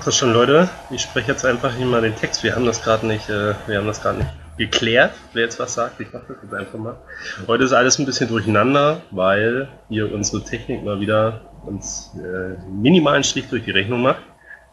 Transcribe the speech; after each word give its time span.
mach 0.00 0.06
das 0.06 0.16
schon, 0.16 0.32
Leute. 0.32 0.70
Ich 0.90 1.02
spreche 1.02 1.30
jetzt 1.30 1.44
einfach 1.44 1.74
hier 1.74 1.84
mal 1.84 2.00
den 2.00 2.16
Text. 2.16 2.42
Wir 2.42 2.54
haben 2.54 2.64
das 2.64 2.82
gerade 2.82 3.06
nicht, 3.06 3.28
äh, 3.28 3.52
wir 3.66 3.76
haben 3.76 3.86
das 3.86 4.00
gerade 4.00 4.18
nicht 4.18 4.30
geklärt, 4.56 5.12
wer 5.34 5.44
jetzt 5.44 5.58
was 5.58 5.74
sagt. 5.74 6.00
Ich 6.00 6.08
mach 6.10 6.22
das 6.26 6.38
jetzt 6.42 6.54
einfach 6.54 6.78
mal. 6.78 6.96
Heute 7.46 7.64
ist 7.64 7.74
alles 7.74 7.98
ein 7.98 8.06
bisschen 8.06 8.28
durcheinander, 8.28 9.02
weil 9.10 9.68
hier 9.90 10.10
unsere 10.10 10.42
Technik 10.42 10.84
mal 10.84 11.00
wieder 11.00 11.42
uns 11.66 12.16
äh, 12.16 12.56
minimalen 12.70 13.24
Strich 13.24 13.50
durch 13.50 13.64
die 13.64 13.72
Rechnung 13.72 14.00
macht. 14.00 14.22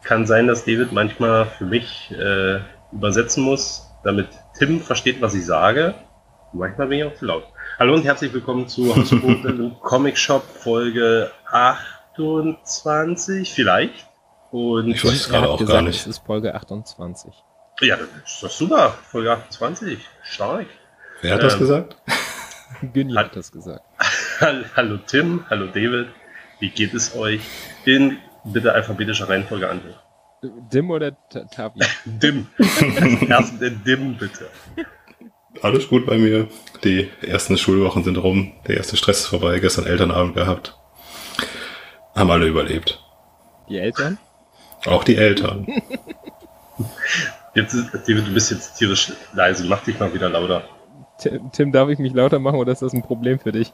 Kann 0.02 0.26
sein, 0.26 0.46
dass 0.46 0.64
David 0.64 0.92
manchmal 0.92 1.44
für 1.44 1.66
mich 1.66 2.10
äh, 2.12 2.60
übersetzen 2.92 3.42
muss, 3.42 3.90
damit 4.04 4.28
Tim 4.58 4.80
versteht, 4.80 5.20
was 5.20 5.34
ich 5.34 5.44
sage. 5.44 5.94
Manchmal 6.54 6.86
bin 6.86 7.00
ich 7.00 7.04
auch 7.04 7.14
zu 7.14 7.26
laut. 7.26 7.44
Hallo 7.78 7.92
und 7.92 8.04
herzlich 8.04 8.32
willkommen 8.32 8.66
zu 8.66 8.94
Comic 9.82 10.16
Shop 10.16 10.42
Folge 10.42 11.30
28 11.50 13.52
vielleicht. 13.52 14.07
Und 14.50 14.88
Ich 14.88 15.04
weiß 15.04 15.28
gerade 15.28 15.48
auch 15.48 15.58
gesagt, 15.58 15.74
gar 15.74 15.82
nicht. 15.82 16.00
Es 16.00 16.06
ist 16.06 16.18
Folge 16.24 16.54
28. 16.54 17.32
ja, 17.82 17.96
das 17.96 18.08
ist 18.32 18.42
doch 18.42 18.50
super. 18.50 18.94
Folge 19.10 19.32
28. 19.32 19.98
Stark. 20.22 20.66
Wer 21.20 21.34
hat 21.34 21.42
das 21.42 21.54
Ähm, 21.54 21.58
gesagt? 21.60 21.96
Günni 22.92 23.14
Hat- 23.14 23.34
das 23.36 23.50
gesagt. 23.52 23.82
Hallo 24.40 24.98
Tim, 25.06 25.44
hallo 25.50 25.66
David. 25.66 26.08
Wie 26.60 26.70
geht 26.70 26.94
es 26.94 27.14
euch? 27.16 27.40
In 27.84 28.18
bitte 28.44 28.72
alphabetischer 28.72 29.28
Reihenfolge 29.28 29.68
an. 29.68 29.80
Dim 30.72 30.90
oder 30.90 31.12
Ta- 31.30 31.44
Tavi? 31.44 31.80
Dim. 32.04 32.46
Erst 33.28 33.60
den 33.60 33.82
Dim, 33.84 34.16
bitte. 34.16 34.48
Alles 35.62 35.88
gut 35.88 36.06
bei 36.06 36.16
mir. 36.18 36.48
Die 36.84 37.10
ersten 37.22 37.58
Schulwochen 37.58 38.04
sind 38.04 38.16
rum. 38.16 38.52
Der 38.68 38.76
erste 38.76 38.96
Stress 38.96 39.20
ist 39.20 39.26
vorbei. 39.26 39.58
Gestern 39.58 39.86
Elternabend 39.86 40.36
gehabt. 40.36 40.76
Haben 42.14 42.30
alle 42.30 42.46
überlebt. 42.46 43.02
Die 43.68 43.78
Eltern? 43.78 44.18
Auch 44.88 45.04
die 45.04 45.16
Eltern. 45.16 45.66
Jetzt 47.54 47.74
ist, 47.74 47.92
David, 47.92 48.26
du 48.28 48.34
bist 48.34 48.52
jetzt 48.52 48.76
tierisch 48.76 49.12
leise. 49.32 49.66
Mach 49.66 49.82
dich 49.82 49.98
mal 49.98 50.12
wieder 50.14 50.28
lauter. 50.28 50.62
Tim, 51.18 51.50
Tim, 51.50 51.72
darf 51.72 51.88
ich 51.88 51.98
mich 51.98 52.12
lauter 52.12 52.38
machen 52.38 52.60
oder 52.60 52.70
ist 52.70 52.82
das 52.82 52.92
ein 52.92 53.02
Problem 53.02 53.40
für 53.40 53.50
dich? 53.50 53.72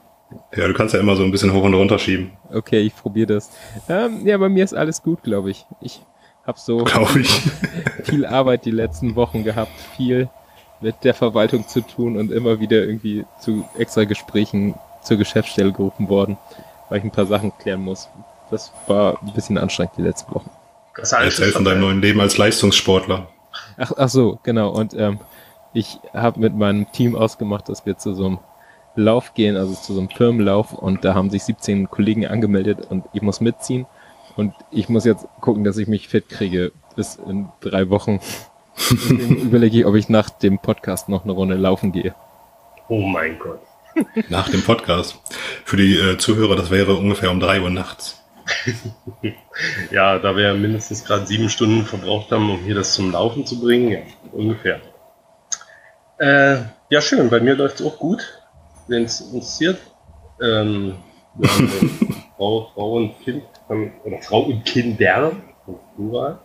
Ja, 0.56 0.66
du 0.66 0.72
kannst 0.72 0.94
ja 0.94 1.00
immer 1.00 1.16
so 1.16 1.22
ein 1.22 1.30
bisschen 1.30 1.52
hoch 1.52 1.64
und 1.64 1.74
runter 1.74 1.98
schieben. 1.98 2.32
Okay, 2.50 2.80
ich 2.80 2.96
probiere 2.96 3.34
das. 3.34 3.50
Ähm, 3.88 4.26
ja, 4.26 4.38
bei 4.38 4.48
mir 4.48 4.64
ist 4.64 4.72
alles 4.74 5.02
gut, 5.02 5.22
glaube 5.22 5.50
ich. 5.50 5.66
Ich 5.82 6.00
habe 6.46 6.58
so 6.58 6.78
Glaube 6.78 7.20
ich. 7.20 7.42
viel 8.04 8.24
Arbeit 8.24 8.64
die 8.64 8.70
letzten 8.70 9.16
Wochen 9.16 9.44
gehabt, 9.44 9.72
viel 9.96 10.28
mit 10.80 11.04
der 11.04 11.14
Verwaltung 11.14 11.68
zu 11.68 11.82
tun 11.82 12.16
und 12.16 12.32
immer 12.32 12.60
wieder 12.60 12.82
irgendwie 12.82 13.24
zu 13.40 13.64
extra 13.78 14.04
Gesprächen 14.04 14.74
zur 15.02 15.18
Geschäftsstelle 15.18 15.72
gerufen 15.72 16.08
worden, 16.08 16.38
weil 16.88 16.98
ich 16.98 17.04
ein 17.04 17.10
paar 17.10 17.26
Sachen 17.26 17.52
klären 17.58 17.82
muss. 17.82 18.08
Das 18.50 18.72
war 18.86 19.18
ein 19.22 19.32
bisschen 19.34 19.58
anstrengend 19.58 19.96
die 19.98 20.02
letzten 20.02 20.34
Wochen. 20.34 20.50
Das 20.96 21.08
ist 21.08 21.14
alles 21.14 21.38
Erzähl 21.38 21.52
von 21.52 21.64
deinem 21.64 21.80
neuen 21.80 22.00
Leben 22.00 22.20
als 22.20 22.38
Leistungssportler. 22.38 23.28
Ach, 23.76 23.92
ach 23.96 24.08
so, 24.08 24.38
genau. 24.42 24.70
Und 24.70 24.94
ähm, 24.94 25.18
ich 25.72 25.98
habe 26.12 26.40
mit 26.40 26.54
meinem 26.54 26.90
Team 26.92 27.16
ausgemacht, 27.16 27.68
dass 27.68 27.84
wir 27.84 27.98
zu 27.98 28.14
so 28.14 28.26
einem 28.26 28.38
Lauf 28.96 29.34
gehen, 29.34 29.56
also 29.56 29.74
zu 29.74 29.92
so 29.92 30.00
einem 30.00 30.10
Firmenlauf. 30.10 30.72
Und 30.72 31.04
da 31.04 31.14
haben 31.14 31.30
sich 31.30 31.42
17 31.44 31.90
Kollegen 31.90 32.26
angemeldet 32.26 32.86
und 32.88 33.04
ich 33.12 33.22
muss 33.22 33.40
mitziehen. 33.40 33.86
Und 34.36 34.54
ich 34.70 34.88
muss 34.88 35.04
jetzt 35.04 35.26
gucken, 35.40 35.64
dass 35.64 35.78
ich 35.78 35.88
mich 35.88 36.08
fit 36.08 36.28
kriege 36.28 36.72
bis 36.96 37.16
in 37.16 37.48
drei 37.60 37.90
Wochen. 37.90 38.20
Überlege 39.28 39.78
ich, 39.78 39.86
ob 39.86 39.94
ich 39.94 40.08
nach 40.08 40.30
dem 40.30 40.58
Podcast 40.58 41.08
noch 41.08 41.24
eine 41.24 41.32
Runde 41.32 41.56
laufen 41.56 41.92
gehe. 41.92 42.14
Oh 42.88 43.02
mein 43.02 43.38
Gott. 43.38 43.60
Nach 44.28 44.48
dem 44.48 44.62
Podcast. 44.62 45.18
Für 45.64 45.76
die 45.76 45.96
äh, 45.96 46.18
Zuhörer, 46.18 46.56
das 46.56 46.70
wäre 46.70 46.94
ungefähr 46.94 47.30
um 47.30 47.38
drei 47.38 47.60
Uhr 47.60 47.70
nachts. 47.70 48.23
Ja, 49.90 50.18
da 50.18 50.36
wir 50.36 50.54
mindestens 50.54 51.04
gerade 51.04 51.26
sieben 51.26 51.48
Stunden 51.48 51.84
verbraucht 51.84 52.30
haben, 52.32 52.50
um 52.50 52.58
hier 52.58 52.74
das 52.74 52.94
zum 52.94 53.12
Laufen 53.12 53.46
zu 53.46 53.60
bringen, 53.60 53.90
ja, 53.90 53.98
ungefähr. 54.32 54.80
Äh, 56.18 56.56
ja, 56.90 57.00
schön, 57.00 57.30
bei 57.30 57.40
mir 57.40 57.54
läuft 57.54 57.80
es 57.80 57.86
auch 57.86 57.98
gut, 57.98 58.42
wenn 58.88 59.04
es 59.04 59.20
interessiert. 59.20 59.78
Ähm, 60.40 60.96
äh, 61.42 61.48
Frau, 62.36 62.70
Frau 62.74 62.92
und 62.94 63.18
Kind, 63.20 63.44
haben, 63.68 63.92
oder 64.04 64.18
Frau 64.22 64.40
und 64.42 64.64
Kinder, 64.64 65.32
Plural, 65.96 66.38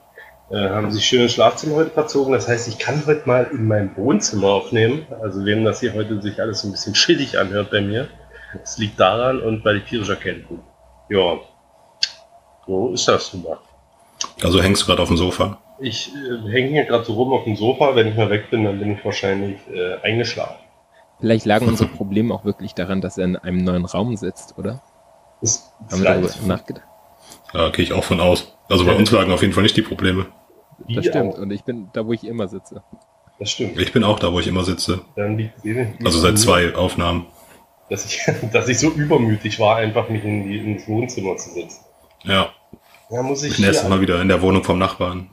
äh, 0.51 0.69
haben 0.69 0.91
sich 0.91 1.05
schön 1.05 1.21
ins 1.21 1.33
Schlafzimmer 1.33 1.75
heute 1.75 1.91
verzogen. 1.91 2.33
Das 2.33 2.47
heißt, 2.47 2.67
ich 2.67 2.79
kann 2.79 3.03
heute 3.05 3.27
mal 3.27 3.47
in 3.51 3.67
meinem 3.67 3.95
Wohnzimmer 3.95 4.47
aufnehmen. 4.47 5.05
Also 5.21 5.45
wem 5.45 5.63
das 5.63 5.79
hier 5.79 5.93
heute 5.93 6.21
sich 6.21 6.41
alles 6.41 6.61
so 6.61 6.67
ein 6.67 6.71
bisschen 6.71 6.93
chillig 6.95 7.37
anhört 7.37 7.71
bei 7.71 7.81
mir. 7.81 8.07
Das 8.53 8.77
liegt 8.79 8.99
daran 8.99 9.41
und 9.41 9.63
weil 9.63 9.77
ich 9.77 9.83
tierisch 9.83 10.09
erkältet 10.09 10.47
Ja, 11.09 11.39
so 12.69 12.93
ist 12.93 13.07
das 13.07 13.33
nun 13.33 13.43
mal. 13.43 13.57
Also 14.43 14.61
hängst 14.61 14.81
du 14.81 14.85
gerade 14.85 15.01
auf 15.01 15.07
dem 15.09 15.17
Sofa. 15.17 15.57
Ich 15.79 16.11
äh, 16.13 16.49
hänge 16.51 16.69
hier 16.69 16.85
gerade 16.85 17.03
so 17.05 17.13
rum 17.13 17.33
auf 17.33 17.43
dem 17.45 17.55
Sofa. 17.55 17.95
Wenn 17.95 18.07
ich 18.07 18.15
mal 18.15 18.29
weg 18.29 18.49
bin, 18.51 18.63
dann 18.65 18.79
bin 18.79 18.93
ich 18.93 19.03
wahrscheinlich 19.03 19.57
äh, 19.73 19.95
eingeschlafen. 20.03 20.55
Vielleicht 21.19 21.45
lagen 21.45 21.67
unsere 21.67 21.89
Probleme 21.97 22.33
auch 22.33 22.45
wirklich 22.45 22.73
daran, 22.73 23.01
dass 23.01 23.17
er 23.17 23.25
in 23.25 23.35
einem 23.37 23.63
neuen 23.63 23.85
Raum 23.85 24.15
sitzt, 24.17 24.57
oder? 24.57 24.81
Ist 25.41 25.71
Haben 25.91 26.01
wir 26.03 26.09
darüber 26.09 26.27
vielleicht- 26.29 26.47
nachgedacht? 26.47 26.85
Da 27.53 27.69
gehe 27.69 27.83
ich 27.83 27.93
auch 27.93 28.03
von 28.03 28.19
aus. 28.19 28.55
Also 28.69 28.85
bei 28.85 28.93
uns 28.95 29.09
lagen 29.11 29.31
auf 29.31 29.41
jeden 29.41 29.53
Fall 29.53 29.63
nicht 29.63 29.75
die 29.77 29.81
Probleme. 29.81 30.27
Die 30.87 30.95
Das 30.95 31.05
stimmt. 31.05 31.33
auch. 31.35 31.39
Und 31.39 31.51
ich 31.51 31.63
bin 31.63 31.89
da, 31.93 32.05
wo 32.05 32.13
ich 32.13 32.23
immer 32.25 32.47
sitze. 32.47 32.83
Das 33.39 33.49
stimmt. 33.51 33.79
Ich 33.79 33.91
bin 33.91 34.03
auch 34.03 34.19
da, 34.19 34.31
wo 34.33 34.39
ich 34.39 34.47
immer 34.47 34.63
sitze. 34.63 35.01
Dann 35.15 35.37
liegt 35.37 35.53
Also 36.05 36.19
seit 36.19 36.37
zwei 36.37 36.75
Aufnahmen. 36.75 37.25
Dass 37.89 38.05
ich, 38.05 38.21
dass 38.53 38.67
ich 38.67 38.77
so 38.79 38.89
übermütig 38.89 39.59
war, 39.59 39.77
einfach 39.77 40.09
mich 40.09 40.23
in 40.23 40.47
die, 40.47 40.57
ins 40.57 40.87
Wohnzimmer 40.87 41.37
zu 41.37 41.49
setzen. 41.51 41.79
Ja. 42.23 42.49
Ja, 43.09 43.23
muss 43.23 43.43
ich. 43.43 43.51
Ich 43.51 43.57
bin 43.57 43.65
erst 43.65 43.89
mal 43.89 44.01
wieder 44.01 44.21
in 44.21 44.27
der 44.27 44.41
Wohnung 44.41 44.63
vom 44.63 44.77
Nachbarn. 44.77 45.29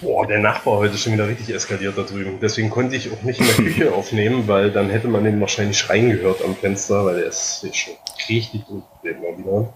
Boah, 0.00 0.26
der 0.26 0.38
Nachbar 0.38 0.78
heute 0.78 0.96
schon 0.96 1.12
wieder 1.12 1.28
richtig 1.28 1.52
eskaliert 1.54 1.98
da 1.98 2.02
drüben. 2.02 2.38
Deswegen 2.40 2.70
konnte 2.70 2.96
ich 2.96 3.12
auch 3.12 3.22
nicht 3.22 3.40
in 3.40 3.46
der 3.46 3.56
Küche 3.56 3.92
aufnehmen, 3.92 4.46
weil 4.46 4.70
dann 4.70 4.88
hätte 4.88 5.08
man 5.08 5.24
den 5.24 5.40
wahrscheinlich 5.40 5.76
schreien 5.76 6.10
gehört 6.10 6.42
am 6.42 6.54
Fenster, 6.54 7.04
weil 7.04 7.16
der 7.16 7.26
ist 7.26 7.62
jetzt 7.64 7.76
schon 7.76 7.94
richtig 8.28 8.64
durchgedreht 8.66 9.20
mal 9.20 9.36
wieder. 9.36 9.72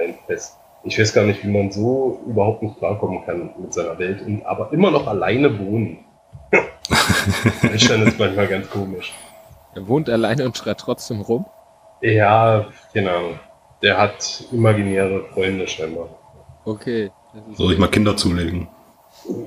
Ein 0.00 0.14
Fest. 0.26 0.56
Ich 0.82 0.98
weiß 0.98 1.12
gar 1.12 1.26
nicht, 1.26 1.44
wie 1.44 1.48
man 1.48 1.70
so 1.70 2.22
überhaupt 2.26 2.62
nicht 2.62 2.78
klarkommen 2.78 3.24
kann 3.26 3.50
mit 3.58 3.72
seiner 3.72 3.98
Welt 3.98 4.22
und 4.22 4.44
aber 4.46 4.72
immer 4.72 4.90
noch 4.90 5.06
alleine 5.06 5.58
wohnen. 5.58 5.98
Deutschland 7.62 8.08
ist 8.08 8.18
manchmal 8.18 8.48
ganz 8.48 8.68
komisch. 8.70 9.12
Er 9.74 9.86
wohnt 9.86 10.08
alleine 10.08 10.46
und 10.46 10.56
schreit 10.56 10.78
trotzdem 10.78 11.20
rum. 11.20 11.44
Ja, 12.00 12.66
keine 12.94 13.12
Ahnung. 13.12 13.38
Der 13.82 13.98
hat 13.98 14.44
imaginäre 14.50 15.24
Freunde 15.34 15.68
scheinbar. 15.68 16.08
Okay. 16.64 17.10
Soll 17.54 17.72
ich 17.72 17.78
mal 17.78 17.88
Kinder 17.88 18.16
zulegen? 18.16 18.68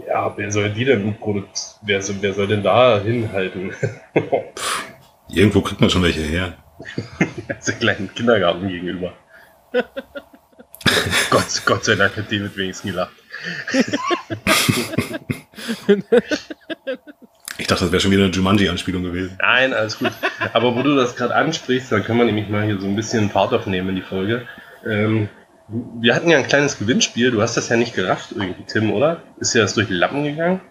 Ja, 0.08 0.34
wer 0.38 0.52
soll 0.52 0.70
die 0.70 0.86
denn 0.86 1.18
produkt? 1.18 1.76
Wer 1.82 2.02
soll, 2.02 2.18
wer 2.22 2.34
soll 2.34 2.48
denn 2.48 2.64
da 2.64 3.00
hinhalten? 3.00 3.74
Irgendwo 5.30 5.62
kriegt 5.62 5.82
man 5.82 5.90
schon 5.90 6.04
welche 6.04 6.22
her. 6.22 6.54
Der 7.48 7.76
kleinen 7.76 8.14
Kindergarten 8.14 8.68
gegenüber. 8.68 9.14
Gott, 11.30 11.62
Gott 11.66 11.86
sei 11.86 11.96
Dank 11.96 12.16
hat 12.18 12.32
David 12.32 12.56
wenigstens 12.58 12.92
gelacht. 12.92 13.14
Ich 17.60 17.68
dachte, 17.68 17.84
das 17.84 17.92
wäre 17.92 18.02
schon 18.02 18.12
wieder 18.12 18.24
eine 18.24 18.34
Jumanji-Anspielung 18.34 19.04
gewesen. 19.04 19.38
Nein, 19.40 19.74
alles 19.74 20.00
gut. 20.00 20.12
Aber 20.54 20.76
wo 20.76 20.82
du 20.82 20.96
das 20.96 21.16
gerade 21.16 21.36
ansprichst, 21.36 21.92
dann 21.92 22.04
können 22.04 22.18
wir 22.18 22.26
nämlich 22.26 22.50
mal 22.50 22.66
hier 22.66 22.80
so 22.80 22.88
ein 22.88 22.96
bisschen 22.96 23.30
Fahrt 23.30 23.54
aufnehmen 23.54 23.90
in 23.90 23.96
die 23.96 24.02
Folge. 24.02 24.48
Ähm, 24.86 25.30
wir 25.68 26.16
hatten 26.16 26.30
ja 26.30 26.38
ein 26.38 26.48
kleines 26.48 26.78
Gewinnspiel. 26.78 27.32
Du 27.32 27.42
hast 27.42 27.58
das 27.58 27.70
ja 27.70 27.78
nicht 27.78 27.96
gerafft 27.96 28.32
irgendwie, 28.32 28.64
Tim, 28.66 28.92
oder? 28.92 29.24
Ist 29.40 29.54
ja 29.54 29.62
das 29.62 29.74
durch 29.74 29.88
die 29.88 29.94
Lappen 29.94 30.24
gegangen? 30.24 30.62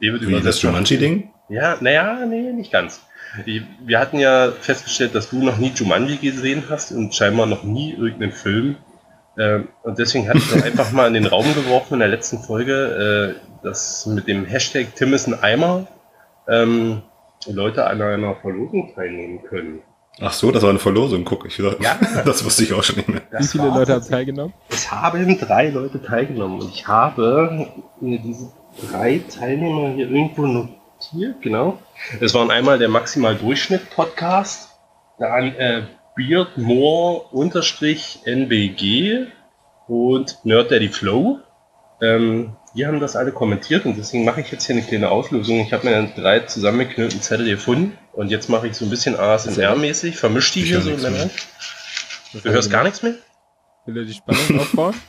David 0.00 0.26
Wie 0.26 0.40
das. 0.40 0.62
Jumanji-Ding? 0.62 1.30
Ja, 1.48 1.76
naja, 1.80 2.24
nee, 2.26 2.52
nicht 2.52 2.72
ganz. 2.72 3.02
Wir 3.44 3.98
hatten 3.98 4.18
ja 4.18 4.50
festgestellt, 4.50 5.14
dass 5.14 5.30
du 5.30 5.42
noch 5.42 5.58
nie 5.58 5.72
Jumanji 5.74 6.16
gesehen 6.16 6.64
hast 6.68 6.90
und 6.92 7.14
scheinbar 7.14 7.46
noch 7.46 7.62
nie 7.62 7.92
irgendeinen 7.92 8.32
Film. 8.32 8.76
Ähm, 9.38 9.68
und 9.82 9.98
deswegen 9.98 10.28
hatte 10.28 10.38
ich 10.38 10.64
einfach 10.64 10.90
mal 10.90 11.06
in 11.06 11.14
den 11.14 11.26
Raum 11.26 11.54
geworfen 11.54 11.94
in 11.94 12.00
der 12.00 12.08
letzten 12.08 12.38
Folge, 12.38 13.36
äh, 13.36 13.64
dass 13.64 14.06
mit 14.06 14.26
dem 14.26 14.46
Hashtag 14.46 14.94
Tim 14.96 15.14
ist 15.14 15.28
ein 15.28 15.40
Eimer 15.40 15.86
ähm, 16.48 17.02
Leute 17.46 17.86
an 17.86 18.02
einer 18.02 18.34
Verlosung 18.36 18.92
teilnehmen 18.94 19.42
können. 19.44 19.82
Ach 20.22 20.32
so, 20.32 20.50
das 20.50 20.62
war 20.62 20.70
eine 20.70 20.78
Verlosung. 20.78 21.24
Guck, 21.24 21.46
ich 21.46 21.58
Ja. 21.58 21.98
das 22.24 22.44
wusste 22.44 22.64
ich 22.64 22.74
auch 22.74 22.82
schon 22.82 22.96
nicht 22.96 23.08
mehr. 23.08 23.22
Wie 23.38 23.46
viele 23.46 23.68
Leute 23.68 23.94
haben 23.94 24.06
teilgenommen? 24.06 24.52
Es 24.68 24.90
haben 24.90 25.38
drei 25.38 25.70
Leute 25.70 26.02
teilgenommen 26.02 26.60
und 26.60 26.74
ich 26.74 26.86
habe 26.86 27.66
diese 28.00 28.52
drei 28.90 29.22
Teilnehmer 29.28 29.94
hier 29.94 30.10
irgendwo 30.10 30.46
notiert, 30.46 31.40
genau. 31.40 31.78
Es 32.20 32.34
waren 32.34 32.50
einmal 32.50 32.78
der 32.78 32.88
Maximal 32.88 33.34
Durchschnitt 33.34 33.90
Podcast, 33.90 34.70
dann 35.18 35.54
äh, 35.54 35.82
Beardmore 36.16 37.22
unterstrich 37.30 38.20
NBG 38.24 39.26
und 39.88 40.38
Nerd 40.44 40.70
Daddy 40.70 40.88
Flow. 40.88 41.38
Ähm, 42.02 42.56
die 42.74 42.86
haben 42.86 43.00
das 43.00 43.16
alle 43.16 43.32
kommentiert 43.32 43.84
und 43.84 43.96
deswegen 43.96 44.24
mache 44.24 44.40
ich 44.40 44.50
jetzt 44.50 44.66
hier 44.66 44.76
eine 44.76 44.84
kleine 44.84 45.10
Auflösung. 45.10 45.60
Ich 45.60 45.72
habe 45.72 45.88
mir 45.88 46.12
drei 46.14 46.40
zusammengeknüllten 46.40 47.20
Zettel 47.20 47.46
gefunden 47.46 47.98
und 48.12 48.30
jetzt 48.30 48.48
mache 48.48 48.68
ich 48.68 48.76
so 48.76 48.84
ein 48.84 48.90
bisschen 48.90 49.16
ASMR-mäßig, 49.16 50.16
vermischt 50.16 50.54
die 50.54 50.62
Ich 50.62 50.68
hier 50.68 50.80
so. 50.80 50.90
Du 50.90 52.50
hörst 52.50 52.70
gar 52.70 52.84
nichts 52.84 53.02
mehr? 53.02 53.14
Will 53.86 53.98
er 53.98 54.04
die 54.04 54.14
Spannung 54.14 54.60
aufbauen? 54.60 54.94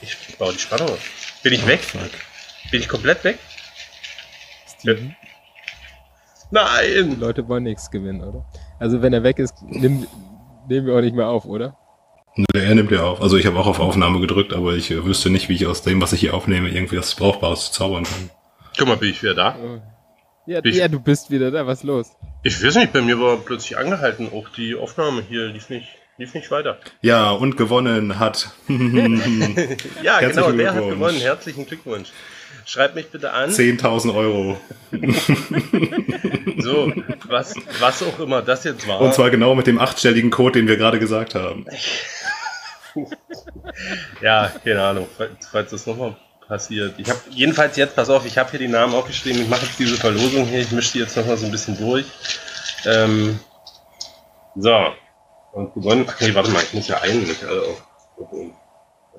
Ich 0.00 0.36
baue 0.36 0.52
die 0.52 0.58
Spannung 0.58 0.90
auf. 0.90 0.98
Bin 1.42 1.54
ich 1.54 1.66
weg? 1.66 1.80
Fuck. 1.80 2.10
Bin 2.70 2.80
ich 2.80 2.88
komplett 2.88 3.24
weg? 3.24 3.38
Steven? 4.66 5.16
Die 5.16 6.46
Nein! 6.50 7.18
Leute 7.18 7.48
wollen 7.48 7.62
nichts 7.62 7.90
gewinnen, 7.90 8.22
oder? 8.22 8.44
Also 8.78 9.00
wenn 9.00 9.14
er 9.14 9.22
weg 9.22 9.38
ist, 9.38 9.54
nimm, 9.62 10.06
nehmen 10.68 10.86
wir 10.86 10.94
auch 10.94 11.00
nicht 11.00 11.14
mehr 11.16 11.28
auf, 11.28 11.46
oder? 11.46 11.78
Er 12.52 12.74
nimmt 12.74 12.90
ja 12.90 13.02
auf. 13.04 13.22
Also 13.22 13.36
ich 13.36 13.46
habe 13.46 13.58
auch 13.58 13.66
auf 13.66 13.78
Aufnahme 13.78 14.18
gedrückt, 14.20 14.52
aber 14.52 14.74
ich 14.74 14.90
äh, 14.90 15.04
wüsste 15.04 15.30
nicht, 15.30 15.48
wie 15.48 15.54
ich 15.54 15.66
aus 15.66 15.82
dem, 15.82 16.00
was 16.02 16.12
ich 16.12 16.20
hier 16.20 16.34
aufnehme, 16.34 16.68
irgendwie 16.68 16.98
was 16.98 17.14
Brauchbares 17.14 17.70
zaubern 17.72 18.04
kann. 18.04 18.30
Guck 18.76 18.88
mal, 18.88 18.96
bin 18.96 19.10
ich 19.10 19.22
wieder 19.22 19.34
da? 19.34 19.56
Oh. 19.62 19.80
Ja, 20.46 20.60
Ich- 20.64 20.76
ja, 20.76 20.88
du 20.88 20.98
bist 21.00 21.30
wieder 21.30 21.50
da, 21.50 21.66
was 21.66 21.78
ist 21.78 21.84
los? 21.84 22.10
Ich 22.42 22.62
weiß 22.62 22.74
nicht, 22.76 22.92
bei 22.92 23.00
mir 23.02 23.20
war 23.20 23.36
plötzlich 23.36 23.78
angehalten. 23.78 24.28
Auch 24.32 24.48
die 24.48 24.74
Aufnahme 24.74 25.22
hier 25.28 25.46
lief 25.46 25.70
nicht, 25.70 25.86
lief 26.18 26.34
nicht 26.34 26.50
weiter. 26.50 26.78
Ja, 27.02 27.30
und 27.30 27.56
gewonnen 27.56 28.18
hat. 28.18 28.50
Ja, 30.02 30.20
genau, 30.20 30.50
der 30.52 30.74
hat 30.74 30.88
gewonnen. 30.88 31.18
Herzlichen 31.20 31.66
Glückwunsch. 31.66 32.08
Schreibt 32.66 32.94
mich 32.94 33.08
bitte 33.10 33.32
an. 33.32 33.50
10.000 33.50 34.14
Euro. 34.14 34.58
So, 36.58 36.90
was, 37.28 37.54
was 37.80 38.02
auch 38.02 38.18
immer 38.20 38.40
das 38.40 38.64
jetzt 38.64 38.86
war. 38.88 39.00
Und 39.00 39.12
zwar 39.12 39.28
genau 39.30 39.54
mit 39.54 39.66
dem 39.66 39.78
achtstelligen 39.78 40.30
Code, 40.30 40.58
den 40.60 40.68
wir 40.68 40.76
gerade 40.78 40.98
gesagt 40.98 41.34
haben. 41.34 41.66
Ja, 44.20 44.50
keine 44.62 44.82
Ahnung, 44.82 45.08
falls, 45.50 45.70
das 45.70 45.86
nochmal 45.86 46.16
passiert. 46.46 46.94
Ich 46.98 47.08
habe 47.08 47.20
jedenfalls 47.30 47.76
jetzt, 47.76 47.96
pass 47.96 48.10
auf, 48.10 48.26
ich 48.26 48.38
habe 48.38 48.50
hier 48.50 48.60
die 48.60 48.68
Namen 48.68 48.94
aufgeschrieben. 48.94 49.42
Ich 49.42 49.48
mache 49.48 49.66
jetzt 49.66 49.78
diese 49.78 49.96
Verlosung 49.96 50.44
hier. 50.44 50.60
Ich 50.60 50.70
mische 50.72 50.92
die 50.92 50.98
jetzt 51.00 51.16
nochmal 51.16 51.36
so 51.36 51.46
ein 51.46 51.52
bisschen 51.52 51.76
durch. 51.76 52.06
Ähm, 52.86 53.38
so. 54.56 54.92
Und 55.52 55.74
gewonnen. 55.74 56.06
Ach 56.08 56.20
nee, 56.20 56.34
warte 56.34 56.50
mal, 56.50 56.62
ich 56.62 56.74
muss 56.74 56.88
ja 56.88 57.00
einen 57.00 57.22
nicht 57.22 57.44
alle 57.44 57.62
auf. 57.62 57.86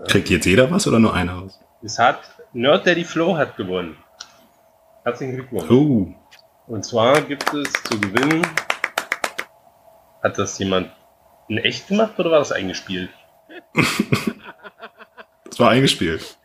Kriegt 0.08 0.30
jetzt 0.30 0.46
jeder 0.46 0.70
was 0.72 0.88
oder 0.88 1.00
nur 1.00 1.14
einer 1.14 1.46
was? 1.46 1.60
Es 1.82 2.00
hat 2.00 2.20
Nerd 2.54 2.86
Daddy 2.88 3.04
Flow 3.04 3.38
hat 3.38 3.58
gewonnen. 3.58 3.98
Herzlichen 5.04 5.36
Glückwunsch. 5.36 5.70
Oh, 5.70 6.14
Und 6.68 6.84
zwar 6.84 7.22
gibt 7.22 7.54
es 7.54 7.72
zu 7.84 8.00
gewinnen. 8.00 8.46
Hat 10.24 10.38
das 10.38 10.58
jemand 10.58 10.92
in 11.48 11.58
echt 11.58 11.88
gemacht 11.88 12.18
oder 12.18 12.32
war 12.32 12.40
das 12.40 12.52
eingespielt? 12.52 13.10
Das 15.46 15.60
war 15.60 15.70
eingespielt. 15.72 16.38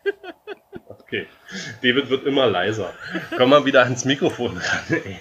Okay. 0.87 1.27
David 1.83 2.09
wird 2.09 2.25
immer 2.25 2.47
leiser. 2.47 2.93
Komm 3.37 3.49
mal 3.49 3.65
wieder 3.65 3.83
ans 3.83 4.05
Mikrofon 4.05 4.55
ran. 4.57 5.01
Ey. 5.03 5.17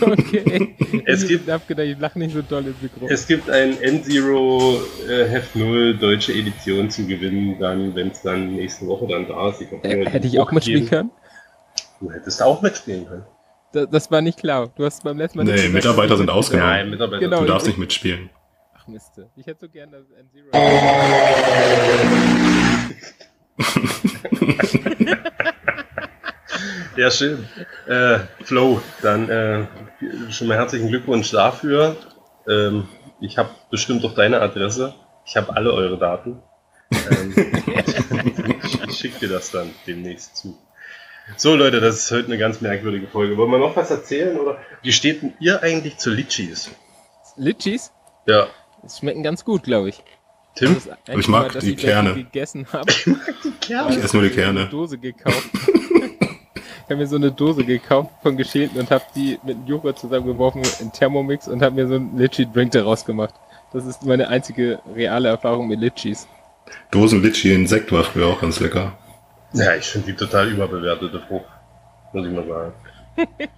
okay. 0.00 0.76
Es 1.04 1.24
ich 1.24 1.28
gibt- 1.28 1.48
ich 1.78 1.98
lach 1.98 2.14
nicht 2.14 2.32
so 2.34 2.42
doll 2.42 2.66
ins 2.66 2.80
Mikro. 2.80 3.08
Es 3.08 3.26
gibt 3.26 3.50
ein 3.50 3.80
N-Zero 3.80 4.80
äh, 5.08 5.24
Heft 5.28 5.56
0 5.56 5.96
deutsche 5.96 6.32
Edition 6.32 6.88
zu 6.90 7.04
gewinnen, 7.06 7.58
dann, 7.58 7.94
wenn 7.96 8.08
es 8.10 8.22
dann 8.22 8.54
nächste 8.54 8.86
Woche 8.86 9.08
dann 9.08 9.26
da 9.26 9.50
ist. 9.50 9.60
Ich 9.62 9.72
hab 9.72 9.84
äh, 9.84 10.08
hätte 10.08 10.28
ich 10.28 10.38
auch 10.38 10.52
mitspielen 10.52 10.88
können? 10.88 11.10
Du 12.00 12.12
hättest 12.12 12.40
auch 12.42 12.62
mitspielen 12.62 13.08
können. 13.08 13.24
Das, 13.72 13.88
das 13.90 14.10
war 14.12 14.20
nicht 14.20 14.38
klar. 14.38 14.70
Du 14.76 14.84
hast 14.84 15.02
beim 15.02 15.18
letzten 15.18 15.38
Mal 15.38 15.44
Nee, 15.44 15.68
Mitarbeiter 15.68 16.16
sind 16.16 16.30
ausgenommen. 16.30 16.70
Nein, 16.70 16.90
Mitarbeiter. 16.90 17.20
Genau. 17.20 17.40
Du 17.40 17.46
darfst 17.46 17.66
nicht 17.66 17.78
mitspielen. 17.78 18.30
Ach 18.84 18.88
Miste. 18.88 19.30
Ich 19.36 19.46
hätte 19.46 19.60
so 19.60 19.68
gern 19.68 19.90
das 19.90 20.10
N-Zero. 20.10 20.50
Ja, 26.96 27.10
schön. 27.10 27.48
Äh, 27.88 28.20
Flo, 28.44 28.80
dann 29.02 29.28
äh, 29.28 29.66
schon 30.30 30.46
mal 30.46 30.56
herzlichen 30.56 30.88
Glückwunsch 30.88 31.32
dafür. 31.32 31.96
Ähm, 32.48 32.86
ich 33.20 33.36
habe 33.36 33.50
bestimmt 33.68 34.04
auch 34.04 34.14
deine 34.14 34.40
Adresse. 34.40 34.94
Ich 35.26 35.36
habe 35.36 35.56
alle 35.56 35.72
eure 35.72 35.98
Daten. 35.98 36.40
Ähm, 36.92 37.34
ich 38.86 38.96
schicke 38.96 39.26
dir 39.26 39.28
das 39.28 39.50
dann 39.50 39.70
demnächst 39.88 40.36
zu. 40.36 40.56
So 41.36 41.56
Leute, 41.56 41.80
das 41.80 41.96
ist 41.96 42.10
heute 42.12 42.26
eine 42.26 42.38
ganz 42.38 42.60
merkwürdige 42.60 43.08
Folge. 43.08 43.36
Wollen 43.36 43.50
wir 43.50 43.58
noch 43.58 43.74
was 43.74 43.90
erzählen? 43.90 44.38
Oder 44.38 44.58
wie 44.82 44.92
steht 44.92 45.22
denn 45.22 45.32
ihr 45.40 45.64
eigentlich 45.64 45.96
zu 45.96 46.10
Litchis? 46.10 46.70
Litchis? 47.36 47.90
Ja, 48.26 48.46
Es 48.86 48.98
schmecken 48.98 49.22
ganz 49.22 49.44
gut, 49.44 49.62
glaube 49.64 49.88
ich. 49.88 50.02
Tim? 50.56 50.76
Einzige 50.76 51.18
Ich 51.20 51.28
mag 51.28 51.54
Mal, 51.54 51.60
die 51.60 51.70
ich 51.72 51.76
Kerne. 51.78 52.14
gegessen 52.14 52.66
habe. 52.72 52.90
Ich 52.90 53.06
esse 53.68 54.16
nur 54.16 54.28
die 54.28 54.32
eine 54.32 54.34
Kerne. 54.34 54.66
Dose 54.66 54.98
gekauft. 54.98 55.48
ich 55.54 56.84
habe 56.84 56.96
mir 56.96 57.06
so 57.06 57.16
eine 57.16 57.32
Dose 57.32 57.64
gekauft 57.64 58.10
von 58.22 58.36
geschälten 58.36 58.78
und 58.78 58.90
habe 58.90 59.04
die 59.16 59.38
mit 59.42 59.56
Joghurt 59.66 59.98
zusammengeworfen 59.98 60.62
in 60.80 60.92
Thermomix 60.92 61.48
und 61.48 61.62
habe 61.62 61.74
mir 61.74 61.88
so 61.88 61.94
einen 61.96 62.16
Litchi-Drink 62.16 62.70
daraus 62.72 63.04
gemacht. 63.04 63.34
Das 63.72 63.84
ist 63.86 64.04
meine 64.04 64.28
einzige 64.28 64.80
reale 64.94 65.28
Erfahrung 65.28 65.66
mit 65.66 65.80
Litchis. 65.80 66.28
Dosenlitschi 66.92 67.52
in 67.52 67.66
Sekt 67.66 67.90
war 67.90 68.04
früher 68.04 68.28
auch 68.28 68.40
ganz 68.40 68.60
lecker. 68.60 68.96
Ja, 69.54 69.74
ich 69.74 69.84
finde 69.86 70.08
die 70.12 70.16
total 70.16 70.48
überbewertete 70.48 71.20
Frucht. 71.26 71.46
Muss 72.12 72.26
ich 72.26 72.32
mal 72.32 72.46
sagen. 72.46 72.72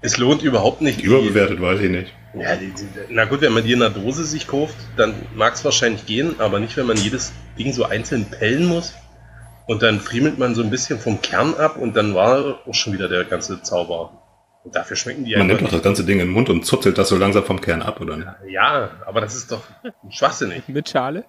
Es 0.02 0.16
lohnt 0.18 0.42
überhaupt 0.42 0.80
nicht. 0.80 1.00
die- 1.00 1.04
Überbewertet, 1.04 1.60
weiß 1.60 1.80
ich 1.80 1.90
nicht. 1.90 2.12
Ja, 2.34 2.54
die, 2.56 2.66
die, 2.72 2.86
na 3.08 3.24
gut, 3.24 3.40
wenn 3.40 3.52
man 3.52 3.64
die 3.64 3.72
in 3.72 3.82
einer 3.82 3.94
Dose 3.94 4.24
sich 4.26 4.46
kauft, 4.46 4.76
dann 4.96 5.14
mag 5.34 5.54
es 5.54 5.64
wahrscheinlich 5.64 6.04
gehen, 6.06 6.34
aber 6.38 6.60
nicht, 6.60 6.76
wenn 6.76 6.86
man 6.86 6.96
jedes 6.98 7.32
Ding 7.58 7.72
so 7.72 7.84
einzeln 7.84 8.26
pellen 8.26 8.66
muss. 8.66 8.94
Und 9.66 9.82
dann 9.82 10.00
friemelt 10.00 10.38
man 10.38 10.54
so 10.54 10.62
ein 10.62 10.70
bisschen 10.70 10.98
vom 11.00 11.20
Kern 11.22 11.54
ab 11.54 11.76
und 11.76 11.96
dann 11.96 12.14
war 12.14 12.60
auch 12.68 12.74
schon 12.74 12.92
wieder 12.92 13.08
der 13.08 13.24
ganze 13.24 13.62
Zauber. 13.62 14.22
Und 14.64 14.76
dafür 14.76 14.96
schmecken 14.96 15.24
die 15.24 15.34
Man 15.36 15.46
nimmt 15.46 15.62
doch 15.62 15.70
das 15.70 15.82
ganze 15.82 16.04
Ding 16.04 16.20
in 16.20 16.26
den 16.26 16.32
Mund 16.34 16.48
und 16.50 16.64
zutzelt 16.66 16.98
das 16.98 17.08
so 17.08 17.16
langsam 17.16 17.44
vom 17.44 17.60
Kern 17.60 17.82
ab, 17.82 18.00
oder 18.00 18.16
nicht? 18.16 18.28
Ja, 18.48 18.90
aber 19.06 19.20
das 19.22 19.34
ist 19.34 19.50
doch 19.50 19.62
schwachsinnig. 20.10 20.62
Mit 20.68 20.88
Schale? 20.88 21.24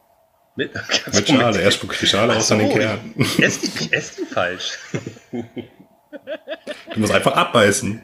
Mit, 0.55 0.72
Mit 1.13 1.27
Schale. 1.27 1.62
Erst 1.62 1.77
spuckt 1.77 2.01
die 2.01 2.07
Schale 2.07 2.34
Ach 2.34 2.38
aus, 2.38 2.48
dann 2.48 2.60
den 2.60 2.69
so, 2.72 2.77
Kern. 2.77 3.00
Ich 3.17 3.36
die, 3.60 3.67
ich 3.86 3.93
ess 3.93 4.15
die 4.15 4.25
falsch. 4.25 4.77
Du 6.93 7.01
musst 7.01 7.13
einfach 7.13 7.36
abbeißen. 7.36 8.01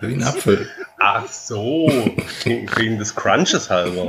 Wie 0.00 0.14
ein 0.14 0.22
Apfel. 0.22 0.68
Ach 0.98 1.26
so, 1.28 1.88
wegen 2.44 2.98
des 2.98 3.14
Crunches 3.14 3.70
halber. 3.70 4.06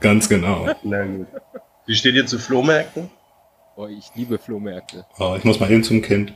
Ganz 0.00 0.28
genau. 0.28 0.68
Na 0.82 1.04
gut. 1.04 1.26
Wie 1.86 1.94
steht 1.96 2.14
ihr 2.14 2.26
zu 2.26 2.38
Flohmärkten? 2.38 3.10
Oh, 3.76 3.86
ich 3.86 4.10
liebe 4.14 4.38
Flohmärkte. 4.38 5.04
Oh, 5.18 5.34
ich 5.36 5.44
muss 5.44 5.58
mal 5.58 5.70
eben 5.70 5.82
zum 5.82 6.02
Kind. 6.02 6.32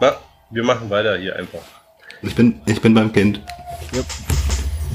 Na, 0.00 0.16
wir 0.50 0.64
machen 0.64 0.90
weiter 0.90 1.16
hier 1.16 1.36
einfach. 1.36 1.62
Ich 2.22 2.34
bin, 2.34 2.60
ich 2.66 2.80
bin 2.80 2.94
beim 2.94 3.12
Kind. 3.12 3.40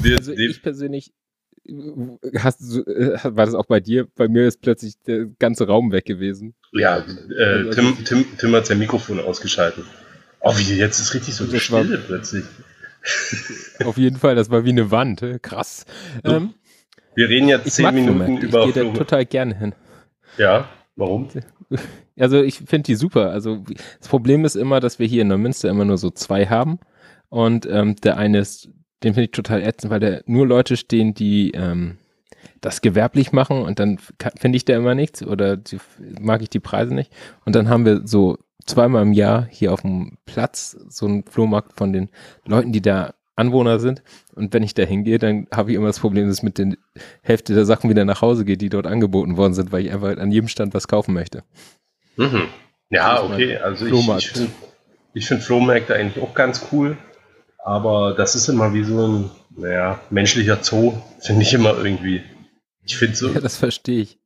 Wir, 0.02 0.18
Also 0.18 0.32
ich 0.32 0.62
persönlich, 0.62 1.12
hast 2.38 2.60
äh, 2.86 3.18
war 3.24 3.46
das 3.46 3.54
auch 3.54 3.66
bei 3.66 3.80
dir? 3.80 4.06
Bei 4.16 4.28
mir 4.28 4.46
ist 4.46 4.60
plötzlich 4.60 4.94
der 5.06 5.26
ganze 5.38 5.66
Raum 5.66 5.92
weg 5.92 6.04
gewesen. 6.04 6.54
ja, 6.72 6.98
äh, 6.98 7.70
Tim, 7.70 8.04
Tim, 8.04 8.24
Tim 8.38 8.54
hat 8.54 8.66
sein 8.66 8.78
Mikrofon 8.78 9.20
ausgeschaltet. 9.20 9.84
Oh, 10.40 10.52
wie, 10.56 10.74
jetzt 10.74 10.98
ist 10.98 11.14
richtig 11.14 11.34
so 11.34 11.44
Das 11.46 11.70
war- 11.70 11.84
still 11.84 11.98
plötzlich. 11.98 12.44
Auf 13.84 13.96
jeden 13.96 14.16
Fall, 14.16 14.34
das 14.34 14.50
war 14.50 14.64
wie 14.64 14.70
eine 14.70 14.90
Wand. 14.90 15.24
Krass. 15.42 15.84
Ähm, 16.24 16.54
Wir 17.14 17.28
reden 17.28 17.48
jetzt 17.48 17.66
ich 17.66 17.72
zehn 17.74 17.94
Minuten 17.94 18.18
Flohmärkte. 18.18 18.46
über 18.46 18.66
Ich 18.66 18.74
gehe 18.74 18.84
da 18.84 18.92
total 18.92 19.26
gerne 19.26 19.58
hin. 19.58 19.74
Ja, 20.38 20.68
warum? 20.96 21.28
Also 22.18 22.42
ich 22.42 22.58
finde 22.58 22.82
die 22.88 22.94
super. 22.94 23.30
Also 23.30 23.64
das 23.98 24.06
Problem 24.08 24.44
ist 24.44 24.54
immer, 24.54 24.80
dass 24.80 24.98
wir 24.98 25.06
hier 25.06 25.22
in 25.22 25.28
Neumünster 25.28 25.70
immer 25.70 25.86
nur 25.86 25.96
so 25.96 26.10
zwei 26.10 26.44
haben. 26.46 26.78
Und 27.30 27.64
ähm, 27.64 27.96
der 27.96 28.18
eine 28.18 28.38
ist, 28.40 28.68
den 29.02 29.14
finde 29.14 29.24
ich 29.24 29.30
total 29.30 29.62
ätzend, 29.62 29.90
weil 29.90 30.00
da 30.00 30.20
nur 30.26 30.46
Leute 30.46 30.76
stehen, 30.76 31.14
die 31.14 31.52
ähm, 31.52 31.98
das 32.60 32.80
gewerblich 32.80 33.32
machen 33.32 33.62
und 33.62 33.78
dann 33.78 33.98
finde 34.38 34.56
ich 34.56 34.64
da 34.64 34.76
immer 34.76 34.94
nichts 34.94 35.22
oder 35.22 35.56
die, 35.56 35.78
mag 36.20 36.42
ich 36.42 36.50
die 36.50 36.60
Preise 36.60 36.94
nicht. 36.94 37.12
Und 37.44 37.54
dann 37.54 37.68
haben 37.68 37.84
wir 37.84 38.02
so 38.04 38.38
zweimal 38.66 39.02
im 39.02 39.12
Jahr 39.12 39.46
hier 39.50 39.72
auf 39.72 39.82
dem 39.82 40.18
Platz 40.26 40.76
so 40.88 41.06
einen 41.06 41.24
Flohmarkt 41.24 41.72
von 41.76 41.92
den 41.92 42.08
Leuten, 42.46 42.72
die 42.72 42.82
da 42.82 43.14
Anwohner 43.34 43.80
sind. 43.80 44.02
Und 44.34 44.52
wenn 44.52 44.62
ich 44.62 44.74
da 44.74 44.82
hingehe, 44.82 45.18
dann 45.18 45.46
habe 45.52 45.70
ich 45.70 45.76
immer 45.76 45.86
das 45.88 46.00
Problem, 46.00 46.28
dass 46.28 46.42
mit 46.42 46.58
den 46.58 46.76
Hälfte 47.22 47.54
der 47.54 47.64
Sachen 47.64 47.90
wieder 47.90 48.04
nach 48.04 48.22
Hause 48.22 48.44
geht, 48.44 48.60
die 48.60 48.68
dort 48.68 48.86
angeboten 48.86 49.36
worden 49.36 49.54
sind, 49.54 49.72
weil 49.72 49.84
ich 49.84 49.92
einfach 49.92 50.16
an 50.16 50.30
jedem 50.30 50.48
Stand 50.48 50.74
was 50.74 50.86
kaufen 50.86 51.14
möchte. 51.14 51.42
Mhm. 52.16 52.44
Ja, 52.90 53.22
okay. 53.22 53.56
Also 53.56 53.86
ich, 53.86 53.90
Flohmarkt. 53.90 54.22
ich 54.22 54.30
finde 54.30 54.52
ich 55.14 55.26
find 55.26 55.42
Flohmärkte 55.42 55.94
eigentlich 55.94 56.22
auch 56.22 56.34
ganz 56.34 56.66
cool. 56.72 56.96
Aber 57.64 58.14
das 58.14 58.34
ist 58.34 58.48
immer 58.48 58.74
wie 58.74 58.84
so 58.84 59.06
ein, 59.06 59.30
naja, 59.56 60.00
menschlicher 60.10 60.58
Zoo, 60.62 60.94
finde 61.20 61.42
ich 61.42 61.54
immer 61.54 61.76
irgendwie. 61.76 62.22
Ich 62.84 62.96
finde 62.96 63.16
so, 63.16 63.28
Ja, 63.30 63.40
das 63.40 63.56
verstehe 63.56 64.02
ich. 64.02 64.18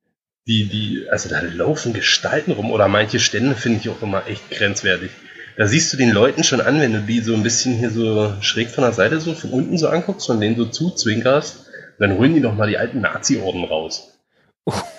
die, 0.47 0.65
die, 0.65 1.07
also 1.11 1.29
da 1.29 1.41
laufen 1.41 1.93
Gestalten 1.93 2.51
rum 2.51 2.71
oder 2.71 2.87
manche 2.87 3.19
Stände 3.19 3.55
finde 3.55 3.79
ich 3.79 3.89
auch 3.89 4.01
immer 4.01 4.25
echt 4.27 4.49
grenzwertig. 4.49 5.11
da 5.57 5.67
siehst 5.67 5.93
du 5.93 5.97
den 5.97 6.11
Leuten 6.11 6.43
schon 6.43 6.61
an, 6.61 6.79
wenn 6.79 6.93
du 6.93 7.01
die 7.01 7.19
so 7.21 7.33
ein 7.35 7.43
bisschen 7.43 7.75
hier 7.75 7.91
so 7.91 8.33
schräg 8.41 8.69
von 8.69 8.83
der 8.83 8.93
Seite 8.93 9.19
so 9.19 9.33
von 9.33 9.51
unten 9.51 9.77
so 9.77 9.87
anguckst 9.89 10.29
und 10.29 10.39
denen 10.39 10.55
so 10.55 10.65
zuzwinkerst, 10.65 11.65
dann 11.99 12.17
holen 12.17 12.33
die 12.33 12.41
doch 12.41 12.55
mal 12.55 12.67
die 12.69 12.77
alten 12.77 13.01
Nazi-Orden 13.01 13.63
raus. 13.65 14.17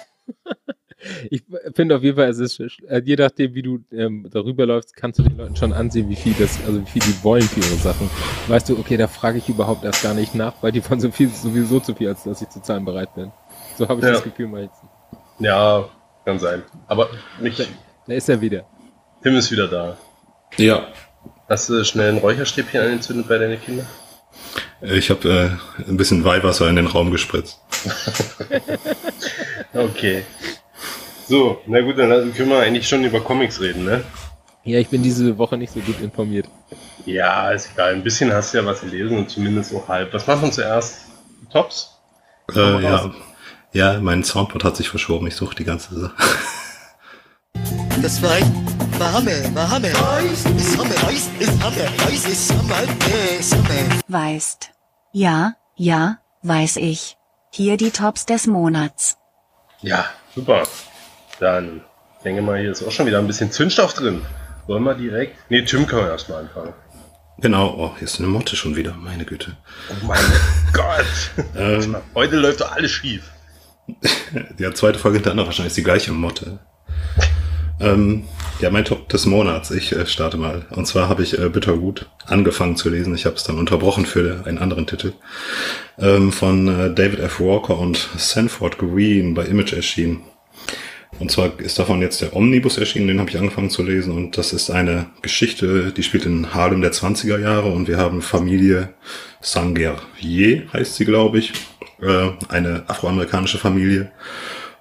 Ich 1.31 1.43
finde 1.75 1.97
auf 1.97 2.03
jeden 2.03 2.17
Fall, 2.17 2.29
es 2.29 2.39
ist, 2.39 2.61
äh, 2.61 3.03
je 3.05 3.17
nachdem, 3.17 3.55
wie 3.55 3.63
du 3.63 3.79
ähm, 3.93 4.29
darüber 4.31 4.67
läufst, 4.67 4.95
kannst 4.97 5.19
du 5.19 5.23
den 5.23 5.37
Leuten 5.37 5.57
schon 5.57 5.73
ansehen, 5.73 6.09
wie 6.09 6.17
viel 6.17 6.35
das, 6.39 6.59
also 6.67 6.81
wie 6.81 6.91
viel 6.91 7.03
die 7.03 7.25
wollen 7.25 7.43
für 7.43 7.61
ihre 7.61 7.77
Sachen. 7.79 8.11
Weißt 8.49 8.69
du, 8.69 8.79
okay, 8.79 8.97
da 8.97 9.07
frage 9.09 9.39
ich 9.39 9.49
überhaupt 9.49 9.85
erst 9.85 10.03
gar 10.03 10.15
nicht 10.15 10.35
nach, 10.35 10.55
weil 10.63 10.73
die 10.73 10.81
von 10.81 11.01
so 11.01 11.11
viel 11.11 11.29
sowieso 11.29 11.81
zu 11.81 11.95
viel, 11.95 12.09
als 12.09 12.25
dass 12.25 12.43
ich 12.43 12.49
zu 12.49 12.61
zahlen 12.63 12.85
bereit 12.85 13.15
bin. 13.15 13.31
So 13.77 13.89
habe 13.89 14.01
ich 14.01 14.07
Ja. 14.07 14.13
das 14.13 14.23
Gefühl 14.25 14.49
mal 14.49 14.63
jetzt. 14.63 14.79
Ja, 15.39 15.89
kann 16.25 16.39
sein. 16.39 16.63
Aber 16.87 17.09
mich, 17.41 17.57
Da 18.07 18.15
ist 18.15 18.29
er 18.29 18.41
wieder. 18.41 18.65
Tim 19.23 19.37
ist 19.37 19.51
wieder 19.51 19.69
da. 19.69 19.97
Ja, 20.57 20.87
Hast 21.49 21.69
du 21.71 21.83
schnell 21.85 22.11
ein 22.13 22.19
Räucherstäbchen 22.19 22.81
angezündet 22.81 23.27
bei 23.29 23.39
deinen 23.39 23.61
Kindern? 23.61 23.87
ich 24.83 25.09
habe 25.11 25.59
äh, 25.79 25.89
ein 25.89 25.97
bisschen 25.97 26.23
Weihwasser 26.25 26.69
in 26.69 26.77
den 26.77 26.87
Raum 26.87 27.11
gespritzt. 27.11 27.59
Okay. 29.75 30.25
So, 31.29 31.61
na 31.67 31.81
gut, 31.83 31.99
dann 31.99 32.33
können 32.33 32.49
wir 32.49 32.61
eigentlich 32.61 32.89
schon 32.89 33.05
über 33.05 33.21
Comics 33.21 33.61
reden, 33.61 33.85
ne? 33.85 34.03
Ja, 34.65 34.79
ich 34.79 34.89
bin 34.89 35.03
diese 35.03 35.37
Woche 35.37 35.59
nicht 35.59 35.73
so 35.73 35.81
gut 35.81 36.01
informiert. 36.01 36.49
Ja, 37.05 37.51
ist 37.51 37.71
egal. 37.75 37.95
Ein 37.95 38.03
bisschen 38.03 38.33
hast 38.33 38.53
du 38.53 38.59
ja 38.59 38.65
was 38.65 38.81
gelesen 38.81 39.19
und 39.19 39.31
zumindest 39.31 39.75
auch 39.75 39.87
halb. 39.89 40.13
Was 40.15 40.27
machen 40.27 40.43
wir 40.43 40.51
zuerst? 40.53 41.07
Tops? 41.53 41.99
Äh, 42.55 42.83
ja, 42.83 43.11
ja, 43.73 44.01
mein 44.01 44.25
Soundboard 44.25 44.65
hat 44.65 44.77
sich 44.77 44.89
verschoben. 44.89 45.27
Ich 45.27 45.37
suche 45.37 45.55
die 45.55 45.65
ganze 45.65 46.01
Sache. 46.01 46.15
Das 48.01 48.23
war 48.23 48.39
ist 52.27 52.53
Hammer. 52.53 54.01
Weißt. 54.07 54.71
Ja, 55.13 55.55
ja, 55.75 56.19
weiß 56.43 56.77
ich. 56.77 57.17
Hier 57.51 57.77
die 57.77 57.91
Tops 57.91 58.25
des 58.25 58.47
Monats. 58.47 59.17
Ja, 59.81 60.05
super. 60.35 60.63
Dann, 61.41 61.83
denke 62.25 62.43
mal, 62.43 62.59
hier 62.59 62.73
ist 62.73 62.83
auch 62.83 62.91
schon 62.91 63.07
wieder 63.07 63.19
ein 63.19 63.27
bisschen 63.27 63.53
Zündstoff 63.53 63.95
drin. 63.95 64.23
Wollen 64.67 64.85
wir 64.85 64.95
direkt? 64.95 65.51
Ne, 65.51 65.65
Tim 65.65 65.87
kann 65.87 66.01
wir 66.01 66.11
erstmal 66.11 66.41
anfangen. 66.43 66.75
Genau, 67.41 67.75
oh, 67.79 67.97
hier 67.97 68.07
ist 68.07 68.19
eine 68.19 68.29
Motte 68.29 68.57
schon 68.57 68.75
wieder, 68.75 68.95
meine 68.95 69.25
Güte. 69.25 69.57
Oh 69.91 70.07
mein 70.07 70.21
Gott. 70.73 71.31
Ähm, 71.57 71.97
Heute 72.15 72.37
läuft 72.37 72.61
doch 72.61 72.73
alles 72.73 72.91
schief. 72.91 73.31
die 74.59 74.71
zweite 74.75 74.99
Folge 74.99 75.19
hintereinander 75.19 75.47
wahrscheinlich 75.47 75.71
ist 75.71 75.77
die 75.77 75.85
gleiche 75.85 76.13
Motte. 76.13 76.59
Ähm, 77.81 78.25
ja, 78.61 78.71
mein 78.71 78.85
Top 78.85 79.09
des 79.09 79.25
Monats. 79.25 79.71
Ich 79.71 79.93
äh, 79.93 80.05
starte 80.07 80.37
mal. 80.37 80.67
Und 80.71 80.87
zwar 80.87 81.09
habe 81.09 81.23
ich 81.23 81.39
äh, 81.39 81.49
Bittergut 81.49 82.11
angefangen 82.27 82.77
zu 82.77 82.89
lesen. 82.89 83.15
Ich 83.15 83.25
habe 83.25 83.37
es 83.37 83.45
dann 83.45 83.59
unterbrochen 83.59 84.05
für 84.05 84.43
einen 84.47 84.59
anderen 84.59 84.87
Titel. 84.87 85.13
Ähm, 85.97 86.33
von 86.33 86.67
äh, 86.67 86.93
David 86.93 87.21
F. 87.21 87.39
Walker 87.39 87.79
und 87.79 88.09
Sanford 88.17 88.79
Green 88.79 89.35
bei 89.35 89.45
Image 89.45 89.73
erschienen. 89.75 90.25
Und 91.19 91.33
zwar 91.33 91.59
ist 91.59 91.79
davon 91.79 92.01
jetzt 92.01 92.21
der 92.23 92.35
Omnibus 92.37 92.79
erschienen, 92.79 93.09
den 93.09 93.21
habe 93.21 93.31
ich 93.31 93.39
angefangen 93.39 93.71
zu 93.71 93.83
lesen. 93.83 94.13
Und 94.13 94.39
das 94.39 94.53
ist 94.53 94.71
eine 94.71 95.07
Geschichte, 95.23 95.93
die 95.93 96.03
spielt 96.03 96.27
in 96.27 96.55
Harlem 96.55 96.81
der 96.81 96.93
20er 96.93 97.39
Jahre. 97.39 97.73
Und 97.73 97.89
wir 97.89 97.99
haben 97.99 98.23
Familie 98.23 98.95
Sanguerrier, 99.41 100.73
heißt 100.73 100.95
sie, 100.95 101.05
glaube 101.05 101.39
ich. 101.39 101.53
Äh, 102.01 102.31
eine 102.49 102.85
afroamerikanische 102.89 103.59
Familie. 103.59 104.13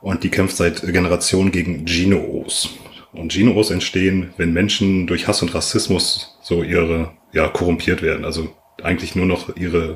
Und 0.02 0.24
die 0.24 0.30
kämpft 0.30 0.58
seit 0.58 0.82
Generationen 0.82 1.52
gegen 1.52 1.86
Ginos. 1.86 2.70
Und 3.14 3.32
Ginos 3.32 3.72
entstehen, 3.72 4.34
wenn 4.38 4.54
Menschen 4.54 5.08
durch 5.08 5.28
Hass 5.28 5.42
und 5.42 5.56
Rassismus 5.56 6.38
so 6.44 6.62
ihre, 6.62 7.14
ja, 7.34 7.48
korrumpiert 7.48 8.04
werden. 8.04 8.26
Also 8.26 8.56
eigentlich 8.84 9.16
nur 9.16 9.26
noch 9.26 9.56
ihre, 9.56 9.96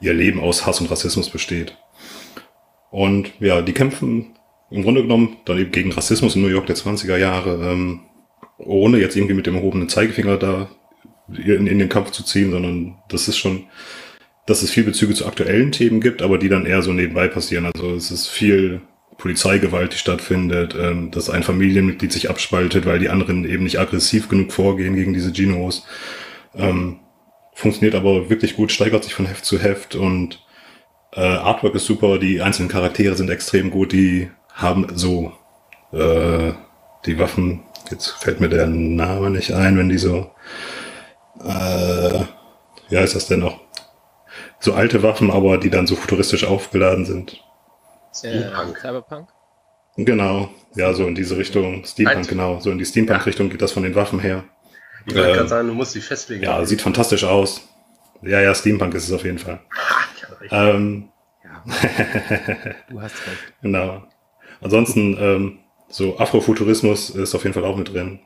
ihr 0.00 0.12
Leben 0.12 0.40
aus 0.40 0.66
Hass 0.66 0.80
und 0.80 0.90
Rassismus 0.90 1.30
besteht. 1.30 1.76
Und 2.90 3.32
ja, 3.38 3.62
die 3.62 3.72
kämpfen 3.72 4.34
im 4.72 4.82
Grunde 4.82 5.02
genommen 5.02 5.36
dann 5.44 5.58
eben 5.58 5.70
gegen 5.70 5.92
Rassismus 5.92 6.34
in 6.34 6.42
New 6.42 6.48
York 6.48 6.66
der 6.66 6.76
20er 6.76 7.16
Jahre, 7.16 7.72
ähm, 7.72 8.00
ohne 8.58 8.98
jetzt 8.98 9.16
irgendwie 9.16 9.34
mit 9.34 9.46
dem 9.46 9.56
erhobenen 9.56 9.88
Zeigefinger 9.88 10.36
da 10.36 10.68
in, 11.28 11.66
in 11.66 11.78
den 11.78 11.88
Kampf 11.88 12.10
zu 12.10 12.24
ziehen, 12.24 12.50
sondern 12.50 12.96
das 13.08 13.28
ist 13.28 13.38
schon, 13.38 13.64
dass 14.46 14.62
es 14.62 14.70
viel 14.70 14.84
Bezüge 14.84 15.14
zu 15.14 15.26
aktuellen 15.26 15.72
Themen 15.72 16.00
gibt, 16.00 16.22
aber 16.22 16.38
die 16.38 16.48
dann 16.48 16.66
eher 16.66 16.82
so 16.82 16.92
nebenbei 16.92 17.28
passieren. 17.28 17.66
Also 17.66 17.94
es 17.94 18.10
ist 18.10 18.28
viel 18.28 18.80
Polizeigewalt, 19.18 19.92
die 19.92 19.98
stattfindet, 19.98 20.74
ähm, 20.78 21.10
dass 21.10 21.30
ein 21.30 21.42
Familienmitglied 21.42 22.12
sich 22.12 22.30
abspaltet, 22.30 22.86
weil 22.86 22.98
die 22.98 23.08
anderen 23.08 23.44
eben 23.44 23.64
nicht 23.64 23.78
aggressiv 23.78 24.28
genug 24.28 24.52
vorgehen 24.52 24.96
gegen 24.96 25.12
diese 25.12 25.32
Genos. 25.32 25.86
Ähm, 26.54 27.00
funktioniert 27.54 27.94
aber 27.94 28.30
wirklich 28.30 28.56
gut, 28.56 28.72
steigert 28.72 29.04
sich 29.04 29.14
von 29.14 29.26
Heft 29.26 29.44
zu 29.44 29.58
Heft 29.58 29.94
und 29.94 30.44
äh, 31.12 31.20
Artwork 31.20 31.74
ist 31.74 31.86
super, 31.86 32.18
die 32.18 32.40
einzelnen 32.40 32.70
Charaktere 32.70 33.14
sind 33.14 33.30
extrem 33.30 33.70
gut, 33.70 33.92
die 33.92 34.30
haben 34.54 34.86
so 34.96 35.32
äh, 35.92 36.52
die 37.06 37.18
Waffen, 37.18 37.62
jetzt 37.90 38.08
fällt 38.10 38.40
mir 38.40 38.48
der 38.48 38.66
Name 38.66 39.30
nicht 39.30 39.52
ein, 39.52 39.76
wenn 39.78 39.88
die 39.88 39.98
so 39.98 40.30
äh, 41.44 42.24
wie 42.88 42.98
heißt 42.98 43.14
das 43.14 43.26
denn 43.26 43.40
noch? 43.40 43.60
So 44.60 44.74
alte 44.74 45.02
Waffen, 45.02 45.30
aber 45.30 45.58
die 45.58 45.70
dann 45.70 45.86
so 45.86 45.96
futuristisch 45.96 46.44
aufgeladen 46.44 47.04
sind. 47.04 47.42
Steampunk. 48.14 48.76
Äh, 48.76 48.80
Cyberpunk? 48.80 49.28
Genau, 49.96 50.50
ja, 50.74 50.92
so 50.94 51.06
in 51.06 51.14
diese 51.14 51.36
Richtung. 51.36 51.84
Steampunk, 51.84 52.18
Alt. 52.18 52.28
genau. 52.28 52.60
So 52.60 52.70
in 52.70 52.78
die 52.78 52.84
Steampunk-Richtung 52.86 53.50
geht 53.50 53.60
das 53.60 53.72
von 53.72 53.82
den 53.82 53.94
Waffen 53.94 54.20
her. 54.20 54.44
Ich 55.06 55.14
wollte 55.14 55.30
Äh, 55.30 55.34
gerade 55.34 55.48
sagen, 55.48 55.68
du 55.68 55.74
musst 55.74 55.94
dich 55.94 56.04
festlegen. 56.04 56.44
Ja, 56.44 56.64
sieht 56.64 56.80
fantastisch 56.80 57.24
aus. 57.24 57.62
Ja, 58.22 58.40
ja, 58.40 58.54
Steampunk 58.54 58.94
ist 58.94 59.04
es 59.08 59.12
auf 59.12 59.24
jeden 59.24 59.38
Fall. 59.38 59.60
Ich 60.16 60.22
hab 60.24 60.40
recht. 60.40 60.52
Ähm, 60.52 61.08
Du 62.88 63.00
hast 63.00 63.14
recht. 63.26 63.52
genau. 63.62 64.02
Ansonsten, 64.62 65.16
ähm, 65.20 65.58
so 65.88 66.18
Afrofuturismus 66.18 67.10
ist 67.10 67.34
auf 67.34 67.42
jeden 67.42 67.54
Fall 67.54 67.64
auch 67.64 67.76
mit 67.76 67.92
drin. 67.92 68.20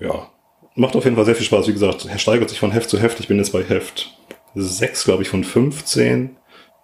Ja, 0.00 0.30
macht 0.74 0.96
auf 0.96 1.04
jeden 1.04 1.16
Fall 1.16 1.24
sehr 1.24 1.34
viel 1.34 1.44
Spaß. 1.44 1.68
Wie 1.68 1.72
gesagt, 1.72 2.06
er 2.06 2.18
steigert 2.18 2.48
sich 2.48 2.58
von 2.58 2.72
Heft 2.72 2.88
zu 2.88 3.00
Heft. 3.00 3.20
Ich 3.20 3.28
bin 3.28 3.36
jetzt 3.38 3.52
bei 3.52 3.62
Heft 3.62 4.16
6, 4.54 5.04
glaube 5.04 5.22
ich, 5.22 5.28
von 5.28 5.44
15 5.44 6.36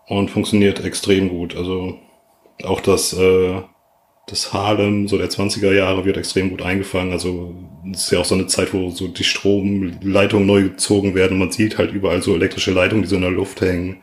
und 0.07 0.31
funktioniert 0.31 0.85
extrem 0.85 1.29
gut. 1.29 1.57
Also 1.57 1.99
auch 2.65 2.81
das, 2.81 3.13
äh, 3.13 3.63
das 4.27 4.53
Harlem, 4.53 5.09
so 5.09 5.17
der 5.17 5.31
20er 5.31 5.73
Jahre, 5.73 6.05
wird 6.05 6.17
extrem 6.17 6.51
gut 6.51 6.63
eingefangen. 6.63 7.13
Also 7.13 7.55
es 7.93 8.05
ist 8.05 8.11
ja 8.11 8.21
auch 8.21 8.25
so 8.25 8.35
eine 8.35 8.47
Zeit, 8.47 8.75
wo 8.75 8.91
so 8.91 9.09
die 9.09 9.25
Stromleitungen 9.25 10.47
neu 10.47 10.65
gezogen 10.65 11.15
werden. 11.15 11.39
Man 11.39 11.51
sieht 11.51 11.79
halt 11.79 11.93
überall 11.93 12.23
so 12.23 12.35
elektrische 12.35 12.73
Leitungen, 12.73 13.03
die 13.03 13.09
so 13.09 13.17
in 13.17 13.23
der 13.23 13.31
Luft 13.31 13.61
hängen. 13.61 13.99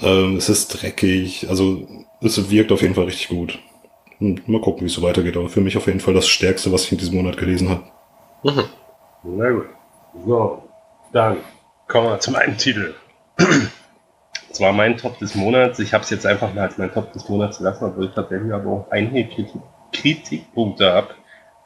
Ähm, 0.00 0.36
es 0.36 0.48
ist 0.48 0.68
dreckig. 0.68 1.48
Also 1.48 1.86
es 2.20 2.50
wirkt 2.50 2.72
auf 2.72 2.82
jeden 2.82 2.94
Fall 2.94 3.04
richtig 3.04 3.28
gut. 3.28 3.58
Und 4.22 4.46
mal 4.46 4.60
gucken, 4.60 4.82
wie 4.82 4.86
es 4.86 4.92
so 4.92 5.02
weitergeht. 5.02 5.36
Aber 5.36 5.48
für 5.48 5.60
mich 5.60 5.76
auf 5.76 5.88
jeden 5.88 5.98
Fall 5.98 6.14
das 6.14 6.28
Stärkste, 6.28 6.70
was 6.70 6.84
ich 6.84 6.92
in 6.92 6.98
diesem 6.98 7.16
Monat 7.16 7.36
gelesen 7.36 7.68
habe. 7.68 7.82
Mhm. 8.44 8.64
Na 9.24 9.50
gut. 9.50 9.66
So, 10.24 10.62
dann 11.12 11.38
kommen 11.88 12.08
wir 12.08 12.20
zum 12.20 12.36
einen 12.36 12.56
Titel. 12.56 12.94
Das 14.48 14.60
war 14.60 14.72
mein 14.72 14.96
Top 14.96 15.18
des 15.18 15.34
Monats. 15.34 15.80
Ich 15.80 15.92
habe 15.92 16.04
es 16.04 16.10
jetzt 16.10 16.24
einfach 16.24 16.54
mal 16.54 16.62
als 16.62 16.78
mein 16.78 16.92
Top 16.92 17.12
des 17.12 17.28
Monats 17.28 17.58
gelassen, 17.58 17.86
obwohl 17.86 18.04
ich 18.04 18.14
tatsächlich 18.14 18.52
aber 18.52 18.70
auch 18.70 18.90
einige 18.90 19.28
Kritik 19.28 19.60
Kritikpunkte 19.92 20.92
habe. 20.92 21.08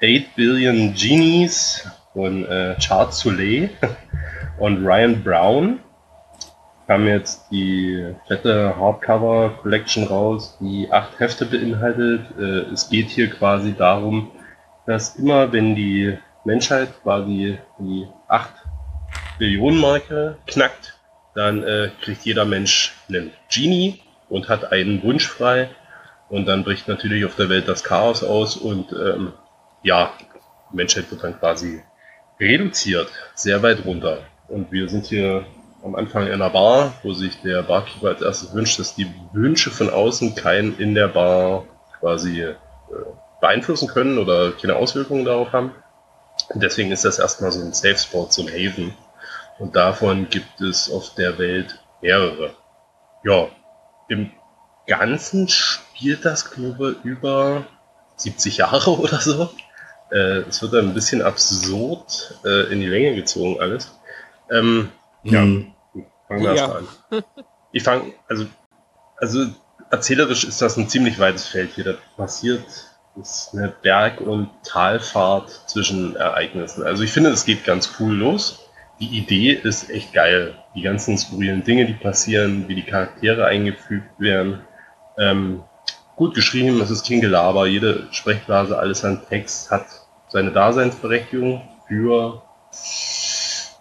8 0.03 0.35
Billion 0.35 0.95
Genies 0.95 1.87
von 2.13 2.47
äh, 2.47 2.77
Charles 2.79 3.19
Soule 3.19 3.69
und 4.59 4.85
Ryan 4.85 5.23
Brown 5.23 5.81
kam 6.87 7.07
jetzt 7.07 7.51
die 7.51 8.15
fette 8.27 8.77
Hardcover 8.77 9.59
Collection 9.63 10.05
raus, 10.05 10.57
die 10.61 10.89
acht 10.91 11.19
Hefte 11.19 11.47
beinhaltet. 11.47 12.23
Äh, 12.39 12.73
es 12.73 12.89
geht 12.89 13.09
hier 13.09 13.29
quasi 13.31 13.75
darum, 13.75 14.31
dass 14.87 15.17
immer 15.17 15.53
wenn 15.53 15.75
die 15.75 16.17
Menschheit 16.45 16.89
quasi 17.03 17.59
die 17.79 18.07
8 18.29 18.51
Billionen 19.39 19.81
Marke 19.81 20.39
knackt, 20.47 20.99
dann 21.35 21.63
äh, 21.65 21.91
kriegt 22.01 22.25
jeder 22.25 22.45
Mensch 22.45 22.95
einen 23.09 23.33
Genie 23.53 24.01
und 24.29 24.49
hat 24.49 24.73
einen 24.73 25.03
Wunsch 25.03 25.27
frei. 25.27 25.69
Und 26.29 26.47
dann 26.47 26.65
bricht 26.65 26.89
natürlich 26.89 27.25
auf 27.25 27.37
der 27.37 27.49
Welt 27.49 27.69
das 27.69 27.85
Chaos 27.85 28.25
aus 28.25 28.57
und 28.57 28.93
ähm, 28.93 29.33
ja, 29.83 30.13
die 30.19 30.77
Menschheit 30.77 31.11
wird 31.11 31.23
dann 31.23 31.39
quasi 31.39 31.83
reduziert, 32.41 33.09
sehr 33.35 33.63
weit 33.63 33.85
runter. 33.85 34.19
Und 34.49 34.73
wir 34.73 34.89
sind 34.89 35.07
hier 35.07 35.45
am 35.87 35.95
Anfang 35.95 36.27
in 36.27 36.35
einer 36.35 36.51
Bar, 36.51 36.93
wo 37.03 37.15
sich 37.15 37.41
der 37.43 37.63
Barkeeper 37.63 38.09
als 38.09 38.23
erstes 38.23 38.53
wünscht, 38.55 38.79
dass 38.79 38.95
die 38.95 39.13
Wünsche 39.33 39.71
von 39.71 39.89
außen 39.89 40.35
keinen 40.35 40.79
in 40.79 40.95
der 40.95 41.09
Bar 41.09 41.65
quasi 42.01 42.43
äh, 42.43 42.55
beeinflussen 43.41 43.89
können 43.89 44.19
oder 44.19 44.53
keine 44.53 44.77
Auswirkungen 44.77 45.25
darauf 45.25 45.53
haben. 45.53 45.73
Und 46.51 46.63
deswegen 46.63 46.93
ist 46.93 47.05
das 47.05 47.19
erstmal 47.19 47.53
so 47.53 47.61
ein 47.61 47.73
Safe 47.73 47.99
Spot, 47.99 48.27
so 48.29 48.43
ein 48.43 48.49
Haven. 48.49 48.95
Und 49.59 49.77
davon 49.77 50.29
gibt 50.29 50.61
es 50.61 50.91
auf 50.91 51.15
der 51.15 51.39
Welt 51.39 51.79
mehrere. 52.03 52.51
Ja, 53.25 53.49
im 54.09 54.33
Ganzen 54.87 55.49
spielt 55.49 56.25
das, 56.25 56.51
glaube 56.51 56.97
ich, 56.99 57.05
über 57.05 57.65
70 58.17 58.59
Jahre 58.59 58.91
oder 58.99 59.21
so. 59.21 59.51
Äh, 60.11 60.41
es 60.49 60.63
wird 60.63 60.73
dann 60.73 60.89
ein 60.89 60.95
bisschen 60.95 61.23
absurd 61.23 62.39
äh, 62.45 62.73
in 62.73 62.81
die 62.81 62.87
Länge 62.87 63.15
gezogen 63.15 63.61
alles. 63.61 63.99
Ähm, 64.51 64.91
ja, 65.25 65.43
Mhm. 65.43 65.73
Fangen 66.29 66.43
wir 66.43 66.55
Ja. 66.55 66.73
an. 66.73 67.25
Ich 67.73 67.83
fange, 67.83 68.13
also, 68.29 68.47
also 69.19 69.47
erzählerisch 69.91 70.45
ist 70.45 70.63
das 70.63 70.77
ein 70.77 70.89
ziemlich 70.89 71.19
weites 71.19 71.47
Feld 71.47 71.73
hier. 71.75 71.85
Da 71.85 71.95
passiert 72.17 72.65
ist 73.21 73.51
eine 73.55 73.69
Berg- 73.69 74.21
und 74.21 74.51
Talfahrt 74.63 75.51
zwischen 75.67 76.17
Ereignissen. 76.17 76.85
Also 76.85 77.03
ich 77.03 77.13
finde, 77.13 77.31
es 77.31 77.45
geht 77.45 77.65
ganz 77.65 77.95
cool 77.99 78.15
los. 78.15 78.61
Die 79.01 79.19
Idee 79.19 79.53
ist 79.53 79.91
echt 79.91 80.13
geil. 80.13 80.55
Die 80.75 80.83
ganzen 80.83 81.17
skurrilen 81.19 81.65
Dinge, 81.65 81.87
die 81.87 81.95
passieren, 81.95 82.69
wie 82.69 82.75
die 82.75 82.83
Charaktere 82.83 83.47
eingefügt 83.47 84.19
werden. 84.19 84.61
Ähm, 85.19 85.63
gut 86.15 86.35
geschrieben, 86.35 86.81
es 86.81 86.91
ist 86.91 87.07
kein 87.07 87.21
Gelaber. 87.21 87.67
Jede 87.67 88.07
Sprechblase, 88.11 88.79
alles 88.79 89.05
an 89.05 89.23
Text 89.29 89.71
hat 89.71 89.87
seine 90.29 90.53
Daseinsberechtigung 90.53 91.63
für 91.89 92.43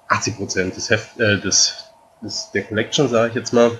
80 0.07 0.37
Prozent 0.37 0.75
des, 0.75 0.89
Heft, 0.89 1.19
äh, 1.19 1.39
des, 1.39 1.84
des 2.25 2.51
der 2.51 2.63
Collection, 2.63 3.07
sage 3.07 3.29
ich 3.29 3.35
jetzt 3.35 3.53
mal. 3.53 3.71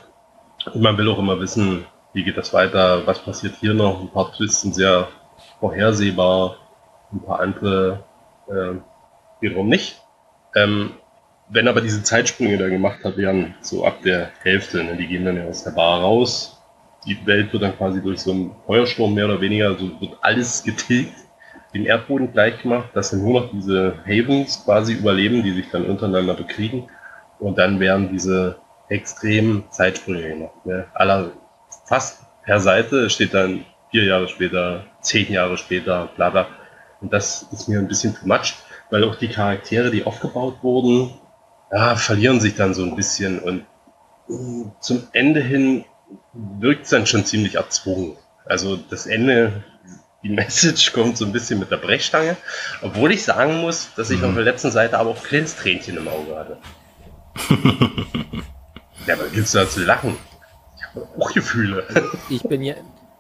Und 0.74 0.82
man 0.82 0.98
will 0.98 1.10
auch 1.10 1.20
immer 1.20 1.40
wissen, 1.40 1.86
wie 2.14 2.24
geht 2.24 2.38
das 2.38 2.54
weiter, 2.54 3.06
was 3.06 3.20
passiert 3.20 3.56
hier 3.60 3.74
noch. 3.74 4.00
Ein 4.00 4.10
paar 4.10 4.32
Twists 4.32 4.62
sind 4.62 4.76
sehr 4.76 5.10
vorhersehbar, 5.60 6.58
ein 7.12 7.22
paar 7.22 7.42
andere 7.42 8.04
äh, 8.48 8.76
wiederum 9.42 9.68
nicht. 9.68 10.02
Ähm, 10.56 10.92
wenn 11.50 11.68
aber 11.68 11.82
diese 11.82 12.02
Zeitsprünge 12.02 12.58
da 12.58 12.70
gemacht 12.70 13.04
hat, 13.04 13.18
werden 13.18 13.54
so 13.62 13.86
ab 13.86 14.02
der 14.04 14.32
Hälfte, 14.42 14.84
ne, 14.84 14.96
die 14.96 15.08
gehen 15.08 15.26
dann 15.26 15.38
ja 15.38 15.46
aus 15.46 15.64
der 15.64 15.72
Bar 15.72 16.02
raus. 16.02 16.60
Die 17.06 17.24
Welt 17.28 17.54
wird 17.54 17.62
dann 17.62 17.78
quasi 17.78 18.02
durch 18.02 18.22
so 18.22 18.32
einen 18.32 18.56
Feuersturm 18.66 19.14
mehr 19.14 19.26
oder 19.26 19.42
weniger, 19.42 19.76
so 19.78 20.02
wird 20.02 20.18
alles 20.22 20.64
getilgt, 20.64 21.14
dem 21.74 21.86
Erdboden 21.86 22.32
gleich 22.32 22.62
gemacht, 22.62 22.90
dass 22.94 23.12
dann 23.12 23.22
nur 23.22 23.42
noch 23.42 23.52
diese 23.52 23.96
Havens 24.06 24.64
quasi 24.64 24.94
überleben, 24.94 25.44
die 25.44 25.52
sich 25.52 25.70
dann 25.70 25.86
untereinander 25.86 26.34
bekriegen. 26.34 26.90
Und 27.40 27.58
dann 27.58 27.80
werden 27.80 28.10
diese 28.12 28.58
extremen 28.90 29.64
Zeitsprünge 29.72 30.30
gemacht. 30.30 30.66
Ne? 30.66 30.86
Aller, 30.94 31.32
fast 31.86 32.20
per 32.44 32.60
Seite 32.60 33.10
steht 33.10 33.34
dann 33.34 33.66
vier 33.92 34.06
Jahre 34.06 34.28
später, 34.28 34.86
zehn 35.02 35.32
Jahre 35.32 35.58
später, 35.58 36.10
bla 36.16 36.30
bla. 36.30 36.48
Und 37.02 37.12
das 37.14 37.48
ist 37.52 37.68
mir 37.68 37.80
ein 37.80 37.88
bisschen 37.88 38.16
too 38.16 38.28
much, 38.28 38.54
weil 38.90 39.04
auch 39.04 39.16
die 39.16 39.28
Charaktere, 39.28 39.92
die 39.92 40.06
aufgebaut 40.06 40.58
wurden, 40.62 41.14
ja, 41.72 41.96
verlieren 41.96 42.40
sich 42.40 42.56
dann 42.56 42.74
so 42.74 42.84
ein 42.84 42.96
bisschen 42.96 43.40
und 43.40 43.66
mh, 44.28 44.72
zum 44.80 45.08
Ende 45.14 45.42
hin 45.42 45.84
wirkt 46.60 46.84
es 46.84 46.90
dann 46.92 47.08
schon 47.08 47.26
ziemlich 47.26 47.56
erzwungen. 47.56 48.16
Also 48.46 48.78
das 48.78 49.08
Ende, 49.08 49.64
die 50.24 50.30
Message 50.42 50.94
kommt 50.94 51.18
so 51.18 51.26
ein 51.26 51.32
bisschen 51.32 51.60
mit 51.60 51.72
der 51.72 51.78
Brechstange, 51.78 52.38
obwohl 52.84 53.12
ich 53.12 53.24
sagen 53.24 53.60
muss, 53.62 53.90
dass 53.96 54.12
ich 54.12 54.20
Mhm. 54.22 54.26
auf 54.30 54.34
der 54.36 54.44
letzten 54.44 54.72
Seite 54.72 55.00
aber 55.00 55.10
auch 55.12 55.18
ein 55.18 55.24
kleines 55.24 55.56
Tränchen 55.56 55.98
im 55.98 56.08
Auge 56.08 56.36
hatte. 56.38 56.58
Ja, 59.08 59.14
aber 59.14 59.28
gibt's 59.30 59.52
da 59.52 59.68
zu 59.68 59.84
lachen? 59.84 60.16
Ich 60.78 60.84
habe 60.84 61.08
auch 61.20 61.34
Gefühle. 61.34 61.86
ich 62.30 62.44
bin 62.44 62.62
ja, 62.62 62.76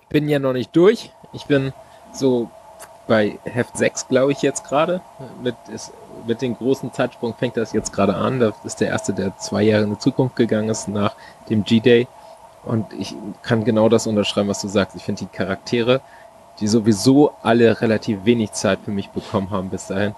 bin 0.10 0.29
ja 0.29 0.39
noch 0.39 0.53
nicht 0.53 0.75
durch. 0.75 1.12
Ich 1.34 1.46
bin 1.46 1.74
so 2.13 2.50
bei 3.08 3.38
Heft 3.44 3.77
6, 3.77 4.08
glaube 4.08 4.32
ich, 4.32 4.41
jetzt 4.41 4.63
gerade. 4.63 5.01
Mit, 5.41 5.55
mit 6.25 6.41
dem 6.41 6.58
großen 6.58 6.91
Zeitsprung 6.94 7.36
fängt 7.36 7.58
das 7.58 7.74
jetzt 7.74 7.94
gerade 7.94 8.15
an. 8.15 8.39
Das 8.39 8.55
ist 8.63 8.82
der 8.82 8.89
erste, 8.89 9.13
der 9.13 9.38
zwei 9.38 9.63
Jahre 9.63 9.84
in 9.84 9.91
die 9.91 10.00
Zukunft 10.00 10.36
gegangen 10.36 10.70
ist 10.70 10.88
nach 10.88 11.15
dem 11.50 11.63
G-Day. 11.63 12.08
Und 12.64 12.92
ich 12.94 13.16
kann 13.44 13.64
genau 13.64 13.90
das 13.90 14.07
unterschreiben, 14.07 14.50
was 14.50 14.61
du 14.61 14.68
sagst. 14.68 14.96
Ich 14.96 15.03
finde 15.03 15.25
die 15.25 15.38
Charaktere, 15.38 16.01
die 16.59 16.68
sowieso 16.68 17.33
alle 17.44 17.81
relativ 17.81 18.25
wenig 18.25 18.53
Zeit 18.53 18.79
für 18.83 18.92
mich 18.92 19.09
bekommen 19.09 19.51
haben 19.51 19.70
bis 19.70 19.88
dahin, 19.88 20.16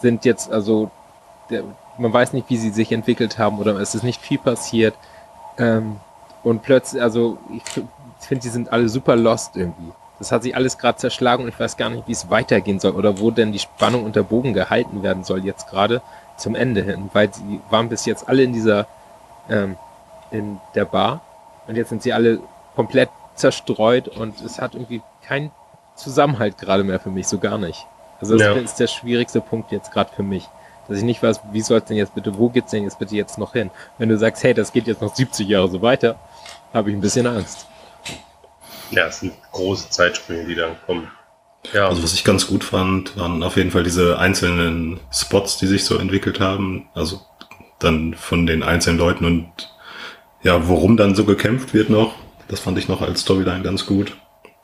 sind 0.00 0.24
jetzt 0.24 0.50
also, 0.50 0.90
der, 1.48 1.62
man 1.98 2.12
weiß 2.12 2.32
nicht, 2.32 2.48
wie 2.50 2.56
sie 2.56 2.70
sich 2.70 2.92
entwickelt 2.92 3.38
haben 3.38 3.58
oder 3.58 3.76
es 3.80 3.94
ist 3.94 4.02
nicht 4.02 4.20
viel 4.20 4.38
passiert. 4.38 4.94
Ähm, 5.58 5.96
und 6.42 6.62
plötzlich, 6.62 7.02
also 7.02 7.38
ich 7.54 7.62
finde, 8.26 8.42
die 8.42 8.48
sind 8.48 8.72
alle 8.72 8.88
super 8.88 9.16
lost 9.16 9.56
irgendwie. 9.56 9.92
Das 10.18 10.32
hat 10.32 10.42
sich 10.44 10.54
alles 10.56 10.78
gerade 10.78 10.96
zerschlagen 10.98 11.42
und 11.44 11.48
ich 11.50 11.58
weiß 11.60 11.76
gar 11.76 11.90
nicht, 11.90 12.06
wie 12.08 12.12
es 12.12 12.30
weitergehen 12.30 12.80
soll 12.80 12.92
oder 12.92 13.18
wo 13.20 13.30
denn 13.30 13.52
die 13.52 13.58
Spannung 13.58 14.04
und 14.04 14.16
der 14.16 14.22
Bogen 14.22 14.54
gehalten 14.54 15.02
werden 15.02 15.24
soll 15.24 15.44
jetzt 15.44 15.68
gerade 15.68 16.00
zum 16.36 16.54
Ende 16.54 16.82
hin, 16.82 17.10
weil 17.12 17.32
sie 17.32 17.60
waren 17.70 17.88
bis 17.88 18.06
jetzt 18.06 18.28
alle 18.28 18.42
in 18.42 18.52
dieser, 18.52 18.86
ähm, 19.50 19.76
in 20.30 20.58
der 20.74 20.84
Bar 20.86 21.20
und 21.66 21.76
jetzt 21.76 21.90
sind 21.90 22.02
sie 22.02 22.12
alle 22.12 22.40
komplett 22.74 23.10
zerstreut 23.34 24.08
und 24.08 24.40
es 24.40 24.60
hat 24.60 24.74
irgendwie 24.74 25.02
keinen 25.26 25.50
Zusammenhalt 25.96 26.56
gerade 26.58 26.84
mehr 26.84 27.00
für 27.00 27.10
mich, 27.10 27.26
so 27.26 27.38
gar 27.38 27.58
nicht. 27.58 27.86
Also 28.20 28.36
das 28.38 28.46
Ja. 28.46 28.52
ist 28.54 28.76
der 28.80 28.86
schwierigste 28.86 29.40
Punkt 29.40 29.72
jetzt 29.72 29.92
gerade 29.92 30.10
für 30.14 30.22
mich. 30.22 30.48
Dass 30.88 30.98
ich 30.98 31.04
nicht 31.04 31.22
weiß, 31.22 31.40
wie 31.52 31.62
soll 31.62 31.78
es 31.78 31.84
denn 31.84 31.96
jetzt 31.96 32.14
bitte, 32.14 32.38
wo 32.38 32.48
geht's 32.48 32.70
denn 32.70 32.84
jetzt 32.84 32.98
bitte 32.98 33.16
jetzt 33.16 33.38
noch 33.38 33.52
hin? 33.52 33.70
Wenn 33.98 34.08
du 34.08 34.18
sagst, 34.18 34.42
hey, 34.44 34.54
das 34.54 34.72
geht 34.72 34.86
jetzt 34.86 35.02
noch 35.02 35.14
70 35.14 35.48
Jahre 35.48 35.68
so 35.68 35.82
weiter, 35.82 36.18
habe 36.72 36.90
ich 36.90 36.96
ein 36.96 37.00
bisschen 37.00 37.26
Angst. 37.26 37.66
Ja, 38.90 39.06
es 39.06 39.20
sind 39.20 39.32
große 39.52 39.90
Zeitsprünge, 39.90 40.44
die 40.44 40.54
dann 40.54 40.76
kommen. 40.86 41.10
Ja, 41.72 41.88
Also 41.88 42.02
was 42.02 42.14
ich 42.14 42.24
ganz 42.24 42.46
gut 42.46 42.62
fand, 42.62 43.16
waren 43.16 43.42
auf 43.42 43.56
jeden 43.56 43.70
Fall 43.70 43.82
diese 43.82 44.18
einzelnen 44.18 45.00
Spots, 45.10 45.58
die 45.58 45.66
sich 45.66 45.84
so 45.84 45.98
entwickelt 45.98 46.40
haben. 46.40 46.88
Also 46.94 47.20
dann 47.78 48.14
von 48.14 48.46
den 48.46 48.62
einzelnen 48.62 48.98
Leuten 48.98 49.24
und 49.24 49.50
ja, 50.42 50.68
worum 50.68 50.96
dann 50.96 51.14
so 51.14 51.24
gekämpft 51.24 51.74
wird 51.74 51.90
noch. 51.90 52.14
Das 52.48 52.60
fand 52.60 52.78
ich 52.78 52.88
noch 52.88 53.02
als 53.02 53.22
Storyline 53.22 53.62
ganz 53.62 53.86
gut. 53.86 54.16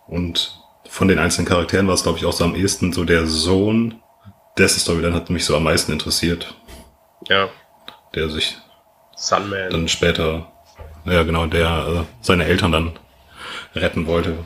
Und 0.06 0.60
von 0.88 1.08
den 1.08 1.18
einzelnen 1.18 1.48
Charakteren 1.48 1.88
war 1.88 1.94
es, 1.94 2.04
glaube 2.04 2.18
ich, 2.18 2.24
auch 2.24 2.32
so 2.32 2.44
am 2.44 2.54
ehesten 2.54 2.92
so 2.92 3.04
der 3.04 3.26
Sohn. 3.26 4.01
Dessen 4.58 4.80
Storyline 4.80 5.14
hat 5.14 5.30
mich 5.30 5.44
so 5.44 5.56
am 5.56 5.64
meisten 5.64 5.92
interessiert. 5.92 6.54
ja, 7.28 7.48
Der 8.14 8.28
sich 8.28 8.56
Sunman. 9.16 9.70
dann 9.70 9.88
später, 9.88 10.50
ja 11.04 11.22
genau, 11.22 11.46
der 11.46 11.68
äh, 11.68 12.04
seine 12.20 12.44
Eltern 12.44 12.72
dann 12.72 12.92
retten 13.74 14.06
wollte. 14.06 14.36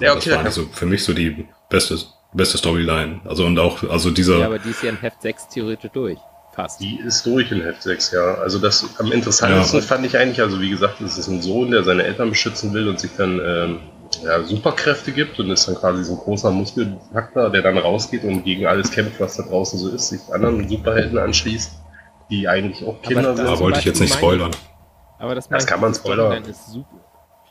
Ja, 0.00 0.14
das 0.14 0.26
okay. 0.26 0.36
war 0.36 0.44
also 0.44 0.66
für 0.72 0.86
mich 0.86 1.04
so 1.04 1.12
die 1.12 1.46
beste, 1.68 1.98
beste 2.32 2.58
Storyline. 2.58 3.20
Also 3.24 3.44
und 3.44 3.58
auch, 3.58 3.82
also 3.90 4.10
dieser, 4.10 4.38
Ja, 4.38 4.46
aber 4.46 4.58
die 4.58 4.70
ist 4.70 4.82
ja 4.82 4.90
in 4.90 4.96
Heft 5.00 5.22
6 5.22 5.48
theoretisch 5.48 5.90
durch. 5.92 6.18
Fast. 6.54 6.80
Die 6.80 7.00
ist 7.00 7.26
durch 7.26 7.50
in 7.50 7.60
Heft 7.62 7.82
6, 7.82 8.12
ja. 8.12 8.34
Also 8.34 8.58
das 8.60 8.88
am 8.98 9.10
interessantesten 9.12 9.80
Ja. 9.80 9.86
fand 9.86 10.06
ich 10.06 10.16
eigentlich, 10.16 10.40
also 10.40 10.60
wie 10.60 10.70
gesagt, 10.70 11.00
es 11.00 11.18
ist 11.18 11.26
ein 11.28 11.42
Sohn, 11.42 11.72
der 11.72 11.82
seine 11.84 12.04
Eltern 12.04 12.30
beschützen 12.30 12.72
will 12.72 12.88
und 12.88 13.00
sich 13.00 13.10
dann 13.16 13.40
ähm, 13.44 13.80
ja, 14.22 14.42
Superkräfte 14.42 15.12
gibt 15.12 15.38
und 15.40 15.50
ist 15.50 15.66
dann 15.68 15.74
quasi 15.76 16.04
so 16.04 16.12
ein 16.12 16.18
großer 16.18 16.50
Muskelpacker, 16.50 17.50
der 17.50 17.62
dann 17.62 17.78
rausgeht 17.78 18.24
und 18.24 18.44
gegen 18.44 18.66
alles 18.66 18.90
kämpft, 18.90 19.18
was 19.20 19.36
da 19.36 19.42
draußen 19.44 19.78
so 19.78 19.88
ist, 19.90 20.08
sich 20.08 20.20
anderen 20.32 20.68
Superhelden 20.68 21.18
anschließt, 21.18 21.72
die 22.30 22.46
eigentlich 22.48 22.86
auch 22.86 23.00
Kinder 23.02 23.22
das- 23.22 23.36
sind. 23.38 23.46
da 23.48 23.58
wollte 23.58 23.78
ich 23.80 23.84
jetzt 23.84 24.00
nicht 24.00 24.14
spoilern. 24.14 24.50
Aber 25.18 25.34
das, 25.34 25.48
Das 25.48 25.66
kann 25.66 25.80
man 25.80 25.94
spoilern. 25.94 26.42
Ist, 26.44 26.66
super, 26.70 26.96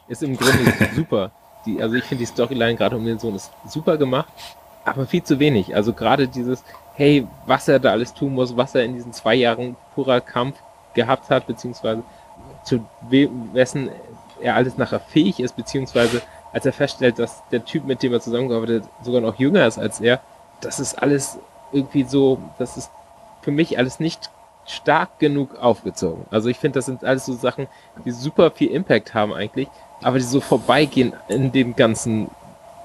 ist 0.07 0.21
im 0.23 0.37
Grunde 0.37 0.73
super. 0.95 1.31
Die, 1.65 1.81
also 1.81 1.95
ich 1.95 2.03
finde 2.03 2.19
die 2.23 2.25
Storyline 2.27 2.75
gerade 2.75 2.95
um 2.97 3.05
den 3.05 3.17
Sohn 3.19 3.35
ist 3.35 3.49
super 3.67 3.97
gemacht, 3.97 4.27
aber 4.85 5.05
viel 5.05 5.23
zu 5.23 5.39
wenig. 5.39 5.73
Also 5.75 5.93
gerade 5.93 6.27
dieses, 6.27 6.63
hey, 6.95 7.25
was 7.45 7.67
er 7.69 7.79
da 7.79 7.91
alles 7.91 8.13
tun 8.13 8.33
muss, 8.33 8.55
was 8.57 8.75
er 8.75 8.83
in 8.83 8.93
diesen 8.95 9.13
zwei 9.13 9.35
Jahren 9.35 9.75
purer 9.95 10.19
Kampf 10.21 10.57
gehabt 10.93 11.29
hat, 11.29 11.47
beziehungsweise 11.47 12.03
zu 12.65 12.85
we 13.09 13.29
wessen 13.53 13.89
er 14.41 14.55
alles 14.55 14.77
nachher 14.77 14.99
fähig 14.99 15.39
ist, 15.39 15.55
beziehungsweise 15.55 16.21
als 16.53 16.65
er 16.65 16.73
feststellt, 16.73 17.19
dass 17.19 17.43
der 17.51 17.65
Typ, 17.65 17.85
mit 17.85 18.01
dem 18.03 18.13
er 18.13 18.21
zusammengearbeitet 18.21 18.83
hat, 18.83 19.05
sogar 19.05 19.21
noch 19.21 19.39
jünger 19.39 19.67
ist 19.67 19.79
als 19.79 19.99
er, 19.99 20.21
das 20.61 20.79
ist 20.79 21.01
alles 21.01 21.39
irgendwie 21.71 22.03
so, 22.03 22.39
das 22.59 22.77
ist 22.77 22.91
für 23.41 23.51
mich 23.51 23.77
alles 23.77 23.99
nicht 23.99 24.29
stark 24.65 25.19
genug 25.19 25.59
aufgezogen. 25.59 26.25
Also 26.31 26.47
ich 26.47 26.57
finde, 26.57 26.79
das 26.79 26.85
sind 26.85 27.03
alles 27.03 27.25
so 27.25 27.33
Sachen, 27.33 27.67
die 28.05 28.11
super 28.11 28.51
viel 28.51 28.69
Impact 28.69 29.13
haben 29.13 29.33
eigentlich, 29.33 29.67
aber 30.01 30.17
die 30.17 30.23
so 30.23 30.39
vorbeigehen 30.39 31.13
in 31.27 31.51
dem 31.51 31.75
ganzen, 31.75 32.29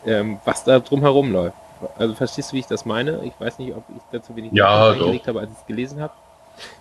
ähm, 0.04 0.38
was 0.44 0.64
da 0.64 0.80
drumherum 0.80 1.30
läuft. 1.30 1.54
Also 1.96 2.14
verstehst 2.14 2.50
du, 2.50 2.56
wie 2.56 2.60
ich 2.60 2.66
das 2.66 2.84
meine? 2.84 3.20
Ich 3.22 3.32
weiß 3.38 3.60
nicht, 3.60 3.72
ob 3.76 3.84
ich 3.94 4.02
dazu 4.10 4.34
wenig 4.34 4.52
Ja, 4.52 4.94
habe, 4.96 5.40
als 5.40 5.50
ich 5.52 5.58
es 5.58 5.66
gelesen 5.66 6.00
habe. 6.00 6.12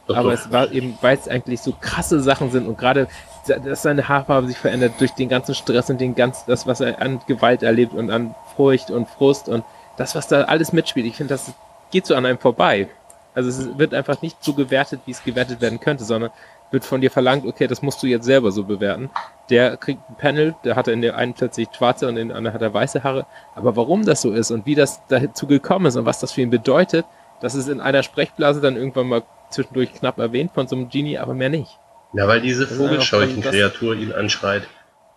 Doch, 0.08 0.18
aber 0.18 0.32
doch. 0.32 0.40
es 0.40 0.52
war 0.52 0.72
eben, 0.72 0.98
weil 1.02 1.18
es 1.18 1.28
eigentlich 1.28 1.62
so 1.62 1.74
krasse 1.80 2.20
Sachen 2.22 2.52
sind 2.52 2.68
und 2.68 2.78
gerade, 2.78 3.08
dass 3.48 3.82
seine 3.82 4.08
Haarfarbe 4.08 4.48
sich 4.48 4.58
verändert 4.58 4.94
durch 5.00 5.12
den 5.12 5.30
ganzen 5.30 5.56
Stress 5.56 5.90
und 5.90 6.00
den 6.02 6.16
ganz, 6.16 6.46
das, 6.46 6.68
was 6.68 6.82
er 6.82 7.02
an 7.02 7.22
Gewalt 7.28 7.64
erlebt 7.64 7.94
und 7.94 8.12
an 8.12 8.36
Furcht 8.56 8.92
und 8.92 9.08
Frust 9.08 9.50
und 9.50 9.64
das, 9.98 10.16
was 10.16 10.28
da 10.28 10.44
alles 10.44 10.74
mitspielt. 10.74 11.06
Ich 11.06 11.16
finde, 11.16 11.34
das 11.34 11.52
geht 11.92 12.06
so 12.06 12.16
an 12.16 12.26
einem 12.26 12.38
vorbei. 12.38 12.88
Also 13.34 13.50
es 13.50 13.78
wird 13.78 13.94
einfach 13.94 14.22
nicht 14.22 14.44
so 14.44 14.54
gewertet, 14.54 15.02
wie 15.06 15.12
es 15.12 15.24
gewertet 15.24 15.62
werden 15.62 15.80
könnte, 15.80 16.04
sondern 16.04 16.32
wird 16.72 16.86
von 16.86 17.02
dir 17.02 17.12
verlangt, 17.12 17.46
okay, 17.46 17.68
das 17.68 17.82
musst 17.82 18.02
du 18.04 18.08
jetzt 18.08 18.26
selber 18.26 18.52
so 18.52 18.64
bewerten. 18.64 19.10
Der 19.50 19.78
kriegt 19.78 20.02
ein 20.10 20.16
Panel, 20.16 20.56
der 20.64 20.76
hat 20.76 20.88
in 20.88 21.02
der 21.02 21.16
einen 21.16 21.34
plötzlich 21.34 21.70
schwarze 21.72 22.08
und 22.08 22.18
in 22.18 22.30
der 22.30 22.38
anderen 22.38 22.54
hat 22.54 22.62
er 22.62 22.74
weiße 22.74 23.04
Haare. 23.04 23.26
Aber 23.56 23.76
warum 23.76 24.06
das 24.06 24.22
so 24.22 24.32
ist 24.32 24.52
und 24.52 24.66
wie 24.66 24.76
das 24.76 25.02
dazu 25.08 25.48
gekommen 25.48 25.86
ist 25.86 25.96
und 25.96 26.06
was 26.06 26.20
das 26.20 26.34
für 26.34 26.42
ihn 26.42 26.50
bedeutet, 26.50 27.06
das 27.42 27.56
ist 27.56 27.68
in 27.70 27.82
einer 27.82 28.04
Sprechblase 28.04 28.62
dann 28.62 28.76
irgendwann 28.76 29.08
mal 29.08 29.24
zwischendurch 29.50 29.94
knapp 29.94 30.18
erwähnt 30.20 30.52
von 30.54 30.68
so 30.68 30.76
einem 30.76 30.90
Genie, 30.90 31.18
aber 31.18 31.34
mehr 31.34 31.50
nicht. 31.50 31.78
Ja, 32.14 32.28
weil 32.28 32.42
diese 32.42 32.64
Das 32.64 32.72
ist 32.72 32.80
einfach- 32.80 32.90
vogelscheuchen 32.92 33.30
also 33.38 33.42
das- 33.42 33.52
Kreatur 33.52 33.96
ihn 33.96 34.12
anschreit. 34.14 34.64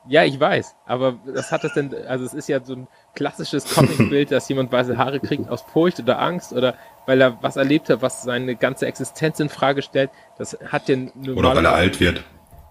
Ja, 0.08 0.24
ich 0.24 0.40
weiß, 0.40 0.76
aber 0.86 1.16
was 1.26 1.52
hat 1.52 1.62
das 1.62 1.74
denn, 1.74 1.94
also 2.08 2.24
es 2.24 2.32
ist 2.32 2.48
ja 2.48 2.64
so 2.64 2.72
ein 2.74 2.88
klassisches 3.14 3.74
Comic-Bild, 3.74 4.32
dass 4.32 4.48
jemand 4.48 4.72
weiße 4.72 4.96
Haare 4.96 5.20
kriegt 5.20 5.48
aus 5.50 5.60
Furcht 5.60 6.00
oder 6.00 6.18
Angst 6.18 6.54
oder 6.54 6.74
weil 7.06 7.20
er 7.20 7.36
was 7.42 7.56
erlebt 7.56 7.90
hat, 7.90 8.00
was 8.00 8.22
seine 8.22 8.56
ganze 8.56 8.86
Existenz 8.86 9.38
in 9.40 9.50
Frage 9.50 9.82
stellt. 9.82 10.10
Das 10.38 10.56
hat 10.68 10.88
den 10.88 11.10
Oder 11.36 11.54
weil 11.54 11.64
er 11.66 11.74
alt 11.74 12.00
wird. 12.00 12.24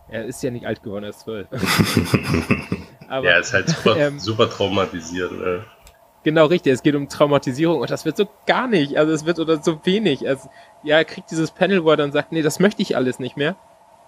Er 0.10 0.26
ist 0.26 0.42
ja 0.42 0.50
nicht 0.50 0.66
alt 0.66 0.82
geworden, 0.82 1.04
er 1.04 1.12
ist 1.12 1.20
zwölf. 1.20 1.48
aber, 3.10 3.26
Ja, 3.30 3.38
ist 3.38 3.54
halt 3.54 3.70
super, 3.70 3.96
ähm, 3.98 4.20
super 4.20 4.50
traumatisiert. 4.50 5.32
Ne? 5.32 5.64
Genau, 6.24 6.46
richtig. 6.46 6.74
Es 6.74 6.84
geht 6.84 6.96
um 6.96 7.08
Traumatisierung 7.08 7.80
und 7.80 7.90
das 7.90 8.04
wird 8.06 8.18
so 8.18 8.28
gar 8.46 8.68
nicht. 8.68 8.98
Also 8.98 9.14
es 9.14 9.26
wird 9.26 9.40
oder 9.40 9.62
so 9.64 9.80
wenig. 9.86 10.28
Also, 10.28 10.50
ja, 10.84 10.98
er 10.98 11.06
kriegt 11.06 11.32
dieses 11.32 11.52
Panel, 11.52 11.84
wo 11.86 11.92
er 11.92 11.98
dann 11.98 12.12
sagt, 12.12 12.32
nee, 12.32 12.42
das 12.42 12.60
möchte 12.60 12.82
ich 12.82 12.96
alles 12.98 13.20
nicht 13.20 13.38
mehr. 13.38 13.56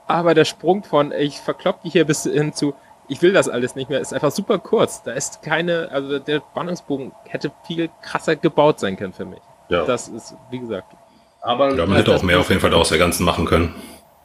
Aber 0.08 0.34
der 0.34 0.46
Sprung 0.46 0.84
von, 0.84 1.12
ich 1.14 1.40
verklopp 1.40 1.84
dich 1.84 1.94
hier 1.94 2.06
bis 2.06 2.24
hin 2.24 2.52
zu, 2.54 2.74
ich 3.08 3.22
will 3.22 3.32
das 3.34 3.48
alles 3.50 3.76
nicht 3.76 3.90
mehr, 3.90 4.00
ist 4.02 4.14
einfach 4.14 4.32
super 4.32 4.60
kurz. 4.60 5.04
Da 5.04 5.12
ist 5.14 5.42
keine, 5.42 5.90
also 5.92 6.20
der 6.20 6.42
Spannungsbogen 6.52 7.14
hätte 7.28 7.52
viel 7.66 7.90
krasser 8.02 8.36
gebaut 8.36 8.80
sein 8.80 8.98
können 8.98 9.14
für 9.14 9.26
mich. 9.26 9.40
Ja. 9.70 9.86
Das 9.86 10.08
ist, 10.10 10.36
wie 10.50 10.60
gesagt, 10.60 10.94
Aber 11.42 11.74
Ja, 11.76 11.86
man 11.86 11.96
hätte 11.98 12.14
auch 12.16 12.24
mehr 12.24 12.40
auf 12.40 12.50
jeden 12.50 12.62
Fall 12.62 12.74
aus 12.74 12.90
der 12.90 12.98
ganzen 13.00 13.24
machen 13.26 13.46
können. 13.46 13.74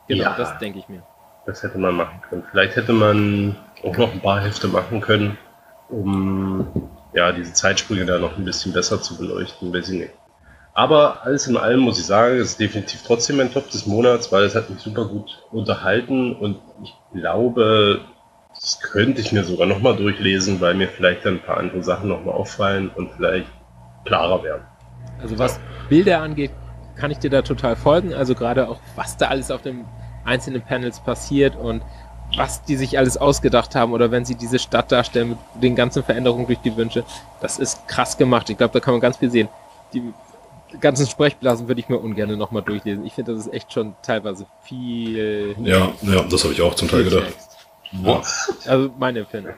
genau, 0.09 0.25
Ja. 0.25 0.35
das 0.37 0.59
denke 0.59 0.79
ich 0.81 0.89
mir. 0.89 1.03
Das 1.47 1.63
hätte 1.63 1.79
man 1.79 1.95
machen 1.95 2.21
können. 2.29 2.45
Vielleicht 2.51 2.75
hätte 2.77 2.93
man 2.93 3.57
auch 3.85 3.97
noch 3.97 4.13
ein 4.13 4.21
paar 4.21 4.41
Hefte 4.41 4.67
machen 4.69 5.01
können, 5.01 5.39
um 5.89 6.67
ja, 7.17 7.33
diese 7.33 7.55
Zeitsprünge 7.55 8.05
da 8.05 8.19
noch 8.19 8.37
ein 8.37 8.45
bisschen 8.45 8.73
besser 8.73 9.01
zu 9.01 9.17
beleuchten, 9.17 9.73
weiß 9.73 9.89
ich 9.89 9.99
nicht. 10.01 10.13
Aber 10.75 11.25
alles 11.25 11.47
in 11.47 11.57
allem 11.57 11.81
muss 11.81 11.99
ich 11.99 12.05
sagen, 12.05 12.37
es 12.37 12.51
ist 12.51 12.61
definitiv 12.61 13.03
trotzdem 13.03 13.39
mein 13.39 13.51
Top 13.51 13.71
des 13.71 13.87
Monats, 13.87 14.31
weil 14.31 14.45
es 14.45 14.55
hat 14.55 14.69
mich 14.69 14.81
super 14.81 15.07
gut 15.07 15.43
unterhalten 15.51 16.37
und 16.37 16.59
ich 16.83 16.95
glaube, 17.15 18.03
das 18.55 18.81
könnte 18.81 19.23
ich 19.23 19.33
mir 19.33 19.45
sogar 19.45 19.67
nochmal 19.67 19.97
durchlesen, 19.97 20.61
weil 20.61 20.75
mir 20.75 20.89
vielleicht 20.89 21.25
dann 21.25 21.37
ein 21.37 21.43
paar 21.43 21.57
andere 21.57 21.83
Sachen 21.83 22.11
nochmal 22.11 22.35
auffallen 22.35 22.91
und 22.95 23.11
vielleicht 23.17 23.49
klarer 24.05 24.43
werden. 24.43 24.63
Also 25.19 25.39
was 25.39 25.59
Bilder 25.89 26.21
angeht, 26.21 26.51
kann 26.97 27.11
ich 27.11 27.19
dir 27.19 27.31
da 27.31 27.41
total 27.41 27.77
folgen. 27.77 28.13
Also 28.13 28.35
gerade 28.35 28.69
auch, 28.69 28.81
was 28.95 29.17
da 29.17 29.29
alles 29.29 29.51
auf 29.51 29.63
den 29.63 29.87
einzelnen 30.27 30.61
Panels 30.61 31.01
passiert 31.01 31.57
und 31.57 31.81
was 32.35 32.65
die 32.65 32.77
sich 32.77 32.99
alles 32.99 33.17
ausgedacht 33.17 33.75
haben 33.75 33.93
oder 33.93 34.11
wenn 34.11 34.25
sie 34.25 34.35
diese 34.35 34.59
Stadt 34.59 34.91
darstellen 34.91 35.31
mit 35.31 35.39
den 35.55 35.77
ganzen 35.77 36.03
Veränderungen 36.03 36.47
durch 36.47 36.59
die 36.59 36.77
Wünsche. 36.77 37.05
Das 37.41 37.59
ist 37.59 37.87
krass 37.89 38.17
gemacht. 38.17 38.51
Ich 38.51 38.59
glaube, 38.59 38.73
da 38.73 38.81
kann 38.81 38.95
man 38.95 39.01
ganz 39.01 39.19
viel 39.19 39.31
sehen. 39.31 39.49
Die 39.93 40.13
ganzen 40.81 41.07
Sprechblasen 41.07 41.69
würde 41.69 41.81
ich 41.81 41.89
mir 41.89 41.99
ungern 41.99 42.37
nochmal 42.37 42.63
durchlesen. 42.63 43.07
Ich 43.07 43.15
finde, 43.15 43.35
das 43.35 43.47
ist 43.47 43.53
echt 43.53 43.73
schon 43.73 43.95
teilweise 44.03 44.47
viel. 44.63 45.55
Ja, 45.63 45.93
ja, 46.03 46.23
das 46.25 46.45
habe 46.45 46.53
ich 46.53 46.61
auch 46.63 46.75
zum 46.75 46.89
Teil 46.89 47.05
gedacht. 47.05 47.27
Text. 47.27 48.69
Also 48.69 48.91
meine 48.99 49.21
Empfindung. 49.21 49.55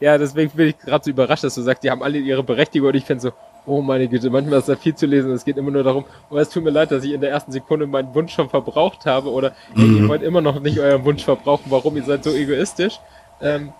Ja, 0.00 0.16
deswegen 0.16 0.50
bin 0.50 0.68
ich 0.68 0.78
gerade 0.78 1.04
so 1.04 1.10
überrascht, 1.10 1.44
dass 1.44 1.54
du 1.56 1.62
sagst, 1.62 1.82
die 1.82 1.90
haben 1.90 2.02
alle 2.02 2.18
ihre 2.18 2.42
Berechtigung 2.42 2.88
und 2.88 2.94
ich 2.94 3.04
finde 3.04 3.20
so, 3.20 3.32
oh 3.68 3.82
meine 3.82 4.08
Güte, 4.08 4.30
manchmal 4.30 4.58
ist 4.58 4.68
da 4.68 4.76
viel 4.76 4.94
zu 4.94 5.06
lesen. 5.06 5.30
Es 5.32 5.44
geht 5.44 5.56
immer 5.56 5.70
nur 5.70 5.82
darum, 5.82 6.04
oh, 6.30 6.36
es 6.38 6.48
tut 6.50 6.64
mir 6.64 6.70
leid, 6.70 6.90
dass 6.90 7.04
ich 7.04 7.12
in 7.12 7.20
der 7.20 7.30
ersten 7.30 7.52
Sekunde 7.52 7.86
meinen 7.86 8.14
Wunsch 8.14 8.32
schon 8.32 8.48
verbraucht 8.48 9.06
habe 9.06 9.30
oder 9.30 9.54
hey, 9.74 9.86
ihr 9.86 10.08
wollt 10.08 10.22
immer 10.22 10.40
noch 10.40 10.60
nicht 10.60 10.78
euren 10.78 11.04
Wunsch 11.04 11.24
verbrauchen, 11.24 11.66
warum 11.70 11.96
ihr 11.96 12.02
seid 12.04 12.24
so 12.24 12.30
egoistisch. 12.30 12.98
Ähm, 13.40 13.72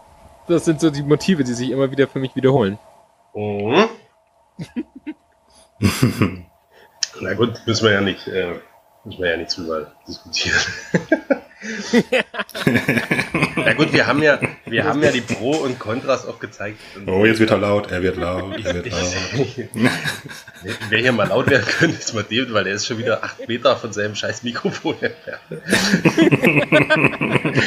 das 0.47 0.65
sind 0.65 0.81
so 0.81 0.91
die 0.91 1.03
Motive, 1.03 1.45
die 1.45 1.55
sich 1.55 1.71
immer 1.71 1.91
wieder 1.91 2.07
für 2.07 2.19
mich 2.19 2.37
wiederholen. 2.37 2.79
Mhm. 3.35 3.89
Na 7.21 7.35
gut, 7.35 7.61
müssen 7.67 7.85
wir 7.85 7.93
ja 7.93 8.01
nicht, 8.01 8.27
äh, 8.29 8.55
müssen 9.05 9.23
wir 9.23 9.31
ja 9.31 9.37
nicht 9.37 9.57
drüber 9.57 9.93
diskutieren. 10.07 10.59
Na 13.65 13.73
gut, 13.75 13.93
wir 13.93 14.07
haben 14.07 14.23
ja, 14.23 14.39
wir 14.65 14.85
haben 14.85 15.03
ja 15.03 15.11
die 15.11 15.21
Pro 15.21 15.57
und 15.57 15.79
Kontras 15.79 16.27
auch 16.27 16.39
gezeigt. 16.39 16.79
Oh, 17.07 17.25
jetzt 17.25 17.41
wird 17.41 17.51
er 17.51 17.59
laut, 17.59 17.91
er 17.91 18.03
wird 18.03 18.17
laut, 18.17 18.65
er 18.65 18.75
wird 18.75 18.91
laut. 18.91 19.15
Wer 20.89 20.99
hier 20.99 21.13
mal 21.13 21.27
laut 21.27 21.51
werden 21.51 21.67
könnte, 21.67 21.99
ist 21.99 22.15
mal 22.15 22.23
David, 22.23 22.53
weil 22.53 22.65
der 22.65 22.75
ist 22.75 22.87
schon 22.87 22.99
wieder 22.99 23.25
acht 23.25 23.49
Meter 23.49 23.77
von 23.77 23.93
seinem 23.93 24.15
scheiß 24.15 24.43
Mikrofon 24.45 24.95
entfernt. 25.01 25.41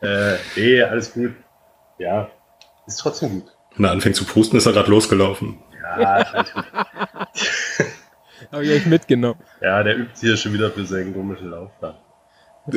äh, 0.00 0.36
nee, 0.56 0.82
alles 0.82 1.12
gut. 1.12 1.32
Ja, 1.98 2.30
ist 2.86 2.96
trotzdem 2.96 3.28
gut. 3.30 3.44
Wenn 3.76 3.84
er 3.84 3.90
anfängt 3.90 4.16
zu 4.16 4.24
pusten, 4.24 4.56
ist 4.56 4.64
er 4.66 4.72
gerade 4.72 4.90
losgelaufen. 4.90 5.58
Ja, 5.82 6.22
ist 6.22 6.34
alles 6.34 6.52
gut. 6.54 6.64
Habe 8.52 8.64
ich 8.64 8.70
euch 8.70 8.86
mitgenommen. 8.86 9.40
ja, 9.60 9.82
der 9.82 9.98
übt 9.98 10.12
hier 10.20 10.36
schon 10.36 10.52
wieder 10.54 10.70
für 10.70 10.86
seinen 10.86 11.12
komischen 11.12 11.50
Lauf 11.50 11.72
da. 11.80 11.98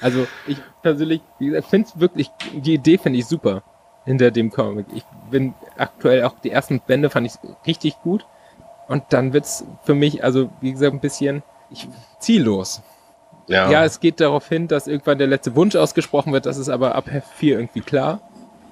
Also 0.00 0.26
ich 0.46 0.58
persönlich, 0.82 1.20
finde 1.38 1.88
es 1.88 1.98
wirklich, 1.98 2.30
die 2.52 2.74
Idee 2.74 2.98
finde 2.98 3.18
ich 3.18 3.26
super 3.26 3.62
hinter 4.04 4.30
dem 4.30 4.50
Comic. 4.50 4.86
Ich 4.94 5.04
bin 5.30 5.54
aktuell 5.76 6.24
auch 6.24 6.34
die 6.42 6.50
ersten 6.50 6.80
Bände 6.80 7.10
fand 7.10 7.26
ich 7.26 7.34
richtig 7.66 8.00
gut. 8.02 8.26
Und 8.86 9.04
dann 9.10 9.32
wird's 9.32 9.64
für 9.82 9.94
mich, 9.94 10.24
also 10.24 10.50
wie 10.60 10.72
gesagt, 10.72 10.94
ein 10.94 11.00
bisschen 11.00 11.42
ich, 11.70 11.88
ziellos. 12.20 12.80
Ja, 13.48 13.70
Ja, 13.70 13.84
es 13.84 14.00
geht 14.00 14.20
darauf 14.20 14.48
hin, 14.48 14.68
dass 14.68 14.86
irgendwann 14.86 15.18
der 15.18 15.26
letzte 15.26 15.54
Wunsch 15.56 15.76
ausgesprochen 15.76 16.32
wird. 16.32 16.46
Das 16.46 16.56
ist 16.56 16.68
aber 16.68 16.94
ab 16.94 17.10
Heft 17.10 17.28
4 17.34 17.58
irgendwie 17.58 17.80
klar. 17.80 18.20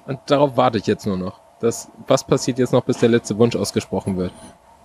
Und 0.07 0.19
darauf 0.27 0.55
warte 0.55 0.77
ich 0.77 0.87
jetzt 0.87 1.05
nur 1.05 1.17
noch. 1.17 1.39
Das, 1.59 1.89
was 2.07 2.23
passiert 2.23 2.57
jetzt 2.57 2.73
noch, 2.73 2.83
bis 2.83 2.99
der 2.99 3.09
letzte 3.09 3.37
Wunsch 3.37 3.55
ausgesprochen 3.55 4.17
wird? 4.17 4.31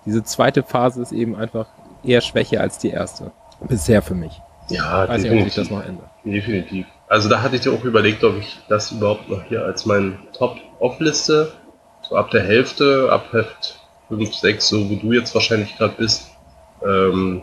Diese 0.04 0.22
zweite 0.24 0.62
Phase 0.62 1.00
ist 1.00 1.12
eben 1.12 1.36
einfach 1.36 1.66
eher 2.02 2.20
schwächer 2.20 2.60
als 2.60 2.78
die 2.78 2.90
erste. 2.90 3.30
Bisher 3.68 4.02
für 4.02 4.14
mich. 4.14 4.40
ja 4.68 5.08
Weiß 5.08 5.22
nicht, 5.22 5.32
ob 5.32 5.38
sich 5.38 5.54
definitiv. 5.54 5.54
das 5.54 5.70
noch 5.70 5.84
ändert. 5.84 6.10
Definitiv. 6.24 6.86
Also 7.08 7.28
da 7.28 7.42
hatte 7.42 7.56
ich 7.56 7.62
dir 7.62 7.72
auch 7.72 7.84
überlegt, 7.84 8.24
ob 8.24 8.38
ich 8.38 8.58
das 8.68 8.92
überhaupt 8.92 9.28
noch 9.28 9.42
hier 9.44 9.64
als 9.64 9.86
mein 9.86 10.18
Top 10.32 10.56
aufliste. 10.80 11.52
So 12.08 12.16
ab 12.16 12.30
der 12.30 12.42
Hälfte, 12.42 13.08
ab 13.10 13.26
Heft 13.32 13.78
5, 14.08 14.34
6, 14.34 14.68
so 14.68 14.90
wo 14.90 14.94
du 14.96 15.12
jetzt 15.12 15.34
wahrscheinlich 15.34 15.76
gerade 15.76 15.94
bist. 15.96 16.30
Ähm, 16.84 17.42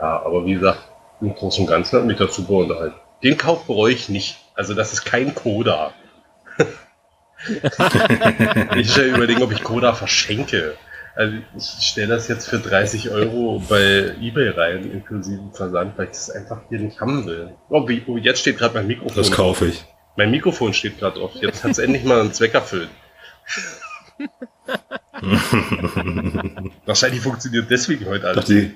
ja, 0.00 0.22
aber 0.24 0.46
wie 0.46 0.54
gesagt, 0.54 0.80
im 1.20 1.34
Großen 1.34 1.64
und 1.64 1.70
Ganzen 1.70 1.98
hat 1.98 2.06
mich 2.06 2.16
das 2.18 2.34
super 2.34 2.54
unterhalten. 2.54 2.96
Den 3.22 3.36
Kauf 3.36 3.66
bereue 3.66 3.92
ich 3.92 4.08
nicht. 4.08 4.38
Also 4.54 4.74
das 4.74 4.92
ist 4.92 5.04
kein 5.04 5.34
Coda. 5.34 5.92
ich 8.76 8.96
überlegen, 8.96 9.42
ob 9.42 9.52
ich 9.52 9.62
Coda 9.62 9.92
verschenke. 9.92 10.74
Also 11.16 11.36
ich 11.56 11.64
stelle 11.86 12.08
das 12.08 12.28
jetzt 12.28 12.48
für 12.48 12.58
30 12.58 13.10
Euro 13.10 13.60
bei 13.68 14.14
Ebay 14.20 14.50
rein, 14.50 14.90
inklusive 14.90 15.42
Versand, 15.52 15.98
weil 15.98 16.06
ich 16.06 16.12
das 16.12 16.30
einfach 16.30 16.60
hier 16.68 16.78
nicht 16.78 17.00
haben 17.00 17.26
will. 17.26 17.52
Oh, 17.68 17.86
wie, 17.88 18.02
oh 18.06 18.16
jetzt 18.16 18.40
steht 18.40 18.58
gerade 18.58 18.74
mein 18.74 18.86
Mikrofon. 18.86 19.16
Das 19.16 19.30
kaufe 19.30 19.66
ich. 19.66 19.84
Mein 20.16 20.30
Mikrofon 20.30 20.72
steht 20.72 20.98
gerade 20.98 21.20
auf. 21.20 21.34
Jetzt 21.34 21.64
hat 21.64 21.72
es 21.72 21.78
endlich 21.84 22.04
mal 22.04 22.20
einen 22.20 22.32
Zweck 22.32 22.54
erfüllt. 22.54 22.88
Wahrscheinlich 26.86 27.20
funktioniert 27.20 27.70
deswegen 27.70 28.06
heute 28.06 28.26
alles. 28.26 28.36
Dachte 28.36 28.54
die, 28.54 28.74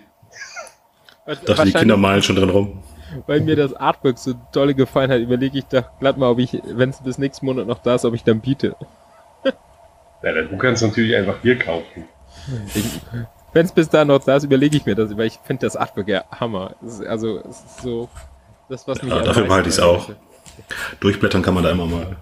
dachte 1.26 1.40
die 1.42 1.48
Wahrscheinlich- 1.48 1.74
Kinder 1.74 1.96
malen 1.96 2.22
schon 2.22 2.36
drin 2.36 2.50
rum. 2.50 2.82
weil 3.26 3.40
mir 3.40 3.56
das 3.56 3.74
Artwork 3.74 4.18
so 4.18 4.34
dolle 4.52 4.74
gefallen 4.74 5.10
hat, 5.10 5.20
überlege 5.20 5.58
ich 5.58 5.64
da 5.66 5.82
glatt 6.00 6.16
mal, 6.18 6.30
ob 6.30 6.38
ich, 6.40 6.58
wenn 6.64 6.90
es 6.90 7.02
bis 7.02 7.18
nächsten 7.18 7.46
Monat 7.46 7.66
noch 7.66 7.78
da 7.78 7.94
ist, 7.94 8.04
ob 8.04 8.14
ich 8.14 8.24
dann 8.24 8.40
biete. 8.40 8.74
Ja, 10.22 10.32
du 10.32 10.56
kannst 10.56 10.82
natürlich 10.82 11.14
einfach 11.14 11.36
hier 11.42 11.58
kaufen. 11.58 12.04
Wenn 13.52 13.66
es 13.66 13.72
bis 13.72 13.88
da 13.88 14.04
noch 14.04 14.22
da 14.24 14.36
ist, 14.36 14.44
überlege 14.44 14.76
ich 14.76 14.84
mir 14.86 14.94
das, 14.94 15.16
weil 15.16 15.26
ich 15.26 15.38
finde 15.44 15.66
das 15.66 15.76
Artwork 15.76 16.08
ja 16.08 16.24
Hammer. 16.30 16.74
Es 16.84 16.94
ist, 17.00 17.06
also 17.06 17.38
es 17.38 17.58
ist 17.60 17.82
so 17.82 18.08
das, 18.68 18.86
was 18.88 19.02
mich 19.02 19.12
Ja, 19.12 19.22
dafür 19.22 19.44
behalte 19.44 19.68
ich's 19.68 19.78
auch. 19.80 20.08
interessiert. 20.08 20.18
Durchblättern 21.00 21.42
kann 21.42 21.54
man 21.54 21.64
da 21.64 21.70
immer 21.70 21.86
mal. 21.86 22.16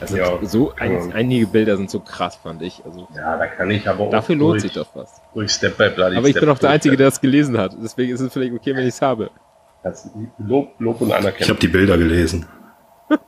Also 0.00 0.16
Ja, 0.16 0.38
so 0.42 0.72
ein, 0.78 0.92
man. 0.94 1.12
einige 1.12 1.46
Bilder 1.46 1.76
sind 1.76 1.90
so 1.90 2.00
krass, 2.00 2.36
fand 2.36 2.62
ich. 2.62 2.82
Also 2.84 3.08
Ja, 3.16 3.36
da 3.36 3.46
kann 3.46 3.70
ich 3.70 3.88
aber 3.88 4.04
auch 4.04 4.10
dafür 4.10 4.36
lohnt 4.36 4.54
durch, 4.54 4.62
sich 4.62 4.72
das 4.72 4.88
fast. 4.88 5.20
durch 5.34 5.50
Step 5.52 5.76
by 5.76 5.90
Bloody 5.90 6.16
Aber 6.16 6.26
ich 6.26 6.32
Step 6.32 6.40
bin 6.42 6.50
auch 6.50 6.58
der. 6.58 6.70
Einzige, 6.70 6.96
der 6.96 7.06
das 7.08 7.20
gelesen 7.20 7.56
hat. 7.58 7.74
Deswegen 7.82 8.12
ist 8.12 8.20
es 8.20 8.32
vielleicht 8.32 8.52
okay, 8.54 8.74
wenn 8.74 8.82
ich 8.82 8.94
es 8.94 9.02
habe. 9.02 9.30
Das 9.82 10.10
Lob, 10.38 10.72
Lob 10.78 11.00
und 11.00 11.08
Ich 11.08 11.14
Anerkennung. 11.14 11.50
habe 11.50 11.60
die 11.60 11.68
Bilder 11.68 11.96
gelesen. 11.98 12.46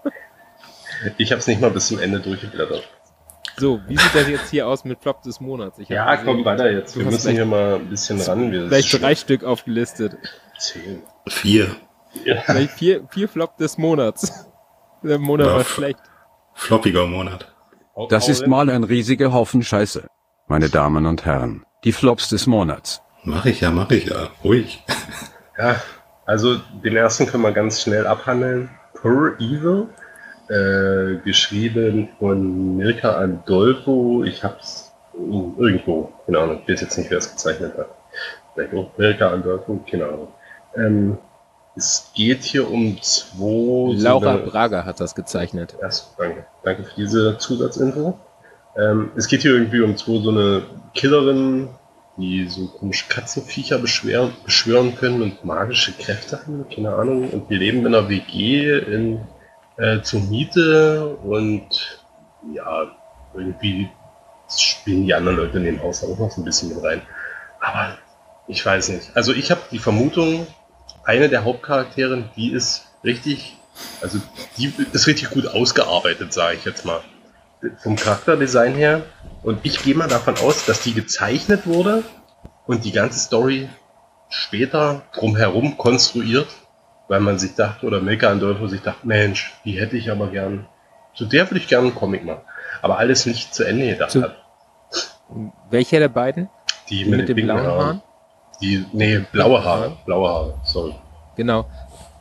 Ich 1.16 1.32
habe 1.32 1.38
es 1.38 1.46
nicht 1.46 1.62
mal 1.62 1.70
bis 1.70 1.86
zum 1.86 1.98
Ende 1.98 2.20
durchgeblättert. 2.20 2.82
So, 3.60 3.78
wie 3.86 3.96
sieht 3.98 4.14
das 4.14 4.26
jetzt 4.26 4.48
hier 4.50 4.66
aus 4.66 4.86
mit 4.86 5.02
Flop 5.02 5.20
des 5.20 5.38
Monats? 5.38 5.78
Ja, 5.86 6.14
gesehen, 6.14 6.26
komm 6.26 6.44
weiter 6.46 6.70
jetzt. 6.70 6.96
Wir 6.96 7.04
müssen 7.04 7.32
hier 7.32 7.44
mal 7.44 7.74
ein 7.74 7.90
bisschen 7.90 8.18
ran. 8.18 8.50
Wir 8.50 8.68
Gleich 8.68 8.90
drei 8.90 9.14
Stück 9.14 9.44
aufgelistet. 9.44 10.16
zehn. 10.58 11.02
Vier. 11.28 11.76
Ja. 12.24 12.40
Gleich 12.46 12.70
vier, 12.70 13.06
vier 13.10 13.28
Flop 13.28 13.58
des 13.58 13.76
Monats. 13.76 14.46
Der 15.02 15.18
Monat 15.18 15.46
Ja, 15.48 15.56
war 15.56 15.64
schlecht. 15.64 15.98
Floppiger 16.54 17.06
Monat. 17.06 17.52
Das 18.08 18.30
ist 18.30 18.46
mal 18.46 18.70
ein 18.70 18.82
riesiger 18.84 19.30
Haufen 19.34 19.62
Scheiße. 19.62 20.06
Meine 20.48 20.70
Damen 20.70 21.04
und 21.04 21.26
Herren, 21.26 21.66
die 21.84 21.92
Flops 21.92 22.30
des 22.30 22.46
Monats. 22.46 23.02
Mach 23.24 23.44
ich 23.44 23.60
ja, 23.60 23.70
mach 23.70 23.90
ich 23.90 24.06
ja. 24.06 24.28
Ruhig. 24.42 24.82
Ja, 25.58 25.76
also 26.24 26.56
den 26.82 26.96
ersten 26.96 27.26
können 27.26 27.42
wir 27.42 27.52
ganz 27.52 27.82
schnell 27.82 28.06
abhandeln. 28.06 28.70
Per 28.94 29.34
Evil, 29.38 29.88
äh, 30.50 31.16
geschrieben 31.24 32.08
von 32.18 32.76
Mirka 32.76 33.16
Andolfo. 33.16 34.24
Ich 34.24 34.42
hab's 34.44 34.92
irgendwo, 35.14 36.12
keine 36.26 36.38
Ahnung, 36.38 36.60
ich 36.62 36.72
weiß 36.72 36.80
jetzt 36.82 36.98
nicht, 36.98 37.10
wer 37.10 37.18
es 37.18 37.30
gezeichnet 37.30 37.72
hat. 37.78 37.88
Vielleicht 38.54 38.74
auch 38.74 38.90
Mirka 38.98 39.30
Andolfo, 39.30 39.80
keine 39.88 40.06
Ahnung. 40.06 40.28
Ähm, 40.76 41.18
Es 41.76 42.10
geht 42.14 42.42
hier 42.42 42.68
um 42.68 43.00
zwei. 43.00 43.94
Laura 43.96 44.38
so 44.38 44.50
Braga 44.50 44.84
hat 44.84 45.00
das 45.00 45.14
gezeichnet. 45.14 45.76
Erst, 45.80 46.14
danke. 46.18 46.44
Danke 46.64 46.82
für 46.84 46.94
diese 46.96 47.38
Zusatzinfo. 47.38 48.18
Ähm, 48.76 49.10
es 49.16 49.28
geht 49.28 49.42
hier 49.42 49.52
irgendwie 49.52 49.80
um 49.80 49.96
zwei 49.96 50.20
so 50.20 50.30
eine 50.30 50.62
Killerin, 50.94 51.68
die 52.16 52.46
so 52.48 52.66
komische 52.66 53.06
Katzenviecher 53.08 53.78
beschweren, 53.78 54.32
beschwören 54.44 54.96
können 54.96 55.22
und 55.22 55.44
magische 55.44 55.92
Kräfte 55.92 56.40
haben, 56.40 56.66
keine 56.74 56.92
Ahnung. 56.94 57.30
Und 57.30 57.48
wir 57.48 57.58
leben 57.58 57.80
in 57.80 57.86
einer 57.86 58.08
WG 58.08 58.78
in, 58.80 59.20
äh, 59.80 60.02
zur 60.02 60.20
Miete 60.20 61.16
und 61.16 62.04
ja, 62.54 62.90
irgendwie 63.34 63.90
spielen 64.48 65.06
die 65.06 65.14
anderen 65.14 65.38
Leute 65.38 65.58
in 65.58 65.64
dem 65.64 65.82
Haus 65.82 66.04
auch 66.04 66.18
noch 66.18 66.30
so 66.30 66.40
ein 66.40 66.44
bisschen 66.44 66.68
mit 66.68 66.82
rein. 66.82 67.02
Aber 67.60 67.98
ich 68.46 68.64
weiß 68.64 68.90
nicht. 68.90 69.10
Also 69.14 69.32
ich 69.32 69.50
habe 69.50 69.60
die 69.70 69.78
Vermutung, 69.78 70.46
eine 71.04 71.28
der 71.28 71.44
Hauptcharaktere, 71.44 72.24
die 72.36 72.52
ist 72.52 72.86
richtig, 73.04 73.56
also 74.02 74.18
die 74.58 74.72
ist 74.92 75.06
richtig 75.06 75.30
gut 75.30 75.46
ausgearbeitet, 75.46 76.32
sage 76.32 76.56
ich 76.56 76.64
jetzt 76.64 76.84
mal. 76.84 77.00
Vom 77.82 77.96
Charakterdesign 77.96 78.74
her. 78.74 79.02
Und 79.42 79.60
ich 79.62 79.82
gehe 79.82 79.94
mal 79.94 80.08
davon 80.08 80.36
aus, 80.38 80.66
dass 80.66 80.82
die 80.82 80.94
gezeichnet 80.94 81.66
wurde 81.66 82.02
und 82.66 82.84
die 82.84 82.92
ganze 82.92 83.18
Story 83.18 83.68
später 84.28 85.02
drumherum 85.14 85.76
konstruiert, 85.76 86.48
weil 87.10 87.18
man 87.18 87.40
sich 87.40 87.56
dachte, 87.56 87.84
oder 87.86 88.00
Milka 88.00 88.30
und 88.30 88.38
Dolpho 88.40 88.68
sich 88.68 88.82
dachte, 88.82 89.04
Mensch, 89.04 89.52
die 89.64 89.72
hätte 89.72 89.96
ich 89.96 90.12
aber 90.12 90.28
gern, 90.28 90.66
zu 91.12 91.26
der 91.26 91.50
würde 91.50 91.58
ich 91.58 91.66
gerne 91.66 91.88
einen 91.88 91.96
Comic 91.96 92.24
machen. 92.24 92.42
Aber 92.82 92.98
alles 92.98 93.26
nicht 93.26 93.52
zu 93.52 93.64
Ende 93.64 93.88
gedacht 93.88 94.12
Zu- 94.12 94.22
hat. 94.22 94.36
Welcher 95.70 95.98
der 95.98 96.08
beiden? 96.08 96.48
Die, 96.88 97.02
Die 97.02 97.10
mit 97.10 97.28
den 97.28 97.34
pinken 97.34 97.56
blauen 97.56 97.66
Haaren? 97.66 98.02
Die, 98.62 98.86
nee, 98.92 99.18
blaue 99.32 99.64
Haare. 99.64 99.96
Blaue 100.06 100.28
Haare, 100.28 100.54
sorry. 100.62 100.94
Genau. 101.34 101.66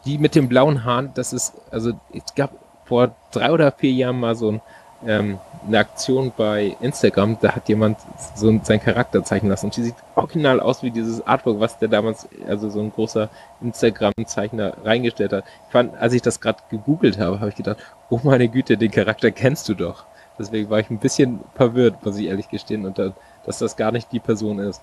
Die 0.06 0.18
mit 0.18 0.34
den 0.34 0.50
blauen 0.50 0.84
Haaren, 0.84 1.12
das 1.14 1.34
ist, 1.34 1.54
also 1.70 1.92
es 2.12 2.34
gab 2.34 2.50
vor 2.86 3.16
drei 3.32 3.52
oder 3.52 3.72
vier 3.72 3.92
Jahren 3.92 4.20
mal 4.20 4.34
so 4.34 4.54
ein, 4.54 4.62
ähm, 5.06 5.40
eine 5.68 5.80
Aktion 5.80 6.32
bei 6.36 6.76
Instagram, 6.82 7.38
da 7.42 7.56
hat 7.56 7.68
jemand 7.70 7.98
so 8.36 8.50
ein- 8.50 8.64
seinen 8.64 8.82
Charakter 8.82 9.24
zeichnen 9.24 9.50
lassen 9.50 9.68
und 9.68 9.76
die 9.78 9.84
sieht 9.84 9.96
original 10.16 10.60
aus 10.60 10.84
wie 10.84 10.92
dieses 10.92 11.26
Artwork, 11.26 11.60
was 11.60 11.78
der 11.80 11.88
damals, 11.90 12.28
also 12.48 12.70
so 12.70 12.80
ein 12.80 12.92
großer 12.92 13.30
Instagram-Zeichner 13.62 14.74
reingestellt 14.84 15.34
hat. 15.34 15.44
Ich 15.68 15.72
fand, 15.72 15.98
als 15.98 16.14
ich 16.14 16.22
das 16.22 16.40
gerade 16.40 16.60
gegoogelt 16.70 17.18
habe, 17.20 17.40
habe 17.40 17.50
ich 17.50 17.56
gedacht, 17.56 17.78
oh 18.10 18.20
meine 18.24 18.48
Güte, 18.50 18.78
den 18.78 18.92
Charakter 18.92 19.32
kennst 19.32 19.68
du 19.70 19.74
doch. 19.74 20.06
Deswegen 20.38 20.70
war 20.70 20.80
ich 20.80 20.90
ein 20.90 21.00
bisschen 21.00 21.42
verwirrt, 21.56 22.06
muss 22.06 22.18
ich 22.18 22.28
ehrlich 22.28 22.48
gestehen, 22.50 22.86
und 22.86 22.98
dann, 22.98 23.14
dass 23.46 23.60
das 23.60 23.76
gar 23.76 23.92
nicht 23.92 24.12
die 24.12 24.20
Person 24.20 24.60
ist. 24.60 24.82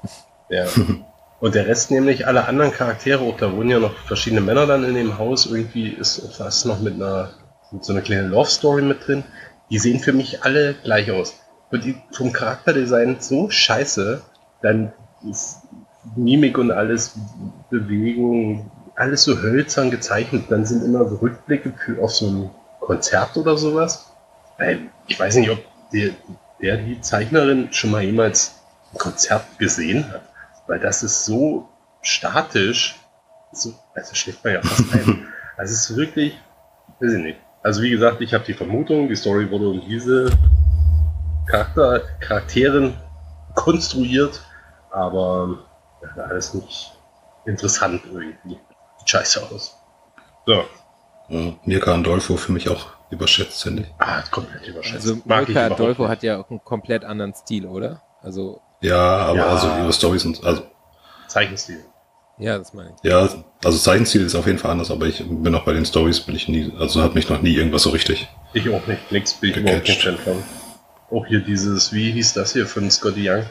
Ja. 0.48 0.66
Und 1.38 1.54
der 1.54 1.66
Rest 1.66 1.90
nämlich, 1.90 2.26
alle 2.26 2.48
anderen 2.48 2.72
Charaktere, 2.72 3.20
auch 3.22 3.36
da 3.36 3.54
wohnen 3.54 3.68
ja 3.68 3.78
noch 3.78 3.92
verschiedene 4.06 4.40
Männer 4.40 4.66
dann 4.66 4.84
in 4.84 4.94
dem 4.94 5.18
Haus, 5.18 5.44
irgendwie 5.44 5.88
ist 5.90 6.34
fast 6.34 6.64
noch 6.64 6.80
mit 6.80 6.94
einer, 6.94 7.28
mit 7.72 7.84
so 7.84 7.92
einer 7.92 8.00
kleinen 8.00 8.30
Love 8.30 8.48
Story 8.48 8.80
mit 8.80 9.06
drin. 9.06 9.22
Die 9.70 9.78
sehen 9.78 10.00
für 10.00 10.12
mich 10.12 10.44
alle 10.44 10.74
gleich 10.74 11.10
aus. 11.10 11.40
Und 11.70 11.84
die 11.84 11.96
vom 12.12 12.32
Charakterdesign 12.32 13.16
so 13.20 13.50
scheiße, 13.50 14.22
dann 14.62 14.92
ist 15.28 15.62
Mimik 16.14 16.58
und 16.58 16.70
alles, 16.70 17.18
Bewegung, 17.70 18.70
alles 18.94 19.24
so 19.24 19.42
hölzern 19.42 19.90
gezeichnet. 19.90 20.44
Dann 20.48 20.64
sind 20.64 20.84
immer 20.84 21.08
so 21.08 21.16
Rückblicke 21.16 21.72
für, 21.72 22.02
auf 22.02 22.12
so 22.12 22.28
ein 22.28 22.50
Konzert 22.80 23.36
oder 23.36 23.56
sowas. 23.56 24.12
Weil 24.58 24.90
Ich 25.08 25.18
weiß 25.18 25.36
nicht, 25.36 25.50
ob 25.50 25.58
der, 25.92 26.10
der 26.60 26.76
die 26.76 27.00
Zeichnerin 27.00 27.72
schon 27.72 27.90
mal 27.90 28.02
jemals 28.02 28.60
ein 28.92 28.98
Konzert 28.98 29.58
gesehen 29.58 30.08
hat. 30.10 30.22
Weil 30.68 30.78
das 30.78 31.02
ist 31.02 31.24
so 31.24 31.68
statisch, 32.02 32.96
so, 33.52 33.74
also 33.94 34.14
schlägt 34.14 34.44
man 34.44 34.54
ja 34.54 34.62
fast 34.62 34.92
ein. 34.92 35.26
Also 35.58 35.72
es 35.72 35.88
ist 35.88 35.96
wirklich, 35.96 36.38
weiß 37.00 37.14
ich 37.14 37.22
nicht. 37.22 37.38
Also 37.66 37.82
wie 37.82 37.90
gesagt, 37.90 38.20
ich 38.20 38.32
habe 38.32 38.44
die 38.44 38.54
Vermutung, 38.54 39.08
die 39.08 39.16
Story 39.16 39.50
wurde 39.50 39.68
um 39.68 39.80
diese 39.80 40.30
Charakter, 41.48 42.00
Charakteren 42.20 42.94
konstruiert, 43.56 44.40
aber 44.90 45.58
ja, 46.00 46.22
alles 46.26 46.54
nicht 46.54 46.92
interessant 47.44 48.02
irgendwie. 48.04 48.60
Sieht 48.98 49.10
scheiße 49.10 49.42
aus. 49.50 49.76
So, 50.46 50.62
Äh, 51.28 51.54
Mirka 51.64 51.92
Andolfo 51.92 52.36
für 52.36 52.52
mich 52.52 52.68
auch 52.68 52.86
überschätzt, 53.10 53.64
finde 53.64 53.82
ich. 53.82 53.88
ah, 53.98 54.22
komplett 54.30 54.64
überschätzt. 54.68 55.04
Also 55.04 55.20
Mag 55.24 55.48
Adolfo 55.56 56.02
nicht. 56.02 56.10
hat 56.12 56.22
ja 56.22 56.38
auch 56.38 56.48
einen 56.48 56.62
komplett 56.62 57.04
anderen 57.04 57.34
Stil, 57.34 57.66
oder? 57.66 58.00
Also, 58.22 58.60
Ja, 58.80 58.96
aber 59.26 59.38
Ja. 59.38 59.46
also 59.48 59.66
ihre 59.66 59.92
Storys 59.92 60.22
sind, 60.22 60.44
also 60.44 60.62
Zeichenstil. 61.26 61.84
Ja, 62.38 62.58
das 62.58 62.72
meine 62.74 62.90
ich. 62.90 63.10
ja, 63.10 63.28
also 63.64 63.78
Zeichenstil 63.78 64.24
ist 64.24 64.34
auf 64.34 64.46
jeden 64.46 64.58
Fall 64.58 64.70
anders, 64.72 64.90
aber 64.90 65.06
ich 65.06 65.24
bin 65.28 65.54
auch 65.54 65.64
bei 65.64 65.72
den 65.72 65.84
Stories 65.86 66.20
bin 66.20 66.36
ich 66.36 66.48
nie, 66.48 66.72
also 66.78 67.02
hat 67.02 67.14
mich 67.14 67.28
noch 67.28 67.40
nie 67.42 67.54
irgendwas 67.54 67.82
so 67.82 67.90
richtig. 67.90 68.28
Ich 68.52 68.68
auch 68.70 68.86
nicht. 68.86 69.10
Nix 69.12 69.34
bin 69.34 69.50
ich 69.50 69.56
überhaupt 69.56 69.88
nicht 69.88 70.02
Fan 70.02 70.16
von. 70.18 70.42
Auch 71.10 71.26
hier 71.26 71.40
dieses, 71.40 71.92
wie 71.92 72.10
hieß 72.12 72.34
das 72.34 72.52
hier 72.52 72.66
von 72.66 72.90
Scotty 72.90 73.28
Young? 73.30 73.44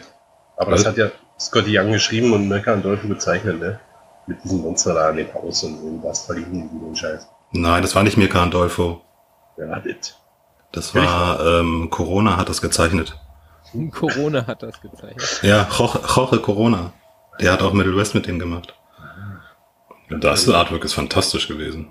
Aber 0.58 0.72
das 0.72 0.82
Was? 0.82 0.88
hat 0.88 0.98
ja 0.98 1.12
Scotty 1.40 1.78
Young 1.78 1.92
geschrieben 1.92 2.34
und 2.34 2.48
Mirka 2.48 2.74
Andolfo 2.74 3.08
gezeichnet, 3.08 3.60
ne? 3.60 3.80
Mit 4.28 4.44
diesem 4.44 4.62
Monster 4.62 4.94
da 4.94 5.10
an 5.10 5.18
dem 5.18 5.34
Haus 5.34 5.64
und 5.64 5.80
so, 5.80 6.00
was 6.04 6.26
verlieben 6.26 6.70
die 6.72 6.80
den 6.80 6.96
Scheiß. 6.96 7.28
Nein, 7.52 7.82
das 7.82 7.96
war 7.96 8.04
nicht 8.04 8.18
Mirka 8.18 8.42
Andolfo. 8.42 9.02
Wer 9.58 9.70
war 9.70 9.82
das? 9.82 10.16
Das 10.72 10.94
war, 10.96 11.40
ähm, 11.46 11.90
Corona 11.90 12.36
hat 12.38 12.50
das 12.50 12.62
gezeichnet. 12.62 13.18
Corona 13.92 14.46
hat 14.48 14.64
das 14.64 14.82
gezeichnet. 14.82 15.40
Ja, 15.44 15.68
Jorge, 15.78 16.00
Jorge 16.16 16.40
Corona. 16.40 16.92
Der 17.40 17.52
hat 17.52 17.62
auch 17.62 17.74
Middle 17.74 17.96
West 17.96 18.16
mit 18.16 18.28
dem 18.28 18.40
gemacht. 18.40 18.74
Und 20.10 20.24
das 20.24 20.48
Artwork 20.48 20.84
ist 20.84 20.94
fantastisch 20.94 21.48
gewesen. 21.48 21.90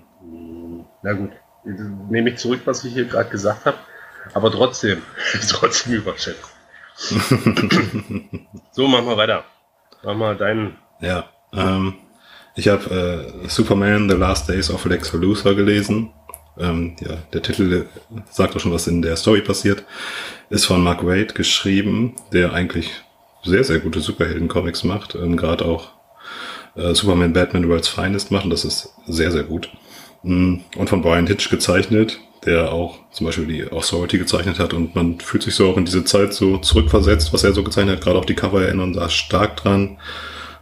Na 1.03 1.13
gut, 1.13 1.31
nehme 2.09 2.29
ich 2.31 2.37
zurück, 2.37 2.61
was 2.65 2.83
ich 2.83 2.93
hier 2.93 3.05
gerade 3.05 3.29
gesagt 3.29 3.65
habe. 3.65 3.77
Aber 4.33 4.51
trotzdem, 4.51 5.01
trotzdem 5.49 5.93
überschätzt. 5.93 6.49
so, 8.71 8.87
machen 8.87 9.05
wir 9.05 9.17
weiter. 9.17 9.43
Mach 10.03 10.15
mal 10.15 10.35
deinen. 10.35 10.77
Ja, 11.01 11.25
ähm, 11.53 11.95
ich 12.55 12.69
habe 12.69 13.33
äh, 13.43 13.49
Superman 13.49 14.09
The 14.09 14.15
Last 14.15 14.47
Days 14.47 14.71
of 14.71 14.85
Lex 14.85 15.11
Luthor 15.13 15.55
gelesen. 15.55 16.11
Ähm, 16.57 16.95
ja, 17.01 17.17
der 17.33 17.41
Titel 17.41 17.73
äh, 17.73 18.21
sagt 18.31 18.55
auch 18.55 18.59
schon, 18.61 18.71
was 18.71 18.87
in 18.87 19.01
der 19.01 19.17
Story 19.17 19.41
passiert. 19.41 19.83
Ist 20.49 20.65
von 20.65 20.81
Mark 20.81 21.05
Waid 21.05 21.35
geschrieben, 21.35 22.15
der 22.31 22.53
eigentlich 22.53 22.91
sehr, 23.45 23.63
sehr 23.63 23.79
gute 23.79 23.99
Superhelden-Comics 23.99 24.83
macht. 24.83 25.15
Ähm, 25.15 25.37
Gerade 25.37 25.65
auch 25.65 25.89
äh, 26.75 26.93
Superman 26.93 27.33
Batman 27.33 27.69
World's 27.69 27.87
Finest 27.87 28.31
macht 28.31 28.45
und 28.45 28.49
das 28.49 28.65
ist 28.65 28.93
sehr, 29.07 29.31
sehr 29.31 29.43
gut. 29.43 29.69
Mm, 30.23 30.57
Und 30.75 30.89
von 30.89 31.01
Brian 31.01 31.27
Hitch 31.27 31.49
gezeichnet, 31.49 32.19
der 32.45 32.71
auch 32.71 32.99
zum 33.11 33.25
Beispiel 33.25 33.45
die 33.47 33.71
Authority 33.71 34.17
gezeichnet 34.17 34.59
hat 34.59 34.73
und 34.73 34.95
man 34.95 35.19
fühlt 35.19 35.43
sich 35.43 35.55
so 35.55 35.69
auch 35.69 35.77
in 35.77 35.85
diese 35.85 36.03
Zeit 36.03 36.33
so 36.33 36.57
zurückversetzt, 36.57 37.33
was 37.33 37.43
er 37.43 37.53
so 37.53 37.63
gezeichnet 37.63 37.97
hat. 37.97 38.03
Gerade 38.03 38.19
auch 38.19 38.25
die 38.25 38.35
Cover 38.35 38.61
erinnern 38.61 38.93
da 38.93 39.09
stark 39.09 39.57
dran. 39.57 39.97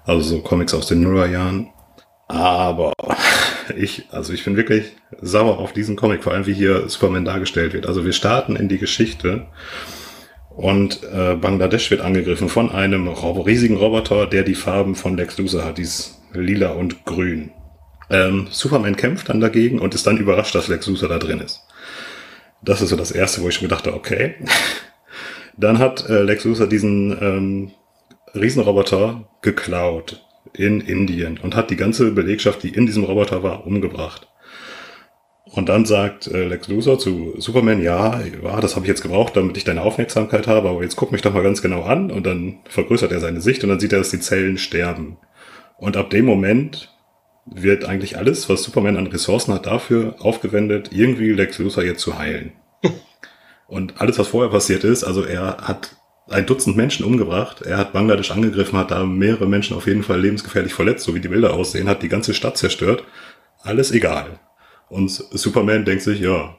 Also 0.06 0.22
so 0.22 0.42
Comics 0.42 0.74
aus 0.74 0.88
den 0.88 1.02
Nullerjahren. 1.02 1.70
Aber 2.28 2.94
ich, 3.78 4.08
also 4.12 4.34
ich 4.34 4.44
bin 4.44 4.58
wirklich 4.58 4.86
sauer 5.22 5.60
auf 5.60 5.74
diesen 5.74 5.96
Comic, 5.96 6.24
vor 6.24 6.34
allem 6.34 6.46
wie 6.46 6.54
hier 6.54 6.90
Superman 6.90 7.26
dargestellt 7.26 7.74
wird. 7.74 7.86
Also 7.86 8.06
wir 8.06 8.14
starten 8.14 8.56
in 8.56 8.70
die 8.70 8.80
Geschichte 8.80 9.46
und 10.56 11.02
äh, 11.04 11.36
Bangladesch 11.36 11.90
wird 11.90 12.02
angegriffen 12.02 12.50
von 12.50 12.72
einem 12.72 13.08
riesigen 13.08 13.78
Roboter, 13.78 14.28
der 14.28 14.44
die 14.44 14.56
Farben 14.56 14.96
von 14.96 15.18
Lex 15.18 15.38
Luthor 15.38 15.66
hat, 15.66 15.78
dies 15.78 16.22
lila 16.34 16.72
und 16.72 17.06
grün. 17.06 17.52
Ähm, 18.10 18.48
Superman 18.52 18.96
kämpft 18.96 19.30
dann 19.30 19.40
dagegen 19.40 19.80
und 19.80 19.96
ist 19.96 20.06
dann 20.06 20.18
überrascht, 20.18 20.54
dass 20.54 20.68
Lex 20.68 20.88
Luthor 20.88 21.10
da 21.10 21.18
drin 21.18 21.40
ist. 21.40 21.62
Das 22.62 22.82
ist 22.82 22.90
so 22.90 22.96
das 22.96 23.12
erste, 23.12 23.42
wo 23.42 23.50
ich 23.50 23.60
gedacht 23.60 23.88
habe, 23.88 23.96
okay. 23.96 24.36
Dann 25.58 25.78
hat 25.78 26.10
äh, 26.10 26.24
Lex 26.24 26.46
Luthor 26.46 26.68
diesen 26.68 27.12
ähm, 27.22 27.72
Riesenroboter 28.34 29.28
geklaut 29.42 30.26
in 30.54 30.82
Indien 30.82 31.38
und 31.38 31.56
hat 31.56 31.70
die 31.70 31.76
ganze 31.76 32.12
Belegschaft, 32.12 32.64
die 32.64 32.70
in 32.70 32.86
diesem 32.86 33.04
Roboter 33.04 33.44
war, 33.44 33.66
umgebracht. 33.68 34.28
Und 35.56 35.70
dann 35.70 35.86
sagt 35.86 36.26
äh, 36.26 36.48
Lex 36.48 36.68
Luthor 36.68 36.98
zu 36.98 37.36
Superman, 37.38 37.80
ja, 37.80 38.20
ja 38.22 38.60
das 38.60 38.76
habe 38.76 38.86
ich 38.86 38.90
jetzt 38.90 39.04
gebraucht, 39.04 39.38
damit 39.38 39.56
ich 39.56 39.64
deine 39.64 39.84
Aufmerksamkeit 39.84 40.48
habe, 40.48 40.68
aber 40.68 40.82
jetzt 40.82 40.96
guck 40.96 41.12
mich 41.12 41.22
doch 41.22 41.32
mal 41.32 41.44
ganz 41.44 41.62
genau 41.62 41.84
an. 41.84 42.10
Und 42.10 42.26
dann 42.26 42.58
vergrößert 42.68 43.12
er 43.12 43.20
seine 43.20 43.40
Sicht 43.40 43.64
und 43.64 43.70
dann 43.70 43.80
sieht 43.80 43.94
er, 43.94 44.00
dass 44.00 44.10
die 44.10 44.20
Zellen 44.20 44.58
sterben. 44.58 45.18
Und 45.78 45.96
ab 45.96 46.10
dem 46.10 46.26
Moment 46.26 46.92
wird 47.46 47.86
eigentlich 47.86 48.18
alles, 48.18 48.50
was 48.50 48.64
Superman 48.64 48.98
an 48.98 49.06
Ressourcen 49.06 49.54
hat, 49.54 49.68
dafür 49.68 50.16
aufgewendet, 50.18 50.90
irgendwie 50.92 51.34
Lex 51.34 51.60
Luthor 51.60 51.84
jetzt 51.84 52.02
zu 52.02 52.18
heilen. 52.18 52.54
Und 53.68 54.02
alles, 54.02 54.18
was 54.18 54.30
vorher 54.30 54.50
passiert 54.50 54.84
ist, 54.84 55.04
also 55.04 55.24
er 55.24 55.58
hat 55.58 55.98
ein 56.30 56.48
Dutzend 56.48 56.78
Menschen 56.78 57.06
umgebracht, 57.06 57.62
er 57.62 57.78
hat 57.78 57.94
Bangladesch 57.94 58.32
angegriffen, 58.32 58.80
hat 58.80 58.90
da 58.90 59.04
mehrere 59.04 59.48
Menschen 59.48 59.78
auf 59.78 59.86
jeden 59.86 60.04
Fall 60.04 60.20
lebensgefährlich 60.20 60.74
verletzt, 60.74 61.06
so 61.06 61.14
wie 61.14 61.20
die 61.20 61.28
Bilder 61.28 61.54
aussehen, 61.54 61.88
hat 61.88 62.02
die 62.02 62.10
ganze 62.10 62.34
Stadt 62.34 62.58
zerstört. 62.58 63.04
Alles 63.62 63.92
egal. 63.92 64.40
Und 64.90 65.10
Superman 65.10 65.86
denkt 65.86 66.04
sich, 66.04 66.20
ja, 66.20 66.56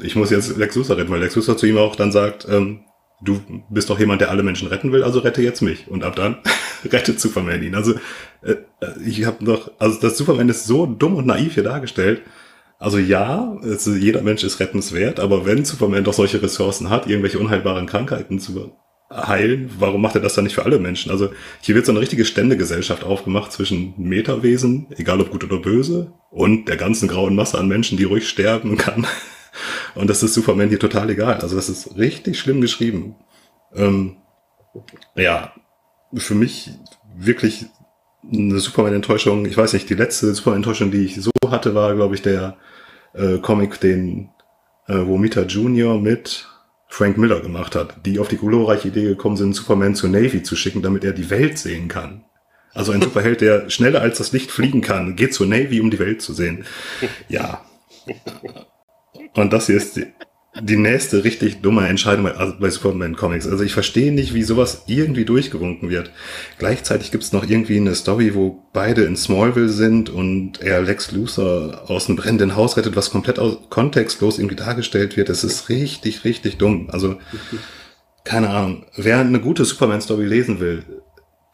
ich 0.00 0.16
muss 0.16 0.30
jetzt 0.30 0.56
Lex 0.56 0.74
Luthor 0.74 0.96
retten, 0.96 1.10
weil 1.10 1.20
Lex 1.20 1.36
Luthor 1.36 1.56
zu 1.56 1.66
ihm 1.66 1.78
auch 1.78 1.96
dann 1.96 2.12
sagt, 2.12 2.46
ähm, 2.48 2.80
du 3.22 3.40
bist 3.70 3.90
doch 3.90 3.98
jemand, 3.98 4.20
der 4.20 4.30
alle 4.30 4.42
Menschen 4.42 4.68
retten 4.68 4.92
will, 4.92 5.04
also 5.04 5.20
rette 5.20 5.42
jetzt 5.42 5.62
mich. 5.62 5.88
Und 5.88 6.04
ab 6.04 6.16
dann 6.16 6.38
rettet 6.84 7.20
Superman 7.20 7.62
ihn. 7.62 7.74
Also 7.74 7.94
äh, 8.42 8.56
ich 9.04 9.24
habe 9.24 9.44
noch, 9.44 9.70
also 9.78 10.00
das 10.00 10.16
Superman 10.16 10.48
ist 10.48 10.64
so 10.64 10.86
dumm 10.86 11.16
und 11.16 11.26
naiv 11.26 11.54
hier 11.54 11.62
dargestellt. 11.62 12.22
Also 12.78 12.98
ja, 12.98 13.56
es, 13.62 13.86
jeder 13.86 14.22
Mensch 14.22 14.42
ist 14.42 14.58
rettenswert, 14.58 15.20
aber 15.20 15.46
wenn 15.46 15.64
Superman 15.64 16.02
doch 16.02 16.14
solche 16.14 16.42
Ressourcen 16.42 16.90
hat, 16.90 17.06
irgendwelche 17.06 17.38
unheilbaren 17.38 17.86
Krankheiten 17.86 18.40
zu 18.40 18.72
heilen, 19.14 19.70
warum 19.78 20.00
macht 20.00 20.14
er 20.14 20.20
das 20.20 20.34
dann 20.34 20.44
nicht 20.44 20.54
für 20.54 20.64
alle 20.64 20.78
Menschen? 20.78 21.10
Also 21.10 21.30
hier 21.60 21.74
wird 21.74 21.86
so 21.86 21.92
eine 21.92 22.00
richtige 22.00 22.24
Ständegesellschaft 22.24 23.04
aufgemacht 23.04 23.52
zwischen 23.52 23.94
Metawesen, 23.96 24.86
egal 24.96 25.20
ob 25.20 25.30
gut 25.30 25.44
oder 25.44 25.58
böse, 25.58 26.12
und 26.30 26.66
der 26.66 26.76
ganzen 26.76 27.08
grauen 27.08 27.34
Masse 27.34 27.58
an 27.58 27.68
Menschen, 27.68 27.98
die 27.98 28.04
ruhig 28.04 28.28
sterben 28.28 28.76
kann. 28.76 29.06
Und 29.94 30.08
das 30.08 30.22
ist 30.22 30.32
Superman 30.32 30.70
hier 30.70 30.78
total 30.78 31.10
egal. 31.10 31.40
Also 31.40 31.56
das 31.56 31.68
ist 31.68 31.98
richtig 31.98 32.38
schlimm 32.38 32.62
geschrieben. 32.62 33.16
Ähm, 33.74 34.16
ja, 35.14 35.52
für 36.14 36.34
mich 36.34 36.70
wirklich 37.14 37.66
eine 38.32 38.58
Superman-Enttäuschung. 38.58 39.44
Ich 39.44 39.56
weiß 39.56 39.74
nicht, 39.74 39.90
die 39.90 39.94
letzte 39.94 40.32
Superman-Enttäuschung, 40.34 40.90
die 40.90 41.04
ich 41.04 41.16
so 41.20 41.30
hatte, 41.46 41.74
war, 41.74 41.94
glaube 41.94 42.14
ich, 42.14 42.22
der 42.22 42.56
äh, 43.12 43.38
Comic, 43.38 43.80
den 43.80 44.30
äh, 44.86 44.94
Womita 44.94 45.42
Jr. 45.42 46.00
mit 46.00 46.48
Frank 46.92 47.16
Miller 47.16 47.40
gemacht 47.40 47.74
hat, 47.74 48.04
die 48.04 48.18
auf 48.18 48.28
die 48.28 48.36
glorreiche 48.36 48.88
Idee 48.88 49.04
gekommen 49.04 49.38
sind, 49.38 49.54
Superman 49.54 49.94
zur 49.94 50.10
Navy 50.10 50.42
zu 50.42 50.56
schicken, 50.56 50.82
damit 50.82 51.04
er 51.04 51.14
die 51.14 51.30
Welt 51.30 51.56
sehen 51.56 51.88
kann. 51.88 52.26
Also 52.74 52.92
ein 52.92 53.00
Superheld, 53.00 53.40
der 53.40 53.70
schneller 53.70 54.02
als 54.02 54.18
das 54.18 54.32
Licht 54.32 54.50
fliegen 54.50 54.82
kann, 54.82 55.16
geht 55.16 55.32
zur 55.32 55.46
Navy, 55.46 55.80
um 55.80 55.90
die 55.90 55.98
Welt 55.98 56.20
zu 56.20 56.34
sehen. 56.34 56.66
Ja. 57.30 57.64
Und 59.32 59.54
das 59.54 59.68
hier 59.68 59.76
ist 59.76 59.96
die, 59.96 60.06
die 60.60 60.76
nächste 60.76 61.24
richtig 61.24 61.62
dumme 61.62 61.88
Entscheidung 61.88 62.24
bei, 62.24 62.34
also 62.34 62.54
bei 62.60 62.68
Superman 62.68 63.16
Comics. 63.16 63.46
Also 63.46 63.64
ich 63.64 63.72
verstehe 63.72 64.12
nicht, 64.12 64.34
wie 64.34 64.42
sowas 64.42 64.82
irgendwie 64.86 65.24
durchgewunken 65.24 65.88
wird. 65.88 66.10
Gleichzeitig 66.58 67.10
gibt 67.10 67.24
es 67.24 67.32
noch 67.32 67.48
irgendwie 67.48 67.78
eine 67.78 67.94
Story, 67.94 68.34
wo 68.34 68.62
beide 68.72 69.04
in 69.04 69.16
Smallville 69.16 69.70
sind 69.70 70.10
und 70.10 70.60
er 70.60 70.82
Lex 70.82 71.10
Luthor 71.12 71.90
aus 71.90 72.08
einem 72.08 72.16
brennenden 72.16 72.54
Haus 72.54 72.76
rettet, 72.76 72.96
was 72.96 73.10
komplett 73.10 73.38
aus, 73.38 73.58
kontextlos 73.70 74.38
irgendwie 74.38 74.56
dargestellt 74.56 75.16
wird. 75.16 75.30
Es 75.30 75.42
ist 75.42 75.70
richtig, 75.70 76.24
richtig 76.24 76.58
dumm. 76.58 76.90
Also 76.90 77.16
keine 78.24 78.50
Ahnung. 78.50 78.84
Wer 78.96 79.20
eine 79.20 79.40
gute 79.40 79.64
Superman-Story 79.64 80.26
lesen 80.26 80.60
will, 80.60 80.84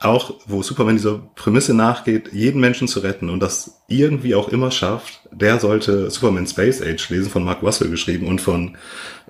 auch 0.01 0.35
wo 0.47 0.63
Superman 0.63 0.95
dieser 0.97 1.19
Prämisse 1.35 1.75
nachgeht, 1.75 2.33
jeden 2.33 2.61
Menschen 2.61 2.87
zu 2.87 3.01
retten 3.01 3.29
und 3.31 3.41
das 3.41 3.83
irgendwie 3.89 4.35
auch 4.37 4.49
immer 4.49 4.71
schafft, 4.71 5.21
der 5.33 5.59
sollte 5.59 6.11
Superman 6.11 6.47
Space 6.47 6.81
Age 6.81 7.09
lesen, 7.11 7.31
von 7.31 7.43
Mark 7.45 7.63
Russell 7.63 7.91
geschrieben 7.91 8.27
und 8.29 8.41
von 8.41 8.77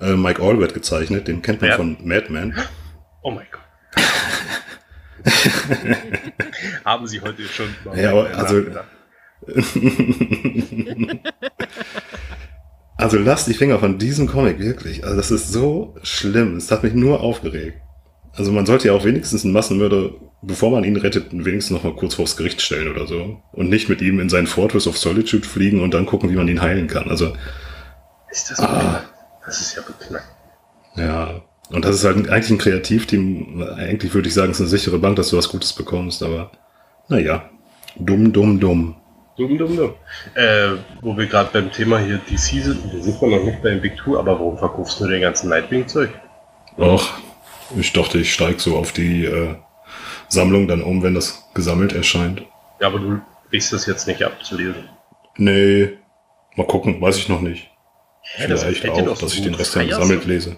äh, 0.01 0.15
Mike 0.15 0.43
Allred 0.43 0.75
gezeichnet. 0.75 1.27
Den 1.27 1.41
kennt 1.41 1.63
man 1.63 1.71
Ja. 1.71 1.77
von 1.77 1.97
Mad 2.05 2.27
Men. 2.31 2.55
Oh 3.23 3.31
mein 3.31 3.47
Gott. 3.51 3.63
Haben 6.85 7.07
Sie 7.07 7.21
heute 7.21 7.43
schon 7.45 7.69
mal 7.85 7.99
Ja, 7.99 8.11
aber 8.11 8.31
also-? 8.37 8.65
Also 13.01 13.17
lasst 13.17 13.47
die 13.47 13.55
Finger 13.55 13.79
von 13.79 13.97
diesem 13.99 14.27
Comic, 14.27 14.59
wirklich. 14.59 15.05
Also 15.05 15.17
das 15.17 15.31
ist 15.31 15.53
so 15.53 15.95
schlimm. 16.03 16.57
Es 16.57 16.71
hat 16.73 16.83
mich 16.83 16.95
nur 16.95 17.21
aufgeregt. 17.21 17.81
Also 18.39 18.53
man 18.53 18.67
sollte 18.67 18.89
ja 18.89 18.95
auch 18.95 19.05
wenigstens 19.05 19.45
einen 19.45 19.53
Massenmörder, 19.53 20.11
bevor 20.43 20.71
man 20.71 20.85
ihn 20.85 20.97
rettet, 20.97 21.27
wenigstens 21.33 21.71
noch 21.77 21.83
mal 21.83 21.97
kurz 21.97 22.15
vors 22.15 22.37
Gericht 22.37 22.63
stellen 22.63 22.89
oder 22.89 23.07
so. 23.09 23.43
Und 23.53 23.69
nicht 23.69 23.89
mit 23.89 24.01
ihm 24.01 24.21
in 24.21 24.29
seinen 24.29 24.47
Fortress 24.47 24.87
of 24.87 24.97
Solitude 24.97 25.47
fliegen 25.47 25.83
und 25.83 25.93
dann 25.93 26.07
gucken, 26.07 26.31
wie 26.31 26.37
man 26.37 26.47
ihn 26.47 26.63
heilen 26.63 26.87
kann. 26.87 27.11
Also, 27.11 27.33
Ist 28.31 28.51
das 28.51 28.61
beknackt? 28.61 29.09
Das 29.45 29.61
ist 29.61 29.77
ja 29.77 29.83
beknackt. 29.83 30.29
ja. 30.97 31.43
Und 31.71 31.85
das 31.85 31.97
ist 31.97 32.05
halt 32.05 32.31
eigentlich 32.31 32.51
ein 32.51 32.59
Kreativteam. 32.59 33.63
Eigentlich 33.77 34.15
würde 34.15 34.29
ich 34.29 34.35
sagen, 34.35 34.53
es 34.53 34.57
ist 34.59 34.63
eine 34.63 34.71
sichere 34.71 34.99
Bank, 34.99 35.17
dass 35.17 35.29
du 35.29 35.37
was 35.37 35.51
Gutes 35.51 35.75
bekommst. 35.75 36.23
Aber 36.23 36.51
naja, 37.09 37.51
dumm, 37.97 38.33
dumm, 38.33 38.59
dumm. 38.59 38.97
Dumm, 39.37 39.59
dumm, 39.59 39.77
dumm. 39.77 39.95
Äh, 40.35 40.71
wo 41.03 41.15
wir 41.17 41.27
gerade 41.27 41.51
beim 41.53 41.71
Thema 41.71 41.99
hier 41.99 42.19
DC 42.19 42.63
sind, 42.65 42.93
wir 42.93 43.03
sind 43.03 43.19
zwar 43.19 43.29
noch 43.29 43.45
nicht 43.45 43.63
beim 43.63 43.81
Big 43.83 43.97
Two, 43.99 44.19
aber 44.19 44.33
warum 44.39 44.57
verkaufst 44.57 44.99
du 45.01 45.07
den 45.09 45.21
ganzen 45.21 45.51
Nightwing-Zeug? 45.51 46.09
Och, 46.79 47.07
ich 47.77 47.93
dachte, 47.93 48.19
ich 48.19 48.33
steig 48.33 48.61
so 48.61 48.77
auf 48.77 48.93
die 48.93 49.25
äh, 49.25 49.55
Sammlung 50.29 50.69
dann 50.69 50.83
um, 50.83 51.03
wenn 51.03 51.15
das 51.15 51.45
gesammelt 51.55 51.93
erscheint. 51.93 52.43
Ja, 52.81 52.89
aber 52.89 52.99
du 52.99 53.21
kriegst 53.51 53.73
das 53.73 53.87
jetzt 53.87 54.07
nicht 54.07 54.23
abzulesen. 54.23 54.89
Nee, 55.37 55.91
mal 56.57 56.67
gucken, 56.67 57.01
weiß 57.01 57.17
ich 57.17 57.29
noch 57.29 57.41
nicht. 57.41 57.71
Hä, 58.23 58.47
das 58.49 58.63
Vielleicht 58.65 58.85
dir 58.85 59.11
auch, 59.11 59.19
dass 59.19 59.33
so 59.33 59.39
ich 59.39 59.43
den. 59.43 59.55
Rest 59.55 59.75
dann 59.77 59.89
gesammelt 59.89 60.25
lese. 60.27 60.57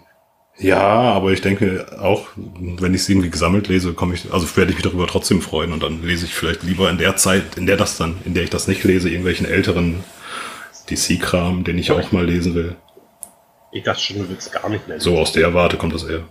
Ja, 0.59 0.79
aber 0.79 1.33
ich 1.33 1.41
denke 1.41 1.87
auch, 2.01 2.29
wenn 2.37 2.93
ich 2.93 3.03
es 3.03 3.09
irgendwie 3.09 3.31
gesammelt 3.31 3.69
lese, 3.69 3.95
komme 3.95 4.15
ich, 4.15 4.31
also 4.31 4.57
werde 4.57 4.73
ich 4.73 4.77
mich 4.77 4.85
darüber 4.85 5.07
trotzdem 5.07 5.41
freuen 5.41 5.73
und 5.73 5.83
dann 5.83 6.03
lese 6.03 6.27
ich 6.27 6.35
vielleicht 6.35 6.63
lieber 6.65 6.91
in 6.91 6.99
der 6.99 7.17
Zeit, 7.17 7.57
in 7.57 7.67
der 7.67 7.79
das 7.79 7.97
dann, 7.97 8.19
in 8.27 8.35
der 8.35 8.43
ich 8.43 8.51
das 8.51 8.69
nicht 8.69 8.85
lese, 8.85 9.09
irgendwelchen 9.09 9.47
älteren 9.47 10.05
DC-Kram, 10.91 11.65
den 11.65 11.79
ich 11.79 11.93
auch 11.93 12.13
mal 12.13 12.27
lesen 12.27 12.55
will. 12.55 12.77
Ich 13.73 13.85
dachte 13.85 14.03
schon, 14.03 14.19
du 14.19 14.29
willst 14.29 14.53
gar 14.53 14.69
nicht 14.69 14.87
mehr. 14.87 15.01
So 15.01 15.19
aus 15.19 15.33
der 15.33 15.55
Warte 15.55 15.79
kommt 15.79 15.95
das 15.95 16.05
eher. 16.05 16.25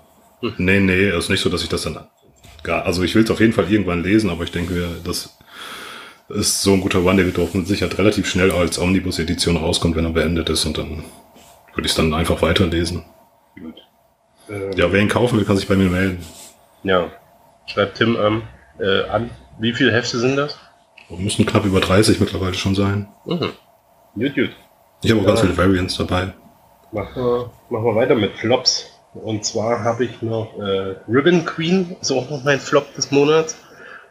Nee, 0.57 0.79
nee, 0.79 1.07
es 1.09 1.25
ist 1.25 1.29
nicht 1.29 1.41
so, 1.41 1.49
dass 1.49 1.63
ich 1.63 1.69
das 1.69 1.81
dann 1.83 1.99
gar, 2.63 2.85
also 2.85 3.03
ich 3.03 3.13
will 3.15 3.23
es 3.23 3.31
auf 3.31 3.39
jeden 3.39 3.53
Fall 3.53 3.71
irgendwann 3.71 4.03
lesen, 4.03 4.29
aber 4.29 4.43
ich 4.43 4.51
denke 4.51 4.73
mir, 4.73 4.87
das 5.03 5.37
ist 6.29 6.61
so 6.61 6.73
ein 6.73 6.81
guter 6.81 7.03
One, 7.03 7.17
der 7.17 7.25
wird 7.25 7.39
auch 7.39 7.53
mit 7.53 7.67
Sicherheit 7.67 7.97
relativ 7.97 8.27
schnell 8.27 8.51
als 8.51 8.79
Omnibus-Edition 8.79 9.57
rauskommt, 9.57 9.95
wenn 9.95 10.05
er 10.05 10.11
beendet 10.11 10.49
ist 10.49 10.65
und 10.65 10.77
dann 10.77 11.03
würde 11.73 11.85
ich 11.85 11.91
es 11.91 11.95
dann 11.95 12.13
einfach 12.13 12.41
weiterlesen. 12.41 13.03
Gut. 13.59 13.75
Ähm, 14.49 14.71
Ja, 14.77 14.91
wer 14.91 15.01
ihn 15.01 15.09
kaufen 15.09 15.37
will, 15.37 15.45
kann 15.45 15.57
sich 15.57 15.67
bei 15.67 15.75
mir 15.75 15.89
melden. 15.89 16.23
ja. 16.83 17.09
Schreibt 17.67 17.97
Tim 17.99 18.17
ähm, 18.19 18.41
äh, 18.79 19.03
an. 19.09 19.29
Wie 19.59 19.73
viele 19.73 19.91
Hefte 19.91 20.17
sind 20.17 20.35
das? 20.37 20.57
Müssen 21.09 21.45
knapp 21.45 21.65
über 21.65 21.79
30 21.79 22.19
mittlerweile 22.19 22.55
schon 22.55 22.73
sein. 22.73 23.07
Mhm. 23.25 23.51
Gut, 24.15 24.33
gut. 24.35 24.49
Ich 25.03 25.11
habe 25.11 25.21
auch 25.21 25.25
ganz 25.27 25.39
Ja. 25.41 25.45
viele 25.45 25.57
Variants 25.57 25.95
dabei. 25.97 26.33
Machen 26.91 27.23
wir, 27.23 27.51
machen 27.69 27.85
wir 27.85 27.95
weiter 27.95 28.15
mit 28.15 28.35
Flops. 28.37 28.89
Und 29.13 29.43
zwar 29.45 29.83
habe 29.83 30.05
ich 30.05 30.21
noch 30.21 30.57
äh, 30.59 30.95
Ribbon 31.07 31.45
Queen, 31.45 31.95
ist 31.99 32.11
auch 32.11 32.29
noch 32.29 32.43
mein 32.43 32.59
Flop 32.59 32.93
des 32.95 33.11
Monats, 33.11 33.55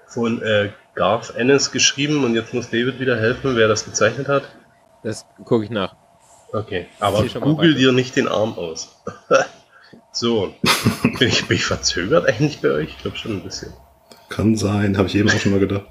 von 0.06 0.42
äh, 0.42 0.70
Garth 0.94 1.34
Ennis 1.37 1.70
geschrieben. 1.70 2.24
Und 2.24 2.34
jetzt 2.34 2.52
muss 2.54 2.70
David 2.70 2.98
wieder 2.98 3.16
helfen, 3.16 3.56
wer 3.56 3.68
das 3.68 3.84
gezeichnet 3.84 4.28
hat. 4.28 4.42
Das 5.04 5.24
gucke 5.44 5.64
ich 5.64 5.70
nach. 5.70 5.94
Okay, 6.52 6.87
aber 6.98 7.24
google 7.40 7.74
dir 7.74 7.92
nicht 7.92 8.16
den 8.16 8.26
Arm 8.26 8.54
aus. 8.54 9.02
so, 10.12 10.54
bin 11.18 11.28
ich, 11.28 11.46
bin 11.46 11.56
ich 11.56 11.64
verzögert 11.64 12.26
eigentlich 12.26 12.61
bei 12.62 12.70
euch? 12.70 12.88
Ich 12.88 12.98
glaube 12.98 13.16
schon 13.18 13.32
ein 13.32 13.42
bisschen. 13.42 13.72
Kann 14.30 14.56
sein, 14.56 14.96
habe 14.96 15.08
ich 15.08 15.14
eben 15.14 15.28
auch 15.30 15.38
schon 15.38 15.52
mal 15.52 15.61
gedacht. 15.61 15.88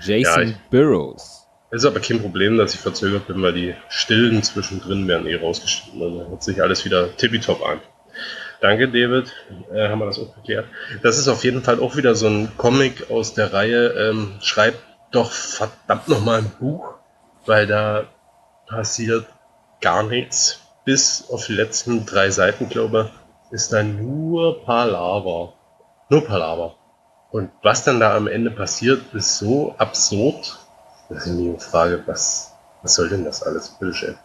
Jason 0.00 0.22
Ja, 0.22 0.40
ich- 0.50 0.56
Burrows. 0.70 1.46
Es 1.70 1.82
ist 1.82 1.84
aber 1.84 2.00
kein 2.00 2.20
Problem, 2.22 2.56
dass 2.56 2.72
ich 2.72 2.80
verzögert 2.80 3.26
bin, 3.26 3.42
weil 3.42 3.52
die 3.52 3.74
Stillen 3.90 4.42
zwischendrin 4.42 5.06
werden 5.06 5.26
eh 5.26 5.36
rausgeschnitten. 5.36 6.00
Dann 6.00 6.28
hört 6.30 6.42
sich 6.42 6.62
alles 6.62 6.86
wieder 6.86 7.14
tippitopp 7.18 7.62
an. 7.62 7.80
Danke, 8.60 8.88
David. 8.88 9.32
Äh, 9.72 9.88
haben 9.88 10.00
wir 10.00 10.06
das 10.06 10.18
auch 10.18 10.34
geklärt. 10.34 10.66
Das 11.02 11.16
ist 11.18 11.28
auf 11.28 11.44
jeden 11.44 11.62
Fall 11.62 11.80
auch 11.80 11.96
wieder 11.96 12.14
so 12.14 12.26
ein 12.26 12.50
Comic 12.56 13.10
aus 13.10 13.34
der 13.34 13.52
Reihe. 13.52 13.88
Ähm, 13.90 14.34
schreibt 14.40 14.78
doch 15.12 15.30
verdammt 15.30 16.08
nochmal 16.08 16.40
ein 16.40 16.50
Buch, 16.58 16.94
weil 17.46 17.66
da 17.66 18.04
passiert 18.66 19.26
gar 19.80 20.02
nichts. 20.02 20.60
Bis 20.84 21.28
auf 21.30 21.46
die 21.46 21.52
letzten 21.52 22.06
drei 22.06 22.30
Seiten, 22.30 22.68
glaube 22.68 23.10
ich, 23.50 23.54
ist 23.54 23.72
da 23.72 23.82
nur 23.82 24.64
Palaver. 24.64 25.52
Nur 26.08 26.24
Palaver. 26.24 26.76
Und 27.30 27.50
was 27.62 27.84
dann 27.84 28.00
da 28.00 28.16
am 28.16 28.26
Ende 28.26 28.50
passiert, 28.50 29.02
ist 29.12 29.38
so 29.38 29.74
absurd. 29.76 30.58
Das 31.10 31.26
ist 31.26 31.38
die 31.38 31.54
Frage, 31.58 32.02
was, 32.06 32.54
was 32.82 32.94
soll 32.94 33.10
denn 33.10 33.24
das 33.24 33.42
alles? 33.42 33.68
Bitteschön. 33.78 34.16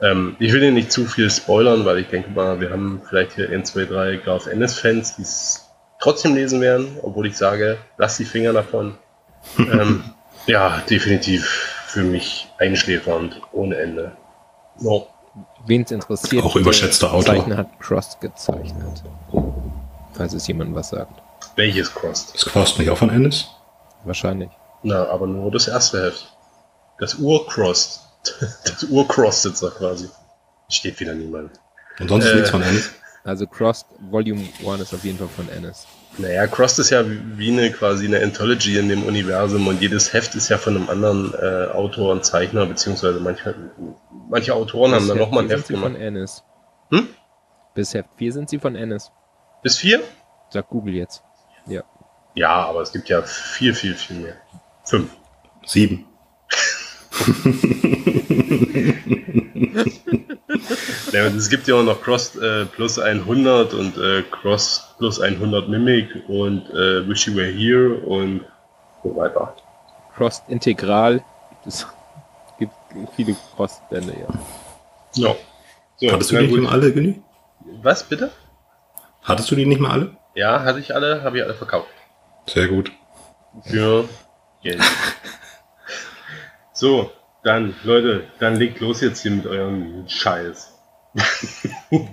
Ähm, 0.00 0.36
ich 0.38 0.52
will 0.52 0.60
dir 0.60 0.72
nicht 0.72 0.92
zu 0.92 1.06
viel 1.06 1.30
spoilern, 1.30 1.84
weil 1.84 1.98
ich 1.98 2.08
denke 2.08 2.30
mal, 2.30 2.60
wir 2.60 2.70
haben 2.70 3.02
vielleicht 3.08 3.32
hier 3.32 3.50
1, 3.50 3.72
2, 3.72 3.84
3 3.84 4.16
Garth 4.16 4.46
Ennis-Fans, 4.46 5.16
die 5.16 5.22
es 5.22 5.68
trotzdem 6.00 6.34
lesen 6.34 6.60
werden, 6.60 6.98
obwohl 7.02 7.26
ich 7.26 7.36
sage, 7.36 7.78
lass 7.96 8.16
die 8.16 8.24
Finger 8.24 8.52
davon. 8.52 8.96
ähm, 9.58 10.04
ja, 10.46 10.82
definitiv 10.88 11.46
für 11.86 12.02
mich 12.02 12.48
einschläfernd, 12.58 13.40
ohne 13.52 13.76
Ende. 13.76 14.12
No. 14.80 15.06
Wen 15.66 15.82
es 15.82 15.90
interessiert, 15.90 16.44
Auch 16.44 16.56
überschätzter 16.56 17.06
der 17.08 17.14
Autor. 17.16 17.34
Zeichner 17.34 17.56
hat 17.56 17.80
Cross 17.80 18.18
gezeichnet. 18.20 19.02
Falls 20.12 20.32
es 20.32 20.46
jemandem 20.46 20.74
was 20.76 20.90
sagt. 20.90 21.22
Welches 21.56 21.92
Crossed? 21.92 22.34
Das 22.34 22.44
kostet 22.46 22.80
mich 22.80 22.90
auch 22.90 22.98
von 22.98 23.10
Ennis. 23.10 23.48
Wahrscheinlich. 24.04 24.50
Na, 24.82 25.08
aber 25.08 25.26
nur 25.26 25.50
das 25.50 25.68
erste 25.68 26.04
Heft. 26.04 26.36
Das 26.98 27.14
Ur-Crossed. 27.16 28.00
Das 28.64 28.84
Ur-Crossed 28.84 29.62
da 29.62 29.70
quasi. 29.70 30.08
Steht 30.68 30.98
wieder 31.00 31.14
niemand. 31.14 31.50
Und 32.00 32.08
sonst 32.08 32.26
Äh. 32.26 32.34
nichts 32.36 32.50
von 32.50 32.62
Ennis. 32.62 32.90
Also 33.22 33.46
Crossed 33.46 33.86
Volume 34.10 34.46
1 34.66 34.82
ist 34.82 34.94
auf 34.94 35.02
jeden 35.04 35.18
Fall 35.18 35.28
von 35.28 35.48
Ennis. 35.48 35.86
Naja, 36.18 36.46
Crossed 36.46 36.78
ist 36.78 36.90
ja 36.90 37.04
wie 37.06 37.50
eine 37.50 37.70
quasi 37.72 38.06
eine 38.06 38.22
Anthology 38.22 38.78
in 38.78 38.88
dem 38.88 39.02
Universum 39.04 39.66
und 39.66 39.80
jedes 39.80 40.12
Heft 40.12 40.34
ist 40.34 40.48
ja 40.50 40.58
von 40.58 40.76
einem 40.76 40.88
anderen 40.90 41.32
äh, 41.34 41.72
Autor 41.72 42.12
und 42.12 42.24
Zeichner, 42.24 42.66
beziehungsweise 42.66 43.20
manche, 43.20 43.54
manche 44.28 44.54
Autoren 44.54 44.92
haben 44.92 44.98
Bis 45.00 45.08
dann 45.08 45.18
nochmal 45.18 45.44
ein 45.44 45.50
Heft 45.50 45.66
sind 45.66 45.76
sie 45.76 45.82
von 45.82 45.92
gemacht. 45.94 46.06
Ennis. 46.06 46.44
Hm? 46.90 47.08
Bis 47.74 47.94
Heft 47.94 48.10
4 48.16 48.32
sind 48.32 48.50
sie 48.50 48.58
von 48.58 48.76
Ennis. 48.76 49.10
Bis 49.62 49.78
vier? 49.78 50.02
Sag 50.50 50.68
Google 50.68 50.94
jetzt. 50.94 51.22
Ja. 51.66 51.82
Ja, 52.34 52.66
aber 52.66 52.82
es 52.82 52.92
gibt 52.92 53.08
ja 53.08 53.22
viel, 53.22 53.74
viel, 53.74 53.94
viel 53.94 54.16
mehr. 54.16 54.34
Fünf. 54.84 55.10
Sieben. 55.64 56.04
Ja, 61.12 61.26
und 61.26 61.36
es 61.36 61.48
gibt 61.48 61.68
ja 61.68 61.76
auch 61.76 61.82
noch 61.82 62.02
Cross 62.02 62.36
äh, 62.36 62.64
plus 62.66 62.98
100 62.98 63.72
und 63.74 63.96
äh, 63.98 64.22
Cross 64.30 64.94
plus 64.98 65.20
100 65.20 65.68
Mimic 65.68 66.08
und 66.28 66.68
äh, 66.70 67.08
Wish 67.08 67.26
You 67.28 67.36
Were 67.36 67.50
Here 67.50 67.94
und 68.00 68.40
so 69.02 69.14
weiter. 69.14 69.54
Cross 70.16 70.42
Integral. 70.48 71.22
Es 71.66 71.86
gibt 72.58 72.72
viele 73.16 73.36
Cross-Bände, 73.56 74.12
ja. 74.12 74.28
Ja. 75.14 75.34
So, 75.96 76.12
Hattest 76.12 76.32
du 76.32 76.36
die 76.36 76.46
nicht 76.48 76.60
mal 76.62 76.72
alle, 76.72 76.92
Günni? 76.92 77.22
Was, 77.82 78.02
bitte? 78.02 78.30
Hattest 79.22 79.50
du 79.50 79.54
die 79.54 79.66
nicht 79.66 79.80
mal 79.80 79.92
alle? 79.92 80.16
Ja, 80.34 80.62
hatte 80.62 80.80
ich 80.80 80.94
alle, 80.94 81.22
habe 81.22 81.38
ich 81.38 81.44
alle 81.44 81.54
verkauft. 81.54 81.88
Sehr 82.46 82.68
gut. 82.68 82.92
Für 83.62 84.08
Geld. 84.62 84.80
so, 86.74 87.10
dann, 87.44 87.74
Leute, 87.84 88.24
dann 88.40 88.56
legt 88.56 88.80
los 88.80 89.00
jetzt 89.00 89.22
hier 89.22 89.30
mit 89.30 89.46
eurem 89.46 90.04
Scheiß. 90.08 90.72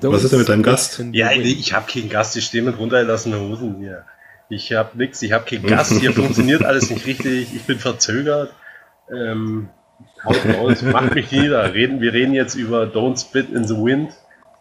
Was 0.01 0.23
ist 0.23 0.31
denn 0.31 0.39
mit 0.39 0.49
deinem 0.49 0.63
Gast? 0.63 1.03
Ja, 1.11 1.31
ich 1.31 1.73
habe 1.73 1.91
keinen 1.91 2.09
Gast, 2.09 2.37
ich 2.37 2.45
stehe 2.45 2.63
mit 2.63 2.77
runtergelassenen 2.77 3.39
Hosen 3.49 3.77
hier. 3.79 4.05
Ich 4.49 4.71
habe 4.73 4.95
nix, 4.97 5.21
ich 5.23 5.31
habe 5.31 5.45
keinen 5.45 5.65
Gast, 5.65 5.93
hier 5.93 6.13
funktioniert 6.13 6.63
alles 6.63 6.89
nicht 6.91 7.07
richtig, 7.07 7.55
ich 7.55 7.63
bin 7.63 7.79
verzögert. 7.79 8.53
Ähm, 9.11 9.69
haut 10.23 10.37
raus, 10.45 10.83
macht 10.83 11.15
mich 11.15 11.31
nieder. 11.31 11.73
Reden, 11.73 11.99
wir 11.99 12.13
reden 12.13 12.33
jetzt 12.33 12.53
über 12.55 12.83
Don't 12.83 13.19
Spit 13.19 13.49
in 13.49 13.65
the 13.65 13.75
Wind. 13.75 14.11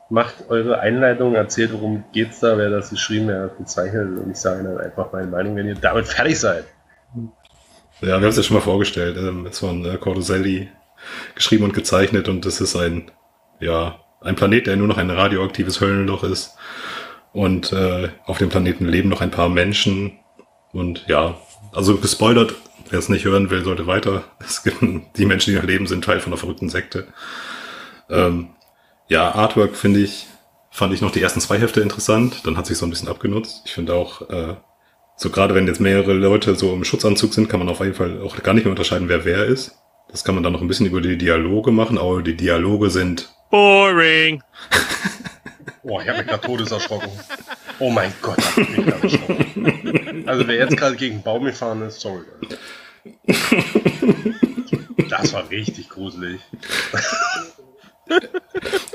Macht 0.09 0.48
eure 0.48 0.80
Einleitung, 0.80 1.34
erzählt, 1.34 1.72
worum 1.72 2.05
geht's 2.12 2.40
da, 2.40 2.57
wer 2.57 2.70
das 2.70 2.90
geschrieben, 2.90 3.28
wer 3.28 3.48
das 3.48 3.59
gezeichnet 3.59 4.18
und 4.18 4.30
ich 4.30 4.38
sage 4.38 4.64
dann 4.64 4.78
einfach 4.78 5.12
meine 5.12 5.26
Meinung, 5.26 5.55
wenn 5.57 5.68
ihr 5.68 5.74
damit 5.74 6.09
fertig 6.09 6.40
seid. 6.40 6.64
Ja, 8.01 8.09
wir 8.09 8.14
haben 8.14 8.24
es 8.24 8.36
ja 8.36 8.42
schon 8.42 8.57
mal 8.57 8.62
vorgestellt. 8.62 9.16
Ähm, 9.18 9.46
Es 9.46 9.59
von 9.59 9.84
äh, 9.84 9.96
Cordoselli 9.98 10.68
geschrieben 11.34 11.64
und 11.64 11.74
gezeichnet 11.74 12.28
und 12.28 12.44
es 12.46 12.61
ist 12.61 12.76
ein, 12.76 13.11
ja, 13.61 14.01
ein 14.20 14.36
Planet, 14.36 14.66
der 14.66 14.76
nur 14.76 14.88
noch 14.88 14.98
ein 14.98 15.11
radioaktives 15.11 15.80
Höllenloch 15.80 16.24
ist. 16.24 16.57
Und 17.32 17.72
äh, 17.72 18.09
auf 18.24 18.38
dem 18.38 18.48
Planeten 18.48 18.86
leben 18.86 19.09
noch 19.09 19.20
ein 19.20 19.30
paar 19.30 19.48
Menschen. 19.48 20.18
Und 20.72 21.05
ja, 21.09 21.36
also 21.72 21.96
gespoilert, 21.98 22.55
wer 22.88 22.98
es 22.98 23.09
nicht 23.09 23.24
hören 23.24 23.51
will, 23.51 23.64
sollte 23.64 23.86
weiter. 23.86 24.24
Es 24.40 24.62
gibt 24.62 24.82
die 25.16 25.26
Menschen, 25.26 25.53
die 25.53 25.57
noch 25.59 25.66
leben, 25.66 25.86
sind 25.86 26.05
Teil 26.05 26.20
von 26.20 26.32
einer 26.32 26.38
verrückten 26.40 26.68
Sekte. 26.70 27.07
Ähm, 28.09 28.51
ja, 29.09 29.34
Artwork 29.34 29.76
finde 29.76 30.01
ich, 30.01 30.26
fand 30.70 30.92
ich 30.94 31.01
noch 31.03 31.12
die 31.12 31.22
ersten 31.22 31.40
zwei 31.40 31.59
Hefte 31.59 31.80
interessant. 31.80 32.46
Dann 32.46 32.57
hat 32.57 32.66
sich 32.66 32.78
so 32.78 32.86
ein 32.86 32.90
bisschen 32.90 33.09
abgenutzt. 33.09 33.62
Ich 33.66 33.72
finde 33.72 33.94
auch, 33.94 34.28
äh, 34.30 34.55
so 35.20 35.28
gerade 35.28 35.54
wenn 35.54 35.66
jetzt 35.66 35.80
mehrere 35.80 36.14
Leute 36.14 36.56
so 36.56 36.72
im 36.72 36.82
Schutzanzug 36.82 37.34
sind, 37.34 37.50
kann 37.50 37.58
man 37.60 37.68
auf 37.68 37.80
jeden 37.80 37.92
Fall 37.92 38.22
auch 38.22 38.42
gar 38.42 38.54
nicht 38.54 38.64
mehr 38.64 38.70
unterscheiden, 38.70 39.10
wer 39.10 39.26
wer 39.26 39.44
ist. 39.44 39.76
Das 40.08 40.24
kann 40.24 40.34
man 40.34 40.42
dann 40.42 40.54
noch 40.54 40.62
ein 40.62 40.66
bisschen 40.66 40.86
über 40.86 41.02
die 41.02 41.18
Dialoge 41.18 41.72
machen, 41.72 41.98
aber 41.98 42.22
die 42.22 42.34
Dialoge 42.34 42.88
sind 42.88 43.28
Boring. 43.50 44.42
Boah, 45.82 46.00
ich 46.00 46.08
habe 46.08 46.18
mich 46.20 46.26
gerade 46.26 46.46
todes 46.46 46.72
erschrocken. 46.72 47.10
Oh 47.80 47.90
mein 47.90 48.14
Gott, 48.22 48.38
hab 48.38 48.58
ich 48.58 48.68
mich 48.70 48.86
gerade 48.86 49.02
erschrocken. 49.02 50.24
Also 50.26 50.48
wer 50.48 50.54
jetzt 50.54 50.76
gerade 50.78 50.96
gegen 50.96 51.22
Baum 51.22 51.44
gefahren 51.44 51.82
ist, 51.82 52.00
sorry. 52.00 52.24
Das 55.10 55.34
war 55.34 55.50
richtig 55.50 55.90
gruselig. 55.90 56.40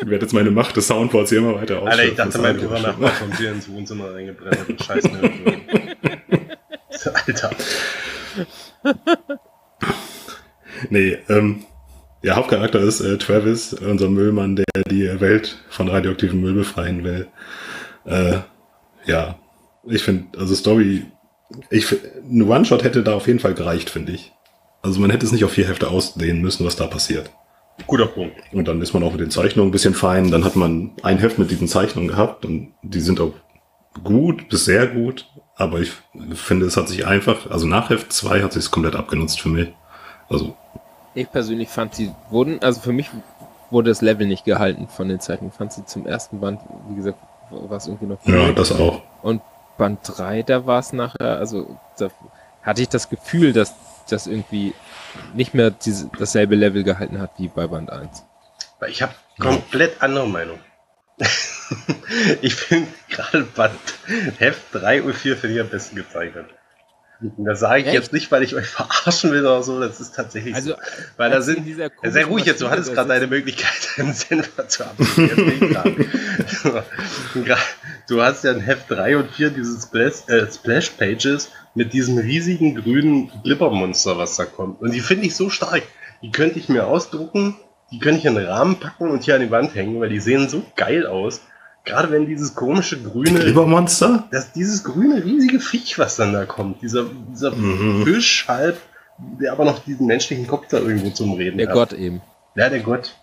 Ich 0.01 0.09
werde 0.09 0.25
jetzt 0.25 0.33
meine 0.33 0.51
Macht 0.51 0.75
des 0.75 0.87
Soundboards 0.87 1.29
hier 1.29 1.39
immer 1.39 1.55
weiter 1.55 1.81
Alter, 1.81 2.03
ich 2.03 2.11
ausschöpfen. 2.11 2.17
dachte, 2.17 2.37
mein 2.39 2.57
Bruder 2.57 2.79
Nachbar 2.81 3.11
kommt 3.11 3.37
hier 3.37 3.51
ins 3.51 3.69
Wohnzimmer 3.69 4.13
reingebrennt 4.13 4.69
und 4.69 4.83
scheiß 4.83 5.05
Alter. 7.27 7.51
Nee, 10.89 11.17
ähm, 11.29 11.65
ja, 12.21 12.35
Hauptcharakter 12.35 12.79
ist 12.79 13.01
äh, 13.01 13.17
Travis, 13.17 13.73
unser 13.73 14.09
Müllmann, 14.09 14.55
der 14.55 14.65
die 14.89 15.19
Welt 15.21 15.57
von 15.69 15.87
radioaktivem 15.87 16.41
Müll 16.41 16.53
befreien 16.53 17.03
will. 17.03 17.27
Äh, 18.05 18.39
ja, 19.05 19.37
ich 19.87 20.03
finde, 20.03 20.37
also 20.39 20.55
Story, 20.55 21.05
ich 21.69 21.87
ein 21.91 22.41
One-Shot 22.41 22.83
hätte 22.83 23.03
da 23.03 23.13
auf 23.13 23.27
jeden 23.27 23.39
Fall 23.39 23.53
gereicht, 23.53 23.89
finde 23.89 24.13
ich. 24.13 24.31
Also 24.81 24.99
man 24.99 25.09
hätte 25.09 25.25
es 25.25 25.31
nicht 25.31 25.43
auf 25.45 25.51
vier 25.51 25.67
Hefte 25.67 25.89
ausdehnen 25.89 26.41
müssen, 26.41 26.65
was 26.65 26.75
da 26.75 26.87
passiert. 26.87 27.29
Guter 27.87 28.07
Punkt. 28.07 28.35
Und 28.53 28.67
dann 28.67 28.81
ist 28.81 28.93
man 28.93 29.03
auch 29.03 29.11
mit 29.11 29.21
den 29.21 29.31
Zeichnungen 29.31 29.69
ein 29.69 29.71
bisschen 29.71 29.93
fein. 29.93 30.31
Dann 30.31 30.45
hat 30.45 30.55
man 30.55 30.91
ein 31.03 31.17
Heft 31.17 31.37
mit 31.37 31.51
diesen 31.51 31.67
Zeichnungen 31.67 32.07
gehabt 32.09 32.45
und 32.45 32.73
die 32.81 33.01
sind 33.01 33.19
auch 33.19 33.33
gut 34.03 34.49
bis 34.49 34.65
sehr 34.65 34.87
gut. 34.87 35.27
Aber 35.55 35.79
ich 35.79 35.91
finde, 36.33 36.65
es 36.65 36.77
hat 36.77 36.89
sich 36.89 37.05
einfach, 37.05 37.49
also 37.49 37.65
nach 37.67 37.89
Heft 37.89 38.11
2 38.11 38.41
hat 38.41 38.53
sich 38.53 38.65
es 38.65 38.71
komplett 38.71 38.95
abgenutzt 38.95 39.39
für 39.39 39.49
mich. 39.49 39.71
Also, 40.29 40.55
Ich 41.13 41.31
persönlich 41.31 41.69
fand 41.69 41.95
sie 41.95 42.11
wurden, 42.29 42.61
also 42.61 42.81
für 42.81 42.91
mich 42.91 43.09
wurde 43.71 43.89
das 43.91 44.01
Level 44.01 44.27
nicht 44.27 44.43
gehalten 44.45 44.87
von 44.87 45.07
den 45.07 45.19
Zeiten. 45.19 45.47
Ich 45.47 45.53
fand 45.53 45.71
sie 45.71 45.85
zum 45.85 46.05
ersten 46.05 46.39
Band, 46.39 46.59
wie 46.89 46.95
gesagt, 46.95 47.19
war 47.51 47.77
es 47.77 47.87
irgendwie 47.87 48.05
noch. 48.07 48.17
ja, 48.25 48.51
das 48.51 48.71
auch. 48.71 49.01
Und 49.21 49.41
Band 49.77 49.99
3, 50.03 50.43
da 50.43 50.65
war 50.65 50.79
es 50.79 50.93
nachher, 50.93 51.37
also 51.37 51.77
da 51.97 52.09
hatte 52.63 52.81
ich 52.81 52.89
das 52.89 53.09
Gefühl, 53.09 53.53
dass 53.53 53.73
das 54.09 54.27
irgendwie 54.27 54.73
nicht 55.33 55.53
mehr 55.53 55.71
diese, 55.71 56.09
dasselbe 56.17 56.55
Level 56.55 56.83
gehalten 56.83 57.19
hat 57.19 57.31
wie 57.37 57.47
bei 57.47 57.67
Band 57.67 57.91
1. 57.91 58.23
Weil 58.79 58.91
ich 58.91 59.01
habe 59.01 59.13
komplett 59.39 60.01
andere 60.01 60.27
Meinung. 60.27 60.59
ich 62.41 62.55
finde 62.55 62.89
gerade 63.09 63.43
Band 63.43 63.79
Heft 64.37 64.61
3 64.73 65.03
und 65.03 65.13
4 65.13 65.37
finde 65.37 65.55
ich 65.55 65.61
am 65.61 65.69
besten 65.69 65.95
gezeichnet. 65.95 66.47
Das 67.37 67.61
sage 67.61 67.81
ich 67.81 67.85
Echt? 67.87 67.93
jetzt 67.95 68.13
nicht, 68.13 68.31
weil 68.31 68.43
ich 68.43 68.55
euch 68.55 68.67
verarschen 68.67 69.31
will 69.31 69.41
oder 69.41 69.63
so, 69.63 69.79
das 69.79 69.99
ist 70.01 70.15
tatsächlich 70.15 70.53
Also, 70.53 70.71
so. 70.71 70.75
Weil 71.17 71.31
da 71.31 71.41
sind, 71.41 71.65
sehr 72.03 72.25
ruhig 72.25 72.45
jetzt, 72.45 72.61
du 72.61 72.69
hattest 72.69 72.93
gerade 72.93 73.07
deine 73.09 73.27
Möglichkeit, 73.27 73.71
einen 73.97 74.13
Senfer 74.13 74.67
zu. 74.67 74.83
Gra- 77.35 77.57
du 78.09 78.21
hast 78.21 78.43
ja 78.43 78.51
in 78.51 78.59
Heft 78.61 78.89
3 78.91 79.17
und 79.17 79.31
4 79.31 79.49
diese 79.51 79.79
Splash, 79.81 80.27
äh, 80.27 80.45
Splash 80.51 80.89
Pages 80.91 81.51
mit 81.73 81.93
diesem 81.93 82.17
riesigen 82.17 82.75
grünen 82.75 83.31
Glippermonster, 83.43 84.17
was 84.17 84.35
da 84.37 84.45
kommt. 84.45 84.81
Und 84.81 84.91
die 84.93 84.99
finde 85.01 85.25
ich 85.27 85.35
so 85.35 85.49
stark. 85.49 85.83
Die 86.21 86.31
könnte 86.31 86.59
ich 86.59 86.69
mir 86.69 86.87
ausdrucken, 86.87 87.55
die 87.91 87.99
könnte 87.99 88.19
ich 88.19 88.25
in 88.25 88.35
den 88.35 88.45
Rahmen 88.45 88.77
packen 88.79 89.09
und 89.09 89.23
hier 89.23 89.35
an 89.35 89.41
die 89.41 89.51
Wand 89.51 89.75
hängen, 89.75 89.99
weil 89.99 90.09
die 90.09 90.19
sehen 90.19 90.49
so 90.49 90.63
geil 90.75 91.05
aus. 91.05 91.41
Gerade 91.85 92.11
wenn 92.11 92.25
dieses 92.25 92.55
komische 92.55 93.01
grüne 93.01 93.41
Übermonster? 93.43 94.27
das, 94.31 94.51
dieses 94.51 94.83
grüne 94.83 95.23
riesige 95.23 95.59
Viech, 95.59 95.97
was 95.99 96.15
dann 96.15 96.33
da 96.33 96.45
kommt, 96.45 96.81
dieser, 96.81 97.05
dieser 97.31 97.51
Mhm. 97.51 98.03
Fisch 98.03 98.47
halb, 98.47 98.77
der 99.39 99.51
aber 99.51 99.65
noch 99.65 99.79
diesen 99.83 100.07
menschlichen 100.07 100.47
Kopf 100.47 100.67
da 100.69 100.77
irgendwo 100.77 101.11
zum 101.11 101.33
Reden 101.33 101.57
Der 101.57 101.67
hat. 101.67 101.73
Gott 101.75 101.93
eben. 101.93 102.21
Ja, 102.55 102.69
der 102.69 102.79
Gott. 102.81 103.15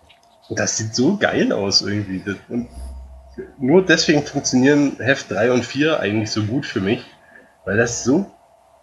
Und 0.49 0.59
das 0.59 0.77
sieht 0.77 0.95
so 0.95 1.17
geil 1.17 1.53
aus 1.53 1.83
irgendwie. 1.83 2.23
Und 2.49 2.69
nur 3.59 3.85
deswegen 3.85 4.23
funktionieren 4.23 4.97
Heft 4.99 5.31
3 5.31 5.53
und 5.53 5.65
4 5.65 6.01
eigentlich 6.01 6.31
so 6.31 6.43
gut 6.43 6.67
für 6.67 6.81
mich, 6.81 7.05
weil 7.65 7.77
das 7.77 8.05
so, 8.05 8.31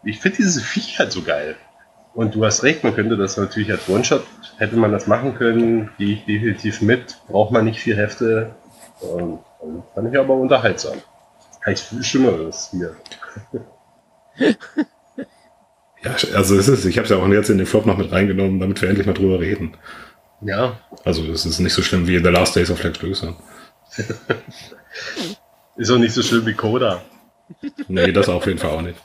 ich 0.04 0.20
finde 0.20 0.38
dieses 0.38 0.64
Viech 0.64 1.00
halt 1.00 1.12
so 1.12 1.22
geil. 1.22 1.56
Und 2.14 2.36
du 2.36 2.44
hast 2.44 2.64
recht, 2.64 2.84
man 2.84 2.96
könnte 2.96 3.16
das 3.18 3.38
natürlich 3.38 3.72
als 3.72 3.88
One-Shot, 3.88 4.26
hätte 4.58 4.76
man 4.76 4.92
das 4.92 5.06
machen 5.08 5.36
können, 5.36 5.92
gehe 5.98 6.16
ich 6.16 6.26
definitiv 6.26 6.82
mit, 6.82 7.18
braucht 7.28 7.52
man 7.52 7.66
nicht 7.66 7.80
vier 7.80 7.96
Hefte. 7.96 8.56
Und, 9.00 9.40
und 9.60 9.84
fand 9.94 10.14
ich 10.14 10.20
aber 10.20 10.34
unterhaltsam. 10.34 10.98
Kann 11.62 11.74
ich 11.74 11.82
viel 11.82 12.04
Schlimmeres 12.04 12.70
hier. 12.72 12.96
Ja, 16.02 16.12
also 16.34 16.56
es 16.56 16.68
ist, 16.70 16.86
ich 16.86 16.98
habe 16.98 17.04
es 17.04 17.10
ja 17.10 17.18
auch 17.18 17.28
jetzt 17.28 17.50
in 17.50 17.58
den 17.58 17.68
Flop 17.68 17.86
noch 17.86 17.98
mit 17.98 18.12
reingenommen, 18.12 18.60
damit 18.60 18.82
wir 18.82 18.88
endlich 18.88 19.06
mal 19.06 19.14
drüber 19.14 19.40
reden. 19.40 19.76
Ja, 20.42 20.80
Also 21.04 21.26
es 21.26 21.46
ist 21.46 21.60
nicht 21.60 21.74
so 21.74 21.82
schlimm 21.82 22.08
wie 22.08 22.20
The 22.20 22.30
Last 22.30 22.56
Days 22.56 22.72
of 22.72 22.82
Lex 22.82 23.02
Luthor. 23.02 23.36
ist 25.76 25.92
auch 25.92 25.98
nicht 25.98 26.14
so 26.14 26.22
schlimm 26.22 26.46
wie 26.46 26.54
Coda. 26.54 27.02
Nee, 27.88 28.12
das 28.14 28.30
auf 28.30 28.46
jeden 28.46 28.60
Fall 28.60 28.72
auch 28.72 28.82
nicht. 28.82 28.98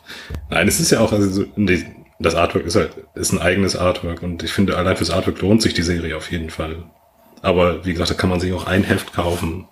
Nein, 0.50 0.68
es 0.68 0.78
ist 0.78 0.92
ja 0.92 1.00
auch, 1.00 1.12
also 1.12 1.44
das 2.20 2.34
Artwork 2.36 2.66
ist 2.66 2.76
halt, 2.76 2.92
ist 3.14 3.32
ein 3.32 3.40
eigenes 3.40 3.74
Artwork 3.74 4.22
und 4.22 4.42
ich 4.44 4.52
finde, 4.52 4.76
allein 4.76 4.96
fürs 4.96 5.10
Artwork 5.10 5.40
lohnt 5.40 5.62
sich 5.62 5.74
die 5.74 5.82
Serie 5.82 6.16
auf 6.16 6.30
jeden 6.30 6.50
Fall. 6.50 6.84
Aber 7.42 7.84
wie 7.84 7.92
gesagt, 7.92 8.10
da 8.10 8.14
kann 8.14 8.30
man 8.30 8.38
sich 8.38 8.52
auch 8.52 8.66
ein 8.66 8.84
Heft 8.84 9.12
kaufen. 9.12 9.66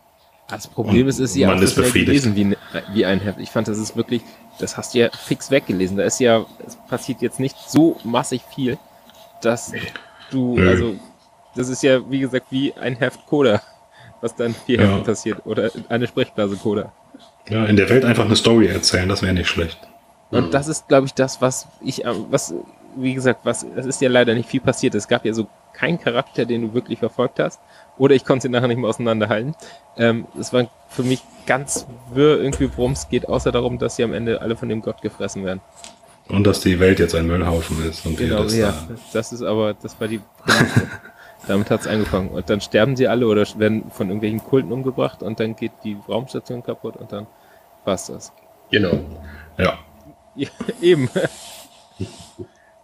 Das 0.52 0.68
Problem 0.68 1.08
ist, 1.08 1.18
ist 1.18 1.34
ja 1.36 1.48
man 1.48 1.58
auch 1.58 1.62
ist 1.62 1.74
schnell 1.74 1.90
gelesen 1.90 2.36
wie, 2.36 2.56
wie 2.92 3.04
ein 3.06 3.20
Heft. 3.20 3.38
Ich 3.40 3.50
fand, 3.50 3.68
das 3.68 3.78
ist 3.78 3.96
wirklich, 3.96 4.22
das 4.58 4.76
hast 4.76 4.94
du 4.94 4.98
ja 4.98 5.08
fix 5.10 5.50
weggelesen. 5.50 5.96
Da 5.96 6.04
ist 6.04 6.20
ja, 6.20 6.44
es 6.66 6.76
passiert 6.88 7.22
jetzt 7.22 7.40
nicht 7.40 7.56
so 7.68 7.96
massig 8.04 8.42
viel, 8.54 8.78
dass 9.40 9.72
du, 10.30 10.56
Nö. 10.56 10.68
also, 10.68 10.94
das 11.56 11.68
ist 11.68 11.82
ja, 11.82 12.08
wie 12.10 12.20
gesagt, 12.20 12.46
wie 12.50 12.72
ein 12.74 12.96
Heft 12.96 13.26
Coda, 13.26 13.60
was 14.20 14.34
dann 14.36 14.54
vier 14.66 14.80
Ja. 14.80 14.86
Heften 14.88 15.04
passiert. 15.04 15.38
Oder 15.46 15.70
eine 15.88 16.06
Sprechblase 16.06 16.56
Coda. 16.56 16.92
Ja, 17.48 17.64
in 17.66 17.76
der 17.76 17.88
Welt 17.88 18.04
einfach 18.04 18.24
eine 18.24 18.36
Story 18.36 18.68
erzählen, 18.68 19.08
das 19.08 19.22
wäre 19.22 19.34
nicht 19.34 19.48
schlecht. 19.48 19.78
Und 20.30 20.46
Mhm. 20.46 20.50
das 20.50 20.68
ist, 20.68 20.86
glaube 20.88 21.06
ich, 21.06 21.14
das, 21.14 21.40
was 21.40 21.66
ich, 21.82 22.06
am- 22.06 22.26
was, 22.30 22.54
wie 22.96 23.14
gesagt, 23.14 23.40
was, 23.44 23.64
es 23.76 23.86
ist 23.86 24.00
ja 24.00 24.08
leider 24.08 24.34
nicht 24.34 24.48
viel 24.48 24.60
passiert. 24.60 24.94
Es 24.94 25.08
gab 25.08 25.24
ja 25.24 25.32
so 25.34 25.46
keinen 25.72 26.00
Charakter, 26.00 26.44
den 26.44 26.62
du 26.62 26.74
wirklich 26.74 26.98
verfolgt 26.98 27.38
hast. 27.38 27.60
Oder 27.98 28.14
ich 28.14 28.24
konnte 28.24 28.44
sie 28.44 28.48
nachher 28.48 28.68
nicht 28.68 28.78
mehr 28.78 28.88
auseinanderhalten. 28.88 29.54
Ähm, 29.96 30.26
es 30.38 30.52
war 30.52 30.68
für 30.88 31.02
mich 31.02 31.22
ganz 31.46 31.86
wirr 32.12 32.40
irgendwie, 32.40 32.70
worum 32.76 32.92
es 32.92 33.08
geht, 33.08 33.28
außer 33.28 33.52
darum, 33.52 33.78
dass 33.78 33.96
sie 33.96 34.04
am 34.04 34.12
Ende 34.12 34.40
alle 34.40 34.56
von 34.56 34.68
dem 34.68 34.82
Gott 34.82 35.02
gefressen 35.02 35.44
werden. 35.44 35.60
Und 36.28 36.44
dass 36.44 36.60
die 36.60 36.80
Welt 36.80 36.98
jetzt 36.98 37.14
ein 37.14 37.26
Müllhaufen 37.26 37.84
ist 37.88 38.06
und 38.06 38.18
wir 38.18 38.28
Genau, 38.28 38.44
das 38.44 38.56
ja. 38.56 38.70
da. 38.70 38.94
Das 39.12 39.32
ist 39.32 39.42
aber, 39.42 39.74
das 39.74 40.00
war 40.00 40.08
die. 40.08 40.20
Damit 41.48 41.70
hat's 41.70 41.88
angefangen. 41.88 42.28
Und 42.28 42.48
dann 42.48 42.60
sterben 42.60 42.94
sie 42.96 43.08
alle 43.08 43.26
oder 43.26 43.44
werden 43.58 43.90
von 43.90 44.06
irgendwelchen 44.06 44.44
Kulten 44.44 44.70
umgebracht 44.70 45.24
und 45.24 45.40
dann 45.40 45.56
geht 45.56 45.72
die 45.82 45.96
Raumstation 46.08 46.62
kaputt 46.62 46.96
und 46.96 47.10
dann 47.10 47.26
war's 47.84 48.06
das. 48.06 48.32
Genau. 48.70 49.00
Ja. 49.58 49.78
Ja, 50.34 50.48
eben. 50.80 51.10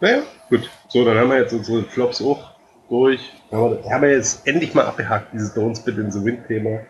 Naja, 0.01 0.23
gut. 0.49 0.71
So, 0.87 1.05
dann 1.05 1.19
haben 1.19 1.29
wir 1.31 1.39
jetzt 1.41 1.53
unsere 1.53 1.83
Flops 1.83 2.23
auch 2.23 2.51
durch. 2.89 3.21
Haben 3.51 3.83
wir, 3.83 3.91
haben 3.91 4.03
wir 4.03 4.11
jetzt 4.11 4.47
endlich 4.47 4.75
mal 4.75 4.87
abgehakt, 4.87 5.33
dieses 5.33 5.55
Don't 5.57 5.77
Spit 5.77 5.99
in 5.99 6.11
the 6.11 6.25
Wind-Thema. 6.25 6.81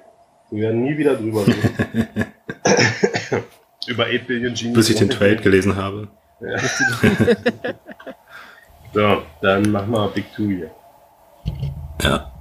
Wir 0.51 0.63
werden 0.63 0.83
nie 0.83 0.97
wieder 0.97 1.15
drüber 1.15 1.47
reden. 1.47 2.27
Über 3.87 4.07
8 4.07 4.27
Billion 4.27 4.55
Genies. 4.55 4.75
Bis 4.75 4.91
ich 4.91 4.97
den 4.97 5.11
Trade 5.11 5.37
gelesen 5.37 5.77
habe. 5.77 6.09
So, 8.95 9.23
dann 9.43 9.71
machen 9.71 9.91
wir 9.91 10.09
Big 10.09 10.33
Two 10.35 10.49
hier. 10.49 10.71
Ja. 12.03 12.33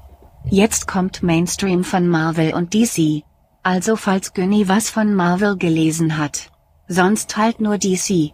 Jetzt 0.46 0.88
kommt 0.88 1.22
Mainstream 1.22 1.84
von 1.84 2.08
Marvel 2.08 2.54
und 2.54 2.74
DC. 2.74 3.24
Also 3.64 3.98
falls 3.98 4.34
Günni 4.34 4.70
was 4.70 4.90
von 4.90 5.14
Marvel 5.14 5.58
gelesen 5.58 6.18
hat. 6.18 6.50
Sonst 6.88 7.36
halt 7.36 7.60
nur 7.60 7.78
DC. 7.78 8.32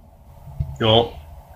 Ja, 0.79 1.05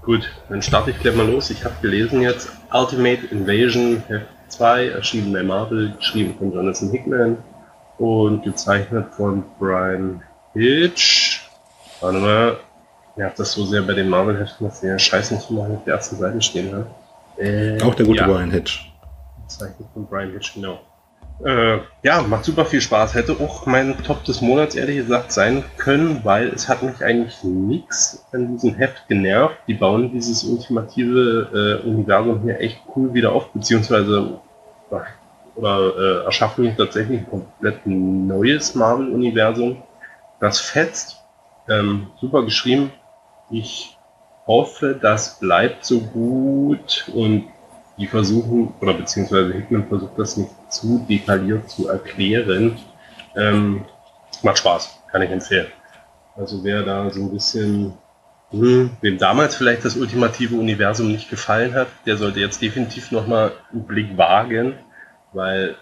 gut. 0.07 0.27
Dann 0.49 0.61
starte 0.63 0.89
ich 0.89 0.99
gleich 0.99 1.15
mal 1.15 1.27
los. 1.27 1.51
Ich 1.51 1.63
habe 1.63 1.75
gelesen 1.81 2.21
jetzt 2.21 2.49
Ultimate 2.73 3.27
Invasion 3.27 4.01
Heft 4.07 4.25
2, 4.47 4.87
erschienen 4.87 5.31
bei 5.33 5.43
Marvel, 5.43 5.93
geschrieben 5.97 6.33
von 6.39 6.51
Jonathan 6.51 6.89
Hickman 6.89 7.37
und 7.99 8.43
gezeichnet 8.43 9.13
von 9.15 9.43
Brian 9.59 10.23
Hitch. 10.53 11.47
Warte 11.99 12.17
mal. 12.19 12.57
Ja, 13.17 13.31
das 13.35 13.51
so 13.51 13.65
sehr 13.65 13.81
bei 13.81 13.93
den 13.93 14.09
Marvel-Heften, 14.09 14.67
dass 14.67 14.81
der 14.81 14.97
Scheiß 14.97 15.31
nicht 15.31 15.49
mal 15.51 15.71
auf 15.71 15.83
der 15.85 15.95
ersten 15.95 16.17
Seite 16.17 16.41
stehen 16.41 16.73
hat. 16.75 16.85
Äh, 17.37 17.81
Auch 17.81 17.95
der 17.95 18.05
gute 18.05 18.19
ja. 18.19 18.27
Brian 18.27 18.51
Hitch. 18.51 18.91
Zeichen 19.47 19.85
von 19.93 20.05
Brian 20.05 20.31
Hitch, 20.31 20.53
genau. 20.53 20.79
Äh, 21.43 21.79
ja, 22.01 22.21
macht 22.23 22.45
super 22.45 22.65
viel 22.65 22.81
Spaß. 22.81 23.13
Hätte 23.13 23.33
auch 23.33 23.65
mein 23.65 24.03
Top 24.03 24.23
des 24.23 24.41
Monats 24.41 24.75
ehrlich 24.75 24.97
gesagt 24.97 25.31
sein 25.31 25.63
können, 25.77 26.21
weil 26.23 26.47
es 26.47 26.67
hat 26.67 26.81
mich 26.81 27.03
eigentlich 27.03 27.43
nichts 27.43 28.25
an 28.31 28.53
diesem 28.53 28.73
Heft 28.75 29.07
genervt. 29.07 29.57
Die 29.67 29.75
bauen 29.75 30.11
dieses 30.11 30.43
ultimative 30.43 31.81
äh, 31.83 31.87
Universum 31.87 32.41
hier 32.41 32.59
echt 32.59 32.81
cool 32.95 33.13
wieder 33.13 33.33
auf, 33.33 33.49
beziehungsweise 33.49 34.39
oder 35.57 35.97
äh, 35.97 36.25
erschaffen 36.25 36.75
tatsächlich 36.77 37.21
ein 37.21 37.29
komplett 37.29 37.85
neues 37.85 38.75
Marvel-Universum. 38.75 39.81
Das 40.39 40.59
fetzt. 40.59 41.17
Ähm, 41.69 42.07
super 42.21 42.43
geschrieben. 42.43 42.91
Ich 43.49 43.97
hoffe, 44.45 44.97
das 44.99 45.39
bleibt 45.39 45.83
so 45.83 45.99
gut 45.99 47.11
und 47.13 47.45
die 47.97 48.07
versuchen, 48.07 48.73
oder 48.81 48.93
beziehungsweise 48.93 49.53
Hickman 49.53 49.87
versucht 49.87 50.17
das 50.17 50.37
nicht 50.37 50.51
zu 50.69 51.05
detailliert 51.09 51.69
zu 51.69 51.87
erklären. 51.87 52.77
Ähm, 53.35 53.85
macht 54.43 54.59
Spaß, 54.59 54.99
kann 55.11 55.21
ich 55.21 55.31
empfehlen. 55.31 55.67
Also 56.35 56.63
wer 56.63 56.83
da 56.83 57.09
so 57.09 57.21
ein 57.21 57.31
bisschen, 57.31 57.93
hm, 58.51 58.91
wem 59.01 59.17
damals 59.17 59.55
vielleicht 59.55 59.83
das 59.83 59.95
ultimative 59.97 60.55
Universum 60.55 61.11
nicht 61.11 61.29
gefallen 61.29 61.73
hat, 61.73 61.87
der 62.05 62.17
sollte 62.17 62.39
jetzt 62.39 62.61
definitiv 62.61 63.11
nochmal 63.11 63.53
einen 63.71 63.85
Blick 63.85 64.17
wagen, 64.17 64.75
weil 65.33 65.75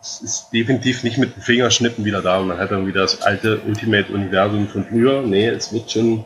es 0.00 0.22
ist 0.22 0.50
definitiv 0.52 1.02
nicht 1.02 1.18
mit 1.18 1.36
dem 1.36 1.42
Fingerschnippen 1.42 2.04
wieder 2.04 2.22
da 2.22 2.38
und 2.38 2.48
man 2.48 2.58
hat 2.58 2.70
dann 2.70 2.86
wieder 2.86 3.02
das 3.02 3.22
alte 3.22 3.60
Ultimate-Universum 3.66 4.68
von 4.68 4.84
früher. 4.84 5.22
Nee, 5.22 5.48
es 5.48 5.72
wird 5.72 5.90
schon, 5.90 6.24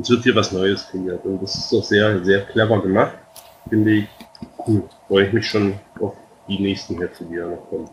es 0.00 0.10
wird 0.10 0.24
hier 0.24 0.34
was 0.34 0.52
Neues 0.52 0.88
kreiert 0.90 1.24
und 1.24 1.42
das 1.42 1.54
ist 1.54 1.72
doch 1.72 1.84
sehr, 1.84 2.24
sehr 2.24 2.46
clever 2.46 2.82
gemacht, 2.82 3.14
finde 3.68 3.90
ich. 3.92 4.08
Cool. 4.66 4.82
Freue 5.08 5.26
ich 5.26 5.32
mich 5.32 5.48
schon 5.48 5.78
auf 6.00 6.14
die 6.48 6.58
nächsten 6.58 6.98
Hefte, 6.98 7.24
die 7.24 7.36
da 7.36 7.46
noch 7.46 7.68
kommen. 7.68 7.90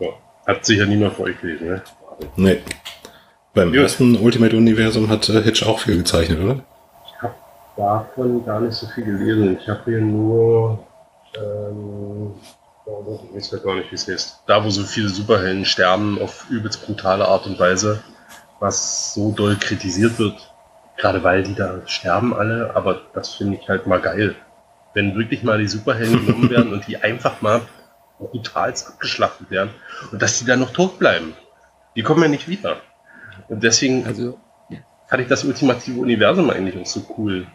Ja. 0.00 0.08
Hat 0.46 0.64
sicher 0.64 0.86
niemand 0.86 1.14
für 1.14 1.22
euch 1.24 1.40
gelesen, 1.40 1.68
ne? 1.68 1.82
Nee. 2.36 2.60
Beim 3.54 3.68
Gut. 3.68 3.80
ersten 3.80 4.16
Ultimate-Universum 4.16 5.08
hat 5.08 5.28
äh, 5.28 5.42
Hitch 5.42 5.62
auch 5.64 5.78
viel 5.78 5.98
gezeichnet, 5.98 6.40
oder? 6.40 6.60
Ich 7.06 7.22
habe 7.22 7.34
davon 7.76 8.44
gar 8.44 8.60
nicht 8.60 8.74
so 8.74 8.86
viel 8.86 9.04
gelesen. 9.04 9.58
Ich 9.60 9.68
habe 9.68 9.82
hier 9.84 10.00
nur, 10.00 10.78
ähm, 11.36 12.32
oh, 12.86 13.20
ich 13.36 13.52
weiß 13.52 13.62
gar 13.62 13.74
nicht, 13.74 13.90
wie 13.90 13.94
es 13.94 14.08
heißt. 14.08 14.40
Da, 14.46 14.64
wo 14.64 14.70
so 14.70 14.82
viele 14.84 15.08
Superhelden 15.08 15.64
sterben 15.66 16.20
auf 16.20 16.46
übelst 16.48 16.86
brutale 16.86 17.28
Art 17.28 17.46
und 17.46 17.58
Weise, 17.58 18.02
was 18.58 19.12
so 19.14 19.32
doll 19.32 19.56
kritisiert 19.56 20.18
wird. 20.18 20.50
Gerade 20.96 21.22
weil 21.22 21.42
die 21.42 21.54
da 21.54 21.80
sterben 21.86 22.34
alle, 22.34 22.74
aber 22.74 23.02
das 23.12 23.34
finde 23.34 23.58
ich 23.60 23.68
halt 23.68 23.86
mal 23.86 24.00
geil. 24.00 24.34
Wenn 24.94 25.16
wirklich 25.16 25.42
mal 25.42 25.58
die 25.58 25.68
Superhelden 25.68 26.26
genommen 26.26 26.50
werden 26.50 26.72
und 26.72 26.86
die 26.86 26.96
einfach 26.98 27.40
mal 27.42 27.62
brutal 28.18 28.70
abgeschlachtet 28.70 29.50
werden 29.50 29.70
und 30.12 30.20
dass 30.22 30.38
die 30.38 30.44
dann 30.44 30.60
noch 30.60 30.72
tot 30.72 30.98
bleiben. 30.98 31.34
Die 31.96 32.02
kommen 32.02 32.22
ja 32.22 32.28
nicht 32.28 32.48
wieder. 32.48 32.76
Und 33.48 33.62
deswegen 33.64 34.06
Also, 34.06 34.38
fand 35.08 35.22
ich 35.22 35.28
das 35.28 35.44
ultimative 35.44 36.00
Universum 36.00 36.48
eigentlich 36.50 36.78
auch 36.80 36.86
so 36.86 37.02
cool. 37.18 37.46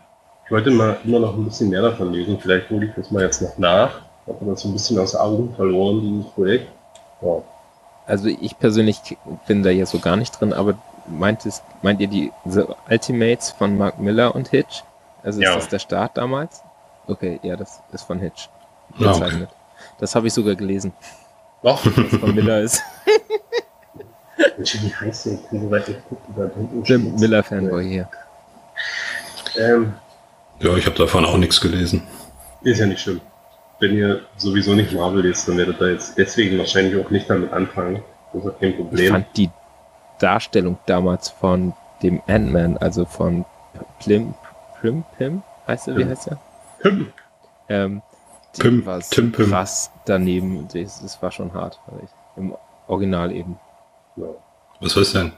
Ich 0.45 0.51
wollte 0.51 0.71
mal 0.71 0.97
immer 1.03 1.19
noch 1.19 1.35
ein 1.35 1.45
bisschen 1.45 1.69
mehr 1.69 1.81
davon 1.81 2.11
lesen. 2.13 2.39
Vielleicht 2.39 2.69
hole 2.69 2.85
ich 2.87 2.91
das 2.95 3.11
mal 3.11 3.23
jetzt 3.23 3.41
noch 3.41 3.57
nach. 3.57 4.01
Ich 4.25 4.33
habe 4.33 4.45
das 4.45 4.61
so 4.61 4.69
ein 4.69 4.73
bisschen 4.73 4.99
aus 4.99 5.15
Augen 5.15 5.53
verloren, 5.55 6.01
dieses 6.01 6.31
Projekt. 6.33 6.71
Ja. 7.21 7.41
also 8.05 8.27
ich 8.27 8.57
persönlich 8.59 8.99
bin 9.47 9.63
da 9.63 9.69
jetzt 9.71 9.89
so 9.91 9.99
gar 9.99 10.15
nicht 10.17 10.39
drin, 10.39 10.53
aber 10.53 10.75
meint, 11.07 11.45
es, 11.45 11.63
meint 11.81 11.99
ihr 11.99 12.07
die 12.07 12.31
The 12.45 12.65
Ultimates 12.89 13.51
von 13.51 13.77
Mark 13.77 13.99
Miller 13.99 14.35
und 14.35 14.49
Hitch? 14.49 14.83
Also 15.23 15.39
ist 15.39 15.45
Ja. 15.47 15.55
das 15.55 15.67
der 15.69 15.79
Start 15.79 16.15
damals? 16.17 16.61
Okay, 17.07 17.39
ja, 17.43 17.55
das 17.55 17.81
ist 17.91 18.03
von 18.03 18.19
Hitch. 18.19 18.49
Ja, 18.97 19.11
okay. 19.15 19.47
Das 19.99 20.15
habe 20.15 20.27
ich 20.27 20.33
sogar 20.33 20.55
gelesen, 20.55 20.93
Doch, 21.63 21.85
was 21.85 22.19
von 22.19 22.35
Miller 22.35 22.61
ist. 22.61 22.81
wie 24.57 24.93
heißt 24.95 25.25
der? 25.25 25.33
Ich 25.33 25.47
bin 25.49 25.71
weit 25.71 25.85
geguckt, 25.85 26.21
steht's. 26.85 27.19
Miller-Fanboy 27.21 27.87
hier. 27.87 28.09
Ähm, 29.57 29.93
Ja, 30.59 30.75
ich 30.75 30.85
habe 30.85 30.95
davon 30.97 31.25
auch 31.25 31.37
nichts 31.37 31.59
gelesen. 31.61 32.03
ist 32.61 32.79
ja 32.79 32.85
nicht 32.85 33.01
schlimm. 33.01 33.21
Wenn 33.79 33.93
ihr 33.95 34.21
sowieso 34.37 34.73
nicht 34.73 34.91
Marvel 34.93 35.25
lest, 35.25 35.47
dann 35.47 35.57
werdet 35.57 35.79
ihr 35.79 35.91
jetzt 35.93 36.17
deswegen 36.17 36.57
wahrscheinlich 36.57 37.03
auch 37.03 37.09
nicht 37.11 37.29
damit 37.29 37.53
anfangen. 37.53 38.03
Das 38.33 38.43
ist 38.45 38.59
kein 38.59 38.69
Ich 38.71 38.77
Problem. 38.77 39.11
fand 39.13 39.37
die 39.37 39.49
Darstellung 40.19 40.77
damals 40.87 41.29
von 41.29 41.73
dem 42.01 42.21
Ant-Man, 42.27 42.77
also 42.77 43.05
von 43.05 43.45
Plim, 43.99 44.33
Plim, 44.79 45.03
Pim, 45.17 45.43
heißt 45.67 45.87
er, 45.89 45.97
wie 45.97 46.05
heißt 46.05 46.27
er? 46.27 46.39
Hm. 46.91 47.07
Ähm, 47.69 48.01
die 48.55 48.61
Pim, 48.61 48.85
war 48.85 48.99
Tim 49.01 49.31
Pim. 49.31 49.49
krass 49.49 49.91
daneben. 50.05 50.67
Das, 50.73 51.01
das 51.01 51.21
war 51.21 51.31
schon 51.31 51.53
hart, 51.53 51.79
fand 51.85 52.03
ich. 52.03 52.09
Im 52.37 52.55
Original 52.87 53.31
eben. 53.31 53.59
Ja. 54.15 54.25
Was 54.79 54.93
soll 54.93 55.03
es 55.03 55.11
denn? 55.13 55.31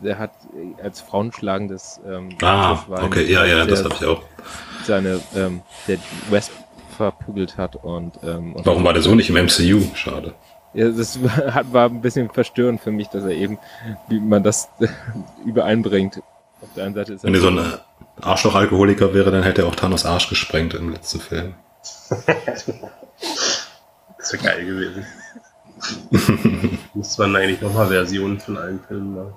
Der 0.00 0.18
hat 0.18 0.30
äh, 0.54 0.80
als 0.82 1.00
frauenschlagendes 1.00 2.00
ähm, 2.06 2.30
Ah, 2.40 2.78
war 2.88 3.02
okay, 3.04 3.24
ja, 3.30 3.44
ja, 3.44 3.56
der 3.56 3.66
das 3.66 3.84
habe 3.84 3.94
ich 3.94 4.04
auch. 4.06 4.22
Seine, 4.84 5.20
ähm, 5.34 5.62
der 5.88 5.98
West 6.30 6.52
verprügelt 6.96 7.56
hat 7.58 7.76
und, 7.76 8.18
ähm, 8.22 8.54
und 8.54 8.64
Warum 8.64 8.84
war 8.84 8.92
der 8.92 9.02
so 9.02 9.14
nicht 9.14 9.28
im 9.28 9.34
MCU? 9.36 9.82
Schade. 9.94 10.34
Ja, 10.72 10.88
das 10.90 11.22
war, 11.22 11.54
hat- 11.54 11.72
war 11.72 11.88
ein 11.88 12.00
bisschen 12.00 12.30
verstörend 12.30 12.80
für 12.80 12.92
mich, 12.92 13.08
dass 13.08 13.24
er 13.24 13.32
eben, 13.32 13.58
wie 14.08 14.20
man 14.20 14.42
das 14.44 14.68
übereinbringt. 15.44 16.22
Auf 16.60 16.68
der 16.74 16.84
einen 16.84 16.94
Seite 16.94 17.12
ist 17.14 17.24
er 17.24 17.28
Wenn 17.28 17.34
er 17.34 17.40
so 17.40 17.48
ein 17.48 17.58
äh, 17.58 17.78
Arschloch-Alkoholiker 18.22 19.14
wäre, 19.14 19.30
dann 19.30 19.42
hätte 19.42 19.62
er 19.62 19.68
auch 19.68 19.74
Thanos 19.74 20.06
Arsch 20.06 20.28
gesprengt 20.28 20.74
im 20.74 20.92
letzten 20.92 21.20
Film. 21.20 21.54
Das 24.18 24.32
wäre 24.32 24.42
geil 24.42 24.66
gewesen. 24.66 25.06
Müsste 26.94 27.22
man 27.22 27.36
eigentlich 27.36 27.60
nochmal 27.60 27.86
Versionen 27.86 28.40
von 28.40 28.56
allen 28.56 28.80
Filmen 28.88 29.14
machen. 29.14 29.34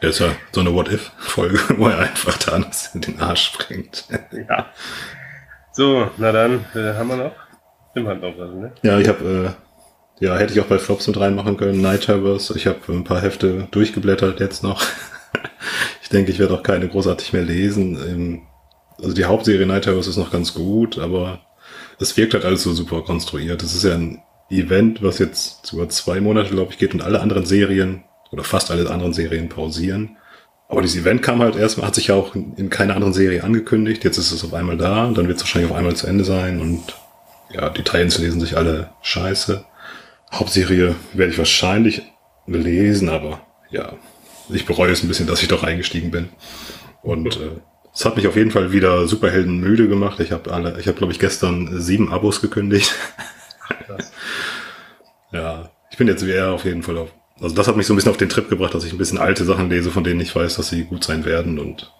Das 0.00 0.12
ist 0.12 0.20
ja 0.20 0.28
so 0.52 0.60
eine 0.60 0.72
What-If-Folge, 0.72 1.58
wo 1.76 1.88
er 1.88 1.98
einfach 1.98 2.38
Thanos 2.38 2.90
in 2.94 3.02
den 3.02 3.20
Arsch 3.20 3.44
sprengt. 3.44 4.06
Ja. 4.48 4.66
So, 5.72 6.10
na 6.16 6.32
dann, 6.32 6.64
äh, 6.74 6.94
haben 6.94 7.08
wir 7.08 7.16
noch? 7.16 7.32
Hat 8.08 8.20
noch 8.20 8.38
was, 8.38 8.50
ne? 8.54 8.72
Ja, 8.82 8.98
ich 8.98 9.08
habe, 9.08 9.56
äh, 10.20 10.24
ja, 10.24 10.36
hätte 10.36 10.54
ich 10.54 10.60
auch 10.60 10.66
bei 10.66 10.78
Flops 10.78 11.06
mit 11.06 11.20
reinmachen 11.20 11.56
können, 11.56 11.80
Nightverse. 11.80 12.56
Ich 12.56 12.66
habe 12.66 12.80
ein 12.88 13.04
paar 13.04 13.20
Hefte 13.20 13.68
durchgeblättert 13.70 14.40
jetzt 14.40 14.62
noch. 14.62 14.82
ich 16.02 16.08
denke, 16.08 16.30
ich 16.30 16.38
werde 16.38 16.54
auch 16.54 16.62
keine 16.62 16.88
großartig 16.88 17.32
mehr 17.32 17.42
lesen. 17.42 17.96
Ähm, 17.96 18.42
Also 18.98 19.14
die 19.14 19.24
Hauptserie 19.24 19.66
Nightverse 19.66 20.08
ist 20.10 20.16
noch 20.16 20.30
ganz 20.30 20.54
gut, 20.54 20.98
aber 20.98 21.40
es 21.98 22.16
wirkt 22.16 22.34
halt 22.34 22.44
alles 22.44 22.62
so 22.62 22.72
super 22.72 23.02
konstruiert. 23.02 23.62
Es 23.62 23.74
ist 23.74 23.84
ja 23.84 23.94
ein 23.94 24.22
Event, 24.50 25.02
was 25.02 25.18
jetzt 25.18 25.72
über 25.72 25.88
zwei 25.88 26.20
Monate, 26.20 26.50
glaube 26.50 26.72
ich, 26.72 26.78
geht 26.78 26.94
und 26.94 27.02
alle 27.02 27.20
anderen 27.20 27.44
Serien 27.46 28.04
oder 28.30 28.44
fast 28.44 28.70
alle 28.70 28.88
anderen 28.90 29.12
Serien 29.12 29.48
pausieren. 29.48 30.16
Aber 30.68 30.82
dieses 30.82 31.00
Event 31.02 31.22
kam 31.22 31.40
halt 31.40 31.56
erstmal, 31.56 31.86
hat 31.86 31.94
sich 31.94 32.08
ja 32.08 32.14
auch 32.14 32.34
in, 32.34 32.54
in 32.56 32.70
keiner 32.70 32.94
anderen 32.94 33.14
Serie 33.14 33.44
angekündigt. 33.44 34.04
Jetzt 34.04 34.18
ist 34.18 34.32
es 34.32 34.44
auf 34.44 34.54
einmal 34.54 34.76
da, 34.76 35.06
dann 35.10 35.28
wird 35.28 35.36
es 35.38 35.42
wahrscheinlich 35.42 35.70
auf 35.70 35.76
einmal 35.76 35.96
zu 35.96 36.06
Ende 36.06 36.24
sein 36.24 36.60
und 36.60 36.82
ja, 37.52 37.68
die 37.70 37.82
Teils 37.82 38.18
lesen 38.18 38.40
sich 38.40 38.56
alle 38.56 38.90
scheiße. 39.02 39.64
Hauptserie 40.32 40.94
werde 41.12 41.32
ich 41.32 41.38
wahrscheinlich 41.38 42.02
lesen, 42.46 43.08
aber 43.08 43.40
ja, 43.70 43.92
ich 44.48 44.66
bereue 44.66 44.90
es 44.90 45.02
ein 45.02 45.08
bisschen, 45.08 45.26
dass 45.26 45.42
ich 45.42 45.48
doch 45.48 45.62
eingestiegen 45.62 46.10
bin. 46.10 46.28
Und 47.02 47.36
äh, 47.36 47.50
es 47.94 48.04
hat 48.04 48.16
mich 48.16 48.26
auf 48.26 48.36
jeden 48.36 48.50
Fall 48.50 48.72
wieder 48.72 49.06
Superhelden 49.06 49.60
müde 49.60 49.88
gemacht. 49.88 50.20
Ich 50.20 50.32
habe 50.32 50.52
alle, 50.52 50.78
ich 50.80 50.86
habe 50.88 50.98
glaube 50.98 51.12
ich 51.12 51.18
gestern 51.18 51.80
sieben 51.80 52.12
Abos 52.12 52.40
gekündigt. 52.40 52.94
Ja, 55.32 55.70
ich 55.90 55.98
bin 55.98 56.06
jetzt 56.06 56.22
eher 56.22 56.52
auf 56.52 56.64
jeden 56.64 56.84
Fall 56.84 56.96
auf. 56.96 57.12
Also 57.40 57.56
das 57.56 57.66
hat 57.66 57.76
mich 57.76 57.88
so 57.88 57.92
ein 57.92 57.96
bisschen 57.96 58.12
auf 58.12 58.16
den 58.16 58.28
Trip 58.28 58.48
gebracht, 58.48 58.72
dass 58.72 58.84
ich 58.84 58.92
ein 58.92 58.98
bisschen 58.98 59.18
alte 59.18 59.44
Sachen 59.44 59.68
lese, 59.68 59.90
von 59.90 60.04
denen 60.04 60.20
ich 60.20 60.34
weiß, 60.34 60.54
dass 60.54 60.68
sie 60.68 60.84
gut 60.84 61.02
sein 61.02 61.24
werden 61.24 61.58
und 61.58 61.92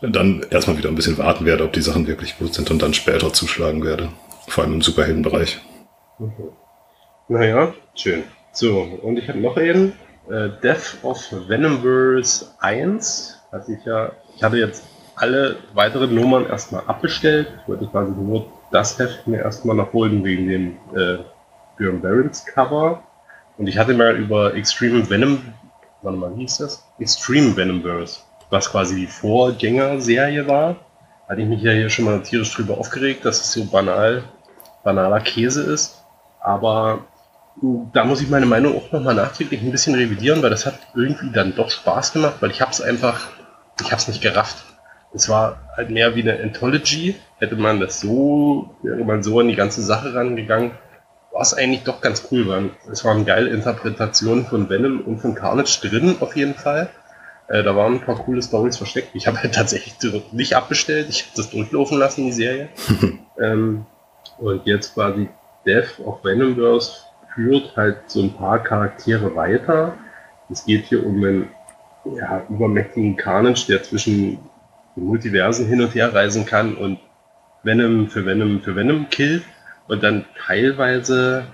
dann 0.00 0.44
erstmal 0.50 0.78
wieder 0.78 0.88
ein 0.88 0.94
bisschen 0.94 1.18
warten 1.18 1.44
werde, 1.44 1.64
ob 1.64 1.74
die 1.74 1.82
Sachen 1.82 2.06
wirklich 2.06 2.38
gut 2.38 2.54
sind 2.54 2.70
und 2.70 2.80
dann 2.80 2.94
später 2.94 3.32
zuschlagen 3.34 3.84
werde. 3.84 4.08
Vor 4.48 4.64
allem 4.64 4.74
im 4.74 4.82
Superheldenbereich. 4.82 5.60
Naja, 7.28 7.74
schön. 7.94 8.24
So, 8.52 8.80
und 8.80 9.18
ich 9.18 9.28
habe 9.28 9.40
noch 9.40 9.56
einen. 9.56 9.92
Äh, 10.28 10.50
Death 10.62 10.98
of 11.02 11.18
Venomverse 11.48 12.46
1. 12.60 13.40
Hatte 13.52 13.72
ich 13.72 13.84
ja, 13.84 14.10
ich 14.34 14.42
hatte 14.42 14.56
jetzt 14.56 14.84
alle 15.14 15.56
weiteren 15.72 16.14
Nummern 16.14 16.46
erstmal 16.46 16.82
abbestellt. 16.86 17.48
Wollte 17.66 17.86
quasi 17.86 18.12
nur 18.12 18.46
das 18.72 18.98
Heft 18.98 19.26
mir 19.26 19.38
erstmal 19.38 19.76
nachholen 19.76 20.24
wegen 20.24 20.48
dem 20.48 20.76
äh, 20.94 21.18
Björn 21.76 22.00
Barons 22.00 22.44
Cover. 22.44 23.02
Und 23.56 23.68
ich 23.68 23.78
hatte 23.78 23.94
mal 23.94 24.16
über 24.16 24.54
Extreme 24.54 25.08
Venom, 25.08 25.54
warte 26.02 26.18
mal, 26.18 26.36
wie 26.36 26.42
hieß 26.42 26.58
das? 26.58 26.84
Extreme 26.98 27.56
Venomverse, 27.56 28.20
was 28.50 28.70
quasi 28.70 28.96
die 28.96 29.06
Vorgängerserie 29.06 30.46
war. 30.46 30.76
Hatte 31.28 31.40
ich 31.40 31.48
mich 31.48 31.62
ja 31.62 31.72
hier 31.72 31.88
schon 31.88 32.04
mal 32.04 32.20
tierisch 32.22 32.54
drüber 32.54 32.78
aufgeregt, 32.78 33.24
dass 33.24 33.40
es 33.40 33.52
so 33.52 33.64
banal, 33.64 34.24
banaler 34.84 35.20
Käse 35.20 35.62
ist. 35.62 36.02
Aber 36.40 37.06
da 37.62 38.04
muss 38.04 38.20
ich 38.20 38.28
meine 38.28 38.46
Meinung 38.46 38.76
auch 38.76 38.92
nochmal 38.92 39.14
nachträglich 39.14 39.62
ein 39.62 39.70
bisschen 39.70 39.94
revidieren, 39.94 40.42
weil 40.42 40.50
das 40.50 40.66
hat 40.66 40.78
irgendwie 40.94 41.30
dann 41.30 41.54
doch 41.54 41.70
Spaß 41.70 42.12
gemacht, 42.12 42.36
weil 42.40 42.50
ich 42.50 42.60
habe 42.60 42.70
es 42.70 42.80
einfach, 42.80 43.28
ich 43.80 43.90
habe 43.90 43.96
es 43.96 44.08
nicht 44.08 44.20
gerafft. 44.20 44.64
Es 45.14 45.28
war 45.28 45.58
halt 45.74 45.90
mehr 45.90 46.14
wie 46.14 46.22
eine 46.22 46.42
Anthology. 46.42 47.16
Hätte 47.38 47.56
man 47.56 47.80
das 47.80 48.00
so, 48.00 48.74
wäre 48.82 49.02
man 49.04 49.22
so 49.22 49.40
an 49.40 49.48
die 49.48 49.54
ganze 49.54 49.82
Sache 49.82 50.14
rangegangen, 50.14 50.72
war 51.32 51.40
es 51.40 51.54
eigentlich 51.54 51.84
doch 51.84 52.02
ganz 52.02 52.28
cool. 52.30 52.46
Weil 52.46 52.70
es 52.92 53.04
waren 53.04 53.24
geile 53.24 53.48
Interpretationen 53.48 54.44
von 54.44 54.68
Venom 54.68 55.00
und 55.00 55.20
von 55.20 55.34
Carnage 55.34 55.80
drin, 55.80 56.16
auf 56.20 56.36
jeden 56.36 56.54
Fall. 56.54 56.90
Äh, 57.48 57.62
da 57.62 57.74
waren 57.74 57.94
ein 57.94 58.00
paar 58.00 58.16
coole 58.16 58.42
Stories 58.42 58.76
versteckt. 58.76 59.10
Ich 59.14 59.26
habe 59.26 59.40
halt 59.42 59.54
tatsächlich 59.54 59.94
nicht 60.32 60.54
abbestellt. 60.54 61.08
Ich 61.08 61.22
habe 61.22 61.32
das 61.36 61.50
durchlaufen 61.50 61.98
lassen, 61.98 62.26
die 62.26 62.32
Serie. 62.32 62.68
ähm, 63.40 63.86
und 64.38 64.66
jetzt 64.66 64.92
quasi 64.92 65.28
Death 65.64 65.98
of 66.04 66.22
Venomverse 66.24 67.05
führt 67.36 67.76
halt 67.76 67.98
so 68.06 68.22
ein 68.22 68.34
paar 68.34 68.58
Charaktere 68.64 69.36
weiter. 69.36 69.94
Es 70.50 70.64
geht 70.64 70.86
hier 70.86 71.06
um 71.06 71.16
einen 71.22 71.48
ja, 72.04 72.42
übermächtigen 72.48 73.16
Carnage, 73.16 73.66
der 73.68 73.82
zwischen 73.82 74.38
den 74.96 75.04
Multiversen 75.04 75.66
hin 75.66 75.82
und 75.82 75.94
her 75.94 76.12
reisen 76.12 76.46
kann 76.46 76.76
und 76.76 76.98
Venom 77.62 78.08
für 78.08 78.24
Venom 78.24 78.62
für 78.62 78.74
Venom 78.74 79.08
killt 79.10 79.44
und 79.86 80.02
dann 80.02 80.24
teilweise 80.46 81.46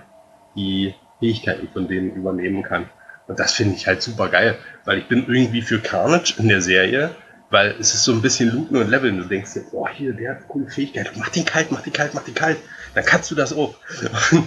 die 0.55 0.95
Fähigkeiten 1.19 1.67
von 1.71 1.87
denen 1.87 2.13
übernehmen 2.15 2.63
kann. 2.63 2.89
Und 3.27 3.39
das 3.39 3.53
finde 3.53 3.75
ich 3.75 3.87
halt 3.87 4.01
super 4.01 4.29
geil, 4.29 4.57
weil 4.85 4.99
ich 4.99 5.07
bin 5.07 5.25
irgendwie 5.27 5.61
für 5.61 5.79
Carnage 5.79 6.35
in 6.37 6.49
der 6.49 6.61
Serie, 6.61 7.11
weil 7.49 7.75
es 7.79 7.93
ist 7.93 8.03
so 8.03 8.11
ein 8.11 8.21
bisschen 8.21 8.51
looten 8.51 8.77
und 8.77 8.89
leveln. 8.89 9.17
Du 9.17 9.23
denkst 9.23 9.53
dir, 9.53 9.63
boah, 9.71 9.89
hier, 9.89 10.13
der 10.13 10.31
hat 10.31 10.47
coole 10.47 10.69
Fähigkeit. 10.69 11.11
Mach 11.15 11.29
den 11.29 11.45
kalt, 11.45 11.71
mach 11.71 11.81
den 11.81 11.93
kalt, 11.93 12.13
mach 12.13 12.23
den 12.23 12.35
kalt. 12.35 12.57
Dann 12.93 13.05
kannst 13.05 13.31
du 13.31 13.35
das 13.35 13.53
auch. 13.53 13.75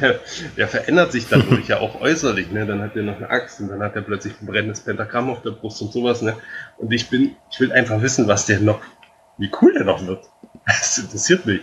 Der, 0.01 0.21
der 0.57 0.69
verändert 0.69 1.13
sich 1.13 1.29
dadurch 1.29 1.69
ja 1.69 1.79
auch 1.79 2.01
äußerlich. 2.01 2.51
Ne? 2.51 2.67
Dann 2.67 2.81
hat 2.81 2.97
er 2.97 3.03
noch 3.03 3.17
eine 3.17 3.31
Axt 3.31 3.61
und 3.61 3.69
dann 3.69 3.83
hat 3.83 3.97
er 3.97 4.03
plötzlich 4.03 4.35
ein 4.41 4.47
brennendes 4.47 4.81
Pentagramm 4.81 5.31
auf 5.31 5.43
der 5.43 5.51
Brust 5.51 5.83
und 5.83 5.93
sowas. 5.93 6.23
Ne? 6.23 6.37
Und 6.79 6.93
ich 6.93 7.09
bin, 7.09 7.37
ich 7.51 7.61
will 7.61 7.73
einfach 7.73 8.01
wissen, 8.01 8.29
was 8.29 8.47
der 8.47 8.61
noch, 8.61 8.81
wie 9.39 9.51
cool 9.61 9.73
der 9.73 9.85
noch 9.85 10.07
wird. 10.07 10.25
Das 10.67 10.99
interessiert 10.99 11.47
mich. 11.47 11.61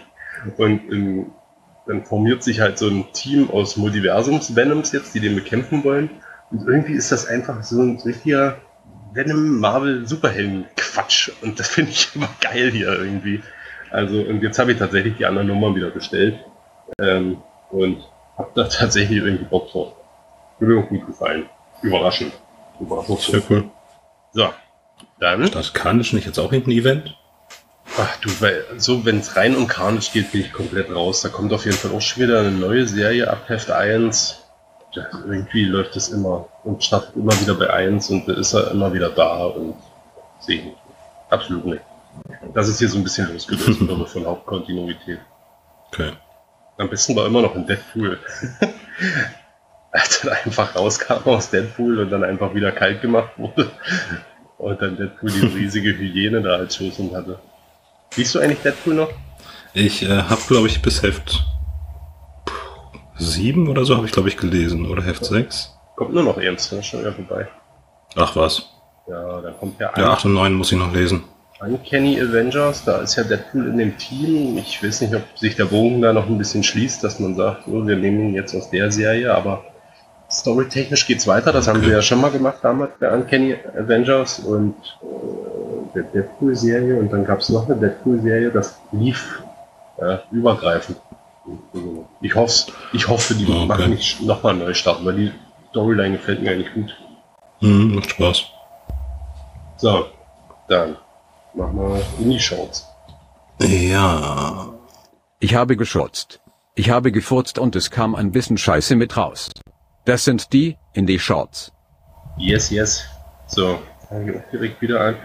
Und 0.57 0.91
ähm, 0.91 1.31
dann 1.87 2.05
formiert 2.05 2.41
sich 2.41 2.61
halt 2.61 2.77
so 2.77 2.87
ein 2.87 3.11
Team 3.11 3.49
aus 3.49 3.75
Multiversums-Venoms 3.75 4.93
jetzt, 4.93 5.13
die 5.13 5.19
den 5.19 5.35
bekämpfen 5.35 5.83
wollen. 5.83 6.09
Und 6.51 6.67
irgendwie 6.67 6.93
ist 6.93 7.11
das 7.11 7.25
einfach 7.27 7.63
so 7.63 7.81
ein 7.81 7.99
richtiger 7.99 8.57
Venom 9.13 9.59
Marvel 9.59 10.07
Superhelden 10.07 10.65
Quatsch 10.77 11.31
und 11.41 11.59
das 11.59 11.67
finde 11.67 11.91
ich 11.91 12.09
immer 12.15 12.29
geil 12.39 12.71
hier 12.71 12.97
irgendwie. 12.97 13.41
Also 13.91 14.21
und 14.21 14.41
jetzt 14.41 14.57
habe 14.57 14.71
ich 14.71 14.79
tatsächlich 14.79 15.17
die 15.17 15.25
anderen 15.25 15.47
Nummern 15.47 15.75
wieder 15.75 15.89
bestellt 15.89 16.39
ähm, 16.99 17.41
und 17.71 18.03
habe 18.37 18.51
da 18.55 18.63
tatsächlich 18.69 19.19
irgendwie 19.23 19.45
Bock 19.45 19.71
drauf. 19.71 19.93
Würde 20.59 20.75
mir 20.75 20.83
auch 20.83 20.89
gut 20.89 21.05
gefallen. 21.05 21.49
Überraschend. 21.81 22.33
Überraschend. 22.79 23.19
Sehr 23.19 23.41
cool. 23.49 23.69
So, 24.31 24.49
dann. 25.19 25.49
Das 25.51 25.73
Carnage 25.73 26.15
nicht 26.15 26.25
jetzt 26.25 26.39
auch 26.39 26.51
irgendein 26.51 26.77
Event? 26.77 27.17
Ach 27.97 28.17
du, 28.21 28.29
weil 28.41 28.63
so 28.77 29.05
wenn 29.05 29.19
es 29.19 29.35
rein 29.35 29.55
um 29.55 29.67
Carnage 29.67 30.11
geht, 30.13 30.31
bin 30.31 30.41
ich 30.41 30.53
komplett 30.53 30.93
raus. 30.93 31.21
Da 31.21 31.29
kommt 31.29 31.53
auf 31.53 31.65
jeden 31.65 31.77
Fall 31.77 31.91
auch 31.91 32.01
schon 32.01 32.23
wieder 32.23 32.39
eine 32.39 32.51
neue 32.51 32.87
Serie 32.87 33.29
ab 33.29 33.43
Heft 33.47 33.69
1. 33.69 34.39
Ja, 34.93 35.05
irgendwie 35.25 35.65
läuft 35.65 35.95
es 35.95 36.09
immer 36.09 36.47
und 36.63 36.83
startet 36.83 37.15
immer 37.15 37.39
wieder 37.39 37.55
bei 37.55 37.69
1 37.69 38.09
und 38.09 38.27
dann 38.27 38.37
ist 38.37 38.53
er 38.53 38.71
immer 38.71 38.93
wieder 38.93 39.09
da 39.09 39.45
und 39.45 39.75
sehe 40.39 40.59
ich 40.59 40.65
nicht. 40.65 40.77
Absolut 41.29 41.65
nicht. 41.65 41.81
Das 42.53 42.67
ist 42.67 42.79
hier 42.79 42.89
so 42.89 42.97
ein 42.97 43.03
bisschen 43.03 43.31
losgelöst 43.31 43.79
von 44.11 44.25
Hauptkontinuität. 44.25 45.19
Okay. 45.87 46.11
Am 46.77 46.89
besten 46.89 47.15
war 47.15 47.25
immer 47.25 47.41
noch 47.41 47.55
ein 47.55 47.65
Deadpool. 47.65 48.19
Als 49.91 50.21
dann 50.21 50.33
einfach 50.33 50.75
rauskam 50.75 51.21
aus 51.25 51.51
Deadpool 51.51 51.99
und 51.99 52.09
dann 52.09 52.23
einfach 52.23 52.55
wieder 52.55 52.71
kalt 52.71 53.01
gemacht 53.01 53.29
wurde. 53.37 53.71
Und 54.57 54.81
dann 54.81 54.97
Deadpool 54.97 55.29
die 55.29 55.45
riesige 55.57 55.95
Hyäne 55.95 56.41
da 56.41 56.55
als 56.55 56.77
Schoßhund 56.77 57.13
hatte. 57.13 57.37
Siehst 58.09 58.33
du 58.33 58.39
eigentlich 58.39 58.59
Deadpool 58.61 58.95
noch? 58.95 59.09
Ich 59.73 60.03
äh, 60.03 60.23
habe, 60.23 60.41
glaube 60.47 60.67
ich, 60.67 60.81
bis 60.81 61.03
Heft 61.03 61.45
7 63.17 63.67
oder 63.67 63.85
so 63.85 63.95
habe 63.95 64.07
ich, 64.07 64.11
glaube 64.11 64.29
ich, 64.29 64.37
gelesen. 64.37 64.89
Oder 64.89 65.03
Heft 65.03 65.25
6. 65.25 65.75
Kommt 65.95 66.13
nur 66.13 66.23
noch 66.23 66.37
eins, 66.37 66.71
ne? 66.71 66.81
schon 66.81 67.01
wieder 67.01 67.13
vorbei. 67.13 67.47
Ach 68.15 68.35
was. 68.35 68.69
Ja, 69.07 69.41
da 69.41 69.51
kommt 69.51 69.79
ja 69.79 69.91
Ja, 69.95 70.11
8 70.11 70.25
und 70.25 70.33
9 70.33 70.53
muss 70.53 70.71
ich 70.71 70.77
noch 70.77 70.93
lesen. 70.93 71.23
Uncanny 71.65 72.19
Avengers, 72.19 72.83
da 72.83 72.97
ist 72.97 73.15
ja 73.15 73.23
Deadpool 73.23 73.67
in 73.67 73.77
dem 73.77 73.97
Team. 73.97 74.57
Ich 74.57 74.83
weiß 74.83 75.01
nicht, 75.01 75.15
ob 75.15 75.21
sich 75.37 75.55
der 75.55 75.65
Bogen 75.65 76.01
da 76.01 76.11
noch 76.11 76.27
ein 76.27 76.37
bisschen 76.37 76.63
schließt, 76.63 77.03
dass 77.03 77.19
man 77.19 77.35
sagt, 77.35 77.67
oh, 77.67 77.85
wir 77.87 77.95
nehmen 77.95 78.19
ihn 78.29 78.33
jetzt 78.33 78.53
aus 78.55 78.69
der 78.69 78.91
Serie, 78.91 79.33
aber 79.33 79.63
storytechnisch 80.29 81.07
geht's 81.07 81.25
weiter. 81.25 81.53
Das 81.53 81.67
haben 81.67 81.81
wir 81.81 81.89
ja 81.89 82.01
schon 82.01 82.19
mal 82.19 82.31
gemacht 82.31 82.57
damals 82.63 82.91
bei 82.99 83.09
Uncanny 83.13 83.55
Avengers 83.77 84.39
und 84.39 84.75
äh, 85.01 85.93
der 85.95 86.03
Deadpool-Serie 86.03 86.97
und 86.99 87.13
dann 87.13 87.23
gab's 87.23 87.49
noch 87.49 87.69
eine 87.69 87.79
Deadpool-Serie, 87.79 88.51
das 88.51 88.77
lief 88.91 89.41
äh, 89.99 90.17
übergreifend. 90.31 90.97
Ich 92.21 92.35
hoffe, 92.35 92.71
ich 92.93 93.07
hoffe, 93.07 93.35
die 93.35 93.45
Okay. 93.45 93.65
machen 93.65 93.89
nicht 93.89 94.21
nochmal 94.21 94.53
neu 94.53 94.73
starten, 94.73 95.05
weil 95.05 95.15
die 95.15 95.31
Storyline 95.69 96.17
gefällt 96.17 96.41
mir 96.41 96.51
eigentlich 96.51 96.73
gut. 96.73 96.95
Hm, 97.59 97.95
macht 97.95 98.09
Spaß. 98.11 98.43
So, 99.77 100.05
dann 100.67 100.95
machen 101.53 101.77
wir 101.77 102.01
in 102.19 102.29
die 102.29 102.39
Shorts. 102.39 102.87
Ja. 103.59 104.73
Ich 105.39 105.55
habe 105.55 105.77
geschurzt. 105.77 106.41
Ich 106.75 106.89
habe 106.89 107.11
gefurzt 107.11 107.59
und 107.59 107.75
es 107.75 107.91
kam 107.91 108.15
ein 108.15 108.31
bisschen 108.31 108.57
Scheiße 108.57 108.95
mit 108.95 109.15
raus. 109.15 109.51
Das 110.05 110.25
sind 110.25 110.53
die, 110.53 110.77
in 110.93 111.05
die 111.05 111.19
Shorts. 111.19 111.71
Yes, 112.37 112.69
yes. 112.71 113.03
So, 113.47 113.79
direkt 114.51 114.81
wieder 114.81 115.01
an. 115.01 115.15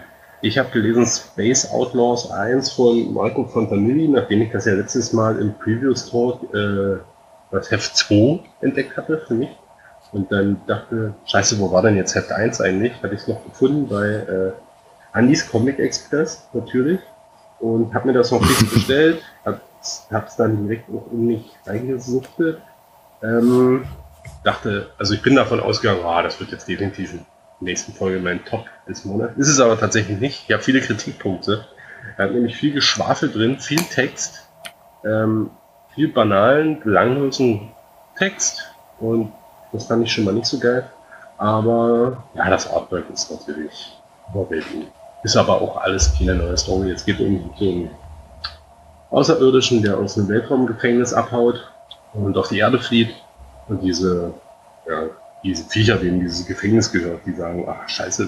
Ich 0.41 0.57
habe 0.57 0.69
gelesen 0.69 1.05
Space 1.05 1.69
Outlaws 1.69 2.31
1 2.31 2.71
von 2.71 3.13
Marco 3.13 3.45
Fontanilli, 3.45 4.07
nachdem 4.07 4.41
ich 4.41 4.51
das 4.51 4.65
ja 4.65 4.73
letztes 4.73 5.11
Mal 5.11 5.37
im 5.39 5.53
Previous 5.55 6.09
Talk 6.09 6.43
äh, 6.53 6.99
das 7.51 7.71
Heft 7.71 7.97
2 7.97 8.39
entdeckt 8.61 8.95
hatte 8.95 9.21
für 9.27 9.33
mich. 9.33 9.49
Und 10.11 10.31
dann 10.31 10.61
dachte, 10.65 11.13
scheiße, 11.25 11.59
wo 11.59 11.71
war 11.71 11.81
denn 11.81 11.97
jetzt 11.97 12.15
Heft 12.15 12.31
1 12.31 12.61
eigentlich? 12.61 12.93
Hatte 13.03 13.15
ich 13.15 13.21
es 13.21 13.27
noch 13.27 13.43
gefunden 13.43 13.87
bei 13.87 14.05
äh, 14.05 14.51
Andys 15.13 15.49
Comic 15.49 15.79
Express 15.79 16.47
natürlich. 16.53 16.99
Und 17.59 17.93
habe 17.93 18.07
mir 18.07 18.13
das 18.13 18.31
noch 18.31 18.41
nicht 18.41 18.73
bestellt, 18.73 19.21
hab's, 19.45 20.07
hab's 20.11 20.35
dann 20.37 20.67
direkt 20.67 20.89
auch 20.89 21.11
in 21.11 21.27
mich 21.27 21.51
reingesuchtet. 21.65 22.61
Ähm, 23.21 23.85
dachte, 24.43 24.89
also 24.97 25.13
ich 25.13 25.21
bin 25.21 25.35
davon 25.35 25.59
ausgegangen, 25.59 26.01
ah, 26.05 26.21
das 26.21 26.39
wird 26.39 26.51
jetzt 26.51 26.67
definitiv 26.67 27.11
in 27.11 27.17
der 27.19 27.25
nächsten 27.59 27.93
Folge 27.93 28.19
mein 28.19 28.45
Top 28.45 28.65
des 28.87 29.03
Monats. 29.05 29.37
Ist 29.37 29.49
es 29.49 29.59
aber 29.59 29.77
tatsächlich 29.77 30.19
nicht. 30.19 30.45
Ich 30.47 30.53
habe 30.53 30.63
viele 30.63 30.79
Kritikpunkte. 30.79 31.65
Er 32.17 32.25
hat 32.25 32.33
nämlich 32.33 32.55
viel 32.55 32.73
Geschwafel 32.73 33.29
drin, 33.29 33.59
viel 33.59 33.81
Text, 33.81 34.47
ähm, 35.03 35.51
viel 35.93 36.07
banalen, 36.07 36.79
belanglosen 36.79 37.71
Text 38.17 38.73
und 38.99 39.33
das 39.71 39.85
fand 39.85 40.03
ich 40.03 40.11
schon 40.11 40.23
mal 40.25 40.33
nicht 40.33 40.47
so 40.47 40.59
geil. 40.59 40.89
Aber 41.37 42.23
ja, 42.33 42.49
das 42.49 42.71
Artwork 42.71 43.09
ist 43.09 43.31
natürlich 43.31 43.97
überwältigend. 44.29 44.91
Ist 45.23 45.35
aber 45.35 45.61
auch 45.61 45.77
alles 45.77 46.13
keine 46.17 46.35
neue 46.35 46.57
Story. 46.57 46.91
Es 46.91 47.05
geht 47.05 47.19
um 47.19 47.49
so 47.57 47.65
einen 47.65 47.89
Außerirdischen, 49.11 49.81
der 49.81 49.97
aus 49.97 50.17
einem 50.17 50.29
Weltraumgefängnis 50.29 51.13
abhaut 51.13 51.71
und 52.13 52.37
auf 52.37 52.47
die 52.49 52.59
Erde 52.59 52.79
flieht. 52.79 53.09
Und 53.67 53.83
diese, 53.83 54.33
ja, 54.87 55.03
diese 55.43 55.63
Viecher, 55.65 55.97
denen 55.97 56.21
dieses 56.21 56.45
Gefängnis 56.45 56.91
gehört, 56.91 57.21
die 57.25 57.33
sagen, 57.33 57.65
ach 57.67 57.87
scheiße, 57.87 58.27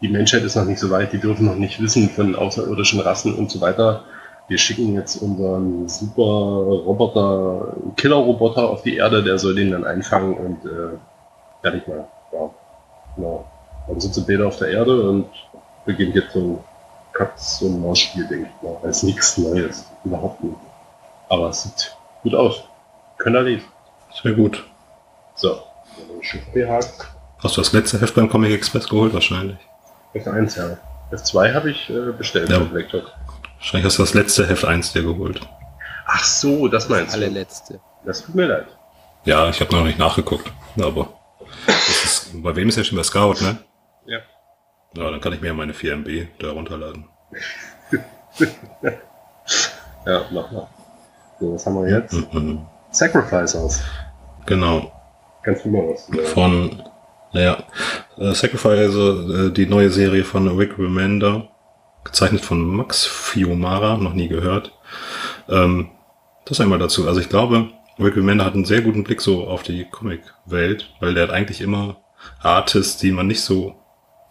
die 0.00 0.08
Menschheit 0.08 0.42
ist 0.42 0.56
noch 0.56 0.64
nicht 0.64 0.80
so 0.80 0.90
weit, 0.90 1.12
die 1.12 1.18
dürfen 1.18 1.46
noch 1.46 1.54
nicht 1.54 1.80
wissen 1.80 2.10
von 2.10 2.34
außerirdischen 2.34 3.00
Rassen 3.00 3.34
und 3.34 3.50
so 3.50 3.60
weiter. 3.60 4.02
Wir 4.48 4.58
schicken 4.58 4.94
jetzt 4.94 5.16
unseren 5.22 5.88
super 5.88 6.22
Roboter, 6.22 7.74
Killer-Roboter 7.96 8.68
auf 8.68 8.82
die 8.82 8.96
Erde, 8.96 9.22
der 9.22 9.38
soll 9.38 9.54
den 9.54 9.70
dann 9.70 9.84
einfangen 9.84 10.34
und 10.34 10.70
äh, 10.70 10.98
fertig 11.62 11.88
mal. 11.88 12.06
Ja, 12.32 12.50
genau. 13.16 13.44
Dann 13.88 14.00
sind 14.00 14.14
sie 14.14 14.42
auf 14.42 14.58
der 14.58 14.68
Erde 14.68 15.08
und 15.08 15.26
beginnt 15.84 16.14
jetzt 16.14 16.32
so 16.32 16.40
ein 16.40 16.64
Katz- 17.12 17.62
und 17.62 17.80
Maus-Spiel, 17.80 18.26
denke 18.26 18.48
ich 18.48 18.62
mal. 18.62 18.76
Das 18.82 18.98
ist 18.98 19.02
nichts 19.04 19.38
Neues, 19.38 19.86
überhaupt 20.04 20.42
nicht. 20.42 20.56
Aber 21.28 21.48
es 21.48 21.62
sieht 21.62 21.96
gut 22.22 22.34
aus. 22.34 22.64
Könnt 23.18 23.36
ihr 23.36 23.42
lesen. 23.42 23.66
Sehr 24.22 24.32
gut. 24.32 24.64
So, 25.34 25.60
Schiff 26.20 26.44
behakt. 26.52 27.08
Hast 27.42 27.56
du 27.56 27.60
das 27.60 27.72
letzte 27.72 28.00
Heft 28.00 28.14
beim 28.14 28.28
Comic 28.28 28.52
Express 28.52 28.88
geholt? 28.88 29.12
Wahrscheinlich. 29.12 29.58
F1, 30.14 30.56
ja. 30.58 30.78
F2 31.12 31.54
habe 31.54 31.70
ich 31.70 31.90
äh, 31.90 32.12
bestellt. 32.12 32.48
Ja. 32.48 32.60
Wahrscheinlich 32.60 33.84
hast 33.84 33.98
du 33.98 34.02
das 34.02 34.14
letzte 34.14 34.48
Heft 34.48 34.64
1 34.64 34.92
dir 34.92 35.02
geholt. 35.02 35.40
Ach 36.06 36.24
so, 36.24 36.68
das 36.68 36.88
meinst 36.88 37.12
du. 37.14 37.18
Allerletzte. 37.18 37.80
Das 38.04 38.22
tut 38.22 38.34
mir 38.34 38.46
leid. 38.46 38.66
Ja, 39.24 39.48
ich 39.48 39.60
habe 39.60 39.74
noch 39.74 39.84
nicht 39.84 39.98
nachgeguckt. 39.98 40.50
Aber 40.80 41.08
das 41.66 42.04
ist, 42.04 42.42
bei 42.42 42.54
wem 42.56 42.68
ist 42.68 42.76
erschienen? 42.76 42.98
Bei 42.98 43.04
Scout, 43.04 43.42
ne? 43.42 43.58
Ja. 44.06 44.18
Ja, 44.96 45.10
dann 45.10 45.20
kann 45.20 45.32
ich 45.32 45.40
mir 45.40 45.48
ja 45.48 45.54
meine 45.54 45.74
4 45.74 45.92
MB 45.94 46.28
da 46.38 46.50
runterladen. 46.50 47.06
Ja, 50.06 50.22
mach 50.30 50.50
mal. 50.50 50.68
So, 51.40 51.54
was 51.54 51.64
haben 51.66 51.76
wir 51.82 51.90
jetzt? 51.90 52.12
Mhm. 52.34 52.60
Sacrifice 52.90 53.56
aus. 53.56 53.80
Genau. 54.46 54.92
Mal 55.46 55.88
was? 55.88 56.08
äh, 56.10 56.22
Von, 56.24 56.82
naja, 57.32 57.64
äh, 58.18 58.32
Sacrifice, 58.34 58.94
äh, 58.94 59.50
die 59.50 59.66
neue 59.66 59.90
Serie 59.90 60.24
von 60.24 60.46
Rick 60.58 60.78
Remender, 60.78 61.48
gezeichnet 62.04 62.42
von 62.42 62.66
Max 62.66 63.06
Fiumara, 63.06 63.96
noch 63.96 64.12
nie 64.14 64.28
gehört. 64.28 64.72
Ähm, 65.48 65.90
das 66.44 66.60
einmal 66.60 66.78
dazu. 66.78 67.08
Also 67.08 67.20
ich 67.20 67.28
glaube, 67.28 67.70
Rick 67.98 68.16
Remender 68.16 68.44
hat 68.44 68.54
einen 68.54 68.64
sehr 68.66 68.82
guten 68.82 69.04
Blick 69.04 69.20
so 69.20 69.46
auf 69.46 69.62
die 69.62 69.84
Comic-Welt, 69.86 70.94
weil 71.00 71.14
der 71.14 71.24
hat 71.24 71.30
eigentlich 71.30 71.60
immer 71.60 71.96
Artists, 72.42 72.98
die 72.98 73.12
man 73.12 73.26
nicht 73.26 73.42
so, 73.42 73.74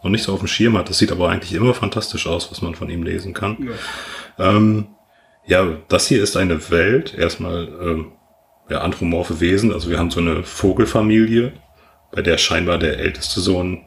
noch 0.03 0.11
nicht 0.11 0.23
so 0.23 0.33
auf 0.33 0.39
dem 0.39 0.47
Schirm 0.47 0.77
hat. 0.77 0.89
Das 0.89 0.97
sieht 0.97 1.11
aber 1.11 1.29
eigentlich 1.29 1.53
immer 1.53 1.73
fantastisch 1.73 2.27
aus, 2.27 2.51
was 2.51 2.61
man 2.61 2.75
von 2.75 2.89
ihm 2.89 3.03
lesen 3.03 3.33
kann. 3.33 3.69
Ähm, 4.37 4.87
ja, 5.45 5.77
das 5.87 6.07
hier 6.07 6.21
ist 6.21 6.37
eine 6.37 6.69
Welt, 6.69 7.13
erstmal 7.13 7.67
ähm, 7.81 8.11
ja, 8.69 8.81
anthropomorphe 8.81 9.39
Wesen. 9.39 9.73
Also 9.73 9.89
wir 9.89 9.99
haben 9.99 10.11
so 10.11 10.19
eine 10.19 10.43
Vogelfamilie, 10.43 11.53
bei 12.11 12.21
der 12.21 12.37
scheinbar 12.37 12.77
der 12.77 12.99
älteste 12.99 13.39
Sohn 13.39 13.85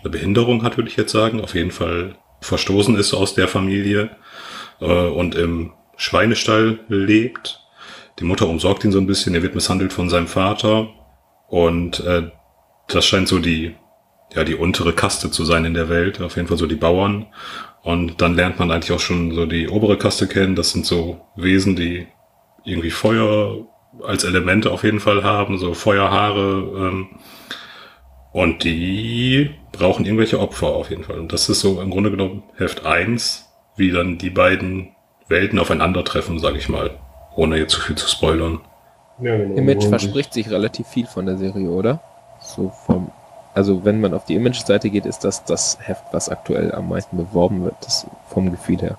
eine 0.00 0.10
Behinderung 0.10 0.62
hat, 0.62 0.76
würde 0.76 0.88
ich 0.88 0.96
jetzt 0.96 1.12
sagen. 1.12 1.40
Auf 1.40 1.54
jeden 1.54 1.70
Fall 1.70 2.16
verstoßen 2.40 2.96
ist 2.96 3.14
aus 3.14 3.34
der 3.34 3.48
Familie 3.48 4.10
äh, 4.80 4.84
und 4.84 5.34
im 5.34 5.72
Schweinestall 5.96 6.80
lebt. 6.88 7.60
Die 8.18 8.24
Mutter 8.24 8.48
umsorgt 8.48 8.84
ihn 8.84 8.92
so 8.92 8.98
ein 8.98 9.06
bisschen, 9.06 9.34
er 9.34 9.42
wird 9.42 9.54
misshandelt 9.54 9.92
von 9.92 10.08
seinem 10.08 10.26
Vater 10.26 10.88
und 11.48 12.00
äh, 12.00 12.30
das 12.88 13.06
scheint 13.06 13.28
so 13.28 13.38
die 13.38 13.74
ja 14.34 14.44
die 14.44 14.54
untere 14.54 14.92
Kaste 14.92 15.30
zu 15.30 15.44
sein 15.44 15.64
in 15.64 15.74
der 15.74 15.88
Welt, 15.88 16.20
auf 16.20 16.36
jeden 16.36 16.48
Fall 16.48 16.58
so 16.58 16.66
die 16.66 16.74
Bauern. 16.74 17.26
Und 17.82 18.20
dann 18.20 18.34
lernt 18.34 18.58
man 18.58 18.70
eigentlich 18.70 18.92
auch 18.92 19.00
schon 19.00 19.32
so 19.32 19.46
die 19.46 19.68
obere 19.68 19.96
Kaste 19.96 20.26
kennen. 20.26 20.56
Das 20.56 20.70
sind 20.70 20.84
so 20.84 21.20
Wesen, 21.36 21.76
die 21.76 22.08
irgendwie 22.64 22.90
Feuer 22.90 23.64
als 24.02 24.24
Elemente 24.24 24.70
auf 24.72 24.82
jeden 24.82 25.00
Fall 25.00 25.22
haben, 25.22 25.58
so 25.58 25.72
Feuerhaare. 25.72 26.72
Ähm, 26.76 27.08
und 28.32 28.64
die 28.64 29.50
brauchen 29.72 30.04
irgendwelche 30.04 30.40
Opfer 30.40 30.66
auf 30.66 30.90
jeden 30.90 31.04
Fall. 31.04 31.18
Und 31.18 31.32
das 31.32 31.48
ist 31.48 31.60
so 31.60 31.80
im 31.80 31.90
Grunde 31.90 32.10
genommen 32.10 32.42
Heft 32.56 32.84
1, 32.84 33.48
wie 33.76 33.90
dann 33.90 34.18
die 34.18 34.30
beiden 34.30 34.94
Welten 35.28 35.58
aufeinandertreffen, 35.58 36.38
sage 36.38 36.58
ich 36.58 36.68
mal. 36.68 36.90
Ohne 37.34 37.56
jetzt 37.58 37.72
zu 37.72 37.80
viel 37.80 37.96
zu 37.96 38.08
spoilern. 38.08 38.60
Ja, 39.20 39.36
genau. 39.36 39.56
Image 39.56 39.84
verspricht 39.84 40.34
sich 40.34 40.50
relativ 40.50 40.86
viel 40.88 41.06
von 41.06 41.26
der 41.26 41.38
Serie, 41.38 41.70
oder? 41.70 42.02
So 42.40 42.72
vom, 42.84 43.10
also 43.56 43.84
wenn 43.84 44.00
man 44.00 44.12
auf 44.12 44.26
die 44.26 44.34
Image-Seite 44.34 44.90
geht, 44.90 45.06
ist 45.06 45.24
das 45.24 45.44
das 45.44 45.78
Heft, 45.80 46.04
was 46.12 46.28
aktuell 46.28 46.72
am 46.72 46.88
meisten 46.90 47.16
beworben 47.16 47.64
wird, 47.64 47.74
das 47.80 48.06
vom 48.28 48.50
Gefühl 48.50 48.78
her. 48.78 48.98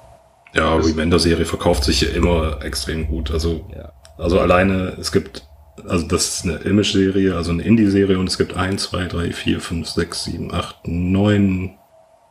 Ja, 0.54 0.76
Remender-Serie 0.76 1.46
verkauft 1.46 1.84
sich 1.84 2.16
immer 2.16 2.64
extrem 2.64 3.08
gut. 3.08 3.32
Also 3.32 3.66
Ja. 3.76 3.94
Also 4.18 4.40
alleine, 4.40 4.98
es 5.00 5.12
gibt, 5.12 5.44
also 5.88 6.08
das 6.08 6.28
ist 6.28 6.46
eine 6.46 6.56
Image-Serie, 6.56 7.36
also 7.36 7.52
eine 7.52 7.62
Indie-Serie 7.62 8.18
und 8.18 8.28
es 8.28 8.40
gibt 8.40 8.58
1, 8.58 8.82
2, 8.82 9.06
3, 9.06 9.32
4, 9.32 9.62
5, 9.62 9.88
6, 9.88 10.24
7, 10.24 10.54
8, 10.54 10.88
9 10.88 11.78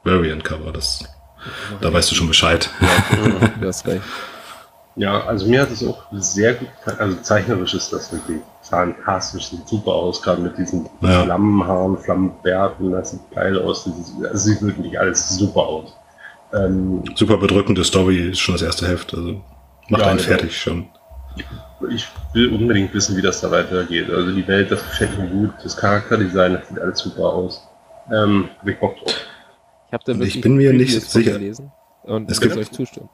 Variant-Cover. 0.03 0.73
Das, 0.73 1.05
da 1.81 1.93
weißt 1.93 2.11
du 2.11 2.17
schon 2.17 2.27
Bescheid. 2.29 2.71
Du 3.61 3.69
hast 3.69 3.87
recht. 3.87 4.03
Ja, 4.97 5.25
also 5.27 5.47
mir 5.47 5.61
hat 5.61 5.71
es 5.71 5.87
auch 5.87 6.03
sehr 6.13 6.55
gut 6.55 6.69
gefallen. 6.79 6.99
Also 6.99 7.17
zeichnerisch 7.23 7.75
ist 7.75 7.93
das 7.93 8.13
wirklich 8.13 8.41
fantastisch, 8.69 9.49
sieht 9.49 9.67
super 9.69 9.93
aus, 9.93 10.21
gerade 10.23 10.43
mit 10.43 10.57
diesen 10.59 10.89
Ja. 11.01 11.23
Flammenhaaren, 11.25 11.97
Flammenbärten, 11.99 12.93
das 12.93 13.13
sieht 13.13 13.31
geil 13.35 13.59
aus. 13.61 13.85
Das 13.85 13.97
ist, 13.99 14.15
das 14.23 14.45
sieht 14.45 14.63
wirklich 14.63 14.99
alles 14.99 15.37
super 15.37 15.61
aus. 15.67 15.97
Ähm, 16.55 17.03
Super 17.15 17.37
bedrückende 17.39 17.83
Story, 17.85 18.31
ist 18.31 18.39
schon 18.39 18.55
das 18.55 18.63
erste 18.63 18.87
Heft. 18.89 19.13
Also 19.15 19.41
macht 19.89 20.03
Ja, 20.03 20.09
einen 20.09 20.19
genau. 20.19 20.29
fertig 20.29 20.57
schon. 20.57 20.89
ich 21.91 22.07
will 22.33 22.53
unbedingt 22.55 22.95
wissen, 22.95 23.17
wie 23.17 23.23
das 23.23 23.41
da 23.41 23.51
weitergeht. 23.51 24.09
Also 24.11 24.33
die 24.33 24.47
Welt, 24.47 24.71
das 24.71 24.81
gefällt 24.83 25.19
mir 25.19 25.29
gut. 25.29 25.51
Das 25.63 25.77
Charakterdesign, 25.77 26.55
das 26.55 26.69
sieht 26.69 26.79
alles 26.79 26.99
super 27.01 27.25
aus. 27.25 27.67
Ähm, 28.13 28.49
hab 28.59 28.69
ich 28.69 28.79
Bock 28.79 28.97
drauf. 28.97 29.15
Ich 29.89 29.93
habe 29.93 30.05
da 30.07 30.13
wirklich 30.15 30.37
ich 30.37 30.41
bin 30.41 30.57
mir 30.57 30.73
nicht 30.73 30.93
Previews 30.95 31.13
sicher. 31.13 31.33
gelesen 31.33 31.73
und 32.05 32.31
Es 32.31 32.41
gibt- 32.41 32.57
euch 32.57 32.71
zustimmen. 32.71 33.09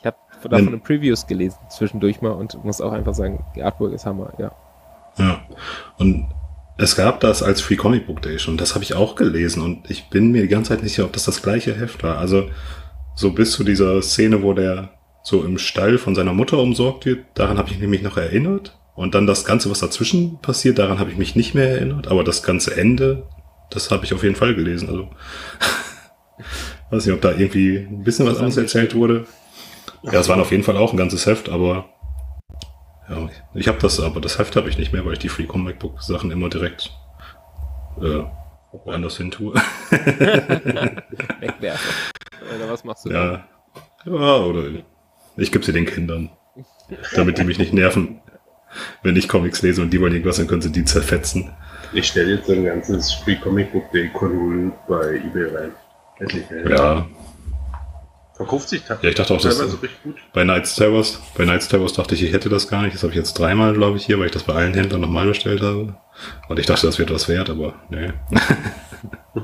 Ich 0.00 0.06
habe 0.06 0.16
davon 0.44 0.68
eine 0.68 0.78
Previews 0.78 1.26
gelesen 1.26 1.58
zwischendurch 1.70 2.20
mal 2.20 2.30
und 2.32 2.62
muss 2.64 2.80
auch 2.80 2.92
einfach 2.92 3.14
sagen, 3.14 3.44
die 3.56 3.62
Artwork 3.62 3.92
ist 3.94 4.06
Hammer, 4.06 4.32
ja. 4.38 4.52
Ja. 5.18 5.40
Und 5.98 6.28
es 6.78 6.94
gab 6.94 7.20
das 7.20 7.42
als 7.42 7.60
Free 7.60 7.76
Comic 7.76 8.06
Book 8.06 8.22
Day 8.22 8.38
schon. 8.38 8.56
Das 8.56 8.74
habe 8.74 8.84
ich 8.84 8.94
auch 8.94 9.16
gelesen 9.16 9.62
und 9.62 9.90
ich 9.90 10.08
bin 10.10 10.30
mir 10.30 10.42
die 10.42 10.48
ganze 10.48 10.70
Zeit 10.70 10.82
nicht 10.82 10.92
sicher, 10.92 11.04
ob 11.04 11.12
das 11.12 11.24
das 11.24 11.42
gleiche 11.42 11.74
Heft 11.74 12.02
war. 12.04 12.18
Also 12.18 12.48
so 13.16 13.32
bis 13.32 13.50
zu 13.50 13.64
dieser 13.64 14.00
Szene, 14.00 14.42
wo 14.42 14.52
der 14.52 14.90
so 15.24 15.44
im 15.44 15.58
Stall 15.58 15.98
von 15.98 16.14
seiner 16.14 16.32
Mutter 16.32 16.58
umsorgt 16.58 17.04
wird, 17.04 17.24
daran 17.34 17.58
habe 17.58 17.70
ich 17.70 17.78
mich 17.80 18.02
noch 18.02 18.16
erinnert. 18.16 18.78
Und 18.94 19.14
dann 19.14 19.26
das 19.26 19.44
Ganze, 19.44 19.70
was 19.70 19.80
dazwischen 19.80 20.40
passiert, 20.40 20.78
daran 20.78 20.98
habe 20.98 21.10
ich 21.10 21.16
mich 21.16 21.36
nicht 21.36 21.54
mehr 21.54 21.68
erinnert. 21.68 22.08
Aber 22.08 22.24
das 22.24 22.42
ganze 22.42 22.76
Ende, 22.76 23.28
das 23.70 23.90
habe 23.90 24.04
ich 24.04 24.14
auf 24.14 24.22
jeden 24.22 24.36
Fall 24.36 24.54
gelesen. 24.54 24.88
Also 24.88 25.08
weiß 26.90 27.06
nicht, 27.06 27.14
ob 27.14 27.20
da 27.20 27.32
irgendwie 27.32 27.76
ein 27.76 28.04
bisschen 28.04 28.26
was 28.26 28.36
anderes 28.36 28.56
erzählt 28.56 28.94
wurde. 28.94 29.26
Ja, 30.02 30.20
es 30.20 30.28
waren 30.28 30.40
auf 30.40 30.52
jeden 30.52 30.62
Fall 30.62 30.76
auch 30.76 30.92
ein 30.92 30.96
ganzes 30.96 31.26
Heft, 31.26 31.48
aber 31.48 31.88
ja, 33.08 33.28
ich 33.54 33.68
habe 33.68 33.78
das, 33.78 34.00
aber 34.00 34.20
das 34.20 34.38
Heft 34.38 34.56
habe 34.56 34.68
ich 34.68 34.78
nicht 34.78 34.92
mehr, 34.92 35.04
weil 35.04 35.14
ich 35.14 35.18
die 35.18 35.28
Free 35.28 35.46
Comic 35.46 35.78
Book 35.78 36.02
Sachen 36.02 36.30
immer 36.30 36.48
direkt 36.48 36.90
äh, 38.00 38.24
woanders 38.72 39.16
hin 39.16 39.30
tue. 39.30 39.54
Wegwerfen. 41.40 41.90
Oder 42.56 42.70
was 42.70 42.84
machst 42.84 43.06
du? 43.06 43.10
ja. 43.10 43.44
ja, 44.04 44.36
oder 44.36 44.64
ich 45.36 45.52
gebe 45.52 45.64
sie 45.64 45.72
den 45.72 45.86
Kindern, 45.86 46.30
damit 47.14 47.38
die 47.38 47.44
mich 47.44 47.58
nicht 47.58 47.72
nerven. 47.72 48.20
Wenn 49.02 49.16
ich 49.16 49.28
Comics 49.28 49.62
lese 49.62 49.80
und 49.80 49.90
die 49.90 50.00
wollen 50.00 50.12
irgendwas, 50.12 50.36
dann 50.36 50.46
können 50.46 50.60
sie 50.60 50.72
die 50.72 50.84
zerfetzen. 50.84 51.50
Ich 51.92 52.08
stelle 52.08 52.34
jetzt 52.34 52.50
ein 52.50 52.64
ganzes 52.64 53.12
Free 53.12 53.36
Comic 53.36 53.72
Book 53.72 53.90
Day 53.92 54.10
Konvol 54.10 54.72
bei 54.86 55.16
eBay 55.16 55.56
rein. 55.56 55.72
Ja, 56.68 57.06
Verkauft 58.38 58.68
sich 58.70 58.82
Ja, 58.88 58.96
ich 59.02 59.14
dachte 59.16 59.34
auch, 59.34 59.40
das- 59.40 59.58
gut. 59.58 59.90
bei 60.32 60.44
Knights 60.44 60.76
Terrors, 60.76 61.20
bei 61.36 61.44
Knights 61.44 61.68
Terrors 61.68 61.92
dachte 61.92 62.14
ich, 62.14 62.22
ich 62.22 62.32
hätte 62.32 62.48
das 62.48 62.68
gar 62.68 62.82
nicht. 62.82 62.94
Das 62.94 63.02
habe 63.02 63.10
ich 63.12 63.18
jetzt 63.18 63.34
dreimal, 63.38 63.74
glaube 63.74 63.96
ich, 63.98 64.06
hier, 64.06 64.18
weil 64.18 64.26
ich 64.26 64.32
das 64.32 64.44
bei 64.44 64.54
allen 64.54 64.72
Händlern 64.74 65.00
nochmal 65.02 65.26
bestellt 65.26 65.60
habe. 65.60 65.94
Und 66.48 66.58
ich 66.58 66.64
dachte, 66.66 66.86
das 66.86 66.98
wird 66.98 67.12
was 67.12 67.28
wert, 67.28 67.50
aber 67.50 67.74
nee. 67.90 68.12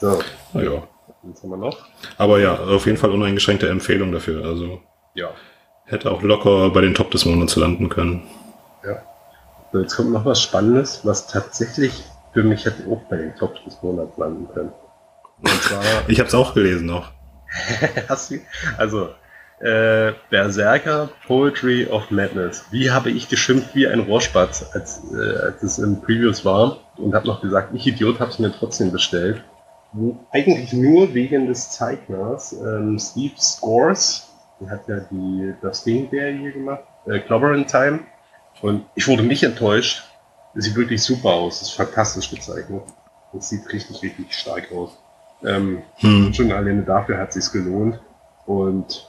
So, 0.00 0.20
Naja. 0.52 0.82
was 1.22 1.42
haben 1.42 1.50
wir 1.50 1.56
noch? 1.56 1.76
Aber 2.18 2.38
ja, 2.40 2.54
auf 2.56 2.86
jeden 2.86 2.98
Fall 2.98 3.10
uneingeschränkte 3.10 3.68
Empfehlung 3.68 4.12
dafür. 4.12 4.44
Also 4.44 4.80
Ja. 5.14 5.30
hätte 5.86 6.10
auch 6.10 6.22
locker 6.22 6.70
bei 6.70 6.80
den 6.80 6.94
Top 6.94 7.10
des 7.10 7.24
Monats 7.24 7.56
landen 7.56 7.88
können. 7.88 8.22
Ja. 8.84 9.02
So, 9.72 9.80
jetzt 9.80 9.96
kommt 9.96 10.12
noch 10.12 10.24
was 10.24 10.40
Spannendes, 10.42 11.00
was 11.04 11.26
tatsächlich 11.26 12.04
für 12.32 12.42
mich 12.44 12.64
hätte 12.64 12.88
auch 12.88 13.00
bei 13.10 13.16
den 13.16 13.34
Top 13.36 13.54
des 13.64 13.80
Monats 13.82 14.16
landen 14.18 14.48
können. 14.54 14.72
Und 15.40 15.62
zwar, 15.62 15.82
Ich 16.08 16.18
habe 16.20 16.28
es 16.28 16.34
auch 16.34 16.54
gelesen 16.54 16.86
noch. 16.86 17.10
also, 18.76 19.08
äh, 19.60 20.12
Berserker 20.30 21.10
Poetry 21.26 21.86
of 21.86 22.10
Madness. 22.10 22.64
Wie 22.70 22.90
habe 22.90 23.10
ich 23.10 23.28
geschimpft 23.28 23.74
wie 23.74 23.86
ein 23.88 24.00
Rohrspatz, 24.00 24.64
als, 24.72 25.00
äh, 25.12 25.38
als 25.38 25.62
es 25.62 25.78
im 25.78 26.00
Previews 26.00 26.44
war 26.44 26.78
und 26.96 27.14
habe 27.14 27.26
noch 27.26 27.40
gesagt, 27.40 27.74
ich 27.74 27.86
Idiot 27.86 28.20
habe 28.20 28.30
es 28.30 28.38
mir 28.38 28.52
trotzdem 28.52 28.92
bestellt. 28.92 29.42
Wo- 29.92 30.16
Eigentlich 30.30 30.72
nur 30.72 31.12
wegen 31.14 31.46
des 31.48 31.70
Zeichners, 31.70 32.52
ähm, 32.52 32.98
Steve 32.98 33.34
Scores, 33.38 34.24
Die 34.60 34.68
hat 34.68 34.88
ja 34.88 34.98
die, 35.10 35.54
das 35.62 35.84
Ding-Serie 35.84 36.52
gemacht, 36.52 36.82
äh, 37.06 37.20
Clobber 37.20 37.54
in 37.54 37.66
Time. 37.66 38.00
Und 38.60 38.84
ich 38.96 39.06
wurde 39.06 39.22
nicht 39.22 39.44
enttäuscht. 39.44 40.02
Es 40.54 40.64
sieht 40.64 40.74
wirklich 40.76 41.00
super 41.02 41.28
aus. 41.30 41.62
Es 41.62 41.68
ist 41.68 41.74
fantastisch 41.74 42.28
gezeichnet. 42.30 42.82
Es 43.36 43.48
sieht 43.50 43.72
richtig, 43.72 44.02
richtig 44.02 44.32
stark 44.34 44.72
aus. 44.72 44.98
Ähm, 45.44 45.82
Hm. 45.96 46.32
Schon 46.34 46.50
alleine 46.52 46.82
dafür 46.82 47.18
hat 47.18 47.32
sich's 47.32 47.52
gelohnt. 47.52 48.00
Und 48.46 49.08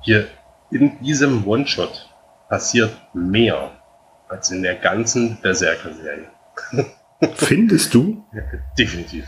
hier 0.00 0.26
in 0.70 0.98
diesem 1.02 1.46
One-Shot 1.46 2.08
passiert 2.48 2.90
mehr 3.14 3.70
als 4.28 4.50
in 4.50 4.62
der 4.62 4.76
ganzen 4.76 5.38
Berserker-Serie. 5.40 6.28
Findest 7.34 7.94
du? 7.94 8.24
Ja, 8.32 8.42
definitiv. 8.78 9.26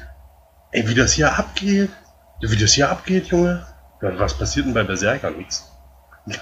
Ey, 0.73 0.87
wie 0.89 0.95
das 0.95 1.13
hier 1.13 1.37
abgeht. 1.37 1.91
Wie 2.41 2.57
das 2.57 2.73
hier 2.73 2.89
abgeht, 2.91 3.27
Junge. 3.27 3.67
Was 4.01 4.35
passiert 4.39 4.67
denn 4.67 4.75
bei 4.75 4.83
Berserker? 4.85 5.31
Nix. 5.31 5.71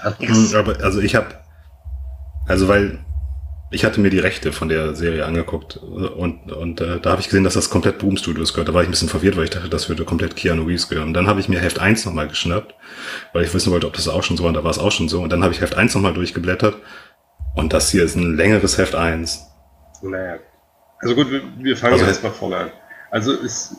Gar 0.03 0.15
nichts. 0.19 0.53
Hm, 0.53 0.59
Aber 0.59 0.83
also 0.83 0.99
ich 1.01 1.15
habe, 1.15 1.27
also 2.47 2.67
weil 2.67 2.99
ich 3.71 3.85
hatte 3.85 3.99
mir 4.01 4.09
die 4.09 4.19
Rechte 4.19 4.51
von 4.51 4.67
der 4.69 4.95
Serie 4.95 5.25
angeguckt 5.25 5.77
äh, 5.77 5.85
und 5.85 6.51
und 6.51 6.81
äh, 6.81 6.99
da 6.99 7.11
habe 7.11 7.21
ich 7.21 7.27
gesehen, 7.27 7.43
dass 7.43 7.53
das 7.53 7.69
komplett 7.69 7.99
Boom 7.99 8.17
Studios 8.17 8.53
gehört. 8.53 8.69
Da 8.69 8.73
war 8.73 8.81
ich 8.81 8.87
ein 8.87 8.91
bisschen 8.91 9.09
verwirrt, 9.09 9.37
weil 9.37 9.43
ich 9.45 9.49
dachte, 9.51 9.69
das 9.69 9.89
würde 9.89 10.05
komplett 10.05 10.35
Keanu 10.35 10.63
Reeves 10.63 10.89
gehören. 10.89 11.09
Und 11.09 11.13
dann 11.13 11.27
habe 11.27 11.39
ich 11.39 11.49
mir 11.49 11.59
Heft 11.59 11.79
1 11.79 12.05
nochmal 12.05 12.27
geschnappt, 12.27 12.73
weil 13.33 13.43
ich 13.43 13.53
wissen 13.53 13.71
wollte, 13.71 13.87
ob 13.87 13.93
das 13.93 14.07
auch 14.07 14.23
schon 14.23 14.37
so 14.37 14.43
war. 14.43 14.49
Und 14.49 14.55
da 14.55 14.63
war 14.63 14.71
es 14.71 14.79
auch 14.79 14.91
schon 14.91 15.09
so. 15.09 15.21
Und 15.21 15.31
dann 15.31 15.43
habe 15.43 15.53
ich 15.53 15.61
Heft 15.61 15.75
1 15.75 15.93
nochmal 15.95 16.13
durchgeblättert 16.13 16.75
und 17.55 17.73
das 17.73 17.89
hier 17.89 18.03
ist 18.03 18.15
ein 18.15 18.35
längeres 18.35 18.77
Heft 18.77 18.95
1. 18.95 19.45
Naja. 20.01 20.37
Also 20.99 21.15
gut, 21.15 21.29
wir, 21.31 21.41
wir 21.57 21.77
fangen 21.77 21.93
Also- 21.93 22.05
erstmal 22.05 22.31
vorne 22.31 22.57
an. 22.57 22.71
Also 23.11 23.33
es 23.33 23.75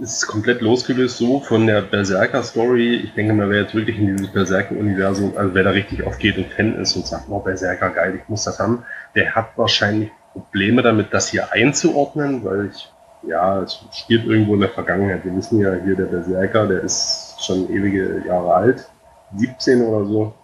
ist 0.00 0.26
komplett 0.26 0.60
losgelöst 0.60 1.16
so 1.16 1.40
von 1.40 1.66
der 1.66 1.82
Berserker-Story. 1.82 2.96
Ich 3.04 3.14
denke 3.14 3.32
mal, 3.32 3.48
wer 3.48 3.62
jetzt 3.62 3.74
wirklich 3.74 3.96
in 3.98 4.16
dieses 4.16 4.32
Berserker-Universum, 4.32 5.36
also 5.36 5.54
wer 5.54 5.64
da 5.64 5.70
richtig 5.70 6.02
aufgeht 6.04 6.36
und 6.36 6.46
Fan 6.52 6.74
ist 6.80 6.94
und 6.96 7.06
sagt, 7.06 7.24
oh, 7.28 7.38
Berserker, 7.40 7.90
geil, 7.90 8.18
ich 8.22 8.28
muss 8.28 8.44
das 8.44 8.58
haben, 8.58 8.84
der 9.14 9.34
hat 9.34 9.56
wahrscheinlich 9.56 10.10
Probleme 10.32 10.82
damit, 10.82 11.12
das 11.12 11.28
hier 11.28 11.52
einzuordnen, 11.52 12.44
weil 12.44 12.70
ich, 12.72 12.90
ja, 13.28 13.60
es 13.60 13.84
spielt 13.92 14.24
irgendwo 14.26 14.54
in 14.54 14.60
der 14.60 14.70
Vergangenheit. 14.70 15.24
Wir 15.24 15.34
wissen 15.36 15.60
ja 15.60 15.74
hier, 15.84 15.94
der 15.94 16.06
Berserker, 16.06 16.66
der 16.66 16.80
ist 16.82 17.36
schon 17.44 17.68
ewige 17.70 18.22
Jahre 18.26 18.54
alt, 18.54 18.88
17 19.36 19.82
oder 19.82 20.06
so. 20.06 20.34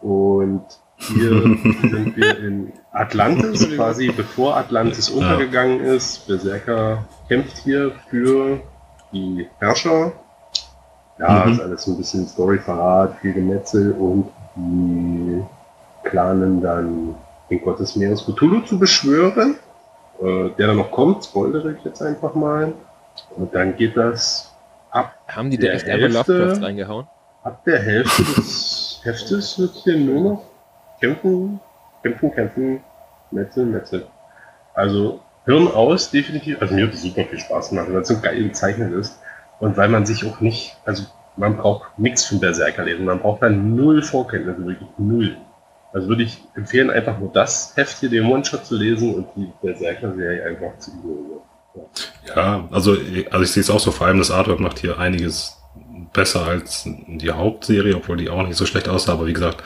Und 0.00 0.62
hier 0.98 1.30
sind 1.82 2.16
wir 2.16 2.38
in 2.38 2.72
Atlantis, 2.92 3.68
quasi 3.74 4.10
bevor 4.12 4.56
Atlantis 4.56 5.10
untergegangen 5.10 5.80
ist. 5.80 6.26
Berserker 6.26 7.04
kämpft 7.28 7.58
hier 7.58 7.92
für 8.08 8.60
die 9.12 9.46
Herrscher. 9.58 10.12
Ja, 11.18 11.44
Mhm. 11.46 11.52
ist 11.52 11.60
alles 11.60 11.82
so 11.84 11.92
ein 11.92 11.96
bisschen 11.98 12.26
Story-Verrat, 12.26 13.18
viel 13.20 13.32
Gemetzel 13.34 13.92
und 13.92 14.26
die 14.56 15.42
planen 16.08 16.60
dann 16.60 17.14
den 17.50 17.60
Gott 17.62 17.78
des 17.80 17.96
Meeres 17.96 18.24
Cthulhu 18.24 18.60
zu 18.62 18.78
beschwören, 18.78 19.56
äh, 20.20 20.50
der 20.58 20.68
dann 20.68 20.76
noch 20.76 20.90
kommt, 20.90 21.24
spoilere 21.24 21.72
ich 21.72 21.84
jetzt 21.84 22.00
einfach 22.02 22.34
mal. 22.34 22.72
Und 23.36 23.54
dann 23.54 23.76
geht 23.76 23.96
das 23.96 24.52
ab 24.90 25.14
Haben 25.28 25.50
die 25.50 25.56
da 25.58 25.66
Der 25.66 25.74
echt 25.74 25.86
Hälfte- 25.86 26.32
Lovecraft 26.38 26.62
reingehauen? 26.64 27.06
Ab 27.42 27.62
der 27.64 27.78
Hälfte 27.80 28.22
des 28.22 29.00
Heftes 29.04 29.58
wird 29.58 29.72
hier 29.84 29.98
nur 29.98 30.20
noch 30.32 30.42
kämpfen, 31.00 31.60
kämpfen, 32.02 32.32
kämpfen, 32.32 32.80
Metzel, 33.30 33.66
Metzel. 33.66 34.06
Also 34.74 35.20
Hirn 35.44 35.68
aus, 35.68 36.10
definitiv. 36.10 36.60
Also 36.62 36.74
mir 36.74 36.86
hat 36.86 36.94
es 36.94 37.02
super 37.02 37.24
viel 37.24 37.38
Spaß 37.38 37.68
gemacht, 37.68 37.88
weil 37.90 38.00
es 38.00 38.08
so 38.08 38.18
geil 38.18 38.42
gezeichnet 38.44 38.92
ist. 38.94 39.18
Und 39.60 39.76
weil 39.76 39.88
man 39.90 40.06
sich 40.06 40.24
auch 40.26 40.40
nicht, 40.40 40.74
also 40.86 41.04
man 41.36 41.56
braucht 41.58 41.98
nichts 41.98 42.24
von 42.24 42.40
Berserker 42.40 42.84
lesen. 42.84 43.04
Man 43.04 43.20
braucht 43.20 43.42
dann 43.42 43.76
null 43.76 44.02
Vorkenntnisse, 44.02 44.64
wirklich 44.66 44.88
null. 44.96 45.36
Also 45.94 46.08
würde 46.08 46.24
ich 46.24 46.42
empfehlen, 46.56 46.90
einfach 46.90 47.20
nur 47.20 47.30
das 47.32 47.76
Heft 47.76 48.00
hier, 48.00 48.10
den 48.10 48.26
One-Shot 48.26 48.66
zu 48.66 48.76
lesen 48.76 49.14
und 49.14 49.28
die 49.36 49.48
Berserker-Serie 49.62 50.44
einfach 50.44 50.76
zu 50.78 50.90
ignorieren. 50.90 51.40
Ja, 52.26 52.68
also, 52.72 52.96
also 53.30 53.44
ich 53.44 53.52
sehe 53.52 53.60
es 53.60 53.70
auch 53.70 53.78
so, 53.78 53.92
vor 53.92 54.08
allem 54.08 54.18
das 54.18 54.32
Artwork 54.32 54.58
macht 54.58 54.80
hier 54.80 54.98
einiges 54.98 55.56
besser 56.12 56.46
als 56.46 56.82
die 56.84 57.30
Hauptserie, 57.30 57.94
obwohl 57.94 58.16
die 58.16 58.28
auch 58.28 58.44
nicht 58.44 58.56
so 58.56 58.66
schlecht 58.66 58.88
aussah, 58.88 59.12
aber 59.12 59.26
wie 59.26 59.32
gesagt, 59.32 59.62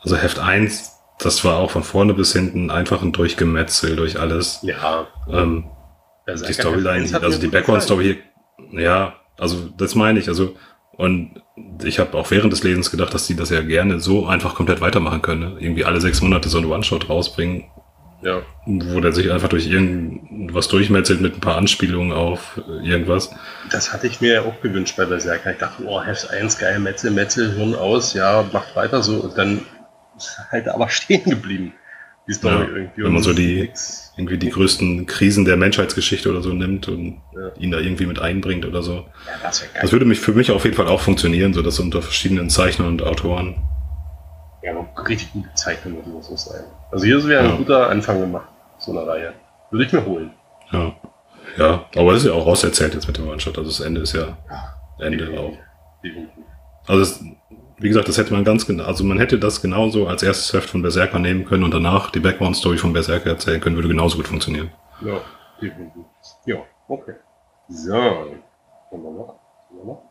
also 0.00 0.16
Heft 0.16 0.38
1, 0.38 1.00
das 1.18 1.44
war 1.44 1.58
auch 1.58 1.72
von 1.72 1.82
vorne 1.82 2.14
bis 2.14 2.32
hinten 2.32 2.70
einfach 2.70 3.02
ein 3.02 3.12
Durchgemetzel 3.12 3.96
durch 3.96 4.20
alles. 4.20 4.60
Ja, 4.62 5.08
Ähm, 5.28 5.64
die 6.28 6.52
Storyline, 6.52 7.08
also 7.20 7.40
die 7.40 7.48
Background-Story 7.48 8.18
hier, 8.70 8.80
ja, 8.80 9.14
also 9.36 9.68
das 9.76 9.96
meine 9.96 10.20
ich, 10.20 10.28
also 10.28 10.54
und 10.96 11.42
ich 11.84 11.98
habe 11.98 12.16
auch 12.16 12.30
während 12.30 12.52
des 12.52 12.62
Lesens 12.62 12.90
gedacht, 12.90 13.12
dass 13.14 13.26
die 13.26 13.36
das 13.36 13.50
ja 13.50 13.60
gerne 13.62 13.98
so 14.00 14.26
einfach 14.26 14.54
komplett 14.54 14.80
weitermachen 14.80 15.22
können. 15.22 15.54
Ne? 15.54 15.56
Irgendwie 15.60 15.84
alle 15.84 16.00
sechs 16.00 16.20
Monate 16.22 16.48
so 16.48 16.58
einen 16.58 16.70
One-Shot 16.70 17.08
rausbringen, 17.08 17.64
Ja, 18.22 18.42
wo 18.66 19.00
der 19.00 19.12
sich 19.12 19.32
einfach 19.32 19.48
durch 19.48 19.66
irgendwas 19.68 20.68
durchmetzelt 20.68 21.20
mit 21.20 21.34
ein 21.36 21.40
paar 21.40 21.56
Anspielungen 21.56 22.12
auf 22.12 22.60
irgendwas. 22.84 23.30
Das 23.70 23.92
hatte 23.92 24.06
ich 24.06 24.20
mir 24.20 24.34
ja 24.34 24.42
auch 24.42 24.60
gewünscht 24.60 24.96
bei 24.96 25.06
Berserker. 25.06 25.52
Ich 25.52 25.58
dachte, 25.58 25.82
oh, 25.84 26.00
Heft 26.02 26.30
1, 26.30 26.58
geil, 26.58 26.78
Metzel, 26.78 27.10
Metzel, 27.10 27.52
Hirn 27.54 27.74
aus, 27.74 28.14
ja, 28.14 28.44
macht 28.52 28.76
weiter 28.76 29.02
so. 29.02 29.16
Und 29.22 29.36
dann 29.38 29.62
ist 30.16 30.38
halt 30.50 30.68
aber 30.68 30.88
stehen 30.90 31.24
geblieben, 31.24 31.72
die 32.28 32.34
Story 32.34 32.54
Ja, 32.54 32.76
irgendwie. 32.76 33.02
wenn 33.04 33.12
man 33.12 33.22
so 33.22 33.32
die- 33.32 33.62
nix. 33.62 34.01
Irgendwie 34.16 34.36
die 34.38 34.50
größten 34.50 35.06
Krisen 35.06 35.44
der 35.44 35.56
Menschheitsgeschichte 35.56 36.30
oder 36.30 36.42
so 36.42 36.50
nimmt 36.50 36.88
und 36.88 37.20
Ja. 37.34 37.50
ihn 37.58 37.70
da 37.70 37.78
irgendwie 37.78 38.06
mit 38.06 38.18
einbringt 38.20 38.66
oder 38.66 38.82
so. 38.82 38.94
Ja, 38.94 39.06
das. 39.42 39.64
Das 39.80 39.92
würde 39.92 40.04
mich 40.04 40.20
für 40.20 40.32
mich 40.32 40.50
auf 40.50 40.64
jeden 40.64 40.76
Fall 40.76 40.88
auch 40.88 41.00
funktionieren, 41.00 41.54
so 41.54 41.62
dass 41.62 41.78
unter 41.80 42.02
verschiedenen 42.02 42.50
Zeichnern 42.50 42.88
und 42.88 43.02
Autoren. 43.02 43.56
ja, 44.62 44.72
aber 44.78 45.08
richtig 45.08 45.32
gut 45.32 45.44
gezeichnet 45.48 46.06
muss 46.06 46.28
das 46.30 46.44
sein. 46.44 46.62
Also 46.92 47.04
hier 47.04 47.24
wäre 47.26 47.44
Ja. 47.44 47.50
ein 47.50 47.56
guter 47.56 47.88
Anfang 47.88 48.20
gemacht, 48.20 48.46
so 48.78 48.92
eine 48.92 49.06
Reihe. 49.06 49.32
Würde 49.70 49.86
ich 49.86 49.92
mir 49.92 50.04
holen. 50.04 50.30
Ja. 50.70 50.94
Ja, 51.58 51.84
aber 51.96 52.12
es 52.12 52.22
ist 52.22 52.28
ja 52.28 52.34
auch 52.34 52.46
rauserzählt 52.46 52.94
jetzt 52.94 53.06
mit 53.08 53.18
dem 53.18 53.28
One-Shot. 53.28 53.58
Also 53.58 53.68
das 53.70 53.80
Ende 53.80 54.02
ist 54.02 54.12
ja 54.14 54.38
Ende 55.00 55.18
Definitiv. 55.18 55.40
auch. 55.40 55.52
Definitiv. 56.04 56.44
Also 56.86 57.02
es, 57.02 57.24
wie 57.82 57.88
gesagt, 57.88 58.08
das 58.08 58.18
hätte 58.18 58.32
man 58.32 58.44
ganz 58.44 58.66
genau, 58.66 58.84
also 58.84 59.04
man 59.04 59.18
hätte 59.18 59.38
das 59.38 59.60
genauso 59.60 60.06
als 60.06 60.22
erstes 60.22 60.52
Heft 60.52 60.70
von 60.70 60.82
Berserker 60.82 61.18
nehmen 61.18 61.44
können 61.44 61.64
und 61.64 61.74
danach 61.74 62.10
die 62.10 62.20
Background-Story 62.20 62.78
von 62.78 62.92
Berserker 62.92 63.30
erzählen 63.30 63.60
können, 63.60 63.76
würde 63.76 63.88
genauso 63.88 64.16
gut 64.16 64.28
funktionieren. 64.28 64.70
Ja, 65.00 65.20
definitiv. 65.60 66.04
Ja, 66.46 66.56
okay. 66.88 67.14
So, 67.68 67.92
wir 67.92 68.98
noch? 68.98 70.02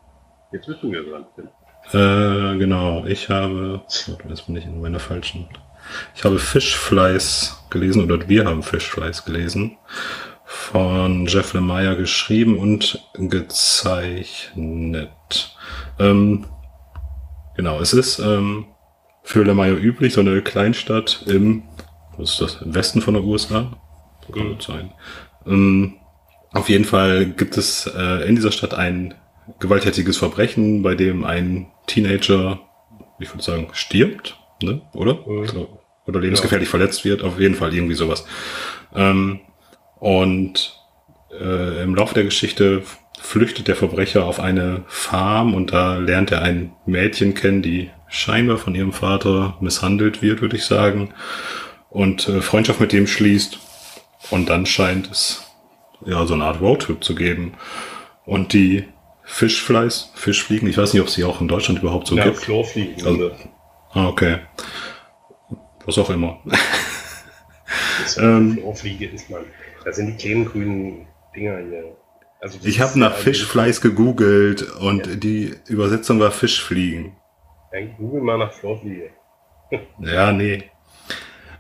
Jetzt 0.52 0.68
bist 0.68 0.84
du 0.84 0.92
wieder 0.92 1.04
dran, 1.04 1.26
Tim. 1.36 1.48
Äh, 1.94 2.58
genau. 2.58 3.06
Ich 3.06 3.30
habe, 3.30 3.82
warte, 4.08 4.28
jetzt 4.28 4.46
bin 4.48 4.56
ich 4.58 4.66
in 4.66 4.82
meiner 4.82 5.00
falschen. 5.00 5.48
Ich 6.16 6.24
habe 6.24 6.40
Fishflies 6.40 7.58
gelesen 7.70 8.04
oder 8.04 8.28
wir 8.28 8.46
haben 8.46 8.64
Fishflies 8.64 9.24
gelesen. 9.26 9.78
Von 10.44 11.28
Jeff 11.28 11.54
Lemire 11.54 11.96
geschrieben 11.96 12.58
und 12.58 13.08
gezeichnet. 13.14 15.10
Ähm, 15.98 16.46
genau, 17.56 17.80
es 17.80 17.94
ist 17.94 18.20
ähm, 18.20 18.66
für 19.24 19.44
Lemire 19.44 19.76
üblich, 19.76 20.14
so 20.14 20.22
eine 20.22 20.42
Kleinstadt 20.42 21.24
im, 21.28 21.64
was 22.18 22.32
ist 22.32 22.42
das, 22.42 22.62
im 22.62 22.74
Westen 22.74 23.02
von 23.02 23.14
der 23.14 23.24
USA? 23.24 23.78
So 24.26 24.34
kann 24.34 24.56
das 24.56 24.66
sein. 24.66 24.92
Ähm, 25.46 25.96
auf 26.54 26.70
jeden 26.70 26.86
Fall 26.86 27.26
gibt 27.26 27.58
es 27.58 27.88
äh, 27.88 28.28
in 28.28 28.36
dieser 28.36 28.52
Stadt 28.52 28.74
ein 28.74 29.14
gewalttätiges 29.60 30.18
Verbrechen, 30.18 30.84
bei 30.84 30.96
dem 30.96 31.24
ein 31.24 31.68
Teenager, 31.88 32.60
ich 33.20 33.34
würde 33.34 33.44
sagen, 33.44 33.70
stirbt, 33.74 34.38
ne? 34.62 34.82
oder? 34.94 35.20
Mhm. 35.26 35.48
So. 35.48 35.80
Oder 36.08 36.20
lebensgefährlich 36.20 36.68
verletzt 36.68 37.06
wird, 37.06 37.22
auf 37.22 37.40
jeden 37.40 37.56
Fall 37.56 37.74
irgendwie 37.74 37.94
sowas. 37.94 38.26
Ähm, 38.96 39.42
und 40.00 40.76
äh, 41.40 41.84
im 41.84 41.96
Laufe 41.96 42.16
der 42.16 42.24
Geschichte 42.24 42.84
flüchtet 43.22 43.68
der 43.68 43.76
Verbrecher 43.76 44.26
auf 44.26 44.40
eine 44.40 44.84
Farm 44.88 45.54
und 45.54 45.72
da 45.72 45.98
lernt 45.98 46.32
er 46.32 46.42
ein 46.42 46.74
Mädchen 46.86 47.34
kennen, 47.34 47.62
die 47.62 47.90
scheinbar 48.08 48.58
von 48.58 48.76
ihrem 48.76 48.92
Vater 48.92 49.56
misshandelt 49.62 50.22
wird, 50.22 50.42
würde 50.42 50.58
ich 50.58 50.66
sagen, 50.66 51.14
und 51.90 52.28
äh, 52.28 52.42
Freundschaft 52.42 52.80
mit 52.80 52.92
dem 52.92 53.08
schließt. 53.08 53.60
Und 54.30 54.50
dann 54.50 54.66
scheint 54.66 55.10
es 55.10 55.44
ja 56.06 56.26
so 56.26 56.34
eine 56.34 56.46
Art 56.46 56.62
Roadtrip 56.62 57.04
zu 57.04 57.16
geben. 57.16 57.54
Und 58.26 58.54
die 58.54 58.86
Fischflies, 59.24 60.12
Fischfliegen, 60.16 60.68
ich 60.68 60.78
weiß 60.78 60.94
nicht, 60.94 61.02
ob 61.02 61.08
es 61.08 61.16
die 61.16 61.24
auch 61.24 61.42
in 61.42 61.48
Deutschland 61.48 61.80
überhaupt 61.82 62.08
so 62.08 62.16
ja, 62.18 62.26
gibt. 62.26 62.42
Chlorfliegen. 62.42 63.06
Also- 63.06 63.32
Ah, 63.94 64.08
okay. 64.08 64.38
Was 65.86 65.98
auch 65.98 66.10
immer. 66.10 66.40
Das 68.04 68.18
ähm, 68.18 68.56
Chlorfliege 68.58 69.08
ist 69.08 69.30
man. 69.30 69.42
Das 69.84 69.98
sind 69.98 70.08
die 70.08 70.16
kleinen 70.16 70.46
grünen 70.46 71.08
Dinger 71.36 71.58
hier. 71.58 71.98
Also 72.42 72.58
Ich 72.64 72.82
habe 72.82 72.98
nach 73.00 73.12
ja 73.12 73.18
Fischflies 73.18 73.82
gegoogelt 73.82 74.64
und 74.80 75.06
Ja. 75.08 75.16
die 75.16 75.54
Übersetzung 75.68 76.20
war 76.20 76.32
Fischfliegen. 76.32 77.16
Ja, 77.72 77.80
Google 77.98 78.22
mal 78.22 78.38
nach 78.38 78.52
Chlorfliege. 78.52 79.12
Ja, 80.00 80.34
nee. 80.34 80.64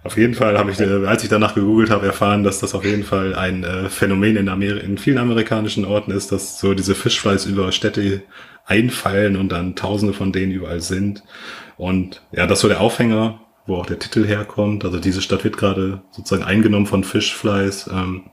Auf 0.03 0.17
jeden 0.17 0.33
Fall 0.33 0.57
habe 0.57 0.71
ich, 0.71 0.79
äh, 0.79 1.05
als 1.05 1.23
ich 1.23 1.29
danach 1.29 1.53
gegoogelt 1.53 1.91
habe, 1.91 2.07
erfahren, 2.07 2.43
dass 2.43 2.59
das 2.59 2.73
auf 2.73 2.83
jeden 2.83 3.03
Fall 3.03 3.35
ein 3.35 3.63
äh, 3.63 3.87
Phänomen 3.87 4.35
in, 4.35 4.49
Ameri 4.49 4.79
in 4.79 4.97
vielen 4.97 5.19
amerikanischen 5.19 5.85
Orten 5.85 6.11
ist, 6.11 6.31
dass 6.31 6.59
so 6.59 6.73
diese 6.73 6.95
Fischflies 6.95 7.45
über 7.45 7.71
Städte 7.71 8.23
einfallen 8.65 9.35
und 9.37 9.49
dann 9.49 9.75
tausende 9.75 10.13
von 10.13 10.31
denen 10.33 10.51
überall 10.51 10.81
sind. 10.81 11.23
Und 11.77 12.23
ja, 12.31 12.47
das 12.47 12.57
ist 12.57 12.61
so 12.63 12.67
der 12.67 12.81
Aufhänger, 12.81 13.39
wo 13.67 13.75
auch 13.75 13.85
der 13.85 13.99
Titel 13.99 14.25
herkommt. 14.25 14.83
Also 14.83 14.99
diese 14.99 15.21
Stadt 15.21 15.43
wird 15.43 15.57
gerade 15.57 16.01
sozusagen 16.11 16.43
eingenommen 16.43 16.87
von 16.87 17.03
Fischfleiß. 17.03 17.91
Ähm, 17.93 18.23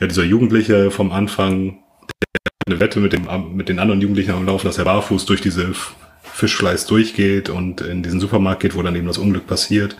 ja, 0.00 0.06
dieser 0.06 0.24
Jugendliche 0.24 0.90
vom 0.92 1.10
Anfang, 1.10 1.78
eine 2.68 2.80
Wette 2.80 3.00
mit, 3.00 3.12
dem, 3.12 3.26
mit 3.54 3.68
den 3.68 3.78
anderen 3.78 4.00
Jugendlichen 4.00 4.32
am 4.32 4.46
Laufen, 4.46 4.66
dass 4.66 4.78
er 4.78 4.84
barfuß 4.84 5.26
durch 5.26 5.40
diese 5.40 5.72
Fischfleiß 6.22 6.86
durchgeht 6.86 7.48
und 7.50 7.80
in 7.80 8.02
diesen 8.02 8.20
Supermarkt 8.20 8.60
geht, 8.60 8.76
wo 8.76 8.82
dann 8.82 8.94
eben 8.94 9.06
das 9.06 9.18
Unglück 9.18 9.46
passiert. 9.46 9.96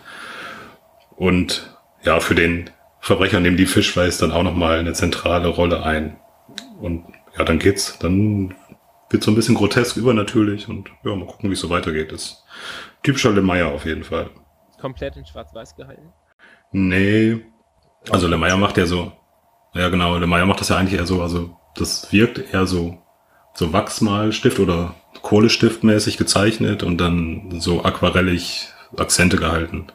Und 1.15 1.75
ja, 2.03 2.19
für 2.19 2.35
den 2.35 2.69
Verbrecher 3.01 3.39
nehmen 3.39 3.57
die 3.57 3.65
Fischfleiß 3.65 4.17
dann 4.19 4.31
auch 4.31 4.43
nochmal 4.43 4.79
eine 4.79 4.93
zentrale 4.93 5.47
Rolle 5.47 5.83
ein. 5.83 6.17
Und 6.79 7.05
ja, 7.37 7.43
dann 7.43 7.59
geht's, 7.59 7.97
dann 7.99 8.55
wird 9.09 9.23
so 9.23 9.31
ein 9.31 9.35
bisschen 9.35 9.55
grotesk 9.55 9.97
übernatürlich 9.97 10.69
und 10.69 10.89
ja, 11.03 11.15
mal 11.15 11.25
gucken, 11.25 11.49
wie 11.49 11.53
es 11.53 11.59
so 11.59 11.69
weitergeht. 11.69 12.11
Das 12.11 12.23
ist 12.23 12.43
typischer 13.03 13.31
Lemaier 13.31 13.67
auf 13.67 13.85
jeden 13.85 14.03
Fall. 14.03 14.29
Komplett 14.79 15.17
in 15.17 15.25
Schwarz-Weiß 15.25 15.75
gehalten? 15.75 16.13
Nee. 16.71 17.41
Also 18.09 18.27
Lemaier 18.27 18.55
macht 18.55 18.77
ja 18.77 18.85
so, 18.85 19.11
ja 19.73 19.89
genau, 19.89 20.17
Lemaier 20.17 20.45
macht 20.45 20.61
das 20.61 20.69
ja 20.69 20.77
eigentlich 20.77 20.97
eher 20.97 21.05
so, 21.05 21.21
also 21.21 21.58
das 21.75 22.11
wirkt 22.11 22.53
eher 22.53 22.65
so, 22.65 22.97
so 23.53 23.73
Wachsmalstift 23.73 24.59
oder 24.59 24.95
Kohlestiftmäßig 25.21 26.17
gezeichnet 26.17 26.83
und 26.83 26.97
dann 26.97 27.59
so 27.59 27.83
aquarellig 27.83 28.69
Akzente 28.97 29.37
gehalten. 29.37 29.87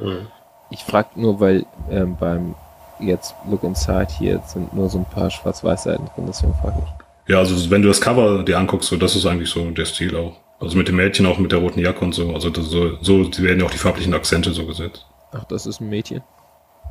Mhm. 0.00 0.26
Ich 0.70 0.82
frage 0.82 1.08
nur, 1.16 1.40
weil 1.40 1.66
ähm, 1.90 2.16
beim 2.16 2.54
jetzt 3.00 3.34
Look 3.48 3.62
Inside 3.62 4.08
hier 4.18 4.42
sind 4.46 4.72
nur 4.74 4.88
so 4.88 4.98
ein 4.98 5.04
paar 5.04 5.30
Schwarz-Weiß-Seiten 5.30 6.08
drin, 6.14 6.24
deswegen 6.28 6.54
frage 6.54 6.82
ich. 6.84 7.04
Ja, 7.30 7.38
also 7.38 7.70
wenn 7.70 7.82
du 7.82 7.88
das 7.88 8.00
Cover 8.00 8.42
dir 8.42 8.58
anguckst, 8.58 8.88
so 8.88 8.96
das 8.96 9.16
ist 9.16 9.26
eigentlich 9.26 9.50
so 9.50 9.70
der 9.70 9.84
Stil 9.84 10.16
auch. 10.16 10.36
Also 10.60 10.76
mit 10.76 10.88
dem 10.88 10.96
Mädchen 10.96 11.26
auch 11.26 11.38
mit 11.38 11.52
der 11.52 11.58
roten 11.58 11.80
Jacke 11.80 12.04
und 12.04 12.14
so. 12.14 12.32
Also 12.32 12.50
das 12.50 12.66
so, 12.66 12.96
so 13.02 13.42
werden 13.42 13.60
ja 13.60 13.66
auch 13.66 13.70
die 13.70 13.78
farblichen 13.78 14.14
Akzente 14.14 14.52
so 14.52 14.66
gesetzt. 14.66 15.06
Ach, 15.32 15.44
das 15.44 15.66
ist 15.66 15.80
ein 15.80 15.88
Mädchen. 15.88 16.22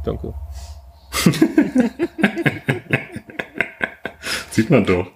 Danke. 0.04 0.34
Sieht 4.54 4.70
man 4.70 4.86
doch. 4.86 5.08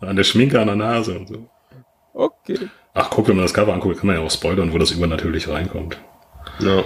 An 0.00 0.14
der 0.14 0.24
Schminke 0.24 0.60
an 0.60 0.66
der 0.66 0.76
Nase 0.76 1.18
und 1.18 1.26
so. 1.26 1.48
Okay. 2.12 2.68
Ach, 2.92 3.08
guck, 3.08 3.28
wenn 3.28 3.36
man 3.36 3.46
das 3.46 3.54
Cover 3.54 3.72
anguckt, 3.72 3.96
kann 3.96 4.08
man 4.08 4.16
ja 4.16 4.22
auch 4.22 4.30
spoilern, 4.30 4.74
wo 4.74 4.78
das 4.78 4.90
übernatürlich 4.90 5.48
reinkommt. 5.48 5.96
Ja. 6.58 6.84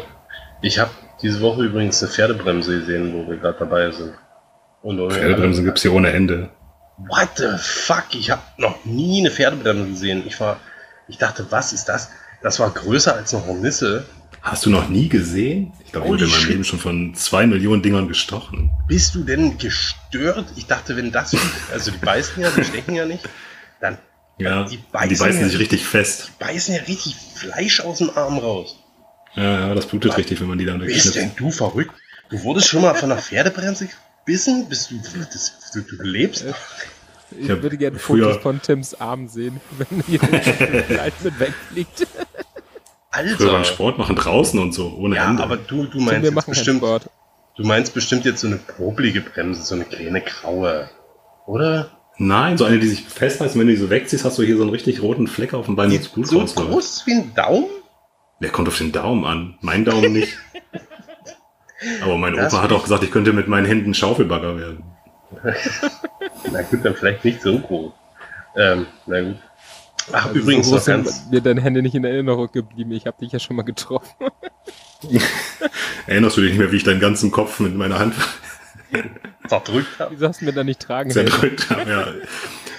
Ich 0.60 0.78
habe 0.78 0.90
diese 1.20 1.40
Woche 1.40 1.64
übrigens 1.64 2.00
eine 2.00 2.12
Pferdebremse 2.12 2.80
gesehen, 2.80 3.12
wo 3.14 3.28
wir 3.28 3.36
gerade 3.36 3.58
dabei 3.58 3.90
sind. 3.90 4.14
Und 4.82 5.12
Pferdebremse 5.12 5.64
gibt's 5.64 5.82
hier 5.82 5.92
ohne 5.92 6.12
Ende. 6.12 6.50
What 7.08 7.30
the 7.36 7.48
fuck? 7.58 8.04
Ich 8.12 8.30
habe 8.30 8.42
noch 8.58 8.84
nie 8.84 9.20
eine 9.20 9.32
Pferdebremse 9.32 9.88
gesehen. 9.88 10.22
Ich 10.24 10.38
war, 10.40 10.58
ich 11.08 11.18
dachte, 11.18 11.46
was 11.50 11.72
ist 11.72 11.88
das? 11.88 12.10
Das 12.42 12.60
war 12.60 12.70
größer 12.70 13.16
als 13.16 13.34
eine 13.34 13.44
Hornisse. 13.44 14.04
Hast 14.42 14.66
du 14.66 14.70
noch 14.70 14.88
nie 14.88 15.08
gesehen? 15.08 15.72
Ich 15.84 15.92
glaube, 15.92 16.06
ich 16.06 16.12
wurde 16.12 16.24
in 16.24 16.30
meinem. 16.30 16.48
Leben 16.48 16.64
schon 16.64 16.78
von 16.80 17.14
zwei 17.14 17.46
Millionen 17.46 17.80
Dingern 17.82 18.08
gestochen. 18.08 18.70
Bist 18.88 19.14
du 19.14 19.22
denn 19.22 19.56
gestört? 19.56 20.46
Ich 20.56 20.66
dachte, 20.66 20.96
wenn 20.96 21.12
das, 21.12 21.34
also 21.72 21.92
die 21.92 21.98
beißen 21.98 22.42
ja, 22.42 22.50
die 22.50 22.64
stechen 22.64 22.94
ja 22.94 23.04
nicht, 23.06 23.28
dann 23.80 23.98
Ja, 24.38 24.64
Die 24.64 24.76
die 24.78 24.82
beißen 24.90 25.08
die 25.10 25.14
beißen 25.16 25.40
ja. 25.42 25.48
sich 25.48 25.58
richtig 25.58 25.84
fest. 25.86 26.32
beißen 26.40 26.74
ja 26.74 26.82
richtig 26.82 27.16
Fleisch 27.36 27.80
aus 27.80 27.98
dem 27.98 28.10
Arm 28.16 28.38
raus. 28.38 28.76
Ja, 29.34 29.68
ja, 29.68 29.74
das 29.74 29.86
blutet 29.86 30.16
richtig, 30.18 30.40
wenn 30.40 30.48
man 30.48 30.58
die 30.58 30.64
dann 30.66 30.80
Bist 30.80 31.06
wegschnippt. 31.06 31.16
denn 31.16 31.36
du 31.36 31.50
verrückt? 31.50 31.94
Du 32.28 32.42
wurdest 32.42 32.66
schon 32.68 32.82
mal 32.82 32.94
von 32.94 33.12
einer 33.12 33.20
Pferdebremse 33.22 33.88
gebissen? 34.24 34.68
Bist 34.68 34.90
du, 34.90 34.96
das, 35.32 35.70
du, 35.72 35.80
du 35.82 36.02
lebst? 36.02 36.44
Ich 37.38 37.48
hab 37.48 37.62
würde 37.62 37.78
gerne 37.78 37.98
Fotos 37.98 38.36
von 38.38 38.60
Tims 38.60 38.94
Arm 38.94 39.28
sehen, 39.28 39.60
wenn 39.78 40.02
hier 40.02 40.18
Fleisch 40.20 41.14
mit 41.22 41.38
wegfliegt. 41.40 42.06
Früher 43.12 43.36
beim 43.46 43.56
Alter. 43.56 43.64
Sport 43.64 43.98
machen 43.98 44.16
draußen 44.16 44.58
und 44.58 44.72
so, 44.72 44.94
ohne 44.98 45.16
Ja, 45.16 45.30
Ende. 45.30 45.42
aber 45.42 45.56
du, 45.56 45.84
du 45.84 46.00
meinst 46.00 46.22
keinen 46.28 46.44
bestimmt, 46.46 46.78
Sport. 46.78 47.10
du 47.56 47.64
meinst 47.64 47.92
bestimmt 47.94 48.24
jetzt 48.24 48.40
so 48.40 48.46
eine 48.46 48.56
problige 48.56 49.20
Bremse, 49.20 49.62
so 49.62 49.74
eine 49.74 49.84
kleine 49.84 50.20
graue. 50.22 50.88
Oder? 51.46 51.90
Nein, 52.18 52.56
so 52.58 52.64
eine, 52.64 52.78
die 52.78 52.88
sich 52.88 53.02
festheißt, 53.04 53.58
wenn 53.58 53.66
du 53.66 53.72
die 53.72 53.78
so 53.78 53.90
wegziehst, 53.90 54.24
hast 54.24 54.38
du 54.38 54.42
hier 54.42 54.56
so 54.56 54.62
einen 54.62 54.70
richtig 54.70 55.02
roten 55.02 55.26
Fleck 55.26 55.54
auf 55.54 55.66
dem 55.66 55.76
Bein, 55.76 55.90
Die 55.90 55.98
das 55.98 56.08
Blut 56.08 56.26
so 56.28 56.38
rausläuft. 56.40 56.70
groß 56.70 57.02
wie 57.06 57.12
ein 57.14 57.34
Daumen? 57.34 57.66
Der 58.40 58.50
kommt 58.50 58.68
auf 58.68 58.78
den 58.78 58.92
Daumen 58.92 59.24
an. 59.24 59.58
Mein 59.60 59.84
Daumen 59.84 60.12
nicht. 60.14 60.36
Aber 62.02 62.16
mein 62.16 62.34
Das 62.36 62.52
Opa 62.54 62.62
hat 62.62 62.72
auch 62.72 62.82
gesagt, 62.82 63.02
ich 63.02 63.10
könnte 63.10 63.32
mit 63.32 63.48
meinen 63.48 63.66
Händen 63.66 63.92
Schaufelbagger 63.92 64.56
werden. 64.56 64.84
Na 66.52 66.62
gut, 66.62 66.84
dann 66.84 66.94
vielleicht 66.94 67.24
nicht 67.24 67.42
so 67.42 67.58
groß. 67.58 67.92
Ähm, 68.56 68.86
na 69.06 69.20
gut. 69.22 69.36
Ach, 70.10 70.26
Also 70.26 70.38
übrigens 70.38 70.68
so 70.68 70.78
sind 70.78 71.08
mir 71.30 71.40
deine 71.40 71.60
Hände 71.60 71.82
nicht 71.82 71.94
in 71.94 72.04
Erinnerung 72.04 72.50
geblieben. 72.50 72.92
Ich 72.92 73.06
habe 73.06 73.18
dich 73.20 73.32
ja 73.32 73.38
schon 73.38 73.56
mal 73.56 73.62
getroffen. 73.62 74.10
Erinnerst 76.06 76.36
du 76.36 76.40
dich 76.40 76.50
nicht 76.50 76.58
mehr, 76.58 76.72
wie 76.72 76.76
ich 76.76 76.84
deinen 76.84 77.00
ganzen 77.00 77.30
Kopf 77.30 77.60
mit 77.60 77.74
meiner 77.76 77.98
Hand 77.98 78.14
zerdrückt 79.48 79.98
habe. 79.98 80.14
Wieso 80.14 80.28
hast 80.28 80.40
du 80.40 80.44
mir 80.44 80.52
da 80.52 80.64
nicht 80.64 80.80
tragen 80.80 81.10
zerdrückt 81.10 81.70
habe? 81.70 81.90
Ja. 81.90 82.06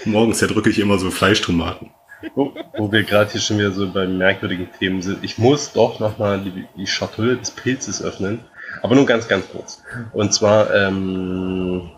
Morgens 0.05 0.39
zerdrücke 0.39 0.69
ich 0.69 0.79
immer 0.79 0.97
so 0.99 1.11
Fleischtomaten. 1.11 1.91
Wo, 2.35 2.53
wo 2.77 2.91
wir 2.91 3.03
gerade 3.03 3.31
hier 3.31 3.41
schon 3.41 3.57
wieder 3.57 3.71
so 3.71 3.91
bei 3.91 4.07
merkwürdigen 4.07 4.69
Themen 4.79 5.01
sind. 5.01 5.23
Ich 5.23 5.37
muss 5.37 5.73
doch 5.73 5.99
nochmal 5.99 6.39
die, 6.39 6.65
die 6.77 6.87
Schatulle 6.87 7.37
des 7.37 7.51
Pilzes 7.51 8.01
öffnen. 8.01 8.45
Aber 8.81 8.95
nur 8.95 9.05
ganz, 9.05 9.27
ganz 9.27 9.45
kurz. 9.49 9.83
Und 10.13 10.33
zwar, 10.33 10.73
ähm, 10.73 11.91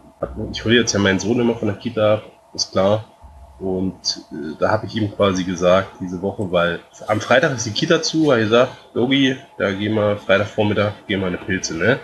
ich 0.52 0.66
hole 0.66 0.76
jetzt 0.76 0.94
ja 0.94 1.00
meinen 1.00 1.20
Sohn 1.20 1.40
immer 1.40 1.56
von 1.56 1.68
der 1.68 1.78
Kita 1.78 2.16
ab, 2.16 2.24
ist 2.54 2.72
klar. 2.72 3.06
Und 3.60 4.22
äh, 4.32 4.56
da 4.60 4.70
habe 4.70 4.86
ich 4.86 4.96
ihm 4.96 5.16
quasi 5.16 5.44
gesagt, 5.46 5.94
diese 6.02 6.22
Woche, 6.22 6.52
weil 6.52 6.80
am 7.08 7.22
Freitag 7.22 7.56
ist 7.56 7.66
die 7.66 7.72
Kita 7.72 8.02
zu, 8.02 8.32
habe 8.32 8.42
ich 8.42 8.50
gesagt, 8.50 8.72
Logi, 8.94 9.38
da 9.58 9.72
gehen 9.72 9.94
wir 9.94 10.18
Freitagvormittag, 10.18 10.92
gehen 11.08 11.22
wir 11.22 11.28
eine 11.28 11.38
Pilze, 11.38 11.76
ne? 11.78 12.00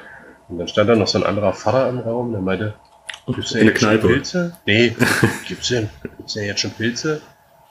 Und 0.48 0.60
dann 0.60 0.68
stand 0.68 0.90
da 0.90 0.96
noch 0.96 1.08
so 1.08 1.18
ein 1.18 1.26
anderer 1.26 1.54
Vater 1.54 1.90
im 1.90 2.00
Raum, 2.00 2.32
der 2.32 2.42
meinte, 2.42 2.74
gibt's 3.28 3.52
denn 3.52 3.68
jetzt 3.68 3.82
schon. 3.82 4.00
Pilze? 4.00 4.58
Nee, 4.66 4.96
gibt's 5.48 5.68
denn, 5.70 5.90
gibt's 6.18 6.34
denn 6.34 6.46
jetzt 6.46 6.62
schon 6.62 6.72
Pilze? 6.72 7.22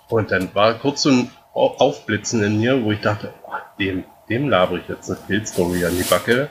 Und 0.09 0.31
dann 0.31 0.55
war 0.55 0.75
kurz 0.75 1.03
so 1.03 1.11
ein 1.11 1.31
Au- 1.55 1.75
Aufblitzen 1.79 2.43
in 2.43 2.59
mir, 2.61 2.83
wo 2.85 2.93
ich 2.93 3.01
dachte, 3.01 3.33
oh, 3.47 3.53
dem, 3.79 4.05
dem 4.29 4.49
laber 4.49 4.77
ich 4.77 4.89
jetzt 4.89 5.09
eine 5.11 5.19
Pilzstory 5.27 5.85
an 5.87 5.97
die 5.97 6.03
Backe. 6.05 6.49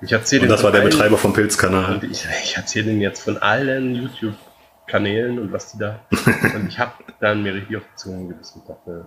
Ich 0.00 0.12
erzähle 0.12 0.42
Und 0.42 0.48
das 0.48 0.62
war 0.62 0.70
der 0.70 0.82
allen- 0.82 0.90
Betreiber 0.90 1.18
vom 1.18 1.32
Pilzkanal. 1.32 2.00
ich, 2.08 2.24
ich 2.44 2.56
erzähle 2.56 2.92
Ihnen 2.92 3.00
jetzt 3.00 3.20
von 3.22 3.36
allen 3.38 3.92
YouTube-Kanälen 4.88 5.38
und 5.38 5.52
was 5.52 5.72
die 5.72 5.78
da. 5.78 6.00
und 6.54 6.68
ich 6.68 6.78
habe 6.78 6.92
dann 7.20 7.42
mir 7.42 7.54
richtig 7.54 7.76
auf 7.76 7.82
die 7.92 7.96
Zunge 7.96 8.28
gebissen 8.28 8.60
und 8.60 8.68
dachte, 8.68 9.06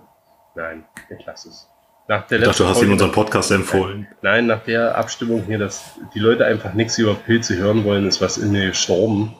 nein, 0.56 0.86
ich 1.18 1.26
lasse 1.26 1.50
es. 1.50 1.68
Nach 2.08 2.26
der 2.28 2.40
Ich 2.40 2.46
dachte, 2.46 2.64
du 2.64 2.70
hast 2.70 2.82
ihm 2.82 2.92
unseren 2.92 3.12
Podcast 3.12 3.52
empfohlen. 3.52 4.08
Nein, 4.22 4.48
nach 4.48 4.64
der 4.64 4.98
Abstimmung 4.98 5.44
hier, 5.44 5.60
dass 5.60 5.84
die 6.14 6.20
Leute 6.20 6.46
einfach 6.46 6.74
nichts 6.74 6.98
über 6.98 7.14
Pilze 7.16 7.56
hören 7.58 7.84
wollen, 7.86 8.08
ist 8.08 8.22
was 8.22 8.38
in 8.38 8.52
mir 8.52 8.70
gestorben. 8.70 9.36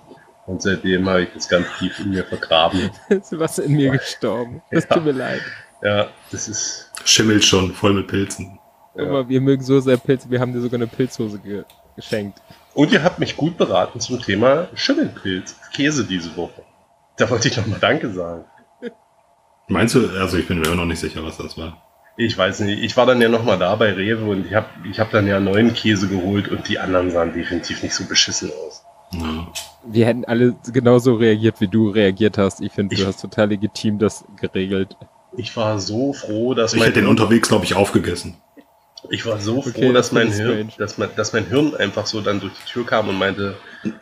Und 0.46 0.62
seitdem 0.62 1.08
habe 1.10 1.24
ich 1.24 1.30
das 1.34 1.50
ganz 1.50 1.68
tief 1.80 2.00
in 2.00 2.12
mir 2.12 2.24
vergraben. 2.24 2.90
Ist 3.10 3.38
was 3.38 3.60
in 3.60 3.74
mir 3.74 3.92
gestorben. 3.92 4.62
Das 4.72 4.86
Ja. 4.90 4.96
tut 4.96 5.06
mir 5.06 5.12
leid. 5.12 5.42
Ja, 5.84 6.08
das 6.32 6.48
ist. 6.48 6.92
Schimmelt 7.06 7.44
schon, 7.44 7.74
voll 7.74 7.94
mit 7.94 8.08
Pilzen. 8.08 8.60
Ja. 8.96 9.04
Aber 9.04 9.30
wir 9.30 9.40
mögen 9.40 9.64
so 9.64 9.80
sehr 9.80 9.98
Pilze, 9.98 10.30
wir 10.30 10.40
haben 10.40 10.52
dir 10.52 10.60
sogar 10.60 10.80
eine 10.80 10.88
Pilzhose 10.88 11.40
ge 11.40 11.64
geschenkt. 11.96 12.42
Und 12.74 12.92
ihr 12.92 13.04
habt 13.04 13.20
mich 13.20 13.36
gut 13.38 13.58
beraten 13.58 14.00
zum 14.00 14.22
Thema 14.22 14.68
Schimmelpilz, 14.76 15.56
Käse 15.74 16.06
diese 16.06 16.36
Woche. 16.38 16.62
Da 17.18 17.30
wollte 17.30 17.48
ich 17.50 17.58
nochmal 17.58 17.80
Danke 17.80 18.10
sagen. 18.12 18.46
Meinst 19.68 19.96
du, 19.96 20.08
also 20.20 20.38
ich 20.38 20.48
bin 20.48 20.60
mir 20.60 20.66
immer 20.68 20.76
noch 20.78 20.86
nicht 20.86 21.00
sicher, 21.00 21.24
was 21.24 21.38
das 21.38 21.58
war. 21.58 21.82
Ich 22.18 22.38
weiß 22.38 22.60
nicht, 22.62 22.84
ich 22.84 22.98
war 22.98 23.06
dann 23.06 23.22
ja 23.22 23.30
nochmal 23.30 23.58
da 23.58 23.74
bei 23.76 23.92
Rewe 23.94 24.26
und 24.30 24.46
ich 24.46 24.54
habe 24.54 24.68
ich 24.90 25.00
hab 25.00 25.12
dann 25.12 25.28
ja 25.28 25.40
neuen 25.40 25.74
Käse 25.74 26.08
geholt 26.08 26.50
und 26.50 26.68
die 26.68 26.78
anderen 26.78 27.10
sahen 27.10 27.34
definitiv 27.34 27.82
nicht 27.84 27.96
so 27.96 28.04
beschissen 28.06 28.52
aus. 28.68 28.84
Ja. 29.14 29.48
Wir 29.86 30.06
hätten 30.06 30.26
alle 30.26 30.56
genauso 30.72 31.16
reagiert, 31.16 31.60
wie 31.60 31.68
du 31.68 31.90
reagiert 31.90 32.38
hast. 32.38 32.62
Ich 32.62 32.72
finde, 32.74 32.96
Ich- 32.96 33.02
du 33.02 33.08
hast 33.08 33.22
total 33.22 33.50
legitim 33.50 33.98
das 33.98 34.26
geregelt. 34.40 34.96
Ich 35.38 35.56
war 35.56 35.80
so 35.80 36.12
froh, 36.12 36.54
dass 36.54 36.74
Ich 36.74 36.82
hätte 36.82 37.00
den 37.00 37.08
unterwegs, 37.08 37.48
glaube 37.48 37.64
ich, 37.64 37.76
aufgegessen. 37.76 38.36
Ich 39.10 39.26
war 39.26 39.40
so 39.40 39.62
froh, 39.62 39.70
Okay, 39.70 39.94
dass 39.94 40.08
das 40.08 40.12
mein 40.12 40.32
Hirn, 40.32 40.72
dass 40.78 40.98
mein, 40.98 41.10
dass 41.16 41.34
mein 41.34 41.46
Hirn 41.46 41.76
einfach 41.76 42.06
so 42.06 42.22
dann 42.22 42.40
durch 42.40 42.54
die 42.54 42.72
Tür 42.72 42.86
kam 42.86 43.10
und 43.10 43.18
meinte, 43.18 43.56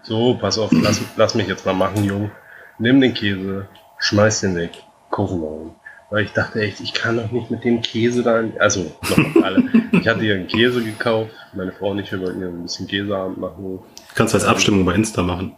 so, 0.04 0.36
pass 0.36 0.58
auf, 0.58 0.72
lass, 0.72 1.02
lass 1.16 1.36
mich 1.36 1.47
jetzt 1.47 1.66
mal 1.66 1.74
machen, 1.74 2.04
Jung. 2.04 2.32
Nimm 2.78 3.00
den 3.02 3.14
Käse, 3.14 3.68
schmeiß 3.97 4.41
den 4.41 4.56
weg, 4.56 4.72
einen 5.18 5.39
neuen. 5.39 5.72
Weil 6.10 6.26
ich 6.26 6.32
dachte 6.34 6.62
echt, 6.62 6.80
ich 6.80 6.93
kann 6.93 7.18
doch 7.18 7.32
nicht 7.32 7.52
mit 7.52 7.64
dem 7.64 7.82
Käse 7.82 8.24
dann, 8.24 8.54
also 8.60 8.91
noch 9.10 9.43
alle. 9.43 9.64
Ich 9.91 10.08
hatte 10.08 10.22
hier 10.22 10.36
einen 10.36 10.47
Käse 10.47 10.84
gekauft, 10.84 11.32
meine 11.54 11.72
Frau 11.72 11.91
und 11.91 12.00
ich, 12.00 12.12
wir 12.12 12.20
wollten 12.20 12.39
hier 12.39 12.47
ein 12.47 12.64
bisschen 12.64 12.88
Käseabend 12.88 13.38
machen. 13.38 13.80
Kannst 14.16 14.34
du 14.34 14.38
als 14.38 14.45
Abstimmung 14.45 14.86
bei 14.86 14.95
Insta 14.95 15.22
machen. 15.22 15.56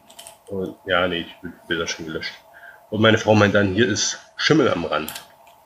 Und 0.48 0.76
ja, 0.86 1.08
nee, 1.08 1.22
ich 1.22 1.36
will, 1.42 1.54
will 1.68 1.80
das 1.80 1.90
schon 1.90 2.06
gelöscht. 2.06 2.34
Und 2.90 3.02
meine 3.02 3.18
Frau 3.18 3.34
meint 3.34 3.56
dann, 3.56 3.74
hier 3.74 3.88
ist 3.88 4.20
Schimmel 4.36 4.70
am 4.70 4.84
Rand. 4.84 5.14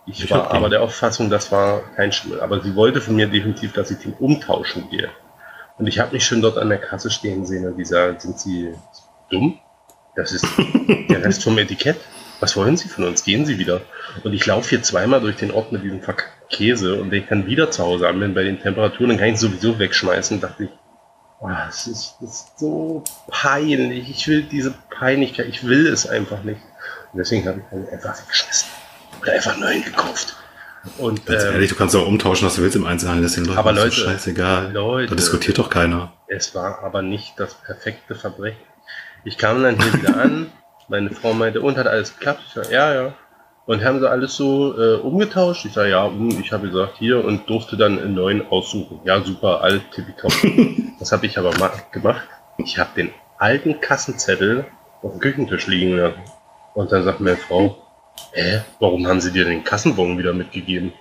Ich, 0.08 0.30
war 0.30 0.52
aber 0.52 0.70
der 0.70 0.84
Auffassung, 0.84 1.30
das 1.30 1.52
war 1.52 1.82
kein 1.96 2.12
Schimmel. 2.12 2.42
Aber 2.42 2.62
sie 2.62 2.76
wollte 2.76 3.02
von 3.02 3.16
mir 3.16 3.28
definitiv, 3.28 3.74
dass 3.74 3.90
ich 3.90 3.98
den 3.98 4.14
umtauschen 4.14 4.90
gehe. 4.90 5.10
Und 5.78 5.88
ich 5.88 6.00
habe 6.00 6.14
mich 6.14 6.26
schon 6.26 6.42
dort 6.42 6.58
an 6.58 6.70
der 6.70 6.78
Kasse 6.78 7.10
stehen 7.10 7.46
sehen 7.46 7.68
und 7.68 7.78
die 7.78 7.86
sagen, 7.86 8.20
sind 8.20 8.40
Sie 8.40 8.74
dumm? 9.30 9.60
Das 10.16 10.32
ist 10.32 10.46
der 11.10 11.24
Rest 11.24 11.44
vom 11.44 11.58
Etikett. 11.58 11.98
was 12.40 12.56
wollen 12.56 12.78
Sie 12.78 12.88
von 12.88 13.04
uns? 13.04 13.24
Gehen 13.24 13.46
Sie 13.46 13.58
wieder. 13.58 13.82
Und 14.24 14.34
ich 14.34 14.46
laufe 14.46 14.70
hier 14.70 14.84
zweimal 14.84 15.22
durch 15.22 15.36
den 15.38 15.52
Ort 15.52 15.72
mit 15.72 15.84
diesem 15.84 16.02
Verk 16.02 16.32
Käse 16.50 17.02
und 17.02 17.10
wenn 17.12 17.24
ich 17.24 17.28
dann 17.28 17.48
wieder 17.48 17.72
zu 17.72 17.84
Hause 17.84 18.08
an 18.08 18.20
bin 18.20 18.36
bei 18.36 18.44
den 18.44 18.62
Temperaturen, 18.62 19.10
dann 19.10 19.18
kann 19.18 19.30
ich 19.30 19.40
sowieso 19.40 19.80
wegschmeißen. 19.80 20.40
dachte 20.40 20.66
ich, 20.66 20.70
oh, 21.40 21.50
das, 21.50 21.88
ist, 21.88 22.18
das 22.22 22.30
ist 22.30 22.60
so 22.60 23.04
peinlich. 23.28 24.10
Ich 24.10 24.28
will 24.28 24.44
diese 24.44 24.74
Peinlichkeit, 24.92 25.48
ich 25.48 25.66
will 25.66 25.88
es 25.88 26.08
einfach 26.08 26.44
nicht. 26.44 26.62
Und 27.12 27.20
deswegen 27.20 27.48
habe 27.48 27.62
ich 27.62 27.78
ihn 27.78 27.90
einfach 27.90 28.22
weggeschmissen. 28.22 28.70
Oder 29.26 29.34
einfach 29.34 29.58
neuen 29.58 29.84
gekauft. 29.84 30.36
Und, 31.00 31.26
Ganz 31.26 31.44
ähm, 31.44 31.54
ehrlich, 31.54 31.70
du 31.70 31.76
kannst 31.76 31.96
auch 31.96 32.06
umtauschen, 32.06 32.46
was 32.46 32.56
du 32.56 32.62
willst 32.62 32.76
im 32.76 32.86
Einzelhandel. 32.86 33.24
Das 33.24 33.32
ist 33.32 33.38
den 33.38 33.46
Leuten 33.46 33.58
Aber 33.58 33.74
so 33.74 33.82
Leute, 33.82 33.96
scheißegal. 33.96 34.72
Leute. 34.72 35.10
da 35.10 35.16
diskutiert 35.16 35.58
doch 35.58 35.72
keiner. 35.72 36.14
Es 36.28 36.54
war 36.54 36.84
aber 36.84 37.02
nicht 37.02 37.40
das 37.40 37.56
perfekte 37.56 38.14
Verbrechen. 38.14 38.62
Ich 39.24 39.40
kam 39.40 39.64
dann 39.64 39.82
hier 39.82 39.94
wieder 39.94 40.22
an, 40.22 40.52
meine 40.88 41.10
Frau 41.10 41.34
meinte, 41.34 41.62
und 41.62 41.78
hat 41.78 41.88
alles 41.88 42.14
geklappt? 42.14 42.42
Ich 42.48 42.54
sag, 42.54 42.70
ja, 42.72 42.94
ja. 42.94 43.14
Und 43.66 43.84
haben 43.84 44.00
sie 44.00 44.08
alles 44.08 44.36
so 44.36 44.80
äh, 44.80 44.98
umgetauscht? 44.98 45.66
Ich 45.66 45.74
sage, 45.74 45.90
ja, 45.90 46.08
ich 46.40 46.52
habe 46.52 46.68
gesagt, 46.68 46.98
hier 47.00 47.26
und 47.26 47.50
durfte 47.50 47.78
dann 47.78 47.98
einen 47.98 48.14
neuen 48.14 48.48
aussuchen. 48.48 49.00
Ja, 49.06 49.24
super, 49.24 49.62
alt, 49.62 49.82
tippitopp. 49.92 50.32
Was 51.00 51.12
habe 51.12 51.26
ich 51.26 51.40
aber 51.40 51.52
ma 51.58 51.72
gemacht? 51.92 52.28
Ich 52.60 52.78
habe 52.78 52.92
den 52.96 53.12
alten 53.40 53.82
Kassenzettel 53.82 54.66
auf 55.02 55.14
dem 55.14 55.20
Küchentisch 55.20 55.66
liegen 55.66 55.98
lassen. 55.98 56.22
Und 56.76 56.92
dann 56.92 57.04
sagt 57.04 57.22
meine 57.22 57.38
Frau, 57.38 57.85
hä, 58.34 58.62
warum 58.80 59.06
haben 59.08 59.22
sie 59.22 59.32
dir 59.32 59.46
den 59.46 59.64
Kassenbon 59.64 60.18
wieder 60.18 60.34
mitgegeben? 60.34 60.94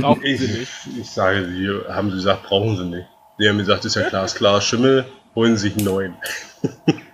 Brauchen 0.00 0.20
sie 0.22 0.28
Ich, 0.32 0.40
nicht. 0.58 0.72
ich 1.00 1.10
sage, 1.10 1.46
sie 1.46 1.68
haben 1.92 2.10
sie 2.10 2.16
gesagt, 2.16 2.42
brauchen 2.44 2.76
sie 2.76 2.84
nicht. 2.84 3.08
Die 3.38 3.48
haben 3.48 3.58
gesagt, 3.58 3.84
ist 3.84 3.94
ja 3.94 4.02
klar, 4.08 4.24
ist 4.24 4.34
klar, 4.34 4.60
Schimmel, 4.60 5.06
holen 5.34 5.56
sie 5.56 5.68
sich 5.68 5.76
einen 5.76 5.86
neuen. 5.86 6.16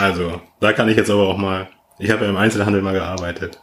Also, 0.00 0.40
da 0.60 0.72
kann 0.72 0.88
ich 0.88 0.96
jetzt 0.96 1.10
aber 1.10 1.28
auch 1.28 1.36
mal. 1.36 1.68
Ich 1.98 2.10
habe 2.10 2.24
ja 2.24 2.30
im 2.30 2.38
Einzelhandel 2.38 2.80
mal 2.80 2.94
gearbeitet. 2.94 3.60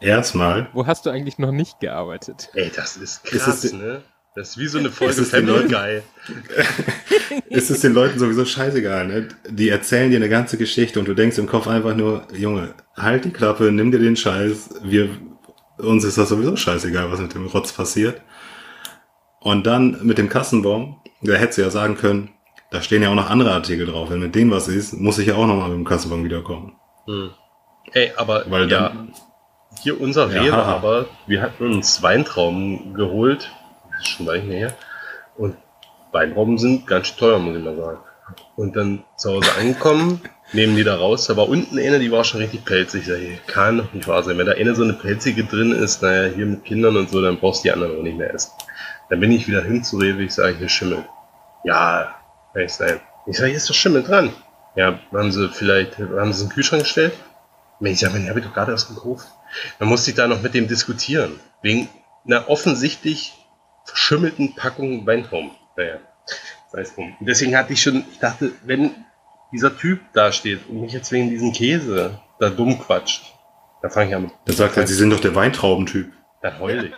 Erstmal, 0.00 0.68
Wo 0.72 0.86
hast 0.86 1.06
du 1.06 1.10
eigentlich 1.10 1.38
noch 1.38 1.50
nicht 1.50 1.80
gearbeitet? 1.80 2.50
Ey, 2.54 2.70
das 2.74 2.96
ist 2.96 3.24
Ist 3.24 3.42
krass, 3.44 3.64
es- 3.64 3.72
ne? 3.72 4.02
Das 4.34 4.50
ist 4.50 4.58
wie 4.58 4.68
so 4.68 4.78
eine 4.78 4.90
Folge 4.90 5.20
Ist 5.20 5.30
Family 5.30 5.68
Guy. 5.68 6.02
ist 7.48 7.70
es 7.70 7.80
den 7.80 7.94
Leuten 7.94 8.18
sowieso 8.18 8.44
scheißegal, 8.44 9.06
ne? 9.06 9.28
Die 9.48 9.68
erzählen 9.68 10.10
dir 10.10 10.16
eine 10.16 10.28
ganze 10.28 10.58
Geschichte 10.58 10.98
und 11.00 11.08
du 11.08 11.14
denkst 11.14 11.38
im 11.38 11.46
Kopf 11.46 11.66
einfach 11.66 11.96
nur, 11.96 12.26
Junge, 12.32 12.74
halt 12.96 13.24
die 13.24 13.30
Klappe, 13.30 13.72
nimm 13.72 13.90
dir 13.90 13.98
den 13.98 14.16
Scheiß, 14.16 14.80
wir, 14.82 15.08
uns 15.78 16.04
ist 16.04 16.18
das 16.18 16.28
sowieso 16.28 16.56
scheißegal, 16.56 17.10
was 17.10 17.20
mit 17.20 17.34
dem 17.34 17.46
Rotz 17.46 17.72
passiert. 17.72 18.20
Und 19.40 19.66
dann 19.66 19.98
mit 20.04 20.18
dem 20.18 20.28
Kassenbon, 20.28 20.96
da 21.22 21.34
hättest 21.34 21.58
du 21.58 21.62
ja 21.62 21.70
sagen 21.70 21.96
können, 21.96 22.30
da 22.70 22.82
stehen 22.82 23.02
ja 23.02 23.10
auch 23.10 23.14
noch 23.14 23.30
andere 23.30 23.52
Artikel 23.52 23.86
drauf. 23.86 24.10
Wenn 24.10 24.20
mit 24.20 24.34
denen 24.34 24.50
was 24.50 24.68
ist, 24.68 24.92
muss 24.92 25.18
ich 25.18 25.28
ja 25.28 25.34
auch 25.34 25.46
nochmal 25.46 25.70
mit 25.70 25.78
dem 25.78 25.84
Kassenbon 25.84 26.24
wiederkommen. 26.24 26.76
Hm. 27.06 27.30
Ey, 27.92 28.12
aber 28.16 28.44
Weil 28.48 28.70
ja, 28.70 28.90
dann, 28.90 29.14
hier 29.82 30.00
unser 30.00 30.30
Ja, 30.30 30.62
aber 30.62 31.06
wir 31.26 31.40
hatten 31.40 31.72
uns 31.72 32.02
Weintrauben 32.02 32.94
geholt. 32.94 33.50
Ist 33.98 34.08
schon 34.08 34.26
weit 34.26 34.44
her. 34.44 34.74
Und 35.36 35.56
Weintrauben 36.12 36.58
sind 36.58 36.86
ganz 36.86 37.08
schön 37.08 37.18
teuer, 37.18 37.38
muss 37.38 37.56
ich 37.56 37.62
mal 37.62 37.76
sagen. 37.76 37.98
Und 38.56 38.76
dann 38.76 39.04
zu 39.16 39.30
Hause 39.30 39.50
angekommen, 39.58 40.20
nehmen 40.52 40.76
die 40.76 40.84
da 40.84 40.96
raus. 40.96 41.26
Da 41.26 41.36
war 41.36 41.48
unten 41.48 41.78
eine, 41.78 41.98
die 41.98 42.10
war 42.10 42.24
schon 42.24 42.40
richtig 42.40 42.64
pelzig. 42.64 43.02
Ich 43.02 43.08
sag, 43.08 43.18
hier 43.18 43.38
kann 43.46 43.78
doch 43.78 43.92
nicht 43.92 44.08
wahr 44.08 44.22
sein. 44.22 44.38
Wenn 44.38 44.46
da 44.46 44.52
eine 44.52 44.74
so 44.74 44.82
eine 44.82 44.94
pelzige 44.94 45.44
drin 45.44 45.72
ist, 45.72 46.02
naja, 46.02 46.32
hier 46.34 46.46
mit 46.46 46.64
Kindern 46.64 46.96
und 46.96 47.10
so, 47.10 47.22
dann 47.22 47.38
brauchst 47.38 47.64
du 47.64 47.68
die 47.68 47.72
anderen 47.72 47.98
auch 47.98 48.02
nicht 48.02 48.16
mehr 48.16 48.32
essen. 48.32 48.52
Dann 49.10 49.20
bin 49.20 49.32
ich 49.32 49.48
wieder 49.48 49.62
hin 49.62 49.82
zu 49.82 49.96
Rewe, 49.96 50.22
ich 50.22 50.34
sage, 50.34 50.56
hier 50.56 50.68
Schimmel. 50.68 51.04
Ja, 51.64 52.14
kann 52.52 52.62
ich 52.62 52.72
sein. 52.72 53.00
Ich 53.26 53.36
sage, 53.36 53.48
hier 53.48 53.56
ist 53.56 53.68
doch 53.68 53.74
Schimmel 53.74 54.02
dran. 54.02 54.32
Ja, 54.76 54.98
haben 55.12 55.32
sie 55.32 55.48
vielleicht, 55.48 55.98
haben 55.98 56.32
sie 56.32 56.38
es 56.38 56.42
in 56.42 56.48
den 56.48 56.54
Kühlschrank 56.54 56.82
gestellt? 56.82 57.12
Ich 57.80 58.00
sage, 58.00 58.14
den 58.14 58.28
habe 58.28 58.40
ich 58.40 58.46
doch 58.46 58.54
gerade 58.54 58.72
erst 58.72 58.88
gekauft. 58.88 59.26
Dann 59.78 59.88
musste 59.88 60.10
ich 60.10 60.16
da 60.16 60.26
noch 60.26 60.42
mit 60.42 60.54
dem 60.54 60.68
diskutieren. 60.68 61.38
Wegen 61.62 61.88
einer 62.26 62.48
offensichtlich 62.48 63.37
verschimmelten 63.88 64.54
Packung 64.54 65.06
Weintrauben. 65.06 65.50
Naja, 65.76 65.98
sei 66.72 66.80
es 66.80 66.94
drum. 66.94 67.14
Und 67.18 67.26
deswegen 67.26 67.56
hatte 67.56 67.72
ich 67.72 67.82
schon, 67.82 68.04
ich 68.12 68.18
dachte, 68.18 68.52
wenn 68.64 68.90
dieser 69.52 69.76
Typ 69.76 70.00
da 70.12 70.32
steht 70.32 70.68
und 70.68 70.80
mich 70.80 70.92
jetzt 70.92 71.10
wegen 71.12 71.30
diesem 71.30 71.52
Käse 71.52 72.20
da 72.38 72.50
dumm 72.50 72.78
quatscht, 72.78 73.34
dann 73.82 73.90
fange 73.90 74.10
ich 74.10 74.16
an. 74.16 74.32
da 74.44 74.52
sagt 74.52 74.76
er, 74.76 74.86
sie 74.86 74.94
sind 74.94 75.10
doch 75.10 75.20
der 75.20 75.34
Weintraubentyp. 75.34 76.12
Dann 76.42 76.58
heul 76.60 76.84
ich. 76.86 76.92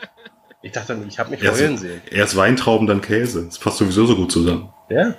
Ich 0.63 0.73
dachte, 0.73 0.99
ich 1.09 1.19
habe 1.19 1.31
mich 1.31 1.43
Erst, 1.43 1.61
heulen 1.61 1.79
sehen. 1.79 2.03
erst 2.11 2.37
Weintrauben, 2.37 2.87
dann 2.87 3.01
Käse. 3.01 3.45
Das 3.47 3.59
passt 3.59 3.79
sowieso 3.79 4.05
so 4.07 4.17
gut 4.17 4.31
zusammen. 4.31 4.71
Ja. 4.91 5.15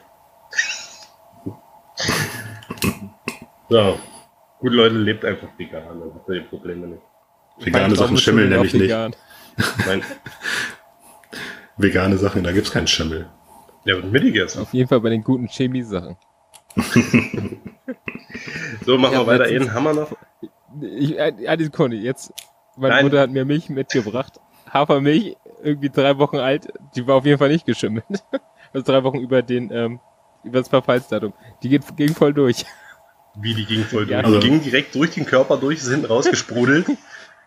so. 3.70 4.00
Gut, 4.60 4.74
Leute, 4.74 4.96
lebt 4.96 5.26
einfach 5.26 5.48
vegan, 5.58 6.00
dann 6.00 6.14
habt 6.14 6.30
ihr 6.30 6.36
die 6.42 6.48
Probleme 6.48 6.88
nicht. 6.88 7.02
Vegane 7.60 7.96
Sachen 7.96 8.18
schimmeln 8.18 8.50
nämlich 8.50 8.74
nicht. 8.74 8.84
vegan. 8.84 9.16
Mein, 9.88 10.04
Vegane 11.78 12.18
Sachen, 12.18 12.44
da 12.44 12.52
gibt's 12.52 12.72
keinen 12.72 12.88
Schimmel. 12.88 13.28
der 13.86 13.96
wird 13.98 14.12
mitgegessen. 14.12 14.62
Auf 14.62 14.74
jeden 14.74 14.88
Fall 14.88 15.00
bei 15.02 15.10
den 15.10 15.24
guten 15.24 15.48
Chemie-Sachen. 15.50 16.16
So, 18.86 18.98
machen 18.98 19.14
Ja, 19.14 19.20
wir 19.20 19.28
weiter. 19.28 19.44
Einen 19.46 19.74
Hammer 19.74 19.94
noch. 19.94 20.12
Ich, 20.82 21.20
eine 21.20 21.64
Sekunde, 21.64 21.98
jetzt, 21.98 22.32
meine 22.78 22.96
Nein. 22.96 23.06
Mutter 23.06 23.20
hat 23.20 23.30
mir 23.30 23.46
Milch 23.46 23.70
mitgebracht. 23.70 24.40
Hafermilch, 24.72 25.36
irgendwie 25.62 25.90
drei 25.90 26.18
Wochen 26.18 26.38
alt, 26.38 26.68
die 26.96 27.06
war 27.06 27.16
auf 27.16 27.26
jeden 27.26 27.38
Fall 27.38 27.50
nicht 27.50 27.66
geschimmelt. 27.66 28.06
Also 28.74 28.90
drei 28.90 29.04
Wochen 29.04 29.20
über 29.20 29.42
den, 29.42 29.70
ähm, 29.70 30.00
über 30.46 30.60
das 30.60 30.70
Verfallsdatum. 30.70 31.34
Die 31.62 31.68
geht, 31.68 31.82
ging 31.98 32.16
voll 32.16 32.34
durch. 32.34 32.66
Wie, 33.36 33.54
die 33.54 33.66
ging 33.66 33.84
voll 33.84 34.06
durch. 34.06 34.12
Ja. 34.12 34.22
Die 34.22 34.28
Also- 34.28 34.40
ging 34.40 34.62
direkt 34.64 34.96
durch 34.96 35.12
den 35.12 35.26
Körper 35.26 35.58
durch, 35.58 35.80
ist 35.80 35.90
hinten 35.90 36.06
rausgesprudelt. 36.06 36.88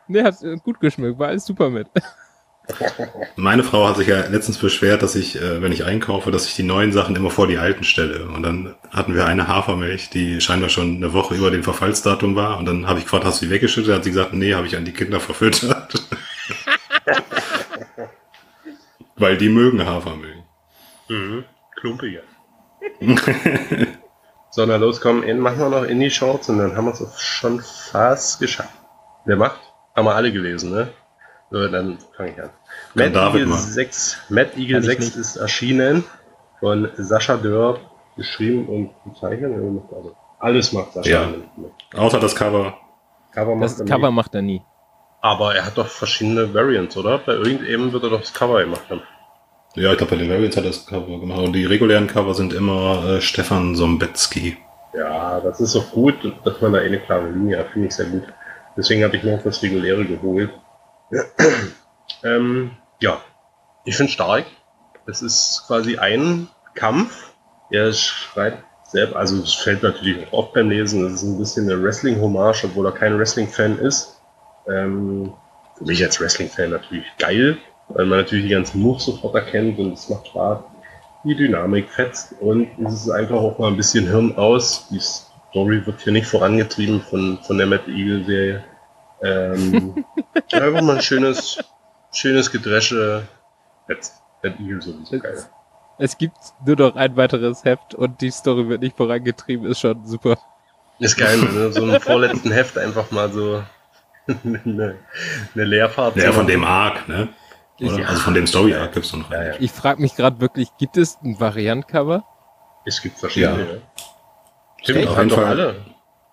Ne, 0.06 0.22
hat 0.22 0.42
äh, 0.42 0.56
gut 0.58 0.80
geschmeckt, 0.80 1.18
war 1.18 1.28
alles 1.28 1.46
super 1.46 1.70
mit. 1.70 1.88
Meine 3.36 3.62
Frau 3.62 3.86
hat 3.88 3.96
sich 3.96 4.08
ja 4.08 4.26
letztens 4.26 4.58
beschwert, 4.58 5.02
dass 5.02 5.14
ich, 5.14 5.36
äh, 5.36 5.60
wenn 5.60 5.72
ich 5.72 5.84
einkaufe, 5.84 6.30
dass 6.30 6.46
ich 6.46 6.54
die 6.54 6.62
neuen 6.62 6.92
Sachen 6.92 7.14
immer 7.14 7.30
vor 7.30 7.46
die 7.46 7.58
alten 7.58 7.84
stelle. 7.84 8.26
Und 8.26 8.42
dann 8.42 8.74
hatten 8.90 9.14
wir 9.14 9.26
eine 9.26 9.48
Hafermilch, 9.48 10.10
die 10.10 10.40
scheinbar 10.40 10.70
schon 10.70 10.96
eine 10.96 11.12
Woche 11.12 11.34
über 11.34 11.50
dem 11.50 11.62
Verfallsdatum 11.62 12.36
war. 12.36 12.58
Und 12.58 12.66
dann 12.66 12.86
habe 12.86 12.98
ich 12.98 13.04
gefragt, 13.04 13.24
hast 13.24 13.42
du 13.42 13.46
die 13.46 13.52
weggeschüttet? 13.52 13.94
Hat 13.94 14.04
sie 14.04 14.10
gesagt, 14.10 14.32
nee, 14.32 14.54
habe 14.54 14.66
ich 14.66 14.76
an 14.76 14.84
die 14.84 14.92
Kinder 14.92 15.20
verfüttert. 15.20 15.94
Weil 19.16 19.36
die 19.36 19.48
mögen 19.48 19.84
Hafermilch. 19.84 20.42
mhm. 21.08 21.44
Klumpige. 21.80 22.22
so, 24.50 24.64
na 24.64 24.76
los, 24.76 25.00
komm, 25.00 25.22
in, 25.22 25.38
machen 25.38 25.58
wir 25.58 25.68
noch 25.68 25.84
in 25.84 26.00
die 26.00 26.10
Shorts 26.10 26.48
und 26.48 26.58
dann 26.58 26.76
haben 26.76 26.86
wir 26.86 26.92
es 26.92 27.20
schon 27.20 27.60
fast 27.60 28.40
geschafft. 28.40 28.72
Wer 29.26 29.36
macht? 29.36 29.60
Haben 29.94 30.06
wir 30.06 30.14
alle 30.14 30.32
gelesen, 30.32 30.70
ne? 30.70 30.88
So, 31.54 31.68
dann 31.68 31.98
fange 32.16 32.32
ich 32.32 32.42
an. 32.42 32.50
Kann 32.96 33.12
Matt 33.12 33.14
David 33.14 33.40
Eagle 33.42 33.46
mal. 33.46 33.58
6, 33.58 34.16
Matt 34.28 34.56
Eagle 34.56 34.72
Kann 34.80 34.82
ich 34.82 34.86
6 34.88 35.04
nicht. 35.04 35.16
ist 35.18 35.36
erschienen 35.36 36.02
von 36.58 36.88
Sascha 36.96 37.36
Dörr, 37.36 37.78
geschrieben 38.16 38.66
und 38.68 38.90
gezeichnet. 39.12 39.52
Also 39.94 40.16
alles 40.40 40.72
macht 40.72 40.94
Sascha. 40.94 41.08
Ja. 41.10 41.28
Außer 41.96 42.18
das 42.18 42.34
Cover. 42.34 42.74
Cover 43.30 43.54
macht 43.54 43.70
Das 43.70 43.78
er 43.78 43.86
Cover 43.86 44.08
nicht. 44.08 44.16
macht 44.16 44.34
er 44.34 44.42
nie. 44.42 44.62
Aber 45.20 45.54
er 45.54 45.64
hat 45.64 45.78
doch 45.78 45.86
verschiedene 45.86 46.52
Variants, 46.52 46.96
oder? 46.96 47.18
Bei 47.18 47.34
irgendeinem 47.34 47.92
wird 47.92 48.02
er 48.02 48.10
doch 48.10 48.20
das 48.20 48.34
Cover 48.34 48.60
gemacht 48.60 48.90
haben. 48.90 49.02
Ja, 49.76 49.92
ich 49.92 49.98
glaube, 49.98 50.10
bei 50.16 50.22
den 50.22 50.28
Variants 50.30 50.56
hat 50.56 50.64
er 50.64 50.70
das 50.70 50.84
Cover 50.86 51.20
gemacht. 51.20 51.38
Und 51.38 51.52
die 51.52 51.66
regulären 51.66 52.08
Cover 52.08 52.34
sind 52.34 52.52
immer 52.52 53.04
äh, 53.06 53.20
Stefan 53.20 53.76
Sombetzky. 53.76 54.56
Ja, 54.92 55.38
das 55.38 55.60
ist 55.60 55.76
auch 55.76 55.88
gut, 55.92 56.16
dass 56.44 56.60
man 56.60 56.72
da 56.72 56.80
eine 56.80 56.98
klare 56.98 57.30
Linie 57.30 57.58
hat, 57.58 57.68
finde 57.68 57.86
ich 57.86 57.94
sehr 57.94 58.06
gut. 58.06 58.24
Deswegen 58.76 59.04
habe 59.04 59.16
ich 59.16 59.22
mir 59.22 59.36
auch 59.36 59.42
das 59.44 59.62
Reguläre 59.62 60.04
geholt. 60.04 60.50
ähm, 62.24 62.70
ja, 63.00 63.20
ich 63.84 63.96
finde 63.96 64.12
stark. 64.12 64.44
Es 65.06 65.22
ist 65.22 65.64
quasi 65.66 65.98
ein 65.98 66.48
Kampf. 66.74 67.34
Er 67.70 67.92
schreibt 67.92 68.64
selbst, 68.94 69.16
also 69.16 69.42
es 69.42 69.54
fällt 69.54 69.82
natürlich 69.82 70.26
auch 70.28 70.32
oft 70.32 70.54
beim 70.54 70.70
Lesen, 70.70 71.04
es 71.06 71.14
ist 71.14 71.22
ein 71.24 71.38
bisschen 71.38 71.68
eine 71.68 71.82
Wrestling-Hommage, 71.82 72.64
obwohl 72.64 72.86
er 72.86 72.92
kein 72.92 73.18
Wrestling-Fan 73.18 73.78
ist. 73.78 74.20
Ähm, 74.68 75.32
für 75.76 75.84
mich 75.84 76.02
als 76.02 76.20
Wrestling-Fan 76.20 76.70
natürlich 76.70 77.06
geil, 77.18 77.58
weil 77.88 78.06
man 78.06 78.20
natürlich 78.20 78.44
die 78.44 78.52
ganzen 78.52 78.80
Moves 78.80 79.04
sofort 79.04 79.34
erkennt 79.34 79.78
und 79.78 79.94
es 79.94 80.08
macht 80.08 80.28
Spaß. 80.28 80.60
Die 81.24 81.34
Dynamik 81.34 81.90
fetzt 81.90 82.34
und 82.40 82.68
es 82.84 82.92
ist 82.92 83.10
einfach 83.10 83.36
auch 83.36 83.58
mal 83.58 83.68
ein 83.68 83.76
bisschen 83.76 84.06
Hirn 84.06 84.36
aus. 84.36 84.88
Die 84.90 85.00
Story 85.00 85.84
wird 85.84 86.00
hier 86.02 86.12
nicht 86.12 86.26
vorangetrieben 86.26 87.00
von, 87.00 87.38
von 87.42 87.58
der 87.58 87.66
Matt 87.66 87.88
Eagle 87.88 88.24
Serie. 88.24 88.64
Ähm, 89.24 90.04
einfach 90.52 90.82
mal 90.82 90.96
ein 90.96 91.02
schönes, 91.02 91.58
schönes 92.12 92.50
Gedresche. 92.50 93.26
Matt 93.88 94.12
Eagle 94.60 94.82
sowieso 94.82 95.18
geil. 95.18 95.44
Es 95.98 96.18
gibt 96.18 96.36
nur 96.66 96.76
noch 96.76 96.96
ein 96.96 97.16
weiteres 97.16 97.64
Heft 97.64 97.94
und 97.94 98.20
die 98.20 98.30
Story 98.30 98.68
wird 98.68 98.82
nicht 98.82 98.96
vorangetrieben, 98.96 99.66
ist 99.66 99.80
schon 99.80 100.04
super. 100.06 100.36
Ist 100.98 101.16
geil, 101.16 101.38
ne? 101.38 101.72
so 101.72 101.82
im 101.88 102.00
vorletzten 102.00 102.50
Heft 102.50 102.76
einfach 102.78 103.10
mal 103.10 103.30
so 103.32 103.62
eine, 104.44 104.96
eine 105.54 105.64
Leerfahrt. 105.64 106.16
Ja, 106.16 106.32
von 106.32 106.46
dem 106.46 106.64
Arc, 106.64 107.08
ne? 107.08 107.28
Oder? 107.80 107.98
Ich- 107.98 108.06
Also 108.08 108.20
von 108.20 108.34
dem 108.34 108.46
Story 108.46 108.74
Arc 108.74 108.92
gibt's 108.92 109.12
noch 109.12 109.30
Ja, 109.30 109.38
einen. 109.38 109.52
ja. 109.52 109.56
Ich 109.60 109.70
frage 109.72 110.00
mich 110.02 110.14
gerade 110.16 110.40
wirklich, 110.40 110.68
gibt 110.78 110.96
es 110.96 111.18
ein 111.22 111.38
Variantcover? 111.40 112.24
Es 112.84 113.00
gibt 113.00 113.18
verschiedene. 113.18 113.58
Ja. 113.64 113.72
Ja. 113.74 113.80
Stimmt, 114.82 115.06
auf 115.08 115.16
haben 115.16 115.28
jeden 115.28 115.28
doch 115.30 115.36
Fall. 115.36 115.46
alle. 115.46 115.76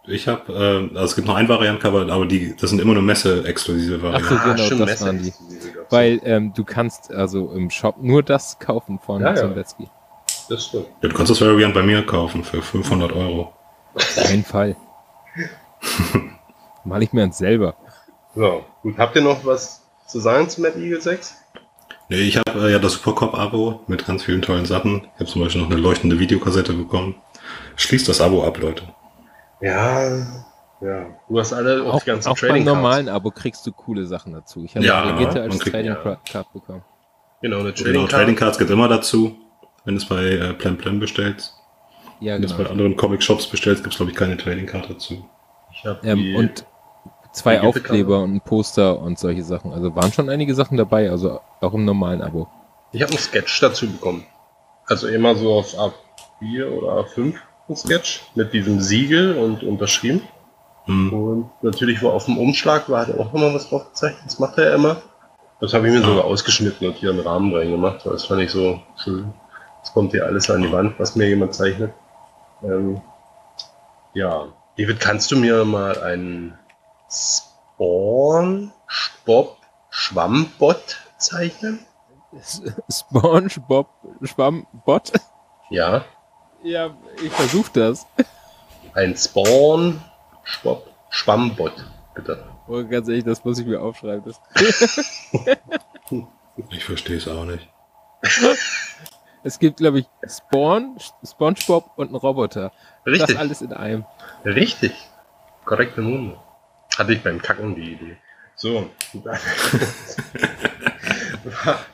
Ich 0.07 0.27
habe, 0.27 0.51
äh, 0.51 0.95
also 0.97 1.05
es 1.05 1.15
gibt 1.15 1.27
noch 1.27 1.35
ein 1.35 1.47
Variantcover, 1.47 2.11
aber 2.11 2.25
die, 2.25 2.55
das 2.59 2.71
sind 2.71 2.81
immer 2.81 2.93
nur 2.93 3.03
Messe-exklusive 3.03 3.97
Ach 3.97 4.03
Varianten. 4.03 4.29
so, 4.29 4.43
genau, 4.53 4.63
stimmt, 4.65 4.81
das 4.89 5.01
waren 5.05 5.21
die. 5.21 5.33
Weil 5.89 6.19
ähm, 6.23 6.53
du 6.55 6.63
kannst 6.63 7.11
also 7.13 7.51
im 7.51 7.69
Shop 7.69 7.97
nur 8.01 8.23
das 8.23 8.57
kaufen 8.59 8.99
von 8.99 9.21
Ja, 9.21 9.29
ja. 9.29 9.35
Zembetzky. 9.35 9.89
Das 10.49 10.65
stimmt. 10.65 10.87
Ja, 11.01 11.09
du 11.09 11.15
kannst 11.15 11.29
das 11.29 11.39
Variant 11.41 11.73
bei 11.73 11.83
mir 11.83 12.03
kaufen 12.05 12.43
für 12.43 12.61
500 12.61 13.13
Euro. 13.13 13.53
Auf 13.93 14.15
keinen 14.15 14.43
Fall. 14.43 14.75
Mal 16.83 17.03
ich 17.03 17.13
mir 17.13 17.23
eins 17.23 17.37
selber. 17.37 17.75
So, 18.35 18.65
gut. 18.81 18.97
Habt 18.97 19.15
ihr 19.15 19.21
noch 19.21 19.45
was 19.45 19.83
zu 20.07 20.19
sagen 20.19 20.49
zu 20.49 20.61
Mad 20.61 20.79
Eagle 20.79 21.01
6? 21.01 21.35
Nee, 22.09 22.17
ich 22.21 22.37
habe 22.37 22.67
äh, 22.67 22.71
ja 22.71 22.79
das 22.79 22.93
Supercop-Abo 22.93 23.81
mit 23.87 24.05
ganz 24.05 24.23
vielen 24.23 24.41
tollen 24.41 24.65
Sachen. 24.65 25.07
Ich 25.15 25.19
habe 25.19 25.25
zum 25.27 25.43
Beispiel 25.43 25.61
noch 25.61 25.69
eine 25.69 25.79
leuchtende 25.79 26.17
Videokassette 26.19 26.73
bekommen. 26.73 27.15
Schließt 27.75 28.09
das 28.09 28.19
Abo 28.19 28.45
ab, 28.45 28.57
Leute. 28.59 28.83
Ja, 29.61 30.07
ja. 30.81 31.05
Du 31.29 31.39
hast 31.39 31.53
alle 31.53 31.83
auch, 31.83 31.93
Auch, 31.95 31.99
die 32.01 32.07
ganzen 32.07 32.29
auch 32.29 32.33
beim 32.35 32.49
Trading 32.49 32.65
Cards. 32.65 32.75
normalen 32.75 33.09
Abo 33.09 33.31
kriegst 33.31 33.65
du 33.67 33.71
coole 33.71 34.05
Sachen 34.05 34.33
dazu. 34.33 34.63
Ich 34.63 34.75
habe 34.75 34.85
Ja, 34.85 35.03
eine 35.03 35.13
Brigitte 35.13 35.39
man 35.39 35.51
als 35.51 35.59
kriegt- 35.59 35.75
Trading 35.75 35.91
ja. 36.03 36.17
Card 36.31 36.53
bekommen. 36.53 36.83
Genau, 37.41 37.59
eine 37.59 37.73
Trading, 37.73 37.85
Genau, 37.93 37.99
Card. 38.01 38.11
Trading 38.11 38.35
Cards 38.35 38.57
gibt 38.57 38.69
immer 38.71 38.87
dazu. 38.87 39.35
Wenn 39.85 39.95
du 39.95 40.01
es 40.01 40.07
bei 40.07 40.23
äh, 40.23 40.53
Plan 40.53 40.77
Plan 40.77 40.99
bestellst. 40.99 41.55
Ja, 42.19 42.35
Wenn 42.35 42.41
du 42.41 42.47
es 42.47 42.51
genau. 42.55 42.65
bei 42.65 42.69
anderen 42.71 42.95
Comic-Shops 42.95 43.47
bestellst, 43.47 43.83
gibt 43.83 43.93
es, 43.93 43.97
glaube 43.97 44.11
ich, 44.11 44.17
keine 44.17 44.37
Trading 44.37 44.67
Card 44.67 44.89
dazu. 44.89 45.27
Ich 45.71 45.83
hab 45.85 46.03
Ähm, 46.05 46.35
und 46.35 46.65
zwei 47.31 47.61
Aufkleber 47.61 48.19
und 48.19 48.35
ein 48.35 48.41
Poster 48.41 48.99
und 48.99 49.17
solche 49.17 49.43
Sachen. 49.43 49.73
Also 49.73 49.95
waren 49.95 50.11
schon 50.11 50.29
einige 50.29 50.53
Sachen 50.53 50.77
dabei, 50.77 51.09
also 51.09 51.39
auch 51.61 51.73
im 51.73 51.85
normalen 51.85 52.21
Abo. 52.21 52.47
ich 52.91 53.01
habe 53.01 53.11
einen 53.11 53.19
Sketch 53.19 53.59
dazu 53.61 53.89
bekommen. 53.89 54.25
Also 54.85 55.07
immer 55.07 55.33
so 55.35 55.53
auf 55.53 55.73
A4 55.75 56.69
oder 56.69 56.89
A5 57.05 57.19
ein 57.19 57.39
Sketch 57.75 58.21
mit 58.35 58.53
diesem 58.53 58.79
Siegel 58.81 59.37
und 59.37 59.63
unterschrieben. 59.63 60.21
Hm. 60.85 61.13
Und 61.13 61.49
natürlich 61.61 62.01
war 62.03 62.13
auf 62.13 62.25
dem 62.25 62.37
Umschlag 62.37 62.89
war 62.89 63.05
halt 63.05 63.19
auch 63.19 63.33
immer 63.33 63.53
was 63.53 63.69
drauf 63.69 63.89
gezeichnet. 63.89 64.23
Das 64.25 64.39
macht 64.39 64.57
er 64.57 64.69
ja 64.69 64.75
immer. 64.75 65.01
Das 65.59 65.73
habe 65.73 65.87
ich 65.87 65.93
mir 65.93 66.01
Ah. 66.03 66.07
sogar 66.07 66.25
ausgeschnitten 66.25 66.87
und 66.87 66.95
hier 66.95 67.11
einen 67.11 67.19
Rahmen 67.19 67.53
reingemacht, 67.55 68.05
weil 68.05 68.13
das 68.13 68.25
fand 68.25 68.41
ich 68.41 68.51
so 68.51 68.79
schön. 69.03 69.31
Es 69.83 69.93
kommt 69.93 70.11
hier 70.11 70.25
alles 70.25 70.49
an 70.49 70.61
die 70.61 70.71
Wand, 70.71 70.99
was 70.99 71.15
mir 71.15 71.27
jemand 71.27 71.53
zeichnet. 71.53 71.93
Ähm, 72.63 73.01
ja, 74.13 74.47
David, 74.77 74.99
kannst 74.99 75.31
du 75.31 75.37
mir 75.37 75.65
mal 75.65 76.01
einen 76.01 76.57
Spawn 77.09 78.71
Bob 79.25 79.57
Schwammbot 79.89 80.97
zeichnen? 81.17 81.79
SpongeBob 82.91 83.87
Schwammbot? 84.23 85.11
Ja, 85.69 86.03
Ja, 86.63 86.95
ich 87.23 87.31
versuche 87.31 87.71
das. 87.73 88.05
ein 88.93 89.15
Spawn 89.15 90.01
Schwab 90.43 90.83
Schwammbot, 91.09 91.73
bitte. 92.15 92.43
Oh, 92.67 92.83
ganz 92.83 93.07
ehrlich, 93.07 93.23
das 93.23 93.43
muss 93.43 93.59
ich 93.59 93.65
mir 93.65 93.81
aufschreiben. 93.81 94.23
Das 94.23 94.39
Ich 96.69 96.83
verstehe 96.83 97.17
es 97.17 97.27
auch 97.27 97.45
nicht. 97.45 97.67
Es 99.43 99.57
gibt, 99.57 99.77
glaube 99.77 99.97
ich, 99.99 100.05
Spawn, 100.29 100.97
SpongeBob 101.27 101.93
und 101.95 102.09
einen 102.09 102.15
Roboter. 102.15 102.71
Richtig. 103.07 103.29
Das 103.29 103.37
alles 103.37 103.61
in 103.63 103.73
einem. 103.73 104.05
Richtig. 104.45 104.93
Korrekte 105.65 106.01
Munde. 106.01 106.37
Hatte 106.95 107.13
ich 107.13 107.23
beim 107.23 107.41
Kacken 107.41 107.73
die 107.73 107.93
Idee. 107.93 108.17
So. 108.55 108.87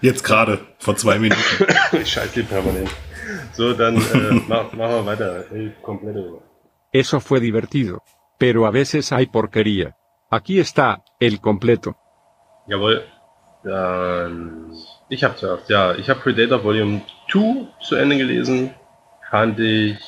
Jetzt 0.02 0.26
gerade, 0.26 0.60
vor 0.80 0.98
zwei 0.98 1.19
Minuten. 1.19 1.41
ich 1.94 2.19
die 2.35 2.44
permanent. 2.44 2.89
So, 3.54 3.74
dann 3.74 3.98
äh, 3.98 4.41
mach, 4.48 4.72
machen 4.74 4.95
wir 4.95 5.06
weiter. 5.06 5.45
Ey, 5.52 5.74
komplette. 5.82 6.41
Eso 6.91 7.20
fue 7.20 7.40
divertido. 7.40 8.02
Pero 8.38 8.66
a 8.66 8.72
veces 8.72 9.12
hay 9.12 9.26
porquería. 9.28 9.95
Aquí 10.30 10.60
está, 10.60 11.04
el 11.20 11.40
completo. 11.40 11.95
Jawohl. 12.68 13.04
Dann. 13.64 14.74
Ich 15.10 15.24
habe 15.24 15.36
zuerst, 15.36 15.70
ja, 15.70 15.95
ich 15.95 16.10
habe 16.10 16.20
Predator 16.20 16.64
Volume 16.64 17.02
2 17.32 17.68
zu 17.82 17.95
Ende 17.95 18.18
gelesen. 18.18 18.74
Fand 19.30 19.60
ich 19.60 19.99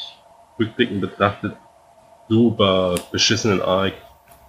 rückblickend 0.60 1.02
betrachtet 1.02 1.56
super 2.30 2.96
beschissenen 3.12 3.62
Arc. 3.62 3.94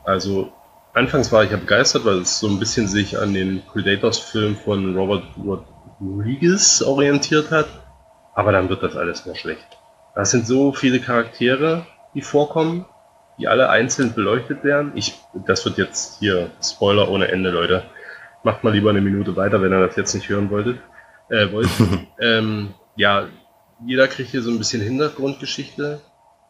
Also, 0.04 0.52
anfangs 0.92 1.32
war 1.32 1.44
ich 1.44 1.50
ja 1.50 1.56
begeistert, 1.56 2.04
weil 2.04 2.18
es 2.18 2.38
so 2.38 2.46
ein 2.46 2.58
bisschen 2.58 2.86
sich 2.86 3.18
an 3.18 3.34
den 3.34 3.62
Predators-Film 3.62 4.56
von 4.56 4.94
Robert 4.94 5.24
Rodriguez 5.38 6.82
orientiert 6.82 7.50
hat. 7.50 7.68
Aber 8.40 8.52
dann 8.52 8.70
wird 8.70 8.82
das 8.82 8.96
alles 8.96 9.26
nur 9.26 9.36
schlecht. 9.36 9.66
Das 10.14 10.30
sind 10.30 10.46
so 10.46 10.72
viele 10.72 10.98
Charaktere, 10.98 11.84
die 12.14 12.22
vorkommen, 12.22 12.86
die 13.38 13.48
alle 13.48 13.68
einzeln 13.68 14.14
beleuchtet 14.14 14.64
werden. 14.64 14.92
Ich, 14.94 15.20
das 15.46 15.66
wird 15.66 15.76
jetzt 15.76 16.20
hier 16.20 16.50
Spoiler 16.62 17.10
ohne 17.10 17.28
Ende, 17.28 17.50
Leute. 17.50 17.82
Macht 18.42 18.64
mal 18.64 18.72
lieber 18.72 18.88
eine 18.88 19.02
Minute 19.02 19.36
weiter, 19.36 19.60
wenn 19.60 19.74
ihr 19.74 19.86
das 19.86 19.94
jetzt 19.96 20.14
nicht 20.14 20.30
hören 20.30 20.48
wolltet. 20.48 20.78
Äh, 21.28 21.52
wollt. 21.52 21.68
ähm, 22.18 22.72
ja, 22.96 23.28
jeder 23.84 24.08
kriegt 24.08 24.30
hier 24.30 24.40
so 24.40 24.50
ein 24.50 24.56
bisschen 24.56 24.80
Hintergrundgeschichte. 24.80 26.00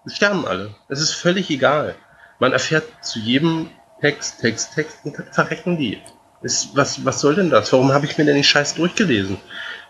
Es 0.06 0.14
sterben 0.14 0.46
alle. 0.46 0.70
Es 0.86 1.00
ist 1.00 1.14
völlig 1.14 1.50
egal. 1.50 1.96
Man 2.38 2.52
erfährt 2.52 2.84
zu 3.02 3.18
jedem 3.18 3.68
Text, 4.00 4.40
Text, 4.40 4.76
Text 4.76 4.98
und 5.02 5.16
verrecken 5.32 5.76
die. 5.76 6.00
Ist, 6.40 6.76
was, 6.76 7.04
was 7.04 7.20
soll 7.20 7.34
denn 7.34 7.50
das? 7.50 7.72
Warum 7.72 7.92
habe 7.92 8.06
ich 8.06 8.16
mir 8.16 8.26
denn 8.26 8.36
den 8.36 8.44
Scheiß 8.44 8.76
durchgelesen? 8.76 9.38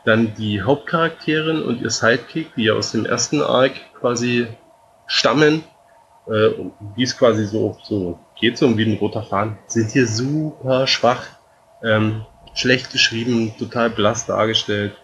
Dann 0.04 0.34
die 0.34 0.62
Hauptcharakterin 0.62 1.62
und 1.62 1.82
ihr 1.82 1.90
Sidekick, 1.90 2.54
die 2.54 2.64
ja 2.64 2.74
aus 2.74 2.92
dem 2.92 3.04
ersten 3.04 3.42
Arc 3.42 3.72
quasi 3.98 4.46
stammen, 5.06 5.64
äh, 6.26 6.48
und 6.48 6.72
wie 6.96 7.02
es 7.02 7.16
quasi 7.16 7.46
so, 7.46 7.76
so 7.82 8.18
geht, 8.38 8.58
so 8.58 8.76
wie 8.76 8.84
ein 8.84 8.98
roter 8.98 9.22
Faden, 9.22 9.58
sind 9.66 9.90
hier 9.90 10.06
super 10.06 10.86
schwach, 10.86 11.26
ähm, 11.82 12.24
schlecht 12.54 12.90
geschrieben, 12.90 13.54
total 13.58 13.90
blass 13.90 14.26
dargestellt. 14.26 14.96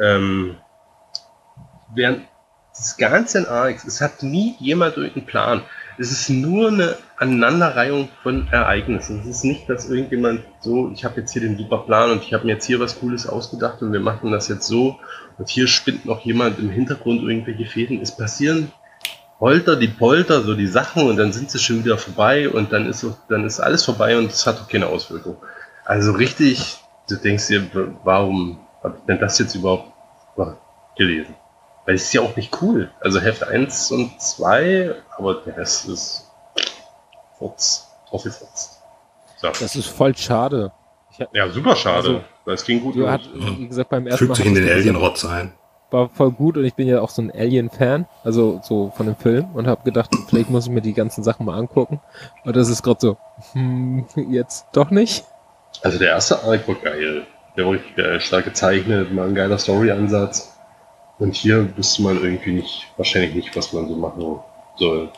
Ähm, 0.00 0.56
während 1.94 2.22
das 2.72 2.96
Ganze 2.96 3.38
in 3.38 3.46
Arcs, 3.46 3.84
es 3.84 4.00
hat 4.00 4.22
nie 4.22 4.56
jemand 4.58 4.96
irgendeinen 4.96 5.26
Plan. 5.26 5.62
Es 5.96 6.10
ist 6.10 6.28
nur 6.28 6.68
eine 6.68 6.96
Aneinanderreihung 7.16 8.08
von 8.22 8.48
Ereignissen. 8.50 9.20
Es 9.20 9.26
ist 9.26 9.44
nicht, 9.44 9.68
dass 9.68 9.88
irgendjemand 9.88 10.42
so, 10.60 10.90
ich 10.92 11.04
habe 11.04 11.20
jetzt 11.20 11.32
hier 11.32 11.42
den 11.42 11.56
super 11.56 11.78
Plan 11.78 12.10
und 12.10 12.22
ich 12.22 12.34
habe 12.34 12.44
mir 12.44 12.54
jetzt 12.54 12.66
hier 12.66 12.80
was 12.80 12.98
Cooles 12.98 13.28
ausgedacht 13.28 13.82
und 13.82 13.92
wir 13.92 14.00
machen 14.00 14.32
das 14.32 14.48
jetzt 14.48 14.66
so 14.66 14.98
und 15.38 15.48
hier 15.48 15.68
spinnt 15.68 16.04
noch 16.06 16.20
jemand 16.20 16.58
im 16.58 16.70
Hintergrund 16.70 17.22
irgendwelche 17.22 17.66
Fäden. 17.66 18.00
Es 18.00 18.16
passieren 18.16 18.72
Polter, 19.38 19.76
die 19.76 19.88
Polter, 19.88 20.42
so 20.42 20.54
die 20.54 20.66
Sachen 20.66 21.08
und 21.08 21.16
dann 21.16 21.32
sind 21.32 21.50
sie 21.50 21.58
schon 21.58 21.84
wieder 21.84 21.98
vorbei 21.98 22.48
und 22.48 22.72
dann 22.72 22.86
ist, 22.86 23.06
dann 23.28 23.44
ist 23.44 23.60
alles 23.60 23.84
vorbei 23.84 24.16
und 24.16 24.30
es 24.30 24.46
hat 24.46 24.60
auch 24.60 24.68
keine 24.68 24.86
Auswirkung. 24.86 25.36
Also 25.84 26.12
richtig, 26.12 26.78
du 27.08 27.16
denkst 27.16 27.48
dir, 27.48 27.66
warum 28.04 28.58
habe 28.82 28.96
ich 28.98 29.04
denn 29.04 29.20
das 29.20 29.38
jetzt 29.38 29.54
überhaupt 29.54 29.92
gelesen? 30.96 31.34
Weil 31.84 31.96
es 31.96 32.04
ist 32.04 32.14
ja 32.14 32.22
auch 32.22 32.34
nicht 32.36 32.56
cool. 32.62 32.90
Also 33.00 33.20
Heft 33.20 33.46
1 33.46 33.90
und 33.90 34.20
2, 34.20 34.94
aber 35.16 35.34
der 35.46 35.56
Rest 35.58 35.88
ist 35.88 36.23
Furz, 37.38 37.88
draufgefurzt. 38.08 38.80
So. 39.38 39.48
Das 39.48 39.76
ist 39.76 39.86
voll 39.88 40.16
schade. 40.16 40.72
Ich 41.10 41.20
hab, 41.20 41.34
Ja, 41.34 41.48
super 41.48 41.76
schade, 41.76 41.96
Also, 41.96 42.20
weil 42.44 42.54
es 42.54 42.64
ging 42.64 42.80
gut 42.80 42.96
hat, 43.06 43.22
wie 43.34 43.68
gesagt, 43.68 43.90
beim 43.90 44.06
ersten 44.06 44.18
Fügt 44.18 44.28
Mal 44.30 44.34
sich 44.36 44.46
in 44.46 44.54
den 44.54 44.68
Alien-Rotz 44.68 45.24
ein. 45.24 45.52
war 45.90 46.08
voll 46.08 46.32
gut 46.32 46.56
und 46.56 46.64
ich 46.64 46.74
bin 46.74 46.88
ja 46.88 47.00
auch 47.00 47.10
so 47.10 47.22
ein 47.22 47.30
Alien-Fan, 47.30 48.06
also 48.24 48.60
so 48.64 48.92
von 48.96 49.06
dem 49.06 49.16
Film 49.16 49.46
und 49.54 49.66
habe 49.66 49.82
gedacht, 49.84 50.10
vielleicht 50.28 50.50
muss 50.50 50.66
ich 50.66 50.72
mir 50.72 50.80
die 50.80 50.94
ganzen 50.94 51.22
Sachen 51.22 51.46
mal 51.46 51.56
angucken. 51.56 52.00
Und 52.44 52.56
das 52.56 52.68
ist 52.68 52.82
gerade 52.82 52.98
so, 53.00 53.16
hm, 53.52 54.06
jetzt 54.30 54.66
doch 54.72 54.90
nicht. 54.90 55.24
Also 55.82 55.98
der 55.98 56.08
erste 56.08 56.42
Arc 56.42 56.66
war 56.66 56.74
geil. 56.76 57.26
Der 57.56 57.64
war 57.66 57.72
richtig 57.72 57.94
geil, 57.96 58.20
stark 58.20 58.44
gezeichnet, 58.46 59.12
mal 59.12 59.28
ein 59.28 59.34
geiler 59.34 59.58
Story-Ansatz. 59.58 60.56
Und 61.20 61.36
hier 61.36 61.76
wüsste 61.76 62.02
man 62.02 62.20
irgendwie 62.20 62.52
nicht, 62.54 62.88
wahrscheinlich 62.96 63.34
nicht, 63.34 63.56
was 63.56 63.72
man 63.72 63.88
so 63.88 63.94
machen 63.94 64.40
soll. 64.76 65.08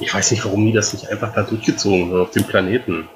Ich 0.00 0.14
weiß 0.14 0.30
nicht, 0.30 0.44
warum 0.44 0.66
die 0.66 0.72
das 0.72 0.92
nicht 0.92 1.08
einfach 1.08 1.34
da 1.34 1.42
durchgezogen 1.42 2.10
haben 2.10 2.20
auf 2.20 2.30
dem 2.30 2.44
Planeten. 2.44 3.08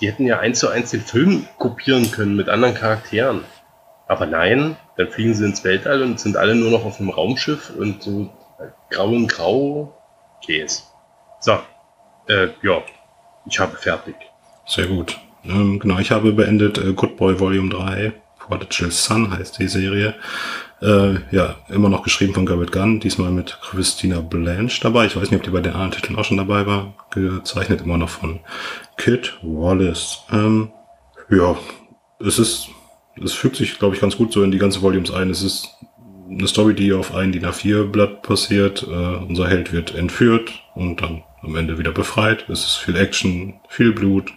Die 0.00 0.08
hätten 0.08 0.26
ja 0.26 0.38
eins 0.38 0.58
zu 0.58 0.68
eins 0.68 0.90
den 0.90 1.00
Film 1.00 1.46
kopieren 1.58 2.10
können 2.10 2.36
mit 2.36 2.48
anderen 2.48 2.74
Charakteren. 2.74 3.44
Aber 4.08 4.26
nein, 4.26 4.76
dann 4.96 5.08
fliegen 5.08 5.34
sie 5.34 5.44
ins 5.44 5.64
Weltall 5.64 6.02
und 6.02 6.20
sind 6.20 6.36
alle 6.36 6.54
nur 6.54 6.70
noch 6.70 6.84
auf 6.84 7.00
einem 7.00 7.10
Raumschiff 7.10 7.70
und 7.76 8.02
so 8.02 8.30
grau 8.90 9.12
in 9.12 9.26
grau 9.26 9.94
Käse. 10.44 10.82
So, 11.40 11.58
äh, 12.28 12.48
ja, 12.62 12.82
ich 13.46 13.58
habe 13.58 13.76
fertig. 13.76 14.14
Sehr 14.66 14.86
gut. 14.86 15.18
Ähm, 15.44 15.78
genau, 15.78 15.98
ich 15.98 16.10
habe 16.10 16.32
beendet 16.32 16.78
äh, 16.78 16.92
Good 16.92 17.16
Boy 17.16 17.38
Volume 17.38 17.70
3. 17.70 18.12
Prodigal 18.38 18.90
Son 18.90 19.36
heißt 19.36 19.58
die 19.58 19.68
Serie. 19.68 20.14
Äh, 20.82 21.14
ja, 21.34 21.56
immer 21.68 21.88
noch 21.88 22.02
geschrieben 22.02 22.34
von 22.34 22.44
Garrett 22.44 22.70
Gunn, 22.70 23.00
diesmal 23.00 23.30
mit 23.30 23.58
Christina 23.62 24.20
Blanche 24.20 24.80
dabei. 24.82 25.06
Ich 25.06 25.16
weiß 25.16 25.30
nicht, 25.30 25.40
ob 25.40 25.42
die 25.42 25.50
bei 25.50 25.62
den 25.62 25.72
anderen 25.72 25.92
Titeln 25.92 26.18
auch 26.18 26.24
schon 26.24 26.36
dabei 26.36 26.66
war. 26.66 26.94
Gezeichnet 27.10 27.80
immer 27.80 27.96
noch 27.96 28.10
von 28.10 28.40
Kit 28.98 29.38
Wallace. 29.42 30.24
Ähm, 30.30 30.70
ja, 31.30 31.56
es 32.20 32.38
ist, 32.38 32.68
es 33.22 33.32
fügt 33.32 33.56
sich, 33.56 33.78
glaube 33.78 33.94
ich, 33.94 34.00
ganz 34.02 34.16
gut 34.16 34.32
so 34.32 34.42
in 34.42 34.50
die 34.50 34.58
ganze 34.58 34.82
Volumes 34.82 35.10
ein. 35.10 35.30
Es 35.30 35.42
ist 35.42 35.70
eine 36.28 36.46
Story, 36.46 36.74
die 36.74 36.92
auf 36.92 37.14
ein 37.14 37.32
DIN 37.32 37.46
A4-Blatt 37.46 38.22
passiert. 38.22 38.82
Äh, 38.82 39.16
unser 39.26 39.48
Held 39.48 39.72
wird 39.72 39.94
entführt 39.94 40.52
und 40.74 41.00
dann 41.00 41.22
am 41.42 41.56
Ende 41.56 41.78
wieder 41.78 41.92
befreit. 41.92 42.48
Es 42.50 42.64
ist 42.64 42.76
viel 42.76 42.96
Action, 42.96 43.54
viel 43.68 43.92
Blut. 43.92 44.30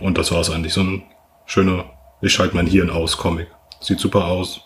Und 0.00 0.16
das 0.16 0.30
war 0.30 0.40
es 0.40 0.50
eigentlich. 0.50 0.74
So 0.74 0.82
ein 0.82 1.02
schöner, 1.44 1.86
ich 2.20 2.32
schalte 2.32 2.54
mein 2.54 2.66
Hirn 2.66 2.90
aus 2.90 3.16
Comic. 3.16 3.48
Sieht 3.80 3.98
super 3.98 4.26
aus, 4.26 4.65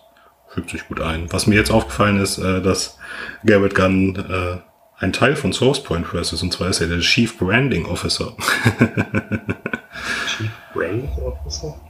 fügt 0.50 0.70
sich 0.70 0.86
gut 0.88 1.00
ein. 1.00 1.32
Was 1.32 1.46
mir 1.46 1.54
jetzt 1.54 1.70
aufgefallen 1.70 2.20
ist, 2.20 2.38
äh, 2.38 2.60
dass 2.60 2.98
Garrett 3.44 3.74
Gunn 3.74 4.16
äh, 4.16 4.58
ein 5.02 5.12
Teil 5.12 5.36
von 5.36 5.52
Source 5.52 5.82
Point 5.82 6.06
Press 6.06 6.32
ist. 6.32 6.42
Und 6.42 6.52
zwar 6.52 6.68
ist 6.68 6.80
er 6.80 6.88
der 6.88 7.00
Chief 7.00 7.38
Branding 7.38 7.86
Officer. 7.86 8.36
Chief 10.26 10.50
Branding 10.74 11.10
Officer? 11.22 11.80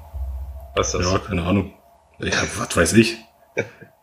Was 0.76 0.94
ist 0.94 1.00
das? 1.00 1.12
ja, 1.12 1.18
keine 1.18 1.42
Ahnung. 1.42 1.72
Ja, 2.18 2.42
was 2.58 2.76
weiß 2.76 2.92
ich. 2.94 3.16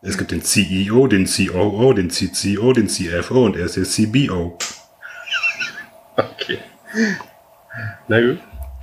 Es 0.02 0.18
gibt 0.18 0.30
den 0.30 0.42
CEO, 0.42 1.06
den 1.06 1.26
COO, 1.26 1.92
den 1.92 2.10
CCO, 2.10 2.72
den 2.72 2.88
CFO 2.88 3.46
und 3.46 3.56
er 3.56 3.64
ist 3.64 3.76
der 3.76 3.84
CBO. 3.84 4.58
Okay. 6.16 6.58
Na 8.08 8.20
gut. 8.20 8.38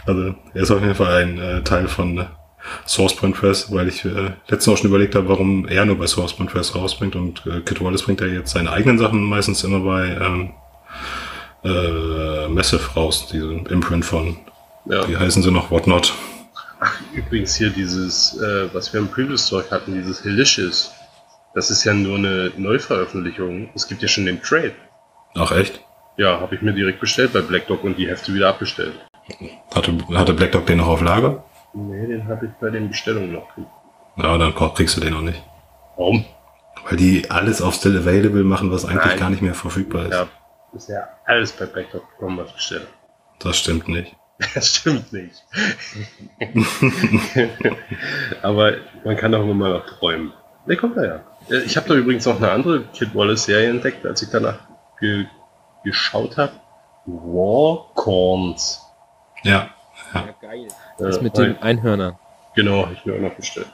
Also 0.06 0.36
er 0.54 0.62
ist 0.62 0.72
auf 0.72 0.82
jeden 0.82 0.96
Fall 0.96 1.24
ein 1.24 1.38
äh, 1.38 1.64
Teil 1.64 1.88
von 1.88 2.18
äh, 2.18 2.26
SourcePoint 2.86 3.36
Press, 3.36 3.72
weil 3.72 3.88
ich 3.88 4.04
äh, 4.06 4.32
letztens 4.48 4.68
auch 4.70 4.78
schon 4.78 4.90
überlegt 4.90 5.16
habe, 5.16 5.30
warum 5.30 5.68
er 5.68 5.86
nur 5.86 5.98
bei 5.98 6.08
SourcePoint 6.08 6.52
Press 6.52 6.76
rausbringt 6.76 7.16
und 7.16 7.44
äh, 7.46 7.62
Kit 7.62 7.82
Wallace 7.84 8.04
bringt 8.04 8.22
ja 8.22 8.28
jetzt 8.28 8.52
seine 8.52 8.72
eigenen 8.72 8.98
Sachen 9.00 9.24
meistens 9.24 9.64
immer 9.64 9.80
bei 9.80 10.06
ähm, 10.22 10.52
äh, 11.64 12.48
Massive 12.48 12.94
raus, 12.96 13.28
diese 13.32 13.52
Imprint 13.70 14.06
von, 14.06 14.38
Ja. 14.86 15.08
wie 15.08 15.18
heißen 15.18 15.42
sie 15.42 15.52
noch, 15.52 15.72
Whatnot. 15.72 16.14
Ach, 16.80 16.94
übrigens 17.14 17.56
hier 17.56 17.70
dieses, 17.70 18.38
äh, 18.42 18.68
was 18.74 18.92
wir 18.94 19.00
im 19.00 19.08
Previous 19.08 19.50
Talk 19.50 19.72
hatten, 19.72 19.94
dieses 19.96 20.22
Delicious. 20.22 20.92
Das 21.54 21.72
ist 21.72 21.84
ja 21.86 21.94
nur 21.94 22.18
eine 22.18 22.52
Neuveröffentlichung. 22.58 23.70
Es 23.76 23.88
gibt 23.88 24.02
ja 24.02 24.08
schon 24.10 24.26
den 24.26 24.42
Trade. 24.42 24.74
Ach 25.36 25.52
echt? 25.52 25.80
Ja, 26.18 26.40
habe 26.42 26.56
ich 26.56 26.62
mir 26.62 26.74
direkt 26.74 27.00
bestellt 27.00 27.32
bei 27.34 27.42
Black 27.42 27.68
Dog 27.68 27.84
und 27.84 27.98
die 27.98 28.08
Hefte 28.08 28.34
wieder 28.34 28.50
abbestellt. 28.50 28.94
Hatte, 29.74 29.98
hatte 30.14 30.34
Black 30.34 30.52
Dog 30.52 30.66
den 30.66 30.78
noch 30.80 30.88
auf 30.88 31.02
Lager? 31.02 31.44
Nee, 31.76 32.08
den 32.08 32.28
habe 32.28 32.46
ich 32.46 32.52
bei 32.62 32.70
den 32.70 32.88
Bestellungen 32.88 33.34
noch. 33.34 33.48
Ja, 34.18 34.38
dann 34.38 34.56
kriegst 34.56 34.96
du 34.96 35.02
den 35.02 35.14
noch 35.14 35.22
nicht. 35.22 35.44
Warum? 35.98 36.26
Weil 36.88 36.98
die 36.98 37.30
alles 37.30 37.62
auf 37.62 37.74
Still 37.76 37.98
Available 37.98 38.44
machen, 38.44 38.72
was 38.72 38.86
eigentlich 38.86 39.06
Nein. 39.06 39.20
gar 39.20 39.30
nicht 39.30 39.42
mehr 39.42 39.56
verfügbar 39.56 40.06
ist. 40.06 40.14
Ja, 40.14 40.28
ist 40.74 40.90
ja 40.90 41.08
alles 41.26 41.52
bei 41.52 41.66
bekommen, 41.66 42.38
was 42.38 42.50
ich 42.50 42.56
bestelle. 42.56 42.88
Das 43.40 43.58
stimmt 43.58 43.88
nicht. 43.88 44.16
Das 44.54 44.68
stimmt 44.68 45.14
nicht. 45.14 45.46
Aber 48.42 48.74
man 49.06 49.16
kann 49.16 49.32
doch 49.32 49.40
immer 49.42 49.54
mal 49.54 49.72
noch 49.72 49.86
träumen. 49.86 50.34
Ne, 50.66 50.76
kommt 50.76 50.98
da 50.98 51.06
ja. 51.06 51.20
Äh, 51.50 51.60
Ich 51.64 51.78
habe 51.78 51.88
da 51.88 51.94
übrigens 51.96 52.26
noch 52.26 52.36
eine 52.38 52.52
andere 52.52 52.84
Kid 52.88 53.16
Wallace-Serie 53.16 53.70
entdeckt, 53.70 54.06
als 54.06 54.22
ich 54.22 54.30
danach 54.30 54.60
ge 55.00 55.26
geschaut 55.86 56.36
habe. 56.38 56.52
War 57.06 57.94
Corns. 57.94 58.82
Ja. 59.44 59.70
Ja, 60.14 60.30
geil. 60.42 60.68
Äh, 60.68 61.04
Das 61.04 61.22
mit 61.22 61.38
den 61.38 61.58
Einhörnern. 61.62 62.18
Genau, 62.56 62.84
habe 62.84 62.94
ich 62.94 63.06
mir 63.06 63.16
auch 63.16 63.20
noch 63.20 63.34
bestellt. 63.36 63.68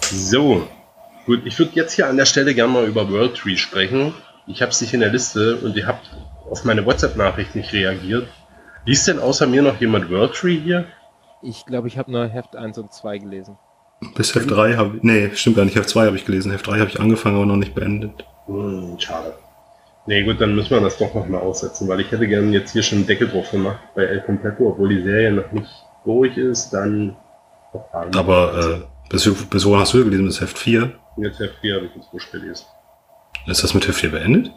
So, 0.00 0.68
gut, 1.26 1.42
ich 1.46 1.58
würde 1.58 1.72
jetzt 1.74 1.92
hier 1.94 2.08
an 2.08 2.16
der 2.16 2.26
Stelle 2.26 2.54
gerne 2.54 2.72
mal 2.72 2.84
über 2.84 3.10
World 3.10 3.36
Tree 3.36 3.56
sprechen. 3.56 4.14
Ich 4.46 4.60
habe 4.60 4.70
es 4.70 4.80
nicht 4.80 4.92
in 4.92 5.00
der 5.00 5.10
Liste 5.10 5.56
und 5.56 5.76
ihr 5.76 5.86
habt 5.86 6.10
auf 6.50 6.64
meine 6.64 6.84
WhatsApp-Nachricht 6.84 7.54
nicht 7.54 7.72
reagiert. 7.72 8.28
Liest 8.84 9.08
denn 9.08 9.18
außer 9.18 9.46
mir 9.46 9.62
noch 9.62 9.80
jemand 9.80 10.10
World 10.10 10.34
Tree 10.34 10.58
hier? 10.60 10.84
Ich 11.42 11.64
glaube, 11.64 11.88
ich 11.88 11.96
habe 11.98 12.12
nur 12.12 12.26
Heft 12.26 12.54
1 12.56 12.76
und 12.78 12.92
2 12.92 13.18
gelesen. 13.18 13.56
Bis 14.14 14.34
Heft 14.34 14.50
3 14.50 14.74
habe 14.76 14.98
ich, 14.98 15.02
nee, 15.02 15.30
stimmt 15.34 15.56
gar 15.56 15.64
nicht, 15.64 15.76
Heft 15.76 15.88
2 15.88 16.06
habe 16.06 16.16
ich 16.16 16.26
gelesen. 16.26 16.52
Heft 16.52 16.66
3 16.66 16.78
habe 16.78 16.90
ich 16.90 17.00
angefangen, 17.00 17.36
aber 17.36 17.46
noch 17.46 17.56
nicht 17.56 17.74
beendet. 17.74 18.24
Hm, 18.46 18.96
schade. 18.98 19.34
Nee, 20.06 20.22
gut, 20.22 20.40
dann 20.40 20.54
müssen 20.54 20.70
wir 20.70 20.80
das 20.80 20.98
doch 20.98 21.14
noch 21.14 21.26
mal 21.26 21.40
aussetzen, 21.40 21.88
weil 21.88 22.00
ich 22.00 22.12
hätte 22.12 22.28
gerne 22.28 22.52
jetzt 22.52 22.72
hier 22.72 22.82
schon 22.82 22.98
einen 22.98 23.06
Deckel 23.06 23.28
drauf 23.28 23.50
gemacht 23.50 23.78
bei 23.94 24.02
El 24.04 24.20
Completo, 24.20 24.68
obwohl 24.68 24.90
die 24.90 25.02
Serie 25.02 25.32
noch 25.32 25.50
nicht 25.52 25.70
durch 26.04 26.36
ist, 26.36 26.70
dann... 26.70 27.16
Aber 27.92 28.82
äh, 28.82 29.08
bis, 29.08 29.28
bis 29.48 29.64
wohin 29.64 29.80
hast 29.80 29.94
du 29.94 30.04
gelesen? 30.04 30.26
Bis 30.26 30.40
Heft 30.40 30.58
4? 30.58 30.92
Jetzt 31.16 31.40
Heft 31.40 31.56
4 31.60 31.74
habe 31.76 31.86
ich 31.86 31.94
jetzt 31.96 32.08
frisch 32.10 32.30
gelesen. 32.30 32.66
Ist 33.46 33.64
das 33.64 33.74
mit 33.74 33.88
Heft 33.88 34.00
4 34.00 34.10
beendet? 34.10 34.50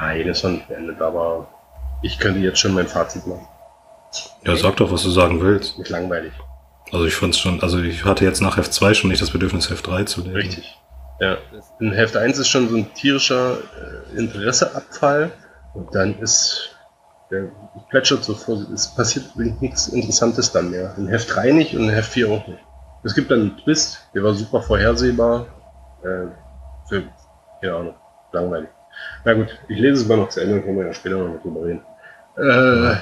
Nein, 0.00 0.26
das 0.26 0.38
ist 0.38 0.44
noch 0.44 0.50
nicht 0.52 0.68
beendet, 0.68 1.00
aber 1.00 1.48
ich 2.02 2.18
könnte 2.18 2.40
jetzt 2.40 2.58
schon 2.58 2.74
mein 2.74 2.86
Fazit 2.86 3.26
machen. 3.26 3.46
Ja, 4.44 4.56
sag 4.56 4.76
doch, 4.76 4.90
was 4.90 5.02
du 5.02 5.10
sagen 5.10 5.40
willst. 5.42 5.78
Nicht 5.78 5.90
langweilig. 5.90 6.32
Also 6.92 7.04
ich 7.04 7.14
fand's 7.14 7.38
schon, 7.38 7.60
also 7.62 7.80
ich 7.80 8.04
hatte 8.04 8.24
jetzt 8.24 8.40
nach 8.40 8.56
Heft 8.56 8.72
2 8.72 8.94
schon 8.94 9.10
nicht 9.10 9.20
das 9.20 9.30
Bedürfnis, 9.30 9.68
Heft 9.70 9.86
3 9.86 10.04
zu 10.04 10.22
lesen. 10.22 10.36
Richtig. 10.36 10.78
Ja. 11.20 11.38
In 11.80 11.92
Heft 11.92 12.16
1 12.16 12.38
ist 12.38 12.48
schon 12.48 12.68
so 12.68 12.76
ein 12.76 12.92
tierischer 12.94 13.58
äh, 13.58 14.18
Interesseabfall 14.18 15.30
und 15.74 15.94
dann 15.94 16.18
ist 16.18 16.76
der 17.30 17.50
plätschert 17.90 18.22
so 18.22 18.34
vor, 18.34 18.58
es 18.72 18.94
passiert 18.94 19.34
nichts 19.36 19.88
Interessantes 19.88 20.52
dann 20.52 20.70
mehr. 20.70 20.94
In 20.96 21.08
Heft 21.08 21.34
3 21.34 21.52
nicht 21.52 21.74
und 21.74 21.84
in 21.84 21.90
Heft 21.90 22.12
4 22.12 22.28
auch 22.30 22.46
nicht. 22.46 22.60
Es 23.02 23.14
gibt 23.14 23.30
dann 23.30 23.40
einen 23.40 23.56
Twist, 23.58 24.08
der 24.14 24.22
war 24.22 24.34
super 24.34 24.62
vorhersehbar. 24.62 25.46
Äh, 26.02 26.26
für, 26.88 27.02
keine 27.60 27.74
Ahnung, 27.74 27.94
langweilig. 28.32 28.68
Na 29.24 29.34
gut, 29.34 29.58
ich 29.68 29.78
lese 29.78 30.02
es 30.02 30.08
mal 30.08 30.16
noch 30.16 30.28
zu 30.28 30.40
Ende, 30.40 30.62
können 30.62 30.78
wir 30.78 30.86
ja 30.86 30.92
später 30.92 31.16
noch 31.16 31.40
drüber 31.42 31.64
reden. 31.64 31.82
Äh, 32.36 32.96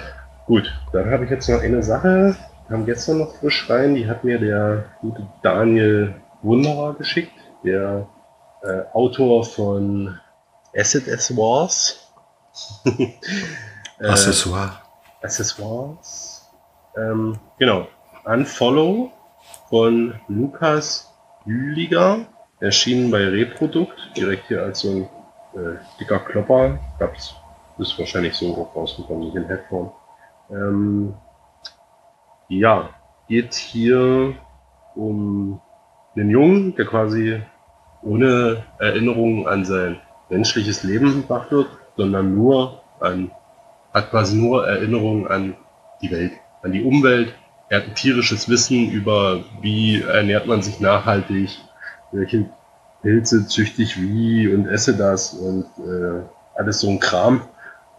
gut, 0.46 0.72
dann 0.92 1.10
habe 1.10 1.24
ich 1.24 1.30
jetzt 1.30 1.48
noch 1.48 1.60
eine 1.60 1.82
Sache, 1.82 2.36
kam 2.68 2.86
gestern 2.86 3.18
noch 3.18 3.34
frisch 3.36 3.68
rein, 3.68 3.94
die 3.94 4.08
hat 4.08 4.24
mir 4.24 4.38
der 4.38 4.84
gute 5.00 5.26
Daniel 5.42 6.14
Wunderer 6.42 6.94
geschickt, 6.94 7.32
der 7.64 8.06
äh, 8.62 8.82
Autor 8.92 9.44
von 9.44 10.18
Acid 10.76 11.08
as 11.08 11.36
Wars. 11.36 12.12
äh, 12.84 14.06
Accessoire. 14.06 14.80
Accessoires. 15.22 16.48
Ähm, 16.96 17.38
genau. 17.58 17.86
Unfollow 18.24 19.10
von 19.68 20.14
Lukas 20.28 21.12
Lüliger. 21.44 22.26
Erschienen 22.60 23.10
bei 23.10 23.28
Reprodukt. 23.28 23.98
Direkt 24.16 24.48
hier 24.48 24.62
als 24.62 24.80
so 24.80 24.90
ein 24.90 25.02
äh, 25.54 25.76
dicker 25.98 26.20
Klopper. 26.20 26.78
Gab's, 26.98 27.34
ist 27.78 27.98
wahrscheinlich 27.98 28.34
so 28.34 28.52
rausgekommen, 28.74 29.24
nicht 29.24 29.36
in 29.36 29.46
Headform. 29.46 29.92
Ähm, 30.50 31.14
ja, 32.48 32.90
geht 33.28 33.54
hier 33.54 34.34
um 34.94 35.60
einen 36.14 36.30
Jungen, 36.30 36.76
der 36.76 36.86
quasi 36.86 37.42
ohne 38.04 38.64
Erinnerungen 38.78 39.46
an 39.46 39.64
sein 39.64 40.00
menschliches 40.28 40.82
Leben 40.82 41.24
wach 41.28 41.50
wird, 41.50 41.68
sondern 41.96 42.34
nur 42.34 42.82
an, 43.00 43.30
hat 43.92 44.10
quasi 44.10 44.36
nur 44.36 44.66
Erinnerungen 44.66 45.26
an 45.26 45.56
die 46.02 46.10
Welt, 46.10 46.32
an 46.62 46.72
die 46.72 46.82
Umwelt. 46.82 47.34
Er 47.68 47.80
hat 47.80 47.88
ein 47.88 47.94
tierisches 47.94 48.48
Wissen 48.48 48.90
über, 48.90 49.44
wie 49.60 50.02
ernährt 50.02 50.46
man 50.46 50.62
sich 50.62 50.80
nachhaltig, 50.80 51.58
welche 52.12 52.48
Pilze 53.02 53.46
züchte 53.46 53.82
ich 53.82 54.00
wie 54.00 54.48
und 54.48 54.66
esse 54.66 54.96
das 54.96 55.34
und 55.34 55.66
äh, 55.78 56.22
alles 56.54 56.80
so 56.80 56.88
ein 56.88 57.00
Kram. 57.00 57.42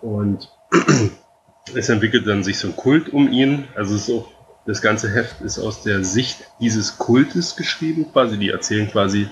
Und 0.01 0.51
es 1.75 1.89
entwickelt 1.89 2.27
dann 2.27 2.43
sich 2.43 2.59
so 2.59 2.67
ein 2.67 2.75
Kult 2.75 3.11
um 3.13 3.31
ihn. 3.31 3.67
Also 3.75 3.95
es 3.95 4.07
ist 4.07 4.15
auch, 4.15 4.27
das 4.65 4.81
ganze 4.81 5.13
Heft 5.13 5.41
ist 5.41 5.59
aus 5.59 5.83
der 5.83 6.03
Sicht 6.03 6.47
dieses 6.59 6.97
Kultes 6.97 7.55
geschrieben, 7.55 8.07
quasi. 8.11 8.37
Die 8.37 8.49
erzählen 8.49 8.89
quasi, 8.89 9.29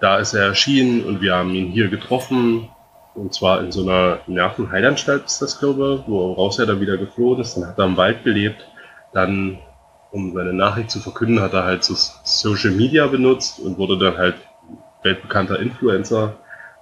da 0.00 0.18
ist 0.18 0.34
er 0.34 0.44
erschienen 0.44 1.04
und 1.04 1.20
wir 1.20 1.34
haben 1.34 1.54
ihn 1.54 1.68
hier 1.68 1.88
getroffen. 1.88 2.68
Und 3.14 3.32
zwar 3.32 3.60
in 3.60 3.72
so 3.72 3.82
einer 3.82 4.18
Nervenheilanstalt 4.26 5.24
ist 5.24 5.40
das, 5.40 5.58
glaube 5.58 6.00
ich, 6.00 6.08
woraus 6.10 6.58
er 6.58 6.66
dann 6.66 6.80
wieder 6.80 6.98
geflohen 6.98 7.40
ist. 7.40 7.56
Dann 7.56 7.66
hat 7.66 7.78
er 7.78 7.86
im 7.86 7.96
Wald 7.96 8.24
gelebt. 8.24 8.66
Dann, 9.14 9.58
um 10.10 10.34
seine 10.34 10.52
Nachricht 10.52 10.90
zu 10.90 11.00
verkünden, 11.00 11.40
hat 11.40 11.54
er 11.54 11.64
halt 11.64 11.82
so 11.82 11.94
Social 12.24 12.72
Media 12.72 13.06
benutzt 13.06 13.58
und 13.58 13.78
wurde 13.78 13.96
dann 13.98 14.18
halt 14.18 14.36
weltbekannter 15.02 15.58
Influencer. 15.58 16.36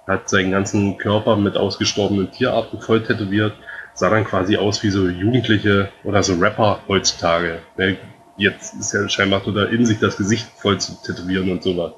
Hat 0.07 0.29
seinen 0.29 0.51
ganzen 0.51 0.97
Körper 0.97 1.37
mit 1.37 1.57
ausgestorbenen 1.57 2.31
Tierarten 2.31 2.81
voll 2.81 3.01
tätowiert. 3.01 3.53
Sah 3.93 4.09
dann 4.09 4.25
quasi 4.25 4.57
aus 4.57 4.83
wie 4.83 4.89
so 4.89 5.07
Jugendliche 5.07 5.89
oder 6.03 6.21
so 6.21 6.33
Rapper 6.35 6.79
heutzutage. 6.89 7.59
Ne, 7.77 7.97
Jetzt 8.37 8.73
ist 8.73 8.93
ja 8.93 9.07
scheinbar 9.07 9.41
total 9.43 9.73
in 9.73 9.85
sich 9.85 9.99
das 9.99 10.17
Gesicht 10.17 10.47
voll 10.57 10.77
zu 10.79 11.01
tätowieren 11.01 11.49
und 11.49 11.63
sowas. 11.63 11.93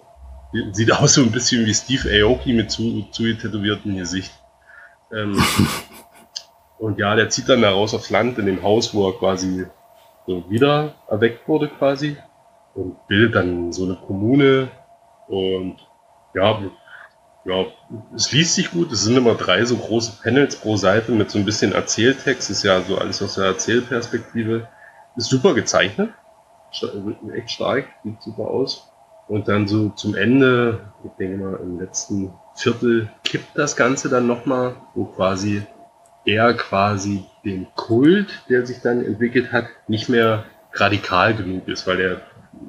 Sieht 0.71 0.91
aus 0.91 1.13
so 1.13 1.21
ein 1.21 1.31
bisschen 1.31 1.65
wie 1.65 1.73
Steve 1.73 2.09
Aoki 2.09 2.53
mit 2.53 2.71
zu, 2.71 3.07
zu 3.11 3.23
tätowiertem 3.23 3.97
Gesicht. 3.97 4.31
Ähm, 5.11 5.41
und 6.77 6.99
ja, 6.99 7.15
der 7.15 7.29
zieht 7.29 7.49
dann 7.49 7.61
da 7.61 7.71
raus 7.71 7.93
aufs 7.93 8.09
Land 8.09 8.37
in 8.37 8.45
dem 8.45 8.63
Haus, 8.63 8.93
wo 8.93 9.09
er 9.09 9.17
quasi 9.17 9.65
so 10.25 10.49
wieder 10.49 10.95
erweckt 11.09 11.47
wurde 11.47 11.69
quasi 11.69 12.17
und 12.75 13.07
bildet 13.07 13.35
dann 13.35 13.71
so 13.71 13.85
eine 13.85 13.95
Kommune 13.95 14.69
und 15.27 15.77
ja, 16.33 16.61
ja, 17.45 17.65
es 18.13 18.31
liest 18.33 18.55
sich 18.55 18.71
gut. 18.71 18.91
Es 18.91 19.03
sind 19.03 19.15
immer 19.15 19.35
drei 19.35 19.63
so 19.63 19.77
große 19.77 20.19
Panels 20.21 20.57
pro 20.57 20.75
Seite 20.75 21.13
mit 21.13 21.31
so 21.31 21.39
ein 21.39 21.45
bisschen 21.45 21.71
Erzähltext. 21.71 22.49
Ist 22.49 22.63
ja 22.63 22.81
so 22.81 22.97
alles 22.97 23.21
aus 23.21 23.35
der 23.35 23.45
Erzählperspektive. 23.45 24.67
Ist 25.15 25.29
super 25.29 25.53
gezeichnet. 25.53 26.11
Echt 27.33 27.51
stark, 27.51 27.87
sieht 28.03 28.21
super 28.21 28.49
aus. 28.49 28.91
Und 29.27 29.47
dann 29.47 29.67
so 29.67 29.89
zum 29.89 30.15
Ende, 30.15 30.79
ich 31.03 31.11
denke 31.19 31.43
mal 31.43 31.59
im 31.61 31.79
letzten 31.79 32.33
Viertel, 32.55 33.09
kippt 33.23 33.57
das 33.57 33.75
Ganze 33.75 34.09
dann 34.09 34.25
nochmal, 34.25 34.75
wo 34.95 35.05
quasi 35.05 35.63
er 36.25 36.53
quasi 36.53 37.25
den 37.45 37.67
Kult, 37.75 38.43
der 38.49 38.65
sich 38.65 38.81
dann 38.81 39.03
entwickelt 39.03 39.51
hat, 39.51 39.65
nicht 39.87 40.09
mehr 40.09 40.45
radikal 40.73 41.33
genug 41.33 41.67
ist, 41.67 41.87
weil 41.87 41.99
er 41.99 42.21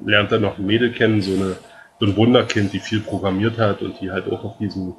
lernt 0.05 0.31
dann 0.31 0.41
noch 0.41 0.57
ein 0.57 0.65
Mädel 0.65 0.91
kennen, 0.91 1.21
so, 1.21 1.33
eine, 1.33 1.57
so 1.99 2.05
ein 2.05 2.15
Wunderkind, 2.15 2.73
die 2.73 2.79
viel 2.79 3.01
programmiert 3.01 3.57
hat 3.57 3.81
und 3.81 3.99
die 3.99 4.11
halt 4.11 4.31
auch 4.31 4.43
auf 4.43 4.57
diesem 4.57 4.95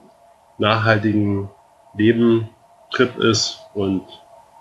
nachhaltigen 0.58 1.50
Leben-Trip 1.96 3.18
ist. 3.18 3.60
Und 3.74 4.02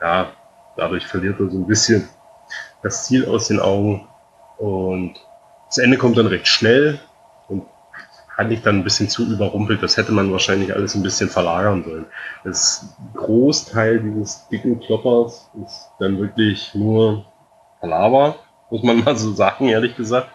ja, 0.01 0.31
dadurch 0.77 1.05
verliert 1.05 1.39
er 1.39 1.49
so 1.49 1.57
ein 1.57 1.67
bisschen 1.67 2.07
das 2.81 3.05
Ziel 3.05 3.25
aus 3.25 3.47
den 3.47 3.59
Augen. 3.59 4.07
Und 4.57 5.15
das 5.69 5.77
Ende 5.77 5.97
kommt 5.97 6.17
dann 6.17 6.27
recht 6.27 6.47
schnell 6.47 6.99
und 7.47 7.63
fand 8.35 8.51
ich 8.51 8.61
dann 8.61 8.77
ein 8.77 8.83
bisschen 8.83 9.07
zu 9.07 9.25
überrumpelt. 9.31 9.83
Das 9.83 9.97
hätte 9.97 10.11
man 10.11 10.31
wahrscheinlich 10.31 10.73
alles 10.73 10.95
ein 10.95 11.03
bisschen 11.03 11.29
verlagern 11.29 11.83
sollen. 11.83 12.05
Das 12.43 12.95
Großteil 13.13 13.99
dieses 13.99 14.47
dicken 14.49 14.79
Kloppers 14.79 15.49
ist 15.63 15.91
dann 15.99 16.19
wirklich 16.19 16.73
nur 16.73 17.25
Palaver, 17.81 18.35
muss 18.71 18.83
man 18.83 18.99
mal 19.03 19.15
so 19.15 19.31
sagen, 19.33 19.69
ehrlich 19.69 19.95
gesagt. 19.95 20.29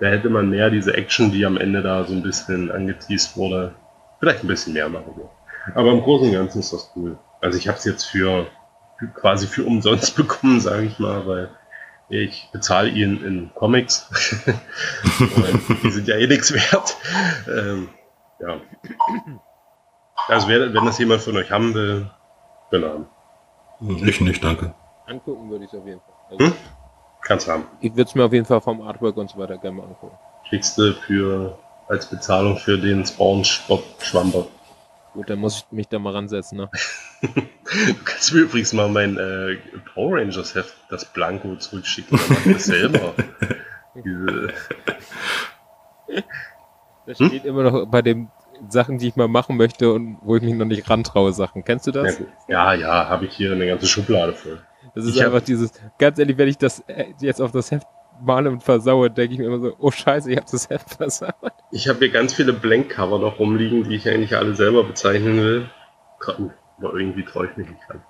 Da 0.00 0.08
hätte 0.08 0.30
man 0.30 0.50
mehr 0.50 0.68
diese 0.68 0.94
Action, 0.94 1.30
die 1.30 1.46
am 1.46 1.56
Ende 1.56 1.80
da 1.80 2.04
so 2.04 2.12
ein 2.12 2.22
bisschen 2.22 2.72
angeteased 2.72 3.36
wurde, 3.36 3.74
vielleicht 4.18 4.42
ein 4.42 4.48
bisschen 4.48 4.72
mehr 4.72 4.88
machen. 4.88 5.14
Aber 5.76 5.92
im 5.92 6.02
Großen 6.02 6.26
und 6.26 6.34
Ganzen 6.34 6.58
ist 6.58 6.72
das 6.72 6.90
cool. 6.96 7.18
Also 7.40 7.56
ich 7.56 7.68
habe 7.68 7.78
es 7.78 7.84
jetzt 7.84 8.04
für 8.04 8.46
quasi 9.14 9.46
für 9.46 9.62
umsonst 9.62 10.16
bekommen, 10.16 10.60
sage 10.60 10.86
ich 10.86 10.98
mal, 10.98 11.24
weil 11.26 11.50
ich 12.12 12.50
bezahle 12.52 12.90
ihn 12.90 13.24
in 13.24 13.50
Comics. 13.54 14.06
die 15.82 15.90
sind 15.90 16.06
ja 16.06 16.16
eh 16.16 16.26
nichts 16.26 16.52
wert. 16.52 16.96
Ähm, 17.48 17.88
ja. 18.38 18.60
Also 20.28 20.46
wer, 20.48 20.74
wenn 20.74 20.84
das 20.84 20.98
jemand 20.98 21.22
von 21.22 21.36
euch 21.38 21.50
haben 21.50 21.72
will, 21.72 22.10
genau. 22.70 23.06
Ich 23.80 24.20
nicht, 24.20 24.44
danke. 24.44 24.74
Angucken 25.06 25.50
würde 25.50 25.64
ich 25.64 25.72
es 25.72 25.78
auf 25.78 25.86
jeden 25.86 26.00
Fall. 26.00 26.14
Also, 26.30 26.44
Hm? 26.44 26.52
Kannst 27.22 27.48
haben. 27.48 27.64
Ich 27.80 27.92
würde 27.92 28.02
es 28.02 28.14
mir 28.14 28.24
auf 28.24 28.32
jeden 28.32 28.46
Fall 28.46 28.60
vom 28.60 28.82
Artwork 28.82 29.16
und 29.16 29.30
so 29.30 29.38
weiter 29.38 29.56
gerne 29.56 29.78
mal 29.78 29.84
angucken. 29.84 30.16
Kriegst 30.48 30.76
du 30.76 30.92
für 30.92 31.56
als 31.88 32.06
Bezahlung 32.06 32.58
für 32.58 32.78
den 32.78 33.06
Spawn-Spot 33.06 33.82
Schwamper. 34.00 34.46
Gut, 35.14 35.28
dann 35.30 35.38
muss 35.38 35.58
ich 35.58 35.72
mich 35.72 35.88
da 35.88 35.98
mal 35.98 36.12
ransetzen, 36.12 36.58
ne? 36.58 36.70
Du 37.22 37.94
kannst 38.04 38.34
mir 38.34 38.40
übrigens 38.40 38.72
mal 38.74 38.88
mein 38.88 39.16
äh, 39.16 39.56
Power 39.94 40.18
Rangers 40.18 40.54
Heft, 40.54 40.74
das 40.90 41.06
Blanko, 41.06 41.56
zurückschicken. 41.56 42.18
Dann 42.18 42.26
mach 42.28 42.46
ich 42.46 42.52
das 42.52 42.64
selber. 42.64 43.14
Das 47.06 47.18
Hm? 47.18 47.26
steht 47.28 47.44
immer 47.44 47.64
noch 47.64 47.86
bei 47.86 48.00
den 48.02 48.28
Sachen, 48.68 48.98
die 48.98 49.08
ich 49.08 49.16
mal 49.16 49.28
machen 49.28 49.56
möchte 49.56 49.92
und 49.92 50.18
wo 50.22 50.36
ich 50.36 50.42
mich 50.42 50.54
noch 50.54 50.66
nicht 50.66 50.88
rantraue, 50.88 51.32
Sachen. 51.32 51.64
Kennst 51.64 51.86
du 51.86 51.90
das? 51.90 52.20
ja, 52.48 52.74
ja, 52.74 53.08
habe 53.08 53.26
ich 53.26 53.34
hier 53.36 53.52
eine 53.52 53.66
ganze 53.66 53.86
Schublade 53.86 54.32
voll. 54.32 54.60
Das 54.94 55.04
ist 55.04 55.16
Ich 55.16 55.24
einfach 55.24 55.40
dieses, 55.40 55.72
ganz 55.98 56.18
ehrlich, 56.18 56.38
wenn 56.38 56.48
ich 56.48 56.58
das 56.58 56.80
äh, 56.80 57.06
jetzt 57.20 57.40
auf 57.40 57.52
das 57.52 57.70
Heft 57.70 57.86
male 58.20 58.50
und 58.50 58.62
versaue, 58.62 59.10
denke 59.10 59.34
ich 59.34 59.38
mir 59.40 59.46
immer 59.46 59.60
so, 59.60 59.74
oh 59.78 59.90
scheiße, 59.90 60.30
ich 60.30 60.36
habe 60.36 60.46
das 60.50 60.68
Heft 60.68 60.94
versaut. 60.94 61.34
Ich 61.70 61.88
habe 61.88 61.98
hier 62.00 62.10
ganz 62.10 62.34
viele 62.34 62.52
Blank-Cover 62.52 63.18
noch 63.18 63.38
rumliegen, 63.38 63.84
die 63.88 63.96
ich 63.96 64.08
eigentlich 64.08 64.36
alle 64.36 64.54
selber 64.54 64.84
bezeichnen 64.84 65.36
will. 65.38 65.70
Aber 66.26 66.94
irgendwie 66.94 67.24
traue 67.24 67.48
ich 67.50 67.56
mich 67.56 67.68
nicht 67.68 67.80
ran. 67.88 68.02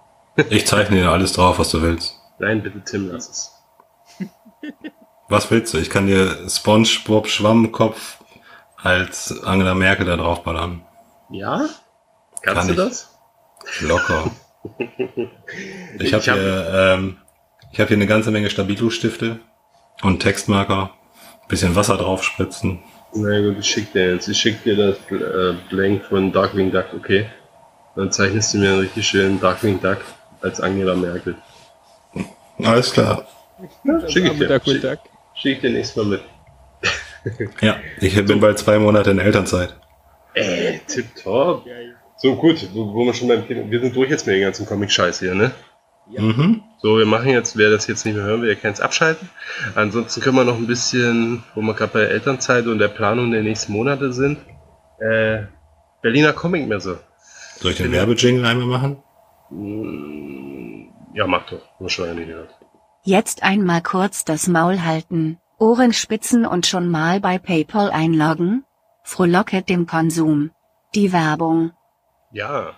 Ich 0.50 0.66
zeichne 0.66 0.96
dir 0.96 1.10
alles 1.10 1.32
drauf, 1.34 1.58
was 1.58 1.70
du 1.70 1.82
willst. 1.82 2.18
Nein, 2.38 2.62
bitte 2.62 2.82
Tim, 2.84 3.08
lass 3.10 3.28
es. 3.28 4.28
Was 5.28 5.50
willst 5.50 5.72
du? 5.74 5.78
Ich 5.78 5.88
kann 5.90 6.06
dir 6.06 6.48
SpongeBob 6.48 7.26
Schwammkopf 7.28 8.18
als 8.82 9.42
Angela 9.44 9.74
Merkel 9.74 10.06
da 10.06 10.16
draufballern. 10.16 10.82
Ja? 11.30 11.66
Kannst 12.42 12.58
Kann 12.60 12.66
du 12.66 12.72
ich. 12.72 12.78
das? 12.78 13.18
Locker. 13.80 14.30
Ich 15.98 16.12
habe 16.14 16.22
Ich 16.22 16.28
hab- 16.28 16.36
hier, 16.36 16.72
ähm, 16.94 17.18
ich 17.72 17.80
hab 17.80 17.88
hier 17.88 17.96
eine 17.96 18.06
ganze 18.06 18.30
Menge 18.30 18.48
Stabilo-Stifte 18.50 19.40
und 20.02 20.20
Textmarker. 20.20 20.90
Bisschen 21.48 21.74
Wasser 21.74 21.96
draufspritzen. 21.96 22.80
Na 23.14 23.40
gut, 23.40 23.56
ich 23.58 23.66
schick 23.66 23.92
dir 23.92 24.14
jetzt. 24.14 24.28
Ich 24.28 24.38
schick 24.38 24.62
dir 24.64 24.76
das 24.76 24.96
äh, 25.10 25.54
Blank 25.70 26.04
von 26.04 26.32
Darkwing 26.32 26.70
Duck, 26.70 26.86
okay? 26.96 27.26
Dann 27.94 28.10
zeichnest 28.10 28.54
du 28.54 28.58
mir 28.58 28.70
einen 28.70 28.80
richtig 28.80 29.06
schönen 29.06 29.38
Darkwing 29.40 29.80
Duck 29.80 29.98
als 30.40 30.60
Angela 30.60 30.94
Merkel. 30.94 31.36
Alles 32.62 32.92
klar. 32.92 33.26
Ja, 33.84 34.08
schick 34.08 34.24
ich 34.24 34.38
dir. 34.38 34.48
Schick, 34.48 34.66
Mittag. 34.66 35.00
schick 35.34 35.56
ich 35.56 35.60
dir 35.60 35.70
nächstes 35.70 35.96
Mal 35.96 36.06
mit. 36.06 36.22
Ja, 37.60 37.76
ich 38.00 38.14
bin 38.26 38.40
bald 38.40 38.58
zwei 38.58 38.78
Monate 38.78 39.12
in 39.12 39.18
Elternzeit. 39.20 39.76
Ey, 40.34 40.80
tipptopp. 40.86 41.64
So 42.16 42.34
gut, 42.34 42.68
wo, 42.72 42.92
wo 42.94 43.04
wir 43.04 43.14
schon 43.14 43.28
beim 43.28 43.46
Thema. 43.46 43.70
Wir 43.70 43.80
sind 43.80 43.94
durch 43.94 44.10
jetzt 44.10 44.26
mit 44.26 44.36
den 44.36 44.42
ganzen 44.42 44.66
Comic-Scheiß 44.66 45.20
hier, 45.20 45.34
ne? 45.34 45.52
Mhm. 46.08 46.62
So, 46.82 46.98
wir 46.98 47.06
machen 47.06 47.28
jetzt, 47.28 47.56
wer 47.56 47.70
das 47.70 47.86
jetzt 47.86 48.04
nicht 48.04 48.16
mehr 48.16 48.24
hören 48.24 48.42
will, 48.42 48.48
der 48.48 48.56
kann 48.56 48.72
es 48.72 48.80
abschalten. 48.80 49.30
Ansonsten 49.74 50.20
können 50.20 50.36
wir 50.36 50.44
noch 50.44 50.56
ein 50.56 50.66
bisschen, 50.66 51.44
wo 51.54 51.60
wir 51.62 51.74
gerade 51.74 51.92
bei 51.92 52.00
der 52.00 52.10
Elternzeit 52.10 52.66
und 52.66 52.78
der 52.78 52.88
Planung 52.88 53.30
der 53.30 53.42
nächsten 53.42 53.72
Monate 53.72 54.12
sind, 54.12 54.38
äh, 54.98 55.44
Berliner 56.02 56.32
Comic-Messe. 56.32 57.00
Soll 57.60 57.70
ich 57.70 57.76
den 57.76 57.92
Werbejingle 57.92 58.46
einmal 58.46 58.66
machen? 58.66 59.02
Mm, 59.50 60.88
Ja, 61.14 61.26
mach 61.26 61.46
doch. 61.46 61.60
Wir 61.78 61.88
schon 61.88 62.06
lange 62.06 62.20
nicht 62.20 62.28
gehört. 62.28 62.50
Jetzt 63.04 63.42
einmal 63.42 63.82
kurz 63.82 64.24
das 64.24 64.48
Maul 64.48 64.82
halten, 64.82 65.38
Ohren 65.58 65.92
spitzen 65.92 66.46
und 66.46 66.66
schon 66.66 66.88
mal 66.90 67.20
bei 67.20 67.38
PayPal 67.38 67.90
einloggen? 67.90 68.64
Frohlocket 69.04 69.68
dem 69.68 69.86
Konsum. 69.86 70.50
Die 70.94 71.12
Werbung. 71.12 71.72
Ja. 72.32 72.72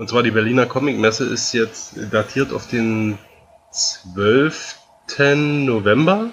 Und 0.00 0.08
zwar 0.08 0.22
die 0.22 0.30
Berliner 0.30 0.64
Comic-Messe 0.64 1.26
ist 1.26 1.52
jetzt 1.52 1.92
datiert 2.10 2.54
auf 2.54 2.66
den 2.66 3.18
12. 3.70 4.78
November. 5.36 6.30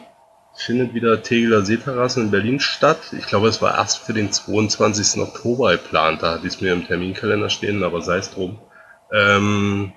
Findet 0.55 0.93
wieder 0.93 1.21
Tegeler 1.21 1.63
Seeterrassen 1.63 2.23
in 2.23 2.31
Berlin 2.31 2.61
statt. 2.61 3.11
Ich 3.11 3.27
glaube, 3.27 3.49
es 3.49 3.61
war 3.61 3.77
erst 3.77 3.97
für 3.97 4.13
den 4.13 4.31
22. 4.31 5.21
Oktober 5.21 5.73
geplant. 5.73 6.23
Da 6.23 6.35
hatte 6.35 6.47
ich 6.47 6.53
es 6.53 6.61
mir 6.61 6.71
im 6.71 6.87
Terminkalender 6.87 7.49
stehen, 7.49 7.83
aber 7.83 8.01
sei 8.01 8.19
es 8.19 8.31
drum. 8.31 8.57
Ähm, 9.11 9.91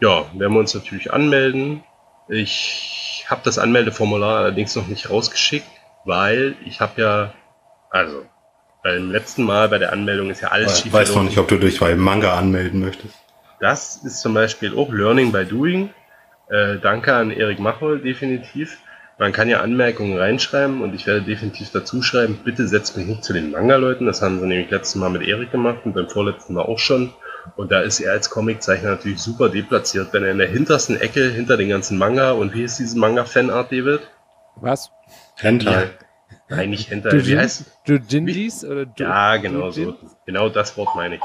ja, 0.00 0.26
werden 0.32 0.52
wir 0.52 0.60
uns 0.60 0.72
natürlich 0.72 1.12
anmelden. 1.12 1.82
Ich 2.28 3.26
habe 3.28 3.40
das 3.42 3.58
Anmeldeformular 3.58 4.38
allerdings 4.38 4.76
noch 4.76 4.86
nicht 4.86 5.10
rausgeschickt, 5.10 5.66
weil 6.04 6.54
ich 6.64 6.80
habe 6.80 7.02
ja, 7.02 7.34
also 7.90 8.24
beim 8.82 9.10
letzten 9.10 9.44
Mal 9.44 9.68
bei 9.68 9.78
der 9.78 9.92
Anmeldung 9.92 10.30
ist 10.30 10.40
ja 10.40 10.48
alles 10.48 10.76
Ich 10.78 10.84
schief 10.84 10.92
weiß 10.92 11.14
noch 11.14 11.22
nicht, 11.22 11.38
ob 11.38 11.48
du 11.48 11.58
dich 11.58 11.80
bei 11.80 11.94
Manga 11.94 12.34
anmelden 12.36 12.80
möchtest. 12.80 13.14
das 13.60 13.96
ist 13.96 14.20
zum 14.20 14.34
Beispiel 14.34 14.76
auch 14.76 14.92
Learning 14.92 15.32
by 15.32 15.44
Doing. 15.44 15.90
Äh, 16.48 16.78
danke 16.80 17.14
an 17.14 17.30
Erik 17.30 17.60
Machol, 17.60 18.00
definitiv. 18.00 18.78
Man 19.18 19.32
kann 19.32 19.48
ja 19.48 19.60
Anmerkungen 19.60 20.18
reinschreiben 20.18 20.82
und 20.82 20.94
ich 20.94 21.06
werde 21.06 21.22
definitiv 21.22 21.70
dazu 21.70 22.02
schreiben, 22.02 22.40
bitte 22.44 22.66
setzt 22.66 22.96
mich 22.96 23.06
nicht 23.06 23.22
zu 23.22 23.32
den 23.32 23.52
Manga-Leuten. 23.52 24.06
Das 24.06 24.20
haben 24.20 24.40
sie 24.40 24.46
nämlich 24.46 24.70
letztes 24.70 24.96
Mal 24.96 25.10
mit 25.10 25.22
Erik 25.22 25.52
gemacht 25.52 25.78
und 25.84 25.94
beim 25.94 26.08
vorletzten 26.08 26.54
Mal 26.54 26.62
auch 26.62 26.78
schon. 26.78 27.12
Und 27.56 27.70
da 27.70 27.80
ist 27.80 28.00
er 28.00 28.12
als 28.12 28.30
Comiczeichner 28.30 28.90
natürlich 28.90 29.20
super 29.20 29.48
deplatziert, 29.48 30.12
wenn 30.12 30.24
er 30.24 30.30
in 30.30 30.38
der 30.38 30.48
hintersten 30.48 31.00
Ecke 31.00 31.28
hinter 31.28 31.56
den 31.56 31.68
ganzen 31.68 31.98
Manga 31.98 32.32
und 32.32 32.54
wie 32.54 32.64
ist 32.64 32.78
diese 32.78 32.98
Manga-Fanart, 32.98 33.70
David? 33.70 34.00
Was? 34.56 34.90
Hentai. 35.36 35.90
Nein, 36.56 36.70
nicht 36.70 36.90
Hentai. 36.90 37.24
Wie 37.24 37.36
heißt 37.38 37.64
Dojinjis 37.86 38.64
oder 38.64 38.82
Jo- 38.82 38.88
Ja, 38.98 39.36
genau 39.36 39.70
so. 39.70 39.96
Genau 40.26 40.48
das 40.48 40.76
Wort 40.76 40.94
meine 40.94 41.16
ich. 41.16 41.20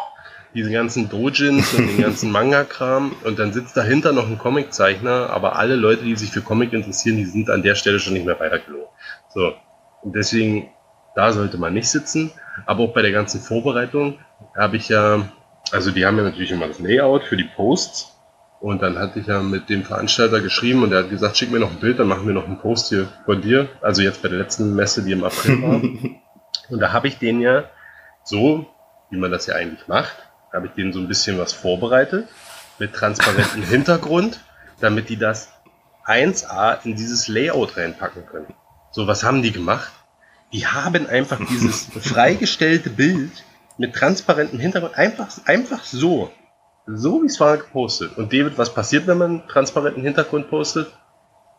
Diese 0.54 0.72
ganzen 0.72 1.10
Dojins 1.10 1.74
und 1.74 1.88
den 1.88 2.02
ganzen 2.02 2.32
Manga-Kram 2.32 3.14
und 3.24 3.38
dann 3.38 3.54
sitzt 3.54 3.76
dahinter 3.78 4.12
noch 4.14 4.28
ein 4.28 4.38
Comiczeichner, 4.38 5.30
aber 5.30 5.58
alle 5.58 5.76
Leute, 5.76 6.04
die 6.04 6.16
sich 6.16 6.32
für 6.32 6.42
Comic 6.42 6.74
interessieren, 6.74 7.18
die 7.18 7.26
sind 7.26 7.50
an 7.50 7.62
der 7.62 7.76
Stelle 7.76 8.00
schon 8.00 8.14
nicht 8.14 8.26
mehr 8.26 8.40
weitergelogen. 8.40 8.88
So. 9.30 9.54
Und 10.02 10.16
deswegen, 10.16 10.70
da 11.16 11.32
sollte 11.34 11.58
man 11.58 11.74
nicht 11.74 11.90
sitzen. 11.90 12.32
Aber 12.66 12.84
auch 12.86 12.94
bei 12.94 13.04
der 13.04 13.12
ganzen 13.12 13.40
Vorbereitung 13.42 14.18
habe 14.56 14.78
ich 14.78 14.90
ja, 14.90 15.30
also 15.72 15.92
die 15.92 16.06
haben 16.06 16.18
ja 16.18 16.24
natürlich 16.24 16.52
immer 16.52 16.68
das 16.68 16.80
Layout 16.80 17.24
für 17.26 17.38
die 17.38 17.44
Posts. 17.56 18.17
Und 18.68 18.82
dann 18.82 19.00
hatte 19.00 19.22
ich 19.22 19.28
ja 19.28 19.42
mit 19.42 19.70
dem 19.70 19.86
Veranstalter 19.86 20.42
geschrieben 20.42 20.84
und 20.84 20.92
er 20.92 21.04
hat 21.04 21.10
gesagt, 21.10 21.38
schick 21.38 21.52
mir 21.52 21.60
noch 21.62 21.72
ein 21.72 21.80
Bild, 21.80 22.00
dann 22.00 22.10
machen 22.10 22.28
wir 22.28 22.34
noch 22.34 22.44
einen 22.44 22.60
Post 22.60 22.90
hier 22.90 23.08
von 23.24 23.42
dir. 23.42 23.70
Also 23.80 24.02
jetzt 24.02 24.22
bei 24.22 24.28
der 24.28 24.40
letzten 24.40 24.76
Messe, 24.76 25.04
die 25.04 25.14
im 25.14 25.24
April 25.24 25.62
war. 25.62 25.82
Und 26.70 26.82
da 26.82 26.92
habe 26.92 27.08
ich 27.08 27.18
den 27.18 27.40
ja 27.40 27.64
so, 28.26 28.68
wie 29.10 29.16
man 29.16 29.32
das 29.32 29.46
ja 29.46 29.56
eigentlich 29.56 29.88
macht, 29.88 30.18
habe 30.52 30.68
ich 30.68 30.74
denen 30.74 30.92
so 30.92 31.00
ein 31.00 31.08
bisschen 31.08 31.38
was 31.38 31.54
vorbereitet 31.54 32.28
mit 32.78 32.92
transparentem 32.92 33.64
Hintergrund, 33.70 34.42
damit 34.82 35.08
die 35.08 35.18
das 35.18 35.48
1A 36.06 36.84
in 36.84 36.98
dieses 36.98 37.30
Layout 37.30 37.78
reinpacken 37.78 38.26
können. 38.26 38.54
So, 38.92 39.08
was 39.08 39.24
haben 39.24 39.44
die 39.44 39.54
gemacht? 39.54 39.94
Die 40.52 40.68
haben 40.68 41.08
einfach 41.08 41.40
dieses 41.40 41.86
freigestellte 42.02 42.90
Bild 42.90 43.32
mit 43.78 43.96
transparentem 43.96 44.60
Hintergrund 44.60 44.98
einfach, 44.98 45.30
einfach 45.46 45.86
so, 45.86 46.34
so 46.88 47.22
wie 47.22 47.28
es 47.28 47.40
war 47.40 47.58
gepostet. 47.58 48.18
Und 48.18 48.32
David, 48.34 48.58
was 48.58 48.74
passiert, 48.74 49.08
wenn 49.08 49.18
man 49.18 49.48
transparenten 49.48 50.04
Hintergrund 50.04 50.50
postet? 50.50 50.88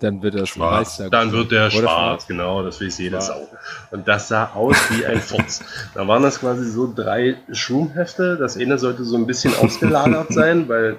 Dann 0.01 0.23
wird 0.23 0.35
das 0.35 0.49
Schwarz. 0.51 1.03
Dann 1.11 1.33
wird 1.33 1.51
der 1.51 1.67
Oder 1.67 1.71
schwarz, 1.71 2.27
genau, 2.27 2.63
das 2.63 2.81
weiß 2.81 2.99
jede 2.99 3.17
Schwarz. 3.17 3.27
Sau. 3.27 3.49
Und 3.91 4.07
das 4.07 4.29
sah 4.29 4.53
aus 4.55 4.77
wie 4.91 5.05
ein 5.05 5.21
Furz. 5.21 5.61
da 5.95 6.07
waren 6.07 6.23
das 6.23 6.41
quasi 6.41 6.65
so 6.71 6.93
drei 6.93 7.37
Schwunghefte. 7.51 8.37
Das 8.37 8.57
eine 8.57 8.79
sollte 8.79 9.05
so 9.05 9.17
ein 9.17 9.27
bisschen 9.27 9.55
ausgelagert 9.57 10.33
sein, 10.33 10.69
weil 10.69 10.99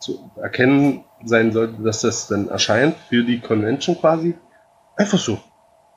zu 0.00 0.32
erkennen 0.42 1.04
sein 1.24 1.52
sollte, 1.52 1.82
dass 1.82 2.00
das 2.00 2.26
dann 2.26 2.48
erscheint 2.48 2.96
für 3.08 3.22
die 3.22 3.40
Convention 3.40 3.96
quasi. 3.98 4.36
Einfach 4.96 5.18
so. 5.18 5.38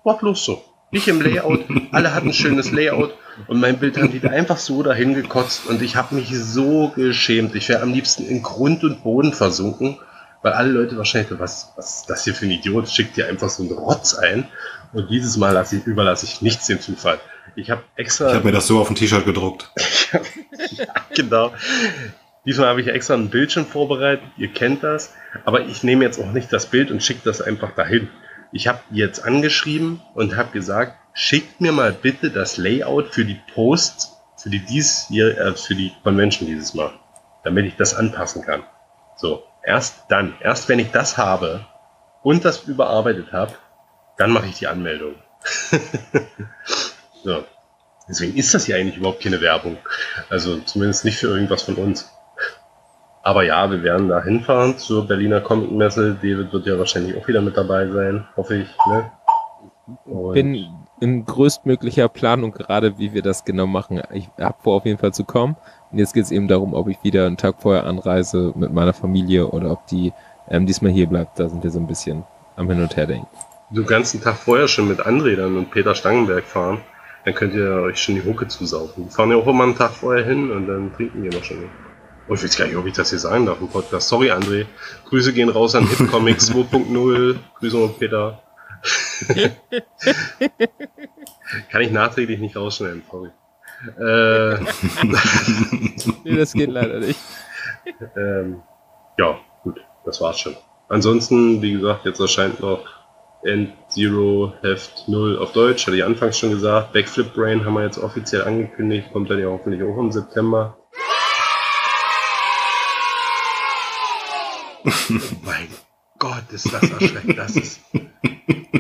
Wortlos 0.04 0.46
so. 0.46 0.62
Nicht 0.92 1.08
im 1.08 1.20
Layout. 1.22 1.66
Alle 1.92 2.14
hatten 2.14 2.28
ein 2.28 2.34
schönes 2.34 2.72
Layout 2.72 3.16
und 3.48 3.60
mein 3.60 3.80
Bild 3.80 3.98
haben 3.98 4.12
die 4.12 4.20
da 4.20 4.30
einfach 4.30 4.58
so 4.58 4.84
dahin 4.84 5.14
gekotzt 5.14 5.66
und 5.68 5.82
ich 5.82 5.96
habe 5.96 6.16
mich 6.16 6.30
so 6.32 6.90
geschämt. 6.90 7.56
Ich 7.56 7.70
wäre 7.70 7.82
am 7.82 7.94
liebsten 7.94 8.26
in 8.26 8.42
Grund 8.42 8.84
und 8.84 9.04
Boden 9.04 9.34
versunken, 9.34 9.98
weil 10.42 10.54
alle 10.54 10.70
Leute 10.70 10.98
wahrscheinlich, 10.98 11.30
so, 11.30 11.40
was, 11.40 11.74
was 11.76 11.98
ist 11.98 12.10
das 12.10 12.24
hier 12.24 12.34
für 12.34 12.46
ein 12.46 12.52
Idiot, 12.52 12.90
schickt 12.90 13.18
dir 13.18 13.28
einfach 13.28 13.50
so 13.50 13.64
einen 13.64 13.74
Rotz 13.74 14.14
ein 14.14 14.48
und 14.94 15.10
dieses 15.10 15.38
Mal 15.38 15.52
lasse 15.52 15.78
ich, 15.78 15.86
überlasse 15.86 16.26
ich 16.26 16.42
nichts 16.42 16.68
dem 16.68 16.80
Zufall. 16.80 17.20
Ich 17.56 17.70
habe 17.70 17.84
extra. 17.96 18.30
Ich 18.30 18.36
habe 18.36 18.46
mir 18.46 18.52
das 18.52 18.68
so 18.68 18.80
auf 18.80 18.90
ein 18.90 18.96
T-Shirt 18.96 19.26
gedruckt. 19.26 19.72
ja, 20.72 20.88
genau. 21.16 21.54
Diesmal 22.46 22.68
habe 22.68 22.82
ich 22.82 22.88
extra 22.88 23.16
einen 23.16 23.30
Bildschirm 23.30 23.66
vorbereitet, 23.66 24.26
ihr 24.38 24.50
kennt 24.50 24.84
das, 24.84 25.14
aber 25.46 25.62
ich 25.62 25.84
nehme 25.84 26.06
jetzt 26.06 26.20
auch 26.20 26.32
nicht 26.32 26.54
das 26.54 26.68
Bild 26.68 26.92
und 26.92 27.02
schicke 27.02 27.22
das 27.24 27.42
einfach 27.42 27.72
dahin. 27.72 28.10
Ich 28.56 28.70
habe 28.70 28.80
jetzt 28.90 29.26
angeschrieben 29.26 30.02
und 30.14 30.38
habe 30.38 30.52
gesagt, 30.52 30.98
schickt 31.12 31.60
mir 31.60 31.74
mal 31.74 31.92
bitte 31.92 32.32
das 32.32 32.56
Layout 32.56 33.14
für 33.14 33.26
die 33.26 33.38
Post, 33.54 34.14
für 34.38 34.50
die 34.50 34.64
dies 34.64 35.08
hier, 35.10 35.38
äh, 35.38 35.54
für 35.56 35.76
die 35.76 35.92
Convention 36.04 36.48
dieses 36.48 36.74
Mal, 36.74 36.94
damit 37.44 37.66
ich 37.66 37.76
das 37.76 37.94
anpassen 37.94 38.44
kann. 38.44 38.64
So, 39.18 39.44
erst 39.62 40.06
dann, 40.08 40.36
erst 40.40 40.70
wenn 40.70 40.80
ich 40.80 40.90
das 40.92 41.18
habe 41.18 41.66
und 42.24 42.46
das 42.46 42.64
überarbeitet 42.64 43.34
habe, 43.34 43.52
dann 44.18 44.32
mache 44.32 44.46
ich 44.46 44.58
die 44.60 44.68
Anmeldung. 44.68 45.16
so. 47.26 47.44
Deswegen 48.08 48.38
ist 48.38 48.54
das 48.54 48.68
ja 48.68 48.78
eigentlich 48.78 48.96
überhaupt 48.96 49.22
keine 49.22 49.42
Werbung. 49.42 49.78
Also 50.30 50.62
zumindest 50.62 51.04
nicht 51.04 51.18
für 51.18 51.28
irgendwas 51.28 51.64
von 51.64 51.76
uns. 51.76 52.10
Aber 53.26 53.42
ja, 53.42 53.72
wir 53.72 53.82
werden 53.82 54.08
da 54.08 54.22
hinfahren 54.22 54.78
zur 54.78 55.08
Berliner 55.08 55.42
Comic 55.42 55.72
Messe. 55.72 56.16
David 56.22 56.54
wird 56.54 56.68
ja 56.68 56.78
wahrscheinlich 56.78 57.18
auch 57.18 57.28
wieder 57.28 57.42
mit 57.42 57.58
dabei 57.58 57.88
sein, 57.88 58.28
hoffe 58.38 58.58
ich. 58.58 58.68
Ne? 58.88 59.12
Und 60.06 60.34
bin 60.34 60.68
in 61.00 61.26
größtmöglicher 61.26 62.08
Planung 62.08 62.52
gerade, 62.52 63.00
wie 63.00 63.16
wir 63.16 63.24
das 63.24 63.44
genau 63.44 63.66
machen. 63.66 64.00
Ich 64.14 64.30
habe 64.40 64.58
vor, 64.62 64.76
auf 64.76 64.86
jeden 64.86 65.00
Fall 65.00 65.12
zu 65.12 65.24
kommen. 65.24 65.56
Und 65.92 65.98
jetzt 65.98 66.14
geht 66.14 66.26
es 66.26 66.32
eben 66.32 66.48
darum, 66.48 66.76
ob 66.76 66.88
ich 66.88 66.98
wieder 67.02 67.26
einen 67.26 67.38
Tag 67.38 67.56
vorher 67.64 67.88
anreise 67.88 68.54
mit 68.56 68.72
meiner 68.72 68.94
Familie 68.94 69.48
oder 69.48 69.72
ob 69.72 69.88
die 69.88 70.14
ähm, 70.48 70.68
diesmal 70.68 70.92
hier 70.92 71.08
bleibt. 71.08 71.40
Da 71.40 71.50
sind 71.50 71.64
wir 71.64 71.72
so 71.72 71.80
ein 71.80 71.88
bisschen 71.88 72.24
am 72.56 72.70
Hin 72.70 72.80
und 72.80 72.96
Her 72.96 73.08
denken. 73.08 73.28
du 73.72 73.84
kannst 73.86 74.14
einen 74.14 74.24
Tag 74.24 74.36
vorher 74.36 74.68
schon 74.68 74.88
mit 74.88 75.04
Andredern 75.04 75.58
und 75.58 75.72
Peter 75.72 75.96
Stangenberg 75.96 76.44
fahren. 76.44 76.78
Dann 77.26 77.34
könnt 77.34 77.56
ihr 77.56 77.72
euch 77.82 77.98
schon 77.98 78.14
die 78.14 78.24
Hucke 78.24 78.48
zusaufen. 78.48 79.06
Die 79.08 79.12
fahren 79.12 79.32
ja 79.32 79.38
auch 79.38 79.48
immer 79.48 79.64
einen 79.64 79.76
Tag 79.76 79.94
vorher 79.94 80.24
hin 80.24 80.52
und 80.52 80.68
dann 80.68 80.94
trinken 80.94 81.24
wir 81.24 81.34
noch 81.34 81.44
schon. 81.44 81.58
Oh, 82.28 82.34
ich 82.34 82.44
weiß 82.44 82.58
gar 82.58 82.66
nicht, 82.66 82.76
ob 82.76 82.86
ich 82.88 82.94
das 82.94 83.12
hier 83.12 83.20
sagen 83.20 83.46
darf 83.46 83.62
im 83.62 83.68
Podcast. 83.68 84.08
Sorry, 84.10 84.32
André. 84.32 84.66
Grüße 85.10 85.32
gehen 85.34 85.50
raus 85.50 85.76
an 85.76 85.88
Hit 85.88 86.10
Comics 86.10 86.52
2.0. 86.52 87.36
Grüße 87.60 87.78
an 87.78 87.94
Peter. 88.00 88.42
Kann 91.72 91.82
ich 91.82 91.92
nachträglich 91.92 92.40
nicht 92.40 92.56
rausschneiden, 92.56 93.04
sorry. 93.10 93.30
Äh, 94.00 94.58
Nee, 96.24 96.38
das 96.38 96.54
geht 96.54 96.70
leider 96.72 97.00
nicht. 97.00 97.20
ähm, 98.18 98.62
ja, 99.18 99.38
gut, 99.64 99.80
das 100.06 100.20
war's 100.22 100.40
schon. 100.40 100.56
Ansonsten, 100.90 101.62
wie 101.62 101.74
gesagt, 101.74 102.06
jetzt 102.06 102.20
erscheint 102.20 102.60
noch 102.60 102.84
End 103.44 103.74
Zero 103.90 104.54
Heft 104.62 105.08
0 105.08 105.38
auf 105.38 105.52
Deutsch, 105.52 105.86
hatte 105.86 105.98
ich 105.98 106.04
anfangs 106.04 106.40
schon 106.40 106.50
gesagt. 106.50 106.94
Backflip 106.94 107.34
Brain 107.36 107.64
haben 107.64 107.76
wir 107.76 107.84
jetzt 107.84 108.00
offiziell 108.00 108.44
angekündigt, 108.44 109.10
kommt 109.14 109.30
dann 109.30 109.40
ja 109.40 109.48
hoffentlich 109.48 109.84
auch 109.84 109.98
im 110.00 110.12
September. 110.12 110.78
mein 115.44 115.68
Gott, 116.20 116.52
ist 116.52 116.72
das 116.72 116.90
erschreckend. 116.90 117.38
Das 117.38 117.56
ist 117.56 117.82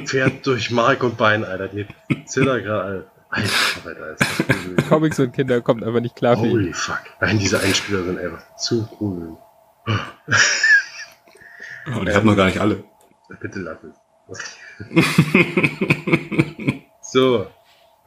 Pferd 0.05 0.45
durch 0.45 0.71
Mark 0.71 1.03
und 1.03 1.17
Bein, 1.17 1.43
Alter. 1.43 1.67
Die 1.67 1.87
zittert 2.25 2.63
gerade. 2.63 3.07
Alter, 3.29 3.49
Alter, 3.85 4.11
ist 4.11 4.23
das. 4.77 4.85
Comics 4.89 5.19
und 5.19 5.33
Kinder 5.33 5.61
kommt 5.61 5.83
einfach 5.83 5.99
nicht 5.99 6.15
klar 6.15 6.37
für 6.37 6.45
ihn. 6.45 6.51
Holy 6.51 6.73
fuck. 6.73 7.01
Nein, 7.19 7.39
diese 7.39 7.59
Einspieler 7.59 8.03
sind 8.03 8.19
einfach 8.19 8.55
zu 8.57 8.85
gruselig. 8.85 9.35
Und 11.87 12.09
ich 12.09 12.15
habe 12.15 12.25
noch 12.25 12.35
gar 12.35 12.45
nicht 12.45 12.59
alle. 12.59 12.83
Bitte 13.41 13.59
lass 13.59 13.77
es. 13.83 14.57
so, 17.01 17.47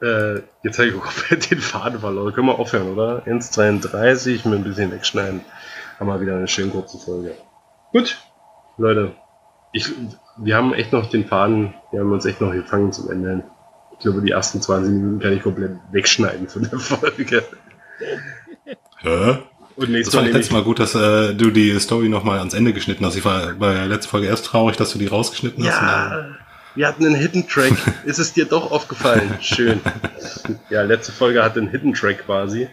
äh, 0.01 0.35
jetzt 0.63 0.79
habe 0.79 0.87
ich 0.87 0.93
komplett 0.93 1.51
den 1.51 1.59
Faden 1.59 1.99
verloren. 1.99 2.33
Können 2.33 2.47
wir 2.47 2.59
aufhören, 2.59 2.89
oder? 2.89 3.23
1,32, 3.25 4.47
mit 4.47 4.59
ein 4.59 4.63
bisschen 4.63 4.91
wegschneiden. 4.91 5.41
Haben 5.99 6.07
wir 6.07 6.21
wieder 6.21 6.35
eine 6.35 6.47
schön 6.47 6.71
kurze 6.71 6.97
Folge. 6.97 7.35
Gut, 7.91 8.17
Leute. 8.77 9.13
Ich, 9.71 9.89
wir 10.37 10.55
haben 10.55 10.73
echt 10.73 10.91
noch 10.93 11.09
den 11.09 11.25
Faden, 11.25 11.73
wir 11.91 11.99
haben 11.99 12.11
uns 12.11 12.25
echt 12.25 12.41
noch 12.41 12.51
gefangen 12.51 12.91
zum 12.91 13.11
Ende. 13.11 13.43
Ich 13.93 13.99
glaube, 13.99 14.21
die 14.21 14.31
ersten 14.31 14.61
20 14.61 14.93
Minuten 14.93 15.19
kann 15.19 15.33
ich 15.33 15.43
komplett 15.43 15.71
wegschneiden 15.91 16.47
von 16.47 16.63
der 16.63 16.79
Folge. 16.79 17.43
Hä? 18.97 19.37
Und 19.75 19.85
Das 19.85 19.89
nächstes 19.89 20.15
fand 20.15 20.25
Mal 20.25 20.29
ich 20.29 20.35
letztes 20.35 20.53
Mal 20.53 20.63
gut, 20.63 20.79
dass 20.79 20.95
äh, 20.95 21.33
du 21.33 21.51
die 21.51 21.79
Story 21.79 22.09
nochmal 22.09 22.39
ans 22.39 22.53
Ende 22.53 22.73
geschnitten 22.73 23.05
hast. 23.05 23.15
Ich 23.15 23.23
war 23.25 23.53
bei 23.53 23.73
der 23.73 23.87
letzten 23.87 24.09
Folge 24.09 24.27
erst 24.27 24.45
traurig, 24.45 24.75
dass 24.77 24.91
du 24.91 24.99
die 24.99 25.07
rausgeschnitten 25.07 25.65
hast. 25.65 25.81
Ja, 25.81 26.25
wir 26.75 26.87
hatten 26.87 27.05
einen 27.05 27.15
Hidden 27.15 27.47
Track. 27.47 27.73
Ist 28.05 28.19
es 28.19 28.33
dir 28.33 28.45
doch 28.45 28.71
aufgefallen? 28.71 29.35
Schön. 29.41 29.81
Ja, 30.69 30.83
letzte 30.83 31.11
Folge 31.11 31.43
hatte 31.43 31.59
einen 31.59 31.69
Hidden 31.69 31.93
Track 31.93 32.25
quasi. 32.25 32.67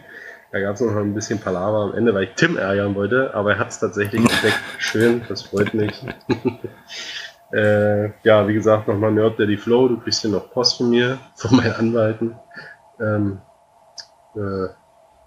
Da 0.51 0.61
gab 0.61 0.75
es 0.75 0.81
noch 0.81 0.95
ein 0.95 1.13
bisschen 1.13 1.39
Palaver 1.39 1.83
am 1.83 1.93
Ende, 1.93 2.13
weil 2.13 2.23
ich 2.23 2.35
Tim 2.35 2.57
ärgern 2.57 2.95
wollte, 2.95 3.33
aber 3.33 3.53
er 3.53 3.59
hat 3.59 3.69
es 3.69 3.79
tatsächlich 3.79 4.21
entdeckt. 4.21 4.59
Schön, 4.77 5.21
das 5.27 5.41
freut 5.41 5.73
mich. 5.73 5.91
äh, 7.53 8.05
ja, 8.23 8.47
wie 8.47 8.53
gesagt, 8.53 8.87
nochmal 8.87 9.11
Nerd 9.11 9.39
Daddy 9.39 9.57
Flow. 9.57 9.89
Du 9.89 9.99
kriegst 9.99 10.21
hier 10.21 10.31
noch 10.31 10.49
Post 10.51 10.77
von 10.77 10.89
mir, 10.89 11.17
von 11.35 11.57
meinen 11.57 11.73
Anwalten. 11.73 12.35
Ähm, 12.99 13.41
äh, 14.35 14.67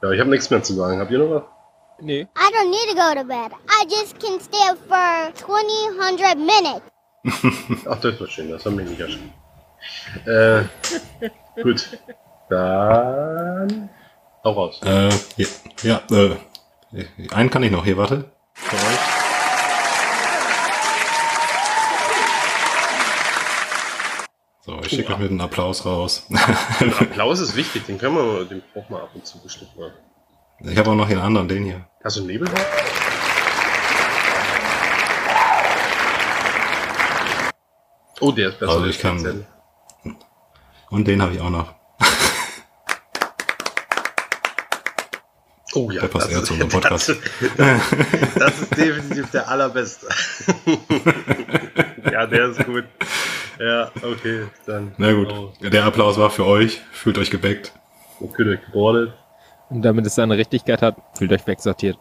ja, 0.02 0.10
ich 0.10 0.20
habe 0.20 0.30
nichts 0.30 0.48
mehr 0.48 0.62
zu 0.62 0.72
sagen. 0.72 0.98
Habt 1.00 1.10
ihr 1.10 1.18
noch 1.18 1.30
was? 1.30 1.42
Nee. 2.00 2.22
I 2.22 2.50
don't 2.54 2.70
need 2.70 2.88
to 2.88 2.94
go 2.94 3.14
to 3.14 3.26
bed. 3.26 3.52
I 3.68 3.84
just 3.88 4.18
can 4.18 4.40
stay 4.40 4.70
up 4.70 4.78
for 4.88 5.34
20, 5.34 5.98
100 5.98 6.38
minutes. 6.38 6.82
Ach, 7.86 8.00
das 8.00 8.18
war 8.18 8.26
schön, 8.26 8.48
das 8.48 8.64
haben 8.64 8.78
wir 8.78 8.86
nicht 8.86 8.98
erschreckt. 8.98 9.34
Äh, 10.26 11.62
gut. 11.62 11.98
Dann. 12.48 13.90
Hau 14.42 14.52
raus. 14.52 14.80
Äh, 14.82 15.10
ja, 15.36 15.46
ja 15.82 16.02
äh, 16.10 16.36
einen 17.30 17.50
kann 17.50 17.62
ich 17.62 17.70
noch 17.70 17.84
hier, 17.84 17.98
warte. 17.98 18.32
So, 24.62 24.80
ich 24.80 24.88
schicke 24.88 25.12
euch 25.12 25.18
mit 25.18 25.30
einem 25.30 25.40
Applaus 25.42 25.84
raus. 25.84 26.26
Applaus 27.00 27.40
ist 27.40 27.54
wichtig, 27.54 27.84
den 27.84 27.98
können 27.98 28.14
wir, 28.14 28.44
den 28.46 28.62
brauchen 28.72 28.94
wir 28.94 29.02
ab 29.02 29.10
und 29.14 29.26
zu 29.26 29.42
bestimmt 29.42 29.76
mal. 29.78 29.92
ich 30.60 30.78
habe 30.78 30.90
auch 30.90 30.94
noch 30.94 31.08
den 31.08 31.18
anderen, 31.18 31.46
den 31.46 31.64
hier. 31.64 31.86
Hast 32.02 32.16
du 32.16 32.20
einen 32.20 32.28
Nebel? 32.28 32.48
Oh, 38.20 38.32
der 38.32 38.48
ist 38.50 38.58
besser. 38.58 38.72
Also 38.72 38.84
als 38.84 38.96
ich 38.96 39.02
kann-. 39.02 39.46
Und 40.90 41.08
den 41.08 41.20
habe 41.20 41.34
ich 41.34 41.40
auch 41.40 41.50
noch. 41.50 41.79
Oh 45.74 45.90
ja, 45.90 46.00
Der 46.00 46.08
passt 46.08 46.26
das 46.26 46.32
eher 46.32 46.38
ist- 46.40 46.46
zu 46.46 46.52
unserem 46.54 46.70
Podcast. 46.80 47.08
Das, 47.56 47.90
das 48.34 48.60
ist 48.62 48.76
definitiv 48.76 49.30
der 49.30 49.48
allerbeste. 49.48 50.06
ja, 52.12 52.26
der 52.26 52.48
ist 52.50 52.64
gut. 52.66 52.84
Ja, 53.58 53.90
okay, 54.02 54.44
dann. 54.66 54.92
Na 54.96 55.12
gut, 55.12 55.28
Oh, 55.32 55.52
der 55.60 55.84
Applaus 55.84 56.18
war 56.18 56.30
für 56.30 56.46
euch. 56.46 56.80
Fühlt 56.92 57.18
euch 57.18 57.30
gebackt. 57.30 57.72
okay, 58.20 58.44
der 58.44 58.56
gebordet. 58.56 59.12
Und 59.68 59.82
damit 59.82 60.06
es 60.06 60.14
seine 60.16 60.36
Richtigkeit 60.36 60.82
hat, 60.82 60.96
fühlt 61.16 61.32
euch 61.32 61.46
wegsortiert. 61.46 61.98